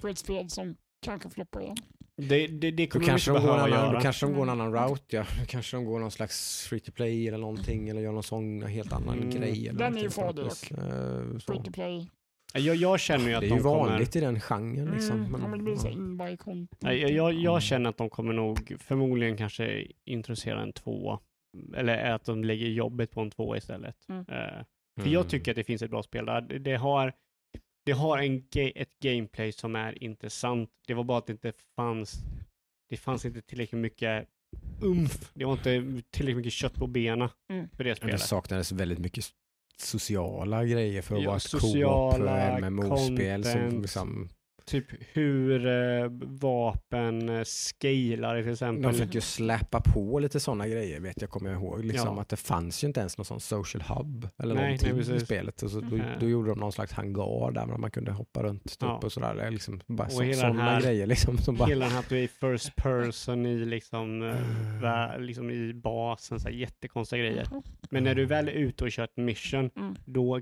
på 0.00 0.08
ett 0.08 0.18
spel 0.18 0.50
som 0.50 0.76
kanske 1.06 1.30
floppar 1.30 1.60
igen. 1.62 1.76
det, 2.16 2.46
det, 2.46 2.70
det 2.70 2.86
Då 2.86 2.90
kommer 2.92 3.06
kanske, 3.06 3.30
de 3.32 3.42
går 3.42 3.52
annan, 3.54 3.70
göra. 3.70 3.92
då 3.92 4.00
kanske 4.00 4.26
de 4.26 4.32
går 4.34 4.42
en 4.42 4.48
Mm. 4.48 4.60
annan 4.60 4.88
route, 4.88 5.16
ja. 5.16 5.24
Då 5.40 5.46
kanske 5.46 5.76
de 5.76 5.84
går 5.84 5.98
någon 5.98 6.10
slags 6.10 6.66
free 6.68 6.80
to 6.80 6.92
play 6.92 7.28
eller 7.28 7.38
någonting, 7.38 7.88
eller 7.88 8.00
gör 8.00 8.12
någon 8.12 8.22
sån 8.22 8.62
helt 8.62 8.92
annan 8.92 9.18
Mm. 9.18 9.30
grej. 9.30 9.68
Eller 9.68 9.78
Den 9.78 9.96
är 9.96 10.02
ju 10.02 10.10
farlig 10.10 10.52
sånt. 10.52 10.72
Eh. 10.80 11.38
Free 11.38 11.64
to 11.64 11.72
play. 11.72 12.10
Jag, 12.54 12.76
jag 12.76 13.00
känner 13.00 13.28
ju 13.28 13.34
att 13.34 13.40
Det 13.40 13.46
är 13.46 13.50
de 13.50 13.56
ju 13.56 13.62
kommer... 13.62 13.76
vanligt 13.90 14.16
i 14.16 14.20
den 14.20 14.40
genren. 14.40 14.90
Liksom. 14.90 15.16
Mm, 15.18 15.30
men, 15.32 15.40
ja, 15.40 15.48
men 15.48 15.58
det 15.58 15.64
blir 15.64 15.76
så 15.76 15.88
in 15.88 16.16
jag, 16.80 17.10
jag, 17.10 17.30
Mm. 17.30 17.42
jag 17.42 17.62
känner 17.62 17.90
att 17.90 17.96
de 17.96 18.10
kommer 18.10 18.32
nog 18.32 18.76
förmodligen 18.80 19.36
kanske 19.36 19.86
introducera 20.04 20.62
en 20.62 20.72
tvåa. 20.72 21.18
Eller 21.76 22.10
att 22.12 22.24
de 22.24 22.44
lägger 22.44 22.66
jobbet 22.66 23.10
på 23.10 23.20
en 23.20 23.30
tvåa 23.30 23.56
istället. 23.56 23.96
Mm. 24.08 24.24
Eh, 24.28 24.64
för 25.00 25.08
jag 25.10 25.28
tycker 25.28 25.52
att 25.52 25.56
det 25.56 25.64
finns 25.64 25.82
ett 25.82 25.90
bra 25.90 26.02
spel 26.02 26.26
där. 26.26 26.40
Det, 26.40 26.58
det 26.58 26.76
har, 26.76 27.12
det 27.86 27.92
har 27.92 28.18
en 28.18 28.44
ett 28.54 28.98
gameplay 29.02 29.52
som 29.52 29.76
är 29.76 30.04
intressant. 30.04 30.70
Det 30.86 30.94
var 30.94 31.04
bara 31.04 31.18
att 31.18 31.26
det 31.26 31.32
inte 31.32 31.52
fanns, 31.76 32.14
det 32.90 32.96
fanns 32.96 33.24
inte 33.24 33.42
tillräckligt 33.42 33.80
mycket 33.80 34.28
umf. 34.82 35.30
Det 35.34 35.44
var 35.44 35.52
inte 35.52 36.02
tillräckligt 36.10 36.36
mycket 36.36 36.52
kött 36.52 36.74
på 36.74 36.86
benen 36.86 37.28
Mm. 37.52 37.68
för 37.68 37.84
det 37.84 37.90
Men 37.90 37.94
det 37.94 37.96
spelet. 37.96 38.20
saknades 38.20 38.72
väldigt 38.72 38.98
mycket 38.98 39.24
sociala 39.80 40.64
grejer 40.64 41.02
för 41.02 41.16
att 41.16 41.22
Ja, 41.22 41.28
vara 41.28 41.36
ett 41.36 41.50
co-op 41.50 42.62
MMO-spel. 42.62 43.44
Som 43.44 43.82
liksom, 43.82 44.28
Typ 44.70 44.86
hur 45.12 45.66
eh, 45.66 46.08
vapen 46.40 47.28
eh, 47.28 47.42
scalar 47.44 48.42
till 48.42 48.52
exempel. 48.52 48.82
de 48.92 48.98
fick 48.98 49.14
ju 49.14 49.20
släppa 49.20 49.80
på 49.80 50.18
lite 50.18 50.40
sådana 50.40 50.68
grejer 50.68 51.00
vet 51.00 51.20
jag, 51.20 51.30
kommer 51.30 51.50
jag 51.50 51.62
ihåg. 51.62 51.84
Liksom, 51.84 52.16
Ja. 52.16 52.22
Att 52.22 52.28
det 52.28 52.36
fanns 52.36 52.84
ju 52.84 52.86
inte 52.88 53.00
ens 53.00 53.18
någon 53.18 53.24
sån 53.24 53.40
social 53.40 53.82
hub 53.82 54.28
eller 54.38 54.54
Nej, 54.54 54.64
någonting 54.64 55.06
nej, 55.08 55.16
i 55.16 55.20
spelet. 55.20 55.62
Och 55.62 55.70
så, 55.70 55.80
då, 55.80 55.96
Mhm. 55.96 56.02
då 56.20 56.28
gjorde 56.28 56.48
de 56.50 56.58
någon 56.58 56.72
slags 56.72 56.92
hangar 56.92 57.50
där 57.52 57.66
man 57.66 57.90
kunde 57.90 58.12
hoppa 58.12 58.42
runt 58.42 58.64
typ, 58.64 58.76
Ja. 58.80 59.00
och 59.04 59.12
sådär. 59.12 59.50
Liksom, 59.50 59.80
bara 59.86 60.06
Och 60.06 60.12
så, 60.12 60.22
hela 60.22 60.40
sådana 60.40 60.62
här- 60.62 60.80
grejer 60.80 61.06
liksom. 61.06 61.38
Som 61.38 61.56
bara, 61.56 61.68
Hela 61.68 61.84
den 61.84 61.92
här 61.94 62.00
att 62.00 62.08
du 62.08 62.18
är 62.18 62.22
i 62.22 62.28
first 62.28 62.76
person 62.76 63.46
i 63.46 63.58
liksom, 63.64 64.22
eh, 64.22 64.34
vä- 64.82 65.18
liksom 65.18 65.50
i 65.50 65.74
basen, 65.74 66.40
så 66.40 66.48
här 66.48 66.54
jättekonstiga 66.54 67.22
grejer. 67.22 67.46
Men 67.90 68.04
när 68.04 68.14
du 68.14 68.24
väl 68.26 68.48
är 68.48 68.52
ute 68.52 68.84
och 68.84 68.92
kör 68.92 69.04
ett 69.04 69.16
mission, 69.16 69.70
Mm. 69.76 69.94
då 70.04 70.40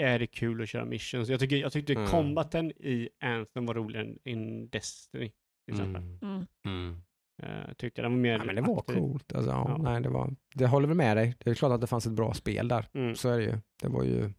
är 0.00 0.18
det 0.18 0.26
kul 0.26 0.62
att 0.62 0.68
köra 0.68 0.84
missions. 0.84 1.28
Jag, 1.28 1.40
tycker, 1.40 1.56
jag 1.56 1.72
tyckte 1.72 1.92
Mm. 1.92 2.06
combaten 2.06 2.70
i 2.70 3.08
Anthem 3.20 3.66
var 3.66 3.74
roligare 3.74 4.04
än 4.06 4.18
in 4.24 4.68
Destiny. 4.68 5.30
Till 5.66 5.74
exempel. 5.74 6.02
mm. 6.02 6.18
Mm. 6.22 6.46
Mm. 6.66 7.00
Eh, 7.42 7.72
tyckte 7.74 8.02
den 8.02 8.12
var 8.12 8.18
mer 8.18 8.38
Ja, 8.38 8.44
men 8.44 8.54
det 8.54 8.62
var 8.62 8.78
aktiv. 8.78 8.94
coolt. 8.94 9.32
Alltså, 9.32 9.50
ja, 9.50 9.64
Ja. 9.68 9.76
Nej, 9.82 10.00
det, 10.02 10.08
var, 10.08 10.34
det 10.54 10.66
håller 10.66 10.88
väl 10.88 10.96
med 10.96 11.16
dig. 11.16 11.34
Det 11.38 11.50
är 11.50 11.54
klart 11.54 11.72
att 11.72 11.80
det 11.80 11.86
fanns 11.86 12.06
ett 12.06 12.12
bra 12.12 12.34
spel 12.34 12.68
där. 12.68 12.88
Mm. 12.92 13.14
Så 13.16 13.28
är 13.28 13.38
det 13.38 13.44
ju. 13.44 13.58
Det 13.82 13.88
var 13.88 14.04
ju... 14.04 14.32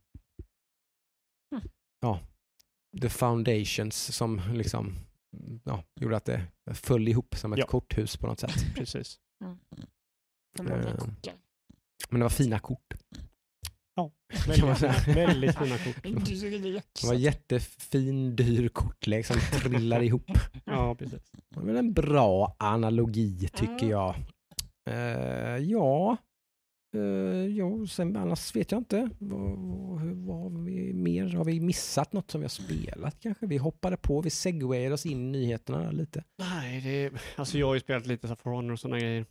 Ja. 2.00 2.20
The 3.02 3.10
foundations 3.10 4.16
som 4.16 4.42
liksom 4.54 4.96
ja, 5.64 5.84
gjorde 6.02 6.18
att 6.18 6.26
det 6.26 6.48
föll 6.74 7.08
ihop 7.08 7.36
som 7.36 7.54
ett 7.54 7.60
Ja. 7.60 7.66
korthus 7.68 8.18
på 8.18 8.28
något 8.28 8.40
sätt. 8.40 8.56
Precis. 8.76 9.20
För 10.58 10.64
många 10.64 10.76
Eh. 10.78 11.34
Men 12.10 12.20
det 12.20 12.26
var 12.26 12.30
fina 12.30 12.60
kort. 12.60 12.94
Säga. 14.46 14.76
Väldigt, 14.76 15.18
väldigt 15.18 15.58
fina 15.58 15.78
kort. 15.78 16.04
Det 17.02 17.08
var 17.08 17.14
jättefin, 17.14 18.36
dyr 18.36 18.68
kortlek 18.68 19.26
som 19.26 19.36
trillar 19.62 20.02
ihop. 20.02 20.32
Ja, 20.66 20.96
precis. 20.96 21.22
Det 21.50 21.60
var 21.60 21.74
en 21.74 21.94
bra 21.94 22.56
analogi 22.60 23.50
tycker 23.54 23.90
jag. 23.90 24.16
Eh, 24.90 25.58
ja, 25.58 26.18
uh, 26.20 26.31
ja, 27.58 27.88
sen 27.88 28.16
annars 28.16 28.56
vet 28.56 28.72
jag 28.72 28.80
inte. 28.82 29.10
Vad, 29.20 29.40
vad, 29.40 30.02
vad 30.02 30.38
har 30.38 30.64
vi 30.64 30.94
mer? 30.94 31.30
Har 31.36 31.46
vi 31.46 31.60
missat 31.60 32.14
något 32.14 32.32
som 32.32 32.42
vi 32.42 32.46
har 32.46 32.50
spelat 32.50 33.20
kanske? 33.20 33.46
Vi 33.46 33.58
hoppade 33.58 33.98
på, 33.98 34.22
vi 34.22 34.30
segwayade 34.30 34.94
oss 34.94 35.06
in 35.06 35.22
i 35.36 35.40
nyheterna 35.40 35.92
lite. 35.92 36.24
Nej, 36.38 36.82
det, 36.82 37.20
alltså 37.36 37.58
jag 37.58 37.68
har 37.68 37.74
ju 37.74 37.80
spelat 37.80 38.06
lite 38.08 38.28
så 38.28 38.32
här 38.32 38.36
For 38.36 38.52
Honor 38.52 38.74
och 38.74 38.80
sådana 38.80 39.00
grejer. 39.00 39.26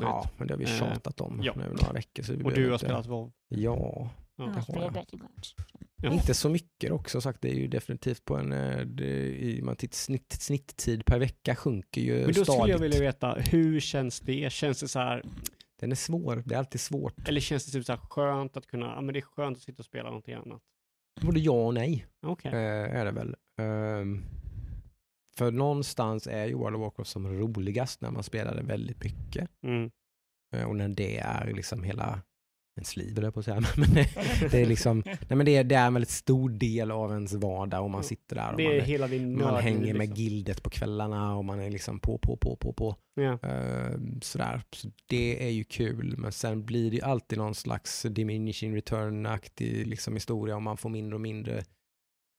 Ja, 0.00 0.30
men 0.38 0.46
det 0.46 0.54
har 0.54 0.58
vi 0.58 0.64
Eh, 0.64 0.78
tjatat 0.78 1.20
om 1.20 1.40
ja. 1.42 1.52
nu 1.56 1.62
några 1.80 1.92
veckor. 1.92 2.22
Så 2.22 2.32
vi 2.32 2.44
Och 2.44 2.52
du 2.52 2.64
har 2.66 2.72
inte- 2.72 2.84
spelat 2.84 3.06
WoW. 3.06 3.32
Ja, 3.48 4.10
Ja. 4.40 4.44
Har 4.44 4.82
jag. 4.82 5.04
Ja. 6.02 6.12
inte 6.12 6.34
så 6.34 6.48
mycket 6.48 6.92
också 6.92 7.20
sagt. 7.20 7.40
Det 7.42 7.50
är 7.50 7.54
ju 7.54 7.66
definitivt 7.68 8.24
på 8.24 8.36
en, 8.36 8.52
eh, 8.52 8.80
det, 8.80 9.04
i, 9.26 9.60
man 9.62 9.76
tittar, 9.76 9.94
snitt, 9.96 10.36
snitttid 10.40 11.04
per 11.04 11.18
vecka 11.18 11.56
sjunker 11.56 12.00
ju 12.00 12.14
Men 12.16 12.26
då 12.26 12.32
skulle 12.32 12.44
stadigt. 12.44 12.72
jag 12.72 12.78
vilja 12.78 13.00
veta, 13.00 13.32
hur 13.50 13.80
känns 13.80 14.20
det? 14.20 14.52
Känns 14.52 14.80
det 14.80 14.88
så 14.88 14.98
här, 14.98 15.22
Den 15.80 15.90
är 15.90 15.96
svår, 15.96 16.42
det 16.46 16.54
är 16.54 16.58
alltid 16.58 16.80
svårt. 16.80 17.28
eller 17.28 17.40
känns 17.40 17.66
det 17.66 17.72
typ 17.72 17.86
så 17.86 17.96
skönt 17.96 18.56
att 18.56 18.66
kunna, 18.66 18.86
ja 18.86 19.00
men 19.00 19.12
det 19.12 19.18
är 19.18 19.22
skönt 19.22 19.56
att 19.56 19.62
sitta 19.62 19.80
och 19.80 19.84
spela 19.86 20.08
någonting 20.08 20.34
annat? 20.34 20.62
Både 21.20 21.40
ja 21.40 21.66
och 21.66 21.74
nej. 21.74 22.06
Okej. 22.22 22.52
eh, 22.52 22.98
är 23.00 23.04
det 23.04 23.10
väl. 23.12 23.36
Ehm, 23.60 24.24
för 25.36 25.50
någonstans 25.50 26.26
är 26.26 26.46
ju 26.46 26.54
World 26.54 26.76
of 26.76 26.80
Warcraft 26.80 27.10
som 27.10 27.26
roligast 27.38 28.00
när 28.00 28.10
man 28.10 28.22
spelar 28.22 28.54
det 28.54 28.62
väldigt 28.62 29.04
mycket. 29.04 29.50
Mm. 29.62 29.90
Eh, 30.54 30.64
och 30.64 30.76
när 30.76 30.88
det 30.88 31.18
är 31.18 31.52
liksom 31.54 31.82
hela 31.82 32.22
ens 32.78 32.96
liv, 32.96 33.14
höll 33.14 33.24
jag 33.24 33.34
på 33.34 33.40
att 33.40 33.46
säga. 33.46 33.62
Men 33.76 33.94
det, 33.94 34.08
det 34.50 34.62
är 34.62 34.66
liksom, 34.66 35.02
nej 35.06 35.36
men 35.36 35.46
det 35.46 35.56
är, 35.56 35.64
det 35.64 35.74
är 35.74 35.86
en 35.86 35.94
väldigt 35.94 36.10
stor 36.10 36.50
del 36.50 36.90
av 36.90 37.12
ens 37.12 37.32
vardag 37.32 37.84
och 37.84 37.90
man 37.90 38.04
sitter 38.04 38.36
där 38.36 38.50
och 38.50 38.56
Det 38.56 38.66
är 38.66 38.78
man, 38.78 38.86
hela 38.86 39.08
din 39.08 39.38
man 39.38 39.62
hänger 39.62 39.94
med 39.94 40.08
liksom. 40.08 40.24
gildet 40.24 40.62
på 40.62 40.70
kvällarna 40.70 41.36
och 41.36 41.44
man 41.44 41.60
är 41.60 41.70
liksom 41.70 42.00
på, 42.00 42.18
på, 42.18 42.36
på, 42.36 42.56
på, 42.56 42.72
på. 42.72 42.96
Ja. 43.14 43.38
Ehm, 43.42 44.20
sådär. 44.20 44.62
Så 44.72 44.88
det 45.06 45.46
är 45.46 45.50
ju 45.50 45.64
kul, 45.64 46.14
men 46.18 46.32
sen 46.32 46.64
blir 46.64 46.90
det 46.90 47.02
alltid 47.02 47.38
någon 47.38 47.54
slags 47.54 48.02
diminishing 48.02 48.76
return-aktig 48.76 49.86
liksom 49.86 50.14
historia 50.14 50.56
och 50.56 50.62
man 50.62 50.76
får 50.76 50.88
mindre 50.88 51.14
och 51.14 51.20
mindre 51.20 51.64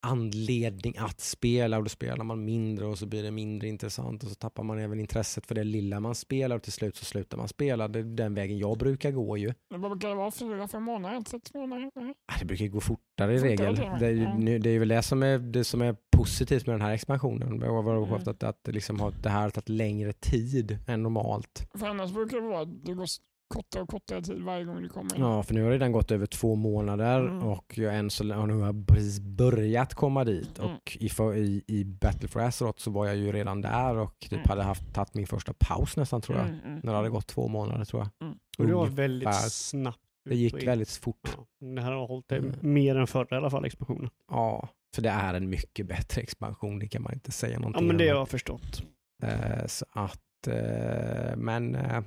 anledning 0.01 0.93
att 0.97 1.19
spela 1.21 1.77
och 1.77 1.83
då 1.83 1.89
spelar 1.89 2.23
man 2.23 2.45
mindre 2.45 2.85
och 2.85 2.97
så 2.97 3.05
blir 3.05 3.23
det 3.23 3.31
mindre 3.31 3.67
intressant 3.67 4.23
och 4.23 4.29
så 4.29 4.35
tappar 4.35 4.63
man 4.63 4.79
även 4.79 4.99
intresset 4.99 5.45
för 5.45 5.55
det 5.55 5.63
lilla 5.63 5.99
man 5.99 6.15
spelar 6.15 6.55
och 6.55 6.63
till 6.63 6.71
slut 6.71 6.95
så 6.95 7.05
slutar 7.05 7.37
man 7.37 7.47
spela. 7.47 7.87
Det 7.87 7.99
är 7.99 8.03
den 8.03 8.33
vägen 8.33 8.57
jag 8.57 8.77
brukar 8.77 9.11
gå 9.11 9.37
ju. 9.37 9.53
Vad 9.69 9.81
brukar 9.91 10.09
det 10.09 10.15
vara? 10.15 10.31
Fyra, 10.31 10.67
fem 10.67 10.83
månader? 10.83 11.23
Sex 11.27 11.53
månader? 11.53 11.91
Nej. 11.95 12.13
Ah, 12.27 12.33
Det 12.39 12.45
brukar 12.45 12.67
gå 12.67 12.79
fortare 12.79 13.35
i 13.35 13.37
regel. 13.37 13.75
det? 13.75 13.97
Det 13.99 14.07
är, 14.07 14.11
ju, 14.11 14.27
nu- 14.37 14.59
det 14.59 14.69
är 14.69 14.79
väl 14.79 14.87
det 14.87 15.01
som 15.03 15.23
är, 15.23 15.37
det 15.39 15.63
som 15.63 15.81
är 15.81 15.95
positivt 16.17 16.65
med 16.67 16.73
den 16.73 16.81
här 16.81 16.91
expansionen. 16.93 17.59
Det 17.59 17.67
har 17.67 17.79
Mm. 17.97 18.13
att, 18.13 18.43
att 18.43 18.63
det, 18.63 18.71
liksom 18.71 19.13
det 19.23 19.29
här 19.29 19.41
har 19.41 19.49
tagit 19.49 19.69
längre 19.69 20.13
tid 20.13 20.77
än 20.87 21.03
normalt. 21.03 21.69
För 21.73 21.87
annars 21.87 22.11
brukar 22.11 22.37
det 22.41 22.47
vara 22.47 22.61
att 22.61 22.85
det 22.85 22.93
går 22.93 23.05
kortare 23.49 23.83
och 23.83 23.89
kortare 23.89 24.21
tid 24.21 24.41
varje 24.43 24.65
gång 24.65 24.81
det 24.81 24.89
kommer. 24.89 25.11
Ja, 25.17 25.43
för 25.43 25.53
nu 25.53 25.61
har 25.63 25.69
det 25.69 25.75
redan 25.75 25.91
gått 25.91 26.11
över 26.11 26.25
två 26.25 26.55
månader 26.55 27.19
Mm. 27.19 27.43
och 27.43 27.77
jag 27.77 27.95
än 27.97 28.09
så 28.09 28.33
har 28.33 28.47
nu 28.47 28.53
har 28.53 28.65
jag 28.65 28.87
precis 28.87 29.19
börjat 29.19 29.93
komma 29.93 30.23
dit. 30.23 30.59
Mm. 30.59 30.71
Och 30.71 30.97
i, 30.99 31.09
i, 31.37 31.63
i 31.67 31.85
Battle 31.85 32.27
for 32.27 32.39
Azeroth 32.41 32.79
så 32.83 32.91
var 32.91 33.05
jag 33.07 33.15
ju 33.15 33.31
redan 33.31 33.61
där 33.61 33.95
och 33.97 34.19
typ 34.19 34.33
Mm. 34.33 34.45
hade 34.49 34.63
haft 34.63 34.93
tagit 34.93 35.13
min 35.13 35.27
första 35.27 35.53
paus 35.59 35.97
nästan 35.97 36.21
tror 36.21 36.37
jag. 36.37 36.47
Mm, 36.47 36.59
mm. 36.65 36.79
När 36.83 36.91
det 36.91 36.97
hade 36.97 37.09
gått 37.09 37.27
två 37.27 37.47
månader 37.47 37.85
tror 37.85 38.01
jag. 38.03 38.27
Mm. 38.27 38.39
Och 38.57 38.67
det 38.67 38.73
var 38.73 38.81
Ungefär. 38.81 39.01
väldigt 39.01 39.51
snabbt. 39.51 39.99
Det 40.29 40.35
gick 40.35 40.53
och 40.53 40.63
väldigt 40.67 40.89
fort. 40.91 41.37
Ja, 41.37 41.67
det 41.75 41.81
här 41.81 41.91
har 41.91 42.07
hållit 42.07 42.27
det 42.29 42.37
Mm. 42.37 42.55
mer 42.61 42.95
än 42.95 43.07
förra 43.07 43.27
i 43.31 43.35
alla 43.37 43.49
fall, 43.49 43.65
expansionen. 43.65 44.09
Ja, 44.31 44.69
För 44.95 45.01
det 45.01 45.09
är 45.09 45.33
en 45.33 45.49
mycket 45.49 45.87
bättre 45.87 46.21
expansion, 46.21 46.79
det 46.79 46.87
kan 46.87 47.01
man 47.03 47.13
inte 47.13 47.31
säga 47.31 47.59
någonting 47.59 47.83
Ja, 47.83 47.87
men 47.87 47.97
det 47.97 48.09
har 48.09 48.15
jag 48.17 48.29
förstått. 48.29 48.83
Eh, 49.23 49.65
så 49.67 49.85
att, 49.91 50.47
eh, 50.47 51.35
men 51.37 51.75
eh, 51.75 52.01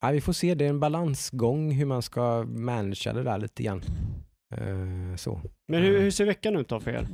ja, 0.00 0.10
vi 0.10 0.20
får 0.20 0.32
se, 0.32 0.54
det 0.54 0.64
är 0.64 0.68
en 0.68 0.80
balansgång 0.80 1.72
hur 1.72 1.86
man 1.86 2.02
ska 2.02 2.44
managera 2.48 3.12
det 3.12 3.22
där 3.22 3.38
lite 3.38 3.62
grann. 3.62 3.82
Eh, 4.54 5.16
så. 5.16 5.40
Men 5.68 5.82
hur, 5.82 6.00
hur 6.00 6.10
ser 6.10 6.24
veckan 6.24 6.56
ut 6.56 6.68
då 6.68 6.80
för 6.80 6.90
er? 6.90 7.06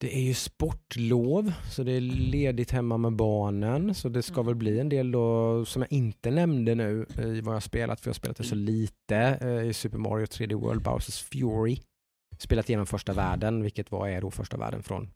Det 0.00 0.16
är 0.16 0.20
ju 0.20 0.34
sportlov, 0.34 1.52
så 1.70 1.82
det 1.82 1.92
är 1.92 2.00
ledigt 2.00 2.70
hemma 2.70 2.96
med 2.96 3.12
barnen. 3.12 3.94
Så 3.94 4.08
det 4.08 4.22
ska 4.22 4.42
väl 4.42 4.54
bli 4.54 4.80
en 4.80 4.88
del 4.88 5.12
då, 5.12 5.64
som 5.64 5.82
jag 5.82 5.92
inte 5.92 6.30
nämnde 6.30 6.74
nu 6.74 7.06
i 7.18 7.40
vad 7.40 7.52
jag 7.52 7.56
har 7.56 7.60
spelat, 7.60 8.00
för 8.00 8.08
jag 8.08 8.12
har 8.12 8.16
spelat 8.16 8.36
det 8.36 8.44
så 8.44 8.54
lite 8.54 9.16
eh, 9.40 9.68
i 9.68 9.72
Super 9.72 9.98
Mario 9.98 10.26
3D 10.26 10.54
World 10.54 10.82
Bowsers 10.82 11.22
Fury. 11.22 11.78
Spelat 12.38 12.68
igenom 12.68 12.86
första 12.86 13.12
världen, 13.12 13.62
vilket 13.62 13.90
var 13.90 14.08
är 14.08 14.20
då 14.20 14.30
första 14.30 14.56
världen 14.56 14.82
från 14.82 15.02
3D, 15.02 15.10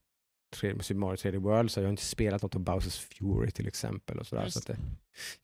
Super 0.57 0.95
Mario 0.95 1.17
3D 1.17 1.37
World, 1.37 1.71
så 1.71 1.81
jag 1.81 1.85
har 1.85 1.91
inte 1.91 2.03
spelat 2.03 2.43
något 2.43 2.55
av 2.55 2.61
Bowsers 2.61 2.99
Fury 2.99 3.51
till 3.51 3.69
exempel. 3.69 4.19
och 4.19 4.27
sådär, 4.27 4.45
Just 4.45 4.63
Så 4.63 4.73
det 4.73 4.79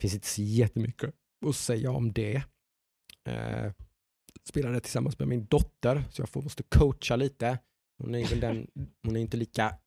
finns 0.01 0.15
inte 0.15 0.27
så 0.27 0.43
jättemycket 0.43 1.15
att 1.47 1.57
säga 1.57 1.91
om 1.91 2.13
det. 2.13 2.43
Eh, 3.29 3.73
spelade 4.45 4.81
tillsammans 4.81 5.19
med 5.19 5.29
min 5.29 5.47
dotter, 5.47 6.05
så 6.11 6.23
jag 6.23 6.29
får, 6.29 6.43
måste 6.43 6.63
coacha 6.63 7.17
lite. 7.17 7.59
Hon 7.99 8.15
är, 8.15 8.41
den, 8.41 8.67
hon 9.05 9.17
är 9.17 9.21
inte 9.21 9.37
lika 9.37 9.79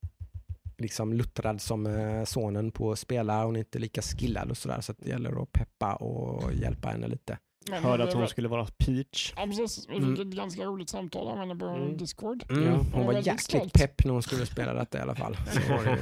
liksom 0.77 1.13
luttrad 1.13 1.61
som 1.61 1.85
eh, 1.85 2.23
sonen 2.23 2.71
på 2.71 2.91
att 2.91 2.99
spela. 2.99 3.45
Hon 3.45 3.55
är 3.55 3.59
inte 3.59 3.79
lika 3.79 4.01
skillad 4.01 4.49
och 4.49 4.57
sådär. 4.57 4.81
Så 4.81 4.93
det 4.93 5.09
gäller 5.09 5.43
att 5.43 5.51
peppa 5.51 5.95
och 5.95 6.53
hjälpa 6.53 6.89
henne 6.89 7.07
lite. 7.07 7.37
Men 7.69 7.83
Hörde 7.83 8.03
att 8.03 8.13
hon 8.13 8.21
var- 8.21 8.27
skulle 8.27 8.47
vara 8.47 8.65
Peach. 8.85 9.33
Ja, 9.37 9.43
precis. 9.45 9.89
Vi 9.89 9.97
Mm. 9.97 10.15
fick 10.15 10.25
ett 10.25 10.31
ganska 10.33 10.63
roligt 10.65 10.89
samtal 10.89 11.27
om 11.27 11.37
henne 11.39 11.55
på 11.55 11.65
Mm. 11.65 11.97
Discord. 11.97 12.43
Mm, 12.51 12.63
Ja. 12.63 12.71
hon 12.71 12.85
Hon 12.85 13.05
var 13.05 13.13
väldigt 13.13 13.25
jäkligt 13.27 13.41
stolt. 13.41 13.73
pepp 13.73 14.05
när 14.05 14.13
hon 14.13 14.23
skulle 14.23 14.45
spela 14.45 14.73
detta 14.73 14.97
i 14.97 15.01
alla 15.01 15.15
fall. 15.15 15.35
Så 15.51 15.59
var 15.73 15.83
det 15.83 15.97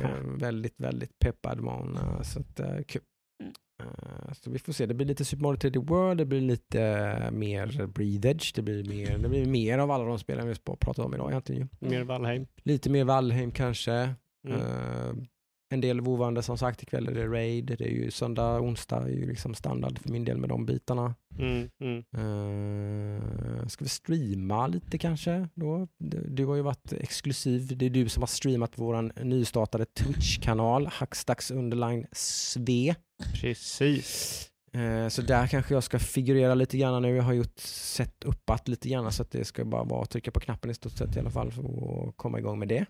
väldigt, 0.45 0.73
väldigt 0.77 1.19
peppad 1.19 1.59
var 1.59 1.73
hon. 1.77 1.97
eh, 1.97 2.21
Så 2.21 2.39
att, 2.39 2.59
eh, 2.59 2.77
kul. 2.87 3.01
Mm. 3.43 3.53
Eh, 3.83 4.33
Så 4.33 4.51
vi 4.51 4.59
får 4.59 4.73
se, 4.73 4.85
det 4.85 4.93
blir 4.93 5.07
lite 5.07 5.25
Super 5.25 5.43
Mario 5.43 5.57
3D 5.57 5.79
World, 5.79 6.17
det 6.17 6.25
blir 6.25 6.41
lite 6.41 7.29
mer 7.33 7.87
Breathe 7.87 8.29
Edge, 8.29 8.51
det 8.55 8.61
blir 8.61 8.83
mer, 8.89 9.17
det 9.17 9.29
blir 9.29 9.45
mer 9.45 9.77
av 9.77 9.91
alla 9.91 10.03
de 10.03 10.19
spelen 10.19 10.47
vi 10.47 10.55
pratat 10.55 10.99
om 10.99 11.13
idag 11.13 11.29
egentligen. 11.31 11.69
Mer 11.79 12.03
Valheim. 12.03 12.47
Lite 12.63 12.89
mer 12.89 13.03
Valheim 13.03 13.51
kanske. 13.51 14.13
Mm. 14.47 15.27
En 15.69 15.81
del 15.81 16.01
vovande 16.01 16.43
som 16.43 16.57
sagt, 16.57 16.83
ikväll 16.83 17.07
är 17.07 17.13
det 17.13 17.27
Raid, 17.27 17.65
det 17.65 17.81
är 17.81 17.91
ju 17.91 18.11
söndag, 18.11 18.59
onsdag 18.59 19.03
är 19.03 19.07
ju 19.09 19.27
liksom 19.27 19.53
standard 19.53 19.99
för 19.99 20.09
min 20.09 20.25
del 20.25 20.37
med 20.37 20.49
de 20.49 20.65
bitarna. 20.65 21.15
Mm, 21.39 21.69
mm. 21.79 22.03
Uh, 22.17 23.67
ska 23.67 23.83
vi 23.83 23.89
streama 23.89 24.67
lite 24.67 24.97
kanske? 24.97 25.49
Då? 25.53 25.87
Du, 25.97 26.27
du 26.29 26.45
har 26.45 26.55
ju 26.55 26.61
varit 26.61 26.93
exklusiv, 26.93 27.77
det 27.77 27.85
är 27.85 27.89
du 27.89 28.09
som 28.09 28.21
har 28.21 28.27
streamat 28.27 28.77
våran 28.77 29.11
nystartade 29.23 29.85
Twitch-kanal, 29.85 30.87
Hackstacks 30.87 31.51
underline 31.51 32.05
sve. 32.11 32.95
Precis. 33.41 34.51
Eh, 34.77 35.07
Så 35.09 35.21
där 35.21 35.47
kanske 35.47 35.73
jag 35.73 35.83
ska 35.83 35.99
figurera 35.99 36.55
lite 36.55 36.77
grann 36.77 37.01
nu. 37.01 37.15
Jag 37.15 37.23
har 37.23 37.33
gjort 37.33 37.59
sett 37.59 38.23
uppat 38.23 38.67
lite 38.67 38.89
grann 38.89 39.11
så 39.11 39.21
att 39.21 39.31
det 39.31 39.45
ska 39.45 39.65
bara 39.65 39.83
vara 39.83 40.01
att 40.01 40.09
trycka 40.09 40.31
på 40.31 40.39
knappen 40.39 40.71
i 40.71 40.73
stort 40.73 40.91
sett 40.91 41.15
i 41.15 41.19
alla 41.19 41.29
fall 41.31 41.51
för 41.51 41.63
att 41.63 42.17
komma 42.17 42.39
igång 42.39 42.59
med 42.59 42.67
det. 42.67 42.85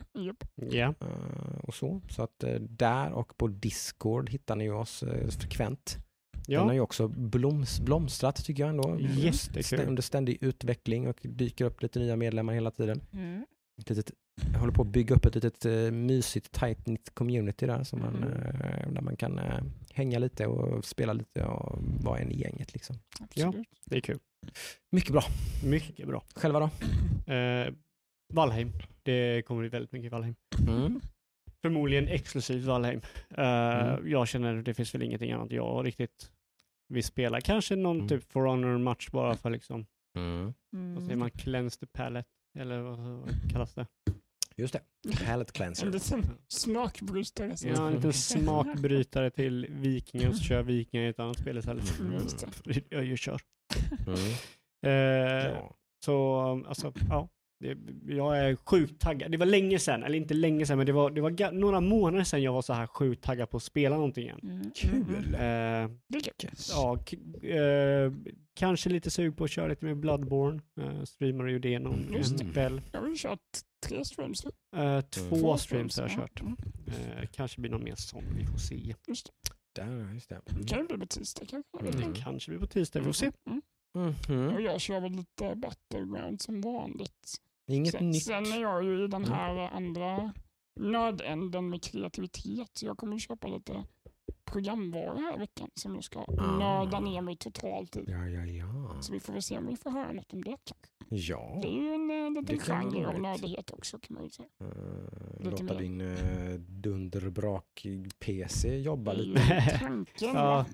Ja. 0.71 0.93
Eh, 1.01 1.59
Och 1.63 1.73
så. 1.73 2.01
så 2.09 2.21
att 2.23 2.43
eh, 2.43 2.53
där 2.59 3.11
och 3.11 3.37
på 3.37 3.47
Discord 3.47 4.29
hittar 4.29 4.55
ni 4.55 4.69
oss 4.69 5.03
eh, 5.03 5.27
frekvent. 5.29 5.97
Den 6.47 6.59
har 6.59 6.67
Ja. 6.67 6.73
ju 6.73 6.79
också 6.79 7.07
bloms, 7.07 7.79
blomstrat 7.79 8.45
tycker 8.45 8.63
jag 8.63 8.69
ändå. 8.69 8.97
Jättekul. 8.99 9.79
Stä- 9.79 9.87
Under 9.87 10.01
ständig 10.01 10.37
utveckling 10.41 11.07
och 11.07 11.17
dyker 11.21 11.65
upp 11.65 11.81
lite 11.81 11.99
nya 11.99 12.15
medlemmar 12.15 12.53
hela 12.53 12.71
tiden. 12.71 13.01
Mm. 13.13 13.45
Ett 13.79 13.89
litet, 13.89 14.11
jag 14.53 14.59
håller 14.59 14.73
på 14.73 14.81
att 14.81 14.87
bygga 14.87 15.15
upp 15.15 15.25
ett 15.25 15.35
litet 15.35 15.65
uh, 15.65 15.91
mysigt 15.91 16.51
tight 16.51 16.83
knit 16.83 17.11
community 17.13 17.65
där, 17.65 17.83
som 17.83 17.99
man, 17.99 18.15
Mm. 18.15 18.33
eh, 18.33 18.91
där 18.91 19.01
man 19.01 19.15
kan 19.17 19.39
eh, 19.39 19.59
hänga 19.93 20.19
lite 20.19 20.47
och 20.47 20.85
spela 20.85 21.13
lite 21.13 21.43
och 21.45 21.79
vara 22.03 22.19
en 22.19 22.31
i 22.31 22.37
gänget. 22.39 22.73
Liksom. 22.73 22.95
Absolut. 23.19 23.67
Det 23.85 23.95
är 23.97 24.01
kul. 24.01 24.19
Mycket 24.91 25.11
bra. 25.11 25.23
Mycket 25.65 26.07
bra. 26.07 26.23
Själva 26.35 26.59
då? 26.59 26.69
Eh, 27.33 27.73
Valheim. 28.33 28.71
Det 29.03 29.41
kommer 29.45 29.61
bli 29.61 29.69
väldigt 29.69 29.91
mycket 29.91 30.11
Valheim. 30.11 30.35
Mm. 30.67 31.01
Förmodligen 31.61 32.07
exklusivt 32.07 32.65
Valheim. 32.65 33.01
Eh, 33.29 33.43
Mm. 33.87 34.09
Jag 34.09 34.27
känner 34.27 34.57
att 34.57 34.65
det 34.65 34.73
finns 34.73 34.95
väl 34.95 35.03
ingenting 35.03 35.31
annat 35.31 35.51
jag 35.51 35.85
riktigt 35.85 36.31
vill 36.89 37.03
spela. 37.03 37.41
Kanske 37.41 37.75
någon 37.75 37.95
Mm. 37.97 38.07
typ 38.07 38.31
For 38.31 38.45
Honor-match 38.45 39.09
bara 39.11 39.35
för 39.35 39.49
liksom, 39.49 39.85
Mm. 40.17 40.53
vad 40.95 41.03
säger 41.03 41.15
man, 41.15 41.31
cleanse 41.31 41.79
the 41.79 41.85
palette? 41.85 42.29
Eller 42.59 42.79
vad, 42.81 42.97
vad 42.99 43.51
kallas 43.51 43.73
det? 43.73 43.87
Just 44.57 44.73
det. 44.73 44.81
Palette 45.25 45.51
cleanser. 45.51 45.85
En 45.85 45.91
liten 45.91 46.23
smakbrytare. 46.47 47.55
Ja, 47.63 47.87
en 47.87 47.93
liten 47.95 48.13
smakbrytare 48.13 49.29
till 49.31 49.67
Vikingar 49.69 50.31
så 50.31 50.43
kör 50.43 50.63
Vikingar 50.63 51.03
i 51.05 51.07
ett 51.09 51.19
annat 51.19 51.39
spel 51.39 51.57
istället. 51.57 51.99
Mm. 51.99 52.13
Just 52.13 52.45
det. 52.63 52.81
Jag 52.89 53.05
ju 53.05 53.17
kör. 53.17 53.39
Mm. 54.07 54.19
Eh, 54.85 55.51
Ja. 55.51 55.73
Så 56.05 56.39
alltså, 56.67 56.93
ja. 57.09 57.29
Det, 57.59 57.77
jag 58.13 58.37
är 58.39 58.55
sjukt 58.55 59.01
taggad. 59.01 59.31
Det 59.31 59.37
var 59.37 59.45
länge 59.45 59.79
sedan, 59.79 60.03
eller 60.03 60.17
inte 60.17 60.33
länge 60.33 60.65
sedan, 60.65 60.77
men 60.77 60.85
det 60.85 60.91
var, 60.91 61.09
det 61.11 61.21
var 61.21 61.51
några 61.51 61.79
månader 61.81 62.23
sedan 62.23 62.41
jag 62.41 62.53
var 62.53 62.61
så 62.61 62.73
här 62.73 62.87
sjukt 62.87 63.23
taggad 63.23 63.49
på 63.49 63.57
att 63.57 63.63
spela 63.63 63.95
någonting 63.95 64.23
igen. 64.23 64.39
Mm. 64.43 64.71
Kul. 64.75 65.35
Eh. 65.39 66.21
Yes. 66.43 66.69
ja, 66.73 66.97
k- 67.09 67.47
eh, 67.47 68.11
kanske 68.53 68.89
lite 68.89 69.11
sug 69.11 69.37
på 69.37 69.43
att 69.43 69.51
köra 69.51 69.67
lite 69.67 69.85
med 69.85 69.97
Bloodborne. 69.97 70.61
Eh, 70.81 71.03
streamade 71.03 71.51
ju 71.51 71.59
det 71.59 71.79
någon 71.79 72.15
kväll. 72.53 72.81
Jag 72.91 72.99
har 73.01 73.15
kört 73.15 73.39
tre 73.79 74.05
streams. 74.05 74.45
Eh, 74.75 75.01
två 75.01 75.35
Två 75.35 75.57
streams 75.57 75.97
har 75.97 76.03
jag 76.03 76.11
ja. 76.11 76.15
kört. 76.15 76.41
Mm. 76.41 76.55
Eh, 76.87 77.27
kanske 77.31 77.61
blir 77.61 77.71
någon 77.71 77.83
mer 77.83 77.95
sån, 77.95 78.23
vi 78.35 78.45
får 78.45 78.57
se. 78.57 78.93
Just 79.07 79.25
det. 79.25 79.81
Där, 79.81 80.13
just 80.13 80.29
det. 80.29 80.41
Det 80.45 80.67
kan 80.67 80.79
ju 80.79 80.87
bli 80.87 80.97
på 80.97 81.05
tisdag 81.05 81.45
kanske. 81.45 81.87
Mm. 81.87 82.01
inte. 82.09 82.21
Kanske 82.21 82.51
blir 82.51 82.59
på 82.59 82.67
tisdag, 82.67 82.99
vi 82.99 83.05
får 83.05 83.11
se. 83.13 83.31
Mm. 83.49 83.61
Mhm. 83.95 84.53
Och 84.55 84.61
jag 84.61 84.81
kör 84.81 84.99
väl 84.99 85.11
lite 85.11 85.55
Battleground 85.55 86.41
som 86.41 86.61
vanligt. 86.61 87.35
Inget 87.67 87.91
Sen, 87.91 88.09
nytt. 88.09 88.23
sen 88.23 88.45
är 88.45 88.61
jag 88.61 88.83
ju 88.83 89.03
i 89.03 89.07
den 89.07 89.23
Mm. 89.23 89.33
här 89.33 89.55
andra 89.69 90.33
nödänden 90.79 91.69
med 91.69 91.83
kreativitet. 91.83 92.69
Så 92.73 92.85
jag 92.85 92.97
kommer 92.97 93.19
köpa 93.19 93.47
lite 93.47 93.83
programvara 94.45 95.17
här 95.17 95.35
i 95.35 95.39
veckan 95.39 95.69
som 95.73 95.95
jag 95.95 96.03
ska 96.03 96.19
Ah. 96.19 96.57
nörda 96.57 96.99
ner 96.99 97.21
mig 97.21 97.35
totalt 97.37 97.95
i. 97.97 98.03
Ja, 98.07 98.27
ja, 98.27 98.45
ja. 98.45 99.01
Så 99.01 99.13
vi 99.13 99.19
får 99.19 99.33
väl 99.33 99.41
se 99.41 99.57
om 99.57 99.67
vi 99.67 99.75
får 99.75 99.89
höra 99.91 100.11
något 100.11 100.33
om 100.33 100.43
det. 100.43 100.57
Ja. 101.09 101.59
Det 101.61 101.67
är 101.67 101.71
ju 101.81 101.93
en 101.93 102.11
eh, 102.11 102.31
Det 102.43 102.53
liten 102.53 102.59
genre 102.59 103.07
av 103.07 103.19
nördighet 103.21 103.71
också 103.71 103.99
kan 103.99 104.13
man 104.15 104.23
ju 104.23 104.29
säga. 104.29 104.47
Uh, 104.61 104.67
Lite 105.39 105.49
låta 105.49 105.63
mer. 105.63 105.79
din 105.81 106.01
uh, 106.01 106.59
dunderbrak-PC 106.59 108.77
jobba 108.77 109.13
Det 109.13 109.21
lite. 109.23 109.41
ju 109.41 109.77
tanken. 109.87 110.33
Ja. 110.33 110.65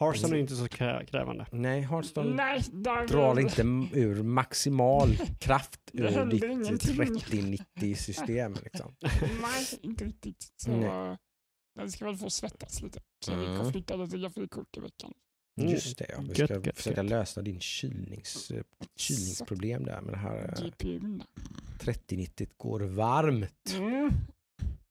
Hearthstone 0.00 0.36
är 0.36 0.40
inte 0.40 0.56
så 0.56 0.68
krä- 0.68 1.04
krävande. 1.04 1.46
Nej, 1.52 1.80
Hearthstone 1.80 2.34
Nej, 2.34 2.62
där 2.72 3.06
drar 3.06 3.40
inte 3.40 3.62
ur 3.98 4.22
maximal 4.22 5.16
kraft 5.40 5.80
Det 5.92 6.02
ur 6.02 6.26
ditt 6.26 6.44
ingenting. 6.44 6.96
3090-system. 7.06 8.54
Liksom. 8.64 8.94
Nej, 9.42 9.66
inte 9.82 10.04
riktigt. 10.04 10.52
Så 10.56 10.70
Nej. 10.70 11.16
Eh, 11.78 11.82
den 11.82 11.92
ska 11.92 12.04
väl 12.04 12.16
få 12.16 12.30
svettas 12.30 12.82
lite. 12.82 13.00
Så 13.24 13.34
vi 13.36 13.44
Mm. 13.46 13.56
kan 13.62 13.72
flytta 13.72 13.96
lite 13.96 14.18
grafikkort 14.18 14.76
i 14.76 14.80
veckan. 14.80 15.12
Mm. 15.60 15.70
Just 15.72 15.98
det, 15.98 16.06
ja. 16.08 16.20
vi 16.20 16.34
ska 16.34 16.54
gött, 16.54 16.76
försöka 16.76 17.02
gött. 17.02 17.10
lösa 17.10 17.42
din 17.42 17.60
kylnings, 17.60 18.50
eh, 18.50 18.62
kylningsproblem 18.96 19.84
där 19.84 20.00
med 20.00 20.14
det 20.14 20.18
här 20.18 20.54
uh, 20.62 20.66
GPUn. 20.66 21.22
3090 21.80 22.46
går 22.56 22.80
varmt. 22.80 23.74
Mm. 23.76 24.10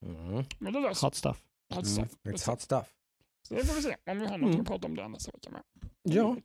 Mm. 0.05 0.43
Men 0.59 0.73
det 0.73 0.79
löser 0.79 1.07
Hot 1.07 1.15
stuff. 1.15 1.43
Hot 1.73 1.85
Mm. 1.85 2.07
stuff. 2.07 2.19
It's 2.23 2.49
hot 2.49 2.61
stuff. 2.61 2.93
Så 3.47 3.53
det 3.53 3.65
får 3.65 3.75
vi 3.75 3.81
se 3.81 3.95
om 4.11 4.19
vi 4.19 4.25
har 4.27 4.37
något 4.37 4.47
Mm. 4.49 4.61
att 4.61 4.67
prata 4.67 4.87
om 4.87 4.95
det 4.95 5.07
nästa 5.07 5.31
vecka 5.31 5.49
med. 5.49 5.61
Ja, 6.03 6.37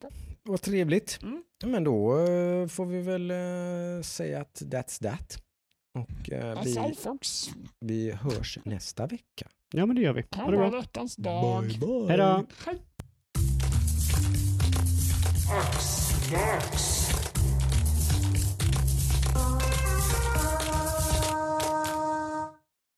vad 0.43 0.61
trevligt. 0.61 1.19
Mm. 1.23 1.45
Men 1.65 1.85
då 1.85 2.19
eh, 2.27 2.67
får 2.67 2.87
vi 2.87 3.01
väl 3.03 3.31
eh, 3.31 4.03
säga 4.03 4.41
att 4.41 4.63
that's 4.63 5.03
that. 5.03 5.43
Och 5.99 6.31
eh, 6.33 6.63
vi, 6.65 6.95
vi 7.81 8.11
hörs 8.11 8.59
nästa 8.65 9.07
vecka. 9.07 9.49
Ja, 9.73 9.87
men 9.87 9.97
det 9.97 10.03
gör 10.03 10.13
vi. 10.13 10.25
Ha 10.37 10.45
Ha 10.45 10.51
det 10.51 10.57
bra 10.57 10.71
veckans 10.71 11.17
dag. 11.17 11.65
bye. 11.67 12.09
Hej 12.09 12.19
då. 12.19 12.45
Hej. 12.67 12.79